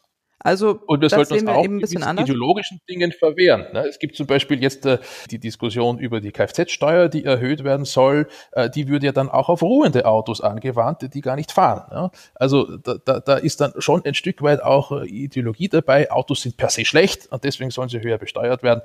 also 0.43 0.81
und 0.87 1.03
wir 1.03 1.11
sollten 1.11 1.35
uns 1.35 1.43
wir 1.45 1.55
auch 1.55 1.65
eben 1.65 1.77
ein 1.77 1.81
bisschen 1.81 2.03
anders. 2.03 2.27
ideologischen 2.27 2.81
Dingen 2.89 3.13
verwehren. 3.13 3.67
Ne? 3.75 3.87
Es 3.87 3.99
gibt 3.99 4.17
zum 4.17 4.27
Beispiel 4.27 4.63
jetzt 4.63 4.87
äh, 4.87 4.99
die 5.31 5.39
Diskussion 5.39 5.99
über 5.99 6.23
die 6.23 6.33
Kfz-Steuer, 6.33 7.11
die 7.11 7.25
erhöht 7.25 7.63
werden 7.63 7.85
soll. 7.85 8.27
Äh, 8.53 8.71
die 8.71 8.89
würde 8.89 9.05
ja 9.05 9.13
dann 9.13 9.29
auch 9.29 9.51
auf 9.51 9.61
ruhende 9.61 10.07
Autos 10.07 10.41
angewandt, 10.41 11.13
die 11.13 11.21
gar 11.21 11.37
nicht 11.37 11.53
fahren. 11.53 12.11
Also 12.35 12.79
da, 12.79 12.95
da, 13.05 13.21
da 13.21 13.37
ist 13.37 13.61
dann 13.61 13.75
schon 13.79 14.03
ein 14.07 14.15
Stück 14.15 14.41
weit 14.41 14.63
auch 14.63 15.03
Ideologie 15.03 15.69
dabei. 15.69 16.11
Autos 16.11 16.41
sind 16.41 16.57
per 16.57 16.71
se 16.71 16.87
schlecht 16.87 17.31
und 17.31 17.45
deswegen 17.45 17.71
sollen 17.71 17.91
sie 17.91 18.01
höher 18.01 18.17
besteuert 18.17 18.63
werden 18.63 18.81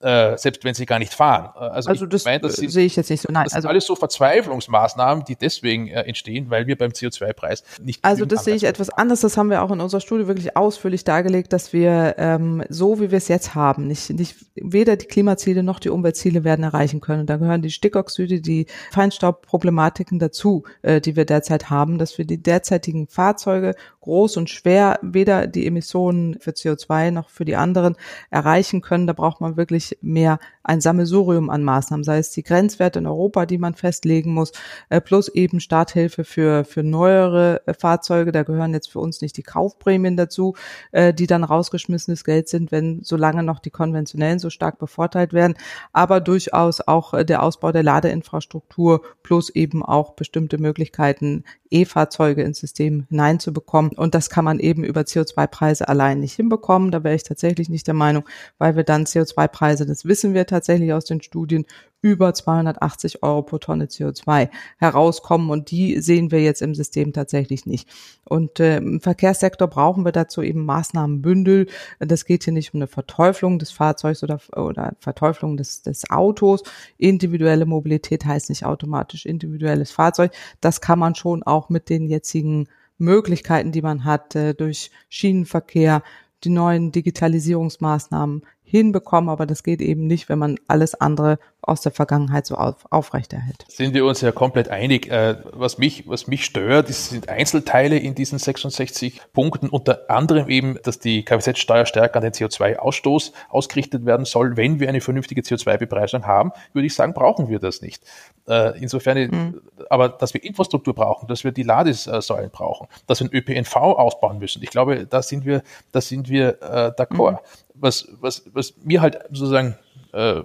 äh, 0.00 0.36
selbst 0.36 0.64
wenn 0.64 0.74
sie 0.74 0.86
gar 0.86 0.98
nicht 0.98 1.12
fahren. 1.12 1.50
Äh, 1.56 1.58
also, 1.58 1.90
also 1.90 2.06
das 2.06 2.24
mein, 2.24 2.40
das 2.40 2.54
sind, 2.54 2.70
sehe 2.70 2.86
ich 2.86 2.96
jetzt 2.96 3.10
nicht 3.10 3.22
so. 3.22 3.28
Nein, 3.30 3.44
das 3.44 3.54
also 3.54 3.66
sind 3.66 3.70
alles 3.70 3.86
so 3.86 3.96
Verzweiflungsmaßnahmen, 3.96 5.24
die 5.24 5.36
deswegen 5.36 5.88
äh, 5.88 6.02
entstehen, 6.02 6.50
weil 6.50 6.66
wir 6.66 6.78
beim 6.78 6.92
CO2-Preis 6.92 7.64
nicht. 7.82 8.04
Also 8.04 8.24
das 8.24 8.44
sehe 8.44 8.54
ich 8.54 8.64
etwas 8.64 8.90
anders. 8.90 9.20
Das 9.20 9.36
haben 9.36 9.50
wir 9.50 9.62
auch 9.62 9.70
in 9.70 9.80
unserer 9.80 10.00
Studie 10.00 10.26
wirklich 10.26 10.56
ausführlich 10.56 11.04
dargelegt, 11.04 11.52
dass 11.52 11.72
wir 11.72 12.14
ähm, 12.18 12.62
so 12.68 13.00
wie 13.00 13.10
wir 13.10 13.18
es 13.18 13.28
jetzt 13.28 13.54
haben, 13.54 13.86
nicht 13.86 14.10
nicht 14.10 14.36
weder 14.54 14.96
die 14.96 15.06
Klimaziele 15.06 15.62
noch 15.62 15.80
die 15.80 15.90
Umweltziele 15.90 16.44
werden 16.44 16.62
erreichen 16.62 17.00
können. 17.00 17.26
Da 17.26 17.36
gehören 17.36 17.62
die 17.62 17.70
Stickoxide, 17.70 18.40
die 18.40 18.66
Feinstaubproblematiken 18.92 20.18
dazu, 20.18 20.64
äh, 20.82 21.00
die 21.00 21.16
wir 21.16 21.24
derzeit 21.24 21.70
haben, 21.70 21.98
dass 21.98 22.18
wir 22.18 22.24
die 22.24 22.42
derzeitigen 22.42 23.08
Fahrzeuge 23.08 23.74
groß 24.00 24.36
und 24.36 24.48
schwer 24.48 24.98
weder 25.02 25.46
die 25.46 25.66
Emissionen 25.66 26.38
für 26.40 26.52
CO2 26.52 27.10
noch 27.10 27.28
für 27.30 27.44
die 27.44 27.56
anderen 27.56 27.96
erreichen 28.30 28.80
können. 28.80 29.06
Da 29.06 29.12
braucht 29.12 29.40
man 29.40 29.56
wirklich 29.56 29.87
mehr 30.00 30.38
ein 30.68 30.82
Sammelsurium 30.82 31.48
an 31.48 31.64
Maßnahmen, 31.64 32.04
sei 32.04 32.18
es 32.18 32.30
die 32.30 32.42
Grenzwerte 32.42 32.98
in 32.98 33.06
Europa, 33.06 33.46
die 33.46 33.56
man 33.56 33.74
festlegen 33.74 34.34
muss, 34.34 34.52
äh, 34.90 35.00
plus 35.00 35.28
eben 35.28 35.60
Starthilfe 35.60 36.24
für, 36.24 36.64
für 36.64 36.82
neuere 36.82 37.66
äh, 37.66 37.72
Fahrzeuge. 37.72 38.32
Da 38.32 38.42
gehören 38.42 38.74
jetzt 38.74 38.90
für 38.90 39.00
uns 39.00 39.22
nicht 39.22 39.38
die 39.38 39.42
Kaufprämien 39.42 40.18
dazu, 40.18 40.54
äh, 40.92 41.14
die 41.14 41.26
dann 41.26 41.42
rausgeschmissenes 41.42 42.22
Geld 42.22 42.50
sind, 42.50 42.70
wenn 42.70 43.00
solange 43.02 43.42
noch 43.42 43.60
die 43.60 43.70
konventionellen 43.70 44.38
so 44.38 44.50
stark 44.50 44.78
bevorteilt 44.78 45.32
werden, 45.32 45.54
aber 45.94 46.20
durchaus 46.20 46.82
auch 46.82 47.14
der 47.24 47.42
Ausbau 47.42 47.72
der 47.72 47.82
Ladeinfrastruktur 47.82 49.00
plus 49.22 49.48
eben 49.48 49.82
auch 49.82 50.12
bestimmte 50.12 50.58
Möglichkeiten, 50.58 51.44
E-Fahrzeuge 51.70 52.42
ins 52.42 52.60
System 52.60 53.06
hineinzubekommen. 53.08 53.92
Und 53.92 54.14
das 54.14 54.30
kann 54.30 54.44
man 54.44 54.58
eben 54.58 54.84
über 54.84 55.02
CO2-Preise 55.02 55.88
allein 55.88 56.20
nicht 56.20 56.34
hinbekommen. 56.34 56.90
Da 56.90 57.04
wäre 57.04 57.14
ich 57.14 57.24
tatsächlich 57.24 57.68
nicht 57.68 57.86
der 57.86 57.94
Meinung, 57.94 58.24
weil 58.56 58.76
wir 58.76 58.84
dann 58.84 59.04
CO2-Preise, 59.04 59.84
das 59.84 60.04
wissen 60.06 60.34
wir 60.34 60.46
tatsächlich 60.46 60.57
aus 60.92 61.04
den 61.04 61.22
Studien, 61.22 61.64
über 62.00 62.32
280 62.32 63.22
Euro 63.22 63.42
pro 63.42 63.58
Tonne 63.58 63.86
CO2 63.86 64.50
herauskommen 64.78 65.50
und 65.50 65.70
die 65.70 66.00
sehen 66.00 66.30
wir 66.30 66.40
jetzt 66.40 66.62
im 66.62 66.74
System 66.74 67.12
tatsächlich 67.12 67.66
nicht. 67.66 67.88
Und 68.24 68.60
äh, 68.60 68.76
im 68.76 69.00
Verkehrssektor 69.00 69.66
brauchen 69.66 70.04
wir 70.04 70.12
dazu 70.12 70.42
eben 70.42 70.64
Maßnahmenbündel. 70.64 71.66
Das 71.98 72.24
geht 72.24 72.44
hier 72.44 72.52
nicht 72.52 72.72
um 72.72 72.78
eine 72.78 72.86
Verteuflung 72.86 73.58
des 73.58 73.72
Fahrzeugs 73.72 74.22
oder, 74.22 74.40
oder 74.54 74.94
Verteuflung 75.00 75.56
des, 75.56 75.82
des 75.82 76.08
Autos. 76.10 76.62
Individuelle 76.98 77.66
Mobilität 77.66 78.24
heißt 78.24 78.48
nicht 78.48 78.64
automatisch 78.64 79.26
individuelles 79.26 79.90
Fahrzeug. 79.90 80.32
Das 80.60 80.80
kann 80.80 81.00
man 81.00 81.16
schon 81.16 81.42
auch 81.42 81.68
mit 81.68 81.88
den 81.88 82.06
jetzigen 82.06 82.68
Möglichkeiten, 82.98 83.72
die 83.72 83.82
man 83.82 84.04
hat, 84.04 84.36
äh, 84.36 84.54
durch 84.54 84.90
Schienenverkehr, 85.08 86.02
die 86.44 86.50
neuen 86.50 86.92
Digitalisierungsmaßnahmen 86.92 88.42
hinbekommen, 88.68 89.30
aber 89.30 89.46
das 89.46 89.62
geht 89.62 89.80
eben 89.80 90.06
nicht, 90.06 90.28
wenn 90.28 90.38
man 90.38 90.58
alles 90.68 90.94
andere 90.94 91.38
aus 91.62 91.80
der 91.80 91.92
Vergangenheit 91.92 92.46
so 92.46 92.54
auf, 92.54 92.86
aufrechterhält. 92.90 93.64
Sind 93.68 93.94
wir 93.94 94.04
uns 94.04 94.20
ja 94.20 94.32
komplett 94.32 94.68
einig. 94.68 95.10
Äh, 95.10 95.36
was 95.52 95.78
mich, 95.78 96.08
was 96.08 96.26
mich 96.26 96.44
stört, 96.44 96.88
das 96.88 97.08
sind 97.08 97.28
Einzelteile 97.28 97.98
in 97.98 98.14
diesen 98.14 98.38
66 98.38 99.20
Punkten, 99.32 99.68
unter 99.68 100.10
anderem 100.10 100.48
eben, 100.48 100.78
dass 100.82 100.98
die 100.98 101.24
Kfz-Steuer 101.24 101.86
stärker 101.86 102.16
an 102.16 102.22
den 102.22 102.32
CO2-Ausstoß 102.32 103.32
ausgerichtet 103.48 104.06
werden 104.06 104.24
soll. 104.24 104.56
Wenn 104.56 104.80
wir 104.80 104.88
eine 104.88 105.00
vernünftige 105.00 105.42
CO2-Bepreisung 105.42 106.26
haben, 106.26 106.52
würde 106.72 106.86
ich 106.86 106.94
sagen, 106.94 107.12
brauchen 107.12 107.48
wir 107.48 107.58
das 107.58 107.82
nicht. 107.82 108.02
Äh, 108.46 108.78
insofern, 108.80 109.18
mhm. 109.18 109.60
aber 109.90 110.08
dass 110.08 110.34
wir 110.34 110.42
Infrastruktur 110.44 110.94
brauchen, 110.94 111.26
dass 111.28 111.44
wir 111.44 111.52
die 111.52 111.64
Ladesäulen 111.64 112.50
brauchen, 112.50 112.88
dass 113.06 113.20
wir 113.20 113.28
den 113.28 113.36
ÖPNV 113.36 113.76
ausbauen 113.76 114.38
müssen. 114.38 114.62
Ich 114.62 114.70
glaube, 114.70 115.06
da 115.06 115.22
sind 115.22 115.44
wir, 115.44 115.62
da 115.92 116.00
sind 116.00 116.28
wir 116.28 116.62
äh, 116.62 116.92
d'accord. 116.96 117.32
Mhm 117.32 117.67
was, 117.80 118.08
was, 118.20 118.44
was 118.52 118.74
mir 118.84 119.00
halt 119.00 119.18
sozusagen, 119.30 119.76
äh, 120.12 120.42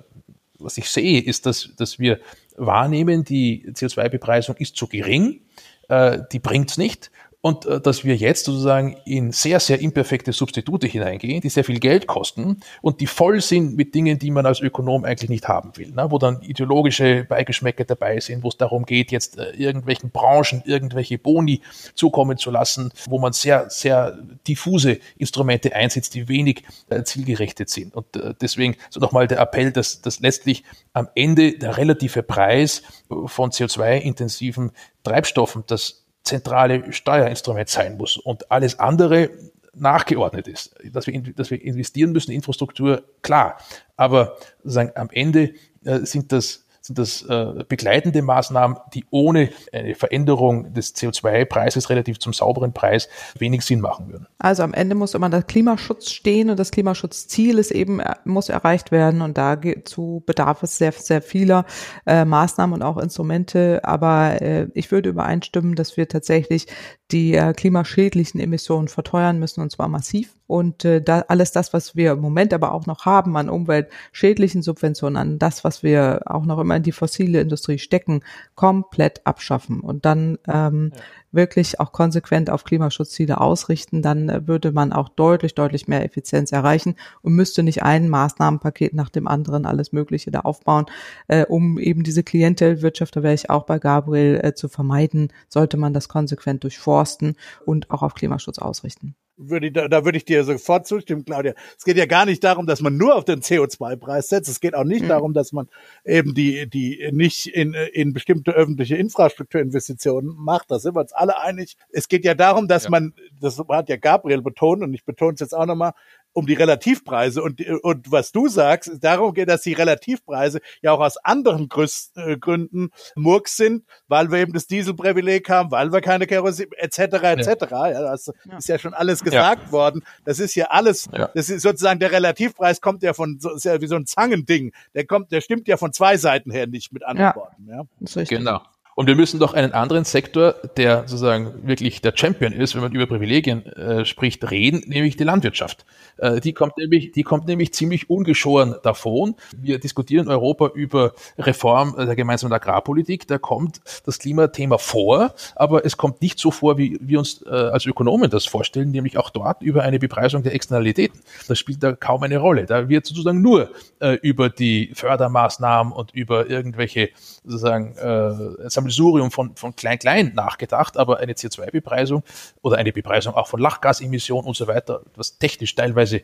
was 0.60 0.78
ich 0.78 0.90
sehe, 0.90 1.22
ist, 1.22 1.46
dass, 1.46 1.70
dass 1.78 2.00
wir 2.00 2.20
wahrnehmen, 2.56 3.24
die 3.24 3.66
CO2-Bepreisung 3.72 4.56
ist 4.58 4.76
zu 4.76 4.88
gering, 4.88 5.42
äh, 5.90 6.20
die 6.32 6.40
bringt's 6.40 6.78
nicht 6.78 7.12
und 7.46 7.66
äh, 7.66 7.82
dass 7.82 8.06
wir 8.06 8.16
jetzt 8.16 8.46
sozusagen 8.46 8.96
in 9.04 9.34
sehr, 9.34 9.60
sehr 9.60 9.82
imperfekte 9.82 10.32
Substitute 10.32 10.88
hineingehen, 10.88 11.42
die 11.42 11.50
sehr 11.50 11.66
viel 11.66 11.80
Geld 11.80 12.08
kosten 12.08 12.62
und 12.82 13.02
die 13.02 13.06
voll 13.06 13.42
sind 13.42 13.76
mit 13.76 13.94
Dingen, 13.94 14.18
die 14.18 14.32
man 14.32 14.46
als 14.46 14.62
Ökonom 14.62 15.04
eigentlich 15.04 15.30
nicht 15.30 15.50
haben 15.50 15.76
will, 15.76 15.92
ne? 15.92 16.10
wo 16.10 16.18
dann 16.18 16.42
ideologische 16.42 17.26
Beigeschmäcke 17.26 17.84
dabei 17.84 18.22
sind, 18.22 18.44
wo 18.44 18.48
es 18.48 18.56
darum 18.56 18.86
geht, 18.86 19.12
jetzt 19.12 19.38
äh, 19.38 19.50
irgendwelchen 19.58 20.10
Branchen 20.10 20.64
irgendwelche 20.66 21.18
Boni 21.18 21.62
zukommen 21.96 22.38
zu 22.38 22.50
lassen, 22.50 22.94
wo 23.10 23.20
man 23.20 23.34
sehr, 23.34 23.70
sehr 23.70 24.18
diffuse 24.48 25.00
Instrumente 25.18 25.76
einsetzt, 25.76 26.16
die 26.16 26.30
wenig 26.30 26.64
äh, 26.90 27.04
zielgerichtet 27.04 27.70
sind. 27.70 27.94
Und 27.94 28.16
äh, 28.16 28.34
deswegen 28.40 28.78
so 28.90 29.02
nochmal 29.02 29.28
der 29.28 29.40
Appell, 29.40 29.74
dass, 29.74 30.02
dass 30.02 30.22
letztlich 30.22 30.64
am 30.94 31.10
Ende 31.14 31.58
der 31.58 31.76
relative 31.76 32.24
Preis 32.24 32.84
von 33.26 33.52
CO2-intensiven 33.52 34.72
Treibstoffen 35.04 35.66
das 35.68 36.03
zentrale 36.24 36.92
Steuerinstrument 36.92 37.70
sein 37.70 37.98
muss 37.98 38.18
und 38.18 38.52
alles 38.52 38.80
andere 38.80 39.30
nachgeordnet 39.74 40.48
ist. 40.48 40.76
Dass 40.92 41.08
wir, 41.08 41.22
dass 41.34 41.52
wir 41.52 41.62
investieren 41.62 42.12
müssen 42.12 42.32
in 42.32 42.38
Infrastruktur, 42.38 43.04
klar. 43.22 43.58
Aber 43.98 44.38
sagen, 44.64 44.92
am 44.96 45.10
Ende 45.12 45.54
äh, 45.84 46.00
sind 46.00 46.32
das 46.32 46.63
sind 46.86 47.00
das 47.00 47.22
äh, 47.22 47.64
begleitende 47.66 48.22
Maßnahmen, 48.22 48.78
die 48.94 49.06
ohne 49.10 49.50
eine 49.72 49.96
Veränderung 49.96 50.74
des 50.74 50.94
CO2-Preises 50.94 51.90
relativ 51.90 52.20
zum 52.20 52.34
sauberen 52.34 52.74
Preis 52.74 53.08
wenig 53.40 53.62
Sinn 53.62 53.80
machen 53.80 54.12
würden. 54.12 54.28
Also 54.38 54.64
am 54.64 54.74
Ende 54.74 54.94
muss 54.94 55.14
immer 55.14 55.30
der 55.30 55.44
Klimaschutz 55.44 56.12
stehen 56.12 56.50
und 56.50 56.60
das 56.60 56.72
Klimaschutzziel 56.72 57.58
ist 57.58 57.72
eben, 57.72 58.02
äh, 58.02 58.16
muss 58.26 58.50
erreicht 58.50 58.92
werden 58.92 59.22
und 59.22 59.38
dazu 59.38 60.24
bedarf 60.26 60.62
es 60.64 60.78
sehr, 60.78 60.92
sehr 60.92 61.22
vieler 61.22 61.66
äh, 62.06 62.26
Maßnahmen 62.26 62.76
und 62.76 62.84
auch 62.84 62.98
Instrumente. 62.98 63.80
Aber 63.86 64.42
äh, 64.42 64.68
ich 64.74 64.92
würde 64.92 65.08
übereinstimmen, 65.08 65.76
dass 65.76 65.96
wir 65.96 66.10
tatsächlich 66.10 66.68
die 67.14 67.36
äh, 67.36 67.54
klimaschädlichen 67.54 68.40
Emissionen 68.40 68.88
verteuern 68.88 69.40
müssen 69.40 69.62
und 69.62 69.72
zwar 69.72 69.88
massiv. 69.88 70.36
Und 70.48 70.84
äh, 70.84 71.02
da, 71.02 71.24
alles 71.28 71.52
das, 71.52 71.72
was 71.72 71.96
wir 71.96 72.12
im 72.14 72.20
Moment 72.20 72.54
aber 72.54 72.74
auch 72.74 72.86
noch 72.86 73.06
haben 73.06 73.38
an 73.38 73.50
umweltschädlichen 73.50 74.62
Subventionen, 74.62 75.18
an 75.18 75.40
das, 75.40 75.64
was 75.64 75.84
wir 75.84 76.24
auch 76.26 76.46
noch 76.46 76.60
immer 76.60 76.76
in 76.76 76.84
die 76.84 76.92
fossile 76.92 77.40
Industrie 77.42 77.78
stecken, 77.78 78.24
komplett 78.56 79.26
abschaffen 79.26 79.80
und 79.80 80.06
dann 80.06 80.40
ähm, 80.48 80.92
ja. 80.94 81.02
Wirklich 81.34 81.80
auch 81.80 81.92
konsequent 81.92 82.50
auf 82.50 82.64
Klimaschutzziele 82.64 83.42
ausrichten, 83.42 84.02
dann 84.02 84.30
äh, 84.30 84.48
würde 84.48 84.72
man 84.72 84.94
auch 84.94 85.10
deutlich, 85.10 85.56
deutlich 85.56 85.88
mehr 85.88 86.06
Effizienz 86.06 86.52
erreichen 86.52 86.96
und 87.22 87.34
müsste 87.34 87.64
nicht 87.64 87.84
ein 87.84 88.08
Maßnahmenpaket 88.08 88.94
nach 88.94 89.10
dem 89.10 89.28
anderen 89.28 89.66
alles 89.66 89.92
Mögliche 89.92 90.32
da 90.32 90.42
aufbauen, 90.42 90.86
äh, 91.28 91.46
um 91.46 91.78
eben 91.80 92.04
diese 92.04 92.24
Klientelwirtschaft, 92.24 93.16
da 93.16 93.24
wäre 93.24 93.34
ich 93.34 93.50
auch 93.50 93.66
bei 93.66 93.80
Gabriel, 93.80 94.40
äh, 94.42 94.54
zu 94.54 94.70
vermeiden, 94.70 95.34
sollte 95.50 95.78
man 95.78 95.94
das 95.94 96.08
konsequent 96.08 96.64
durchforsten 96.64 97.36
und 97.66 97.92
auch 97.92 98.04
auf 98.04 98.14
Klimaschutz 98.14 98.60
ausrichten 98.60 99.16
würde 99.50 99.68
ich, 99.68 99.74
da, 99.74 99.88
da 99.88 100.06
würde 100.06 100.18
ich 100.18 100.26
dir 100.26 100.44
sofort 100.44 100.88
zustimmen, 100.88 101.26
Claudia. 101.26 101.54
Es 101.78 101.84
geht 101.84 101.98
ja 101.98 102.06
gar 102.06 102.26
nicht 102.26 102.44
darum, 102.44 102.66
dass 102.66 102.82
man 102.82 102.98
nur 102.98 103.16
auf 103.16 103.26
den 103.26 103.42
CO2-Preis 103.42 104.30
setzt. 104.30 104.50
Es 104.50 104.60
geht 104.60 104.76
auch 104.76 104.84
nicht 104.84 105.04
mhm. 105.04 105.10
darum, 105.10 105.34
dass 105.34 105.52
man 105.52 105.68
eben 106.06 106.34
die, 106.34 106.70
die 106.70 107.10
nicht 107.12 107.48
in, 107.48 107.74
in 107.74 108.14
bestimmte 108.14 108.52
öffentliche 108.52 108.96
Infrastrukturinvestitionen 108.96 110.36
macht. 110.38 110.72
Da 110.72 110.80
sind 110.80 110.96
wir 110.96 111.02
uns 111.02 111.14
alle 111.14 111.40
einig. 111.40 111.78
Es 111.92 112.08
geht 112.08 112.26
ja 112.26 112.36
darum, 112.36 112.68
dass 112.68 112.86
ja. 112.86 112.90
man, 112.90 113.14
das 113.40 113.60
hat 113.70 113.90
ja 113.90 113.98
Gabriel 113.98 114.42
betont 114.42 114.84
und 114.84 114.94
ich 114.94 115.06
betone 115.06 115.34
es 115.34 115.40
jetzt 115.40 115.54
auch 115.54 115.66
nochmal, 115.66 115.94
um 116.34 116.46
die 116.46 116.54
Relativpreise 116.54 117.42
und, 117.42 117.62
und 117.84 118.12
was 118.12 118.32
du 118.32 118.48
sagst, 118.48 118.92
darum 119.02 119.34
geht, 119.34 119.50
dass 119.50 119.62
die 119.62 119.74
Relativpreise 119.74 120.60
ja 120.82 120.92
auch 120.92 121.00
aus 121.00 121.18
anderen 121.18 121.70
äh, 122.16 122.38
Gründen 122.38 122.90
Murks 123.16 123.56
sind, 123.56 123.86
weil 124.08 124.32
wir 124.32 124.40
eben 124.40 124.54
das 124.54 124.68
Dieselprivileg 124.68 125.50
haben, 125.50 125.72
weil 125.72 125.92
wir 125.92 126.02
keine 126.02 126.28
Kerosin 126.28 126.72
etc. 126.78 127.00
etc. 127.00 127.72
Ja. 127.72 127.88
ja 127.90 128.02
das 128.02 128.32
ja. 128.46 128.58
ist 128.58 128.68
ja 128.68 128.80
schon 128.80 128.94
alles 128.94 129.24
gesagt 129.24 129.66
ja. 129.66 129.72
worden. 129.72 130.04
Das 130.26 130.40
ist 130.40 130.56
ja 130.56 130.66
alles, 130.66 131.08
ja. 131.12 131.30
das 131.34 131.50
ist 131.50 131.62
sozusagen 131.62 132.00
der 132.00 132.12
Relativpreis 132.12 132.82
kommt 132.82 133.04
ja 133.04 133.14
von, 133.14 133.40
ist 133.56 133.66
ja 133.66 133.80
wie 133.80 133.88
so 133.88 133.96
ein 133.96 134.06
Zangending. 134.06 134.74
Der 134.96 135.06
kommt, 135.06 135.32
der 135.32 135.42
stimmt 135.42 135.68
ja 135.68 135.78
von 135.78 135.94
zwei 135.94 136.18
Seiten 136.18 136.52
her 136.52 136.68
nicht 136.68 136.92
mit 136.92 137.04
anderen 137.04 137.36
Worten. 137.36 137.68
Ja. 137.70 137.84
Genau. 138.30 138.62
Und 138.96 139.08
wir 139.08 139.16
müssen 139.16 139.40
doch 139.40 139.54
einen 139.54 139.74
anderen 139.74 140.04
Sektor, 140.04 140.56
der 140.78 141.08
sozusagen 141.08 141.68
wirklich 141.68 142.02
der 142.02 142.14
Champion 142.16 142.54
ist, 142.54 142.76
wenn 142.76 142.82
man 142.82 142.92
über 142.92 143.08
Privilegien 143.08 143.66
äh, 143.66 144.06
spricht, 144.06 144.50
reden, 144.52 144.84
nämlich 144.88 145.18
die 145.18 145.24
Landwirtschaft. 145.24 145.86
Äh, 146.18 146.40
die 146.40 146.54
kommt 146.54 146.78
nämlich, 146.78 147.12
die 147.12 147.24
kommt 147.24 147.48
nämlich 147.48 147.74
ziemlich 147.74 148.10
ungeschoren 148.10 148.76
davon. 148.84 149.36
Wir 149.58 149.80
diskutieren 149.80 150.26
in 150.26 150.32
Europa 150.32 150.68
über 150.76 151.14
Reform 151.38 151.96
der 151.98 152.16
gemeinsamen 152.16 152.54
Agrarpolitik. 152.54 153.28
Da 153.28 153.38
kommt 153.38 153.82
das 154.06 154.20
Klimathema 154.20 154.78
vor, 154.78 155.34
aber 155.56 155.86
es 155.86 155.98
kommt 155.98 156.22
nicht 156.22 156.38
so 156.40 156.52
vor, 156.52 156.78
wie 156.78 157.00
wir 157.02 157.20
uns 157.20 157.42
äh, 157.46 157.50
als 157.50 157.86
Ökonomen 157.86 158.30
das 158.30 158.46
vorstellen, 158.46 158.92
nämlich 158.92 159.18
auch 159.18 159.32
dort 159.32 159.62
über 159.62 159.82
eine 159.84 159.98
Bepreisung 159.98 160.44
der 160.44 160.54
Externalitäten. 160.54 161.20
Das 161.48 161.58
spielt 161.58 161.82
da 161.82 161.94
kaum 161.94 162.22
eine 162.24 162.38
Rolle. 162.38 162.66
Da 162.66 162.90
wird 162.90 163.06
sozusagen 163.06 163.42
nur 163.42 163.72
äh, 164.00 164.18
über 164.22 164.50
die 164.50 164.92
Fördermaßnahmen 164.94 165.94
und 165.94 166.14
über 166.14 166.50
irgendwelche 166.50 167.10
sozusagen 167.44 167.96
äh, 167.98 168.70
Sammelsurium 168.84 169.32
von, 169.32 169.56
von 169.56 169.76
Klein-Klein 169.76 170.34
nachgedacht, 170.36 170.98
aber 170.98 171.20
eine 171.20 171.34
CO2-Bepreisung 171.34 172.24
oder 172.62 172.78
eine 172.78 172.92
Bepreisung 172.92 173.34
auch 173.34 173.48
von 173.48 173.60
Lachgasemissionen 173.60 174.46
und 174.48 174.56
so 174.56 174.68
weiter, 174.68 175.02
was 175.16 175.38
technisch 175.38 175.76
teilweise 175.76 176.22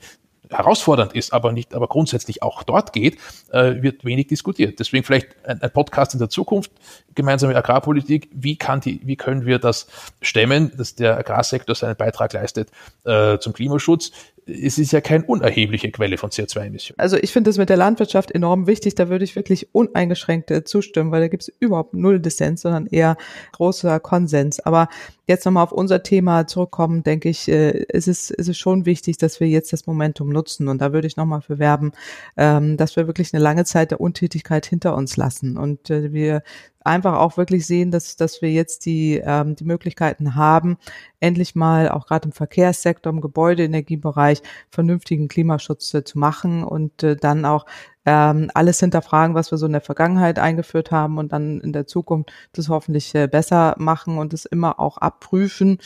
herausfordernd 0.50 1.14
ist, 1.14 1.32
aber 1.32 1.52
nicht, 1.52 1.76
aber 1.76 1.88
grundsätzlich 1.88 2.42
auch 2.42 2.64
dort 2.64 2.92
geht, 2.94 3.18
äh, 3.52 3.82
wird 3.82 4.04
wenig 4.04 4.28
diskutiert. 4.28 4.80
Deswegen 4.80 5.04
vielleicht 5.04 5.28
ein, 5.46 5.62
ein, 5.62 5.72
Podcast 5.72 6.14
in 6.14 6.20
der 6.20 6.30
Zukunft, 6.30 6.72
gemeinsame 7.14 7.56
Agrarpolitik. 7.56 8.30
Wie 8.34 8.56
kann 8.56 8.82
die, 8.82 9.00
wie 9.04 9.16
können 9.16 9.46
wir 9.46 9.60
das 9.60 9.88
stemmen, 10.22 10.72
dass 10.76 10.96
der 10.96 11.18
Agrarsektor 11.18 11.76
seinen 11.76 11.96
Beitrag 11.96 12.34
leistet 12.34 12.72
äh, 13.06 13.38
zum 13.38 13.54
Klimaschutz? 13.54 14.12
Es 14.50 14.78
ist 14.78 14.92
ja 14.92 15.02
keine 15.02 15.24
unerhebliche 15.26 15.92
Quelle 15.92 16.18
von 16.18 16.30
CO2-Emissionen. 16.30 17.00
Also 17.00 17.18
ich 17.18 17.32
finde 17.32 17.50
das 17.50 17.58
mit 17.58 17.70
der 17.70 17.78
Landwirtschaft 17.78 18.32
enorm 18.32 18.68
wichtig. 18.68 18.96
Da 18.96 19.10
würde 19.10 19.24
ich 19.24 19.36
wirklich 19.36 19.74
uneingeschränkt 19.74 20.68
zustimmen, 20.68 21.12
weil 21.12 21.22
da 21.22 21.28
gibt 21.28 21.44
es 21.44 21.54
überhaupt 21.60 21.94
null 21.94 22.20
Dissens, 22.20 22.62
sondern 22.62 22.88
eher 22.88 23.18
großer 23.52 24.00
Konsens. 24.00 24.60
Aber 24.60 24.90
jetzt 25.28 25.46
nochmal 25.46 25.64
auf 25.64 25.72
unser 25.72 26.04
Thema 26.04 26.48
zurückkommen, 26.48 27.04
denke 27.04 27.30
ich, 27.30 27.48
äh, 27.48 27.84
ist 27.84 28.08
es, 28.08 28.32
ist 28.32 28.50
es 28.50 28.58
schon 28.58 28.86
wichtig, 28.86 29.18
dass 29.18 29.40
wir 29.40 29.48
jetzt 29.48 29.72
das 29.72 29.88
Momentum 29.88 30.30
nutzen. 30.30 30.68
Und 30.68 30.82
da 30.82 30.92
würde 30.92 31.08
ich 31.08 31.18
nochmal 31.18 31.42
für 31.42 31.60
werben, 31.60 31.92
ähm, 32.36 32.78
dass 32.78 32.96
wir 32.96 33.08
wirklich 33.08 33.34
eine 33.34 33.44
lange 33.44 33.66
Zeit 33.66 33.92
der 33.92 34.02
Untätigkeit 34.02 34.66
hinter 34.66 34.96
uns 34.96 35.18
lassen 35.18 35.58
und 35.58 35.90
äh, 35.90 36.12
wir 36.12 36.42
einfach 36.82 37.18
auch 37.18 37.38
wirklich 37.38 37.66
sehen, 37.66 37.92
dass, 37.92 38.16
dass 38.16 38.42
wir 38.42 38.52
jetzt 38.52 38.86
die, 38.86 39.22
ähm, 39.24 39.56
die 39.56 39.66
Möglichkeiten 39.66 40.36
haben, 40.36 40.78
endlich 41.20 41.56
mal 41.56 41.90
auch 41.90 42.08
gerade 42.08 42.28
im 42.28 42.32
Verkehrssektor, 42.32 43.12
im 43.12 43.22
Gebäudeenergiebereich 43.22 44.42
vernünftigen 44.70 45.28
Klimaschutz 45.28 45.94
äh, 45.94 46.04
zu 46.04 46.18
machen 46.20 46.64
und 46.64 47.04
äh, 47.04 47.16
dann 47.16 47.46
auch 47.46 47.66
ähm, 48.06 48.50
alles 48.54 48.80
hinterfragen, 48.80 49.36
was 49.36 49.52
wir 49.52 49.58
so 49.58 49.66
in 49.66 49.74
der 49.74 49.82
Vergangenheit 49.82 50.40
eingeführt 50.40 50.92
haben 50.92 51.18
und 51.18 51.34
dann 51.34 51.60
in 51.62 51.74
der 51.74 51.86
Zukunft 51.86 52.32
das 52.54 52.70
hoffentlich 52.70 53.14
äh, 53.14 53.28
besser 53.28 53.76
machen 53.78 54.18
und 54.18 54.34
es 54.34 54.46
immer 54.46 54.80
auch 54.80 54.98
abprüfen 54.98 55.80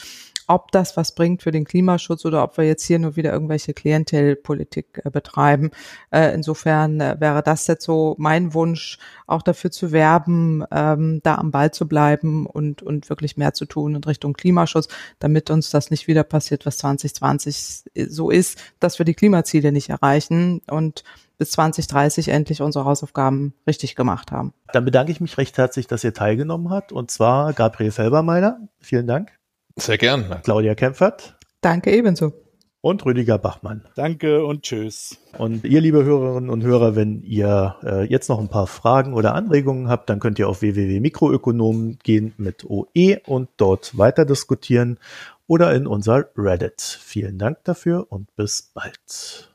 ob 0.46 0.72
das 0.72 0.96
was 0.96 1.14
bringt 1.14 1.42
für 1.42 1.50
den 1.50 1.64
Klimaschutz 1.64 2.24
oder 2.24 2.42
ob 2.42 2.56
wir 2.58 2.64
jetzt 2.64 2.84
hier 2.84 2.98
nur 2.98 3.16
wieder 3.16 3.32
irgendwelche 3.32 3.74
Klientelpolitik 3.74 5.02
äh, 5.04 5.10
betreiben. 5.10 5.70
Äh, 6.10 6.34
insofern 6.34 7.00
äh, 7.00 7.16
wäre 7.18 7.42
das 7.42 7.66
jetzt 7.66 7.84
so 7.84 8.14
mein 8.18 8.54
Wunsch, 8.54 8.98
auch 9.26 9.42
dafür 9.42 9.70
zu 9.70 9.92
werben, 9.92 10.64
ähm, 10.70 11.20
da 11.22 11.36
am 11.36 11.50
Ball 11.50 11.72
zu 11.72 11.88
bleiben 11.88 12.46
und, 12.46 12.82
und 12.82 13.08
wirklich 13.08 13.36
mehr 13.36 13.54
zu 13.54 13.64
tun 13.64 13.94
in 13.94 14.04
Richtung 14.04 14.34
Klimaschutz, 14.34 14.88
damit 15.18 15.50
uns 15.50 15.70
das 15.70 15.90
nicht 15.90 16.06
wieder 16.06 16.24
passiert, 16.24 16.66
was 16.66 16.78
2020 16.78 17.84
so 18.08 18.30
ist, 18.30 18.58
dass 18.80 18.98
wir 18.98 19.06
die 19.06 19.14
Klimaziele 19.14 19.72
nicht 19.72 19.90
erreichen 19.90 20.60
und 20.70 21.04
bis 21.38 21.50
2030 21.52 22.28
endlich 22.28 22.62
unsere 22.62 22.84
Hausaufgaben 22.84 23.54
richtig 23.66 23.96
gemacht 23.96 24.30
haben. 24.30 24.52
Dann 24.72 24.84
bedanke 24.84 25.12
ich 25.12 25.20
mich 25.20 25.36
recht 25.38 25.58
herzlich, 25.58 25.86
dass 25.86 26.04
ihr 26.04 26.14
teilgenommen 26.14 26.70
habt. 26.70 26.92
Und 26.92 27.10
zwar 27.10 27.52
Gabriel 27.52 27.90
Felbermeier. 27.90 28.58
Vielen 28.80 29.06
Dank. 29.06 29.32
Sehr 29.76 29.98
gern. 29.98 30.40
Claudia 30.44 30.74
Kempfert. 30.74 31.36
Danke 31.60 31.90
ebenso. 31.90 32.32
Und 32.80 33.06
Rüdiger 33.06 33.38
Bachmann. 33.38 33.86
Danke 33.96 34.44
und 34.44 34.62
tschüss. 34.62 35.16
Und 35.38 35.64
ihr, 35.64 35.80
liebe 35.80 36.04
Hörerinnen 36.04 36.50
und 36.50 36.62
Hörer, 36.62 36.94
wenn 36.94 37.22
ihr 37.22 37.76
äh, 37.82 38.04
jetzt 38.04 38.28
noch 38.28 38.38
ein 38.38 38.50
paar 38.50 38.66
Fragen 38.66 39.14
oder 39.14 39.34
Anregungen 39.34 39.88
habt, 39.88 40.10
dann 40.10 40.20
könnt 40.20 40.38
ihr 40.38 40.50
auf 40.50 40.60
www.mikroökonomen 40.60 41.98
gehen 42.02 42.34
mit 42.36 42.66
OE 42.68 43.20
und 43.24 43.48
dort 43.56 43.96
weiter 43.96 44.26
diskutieren 44.26 44.98
oder 45.46 45.74
in 45.74 45.86
unser 45.86 46.26
Reddit. 46.36 46.82
Vielen 46.82 47.38
Dank 47.38 47.64
dafür 47.64 48.06
und 48.10 48.36
bis 48.36 48.70
bald. 48.74 49.53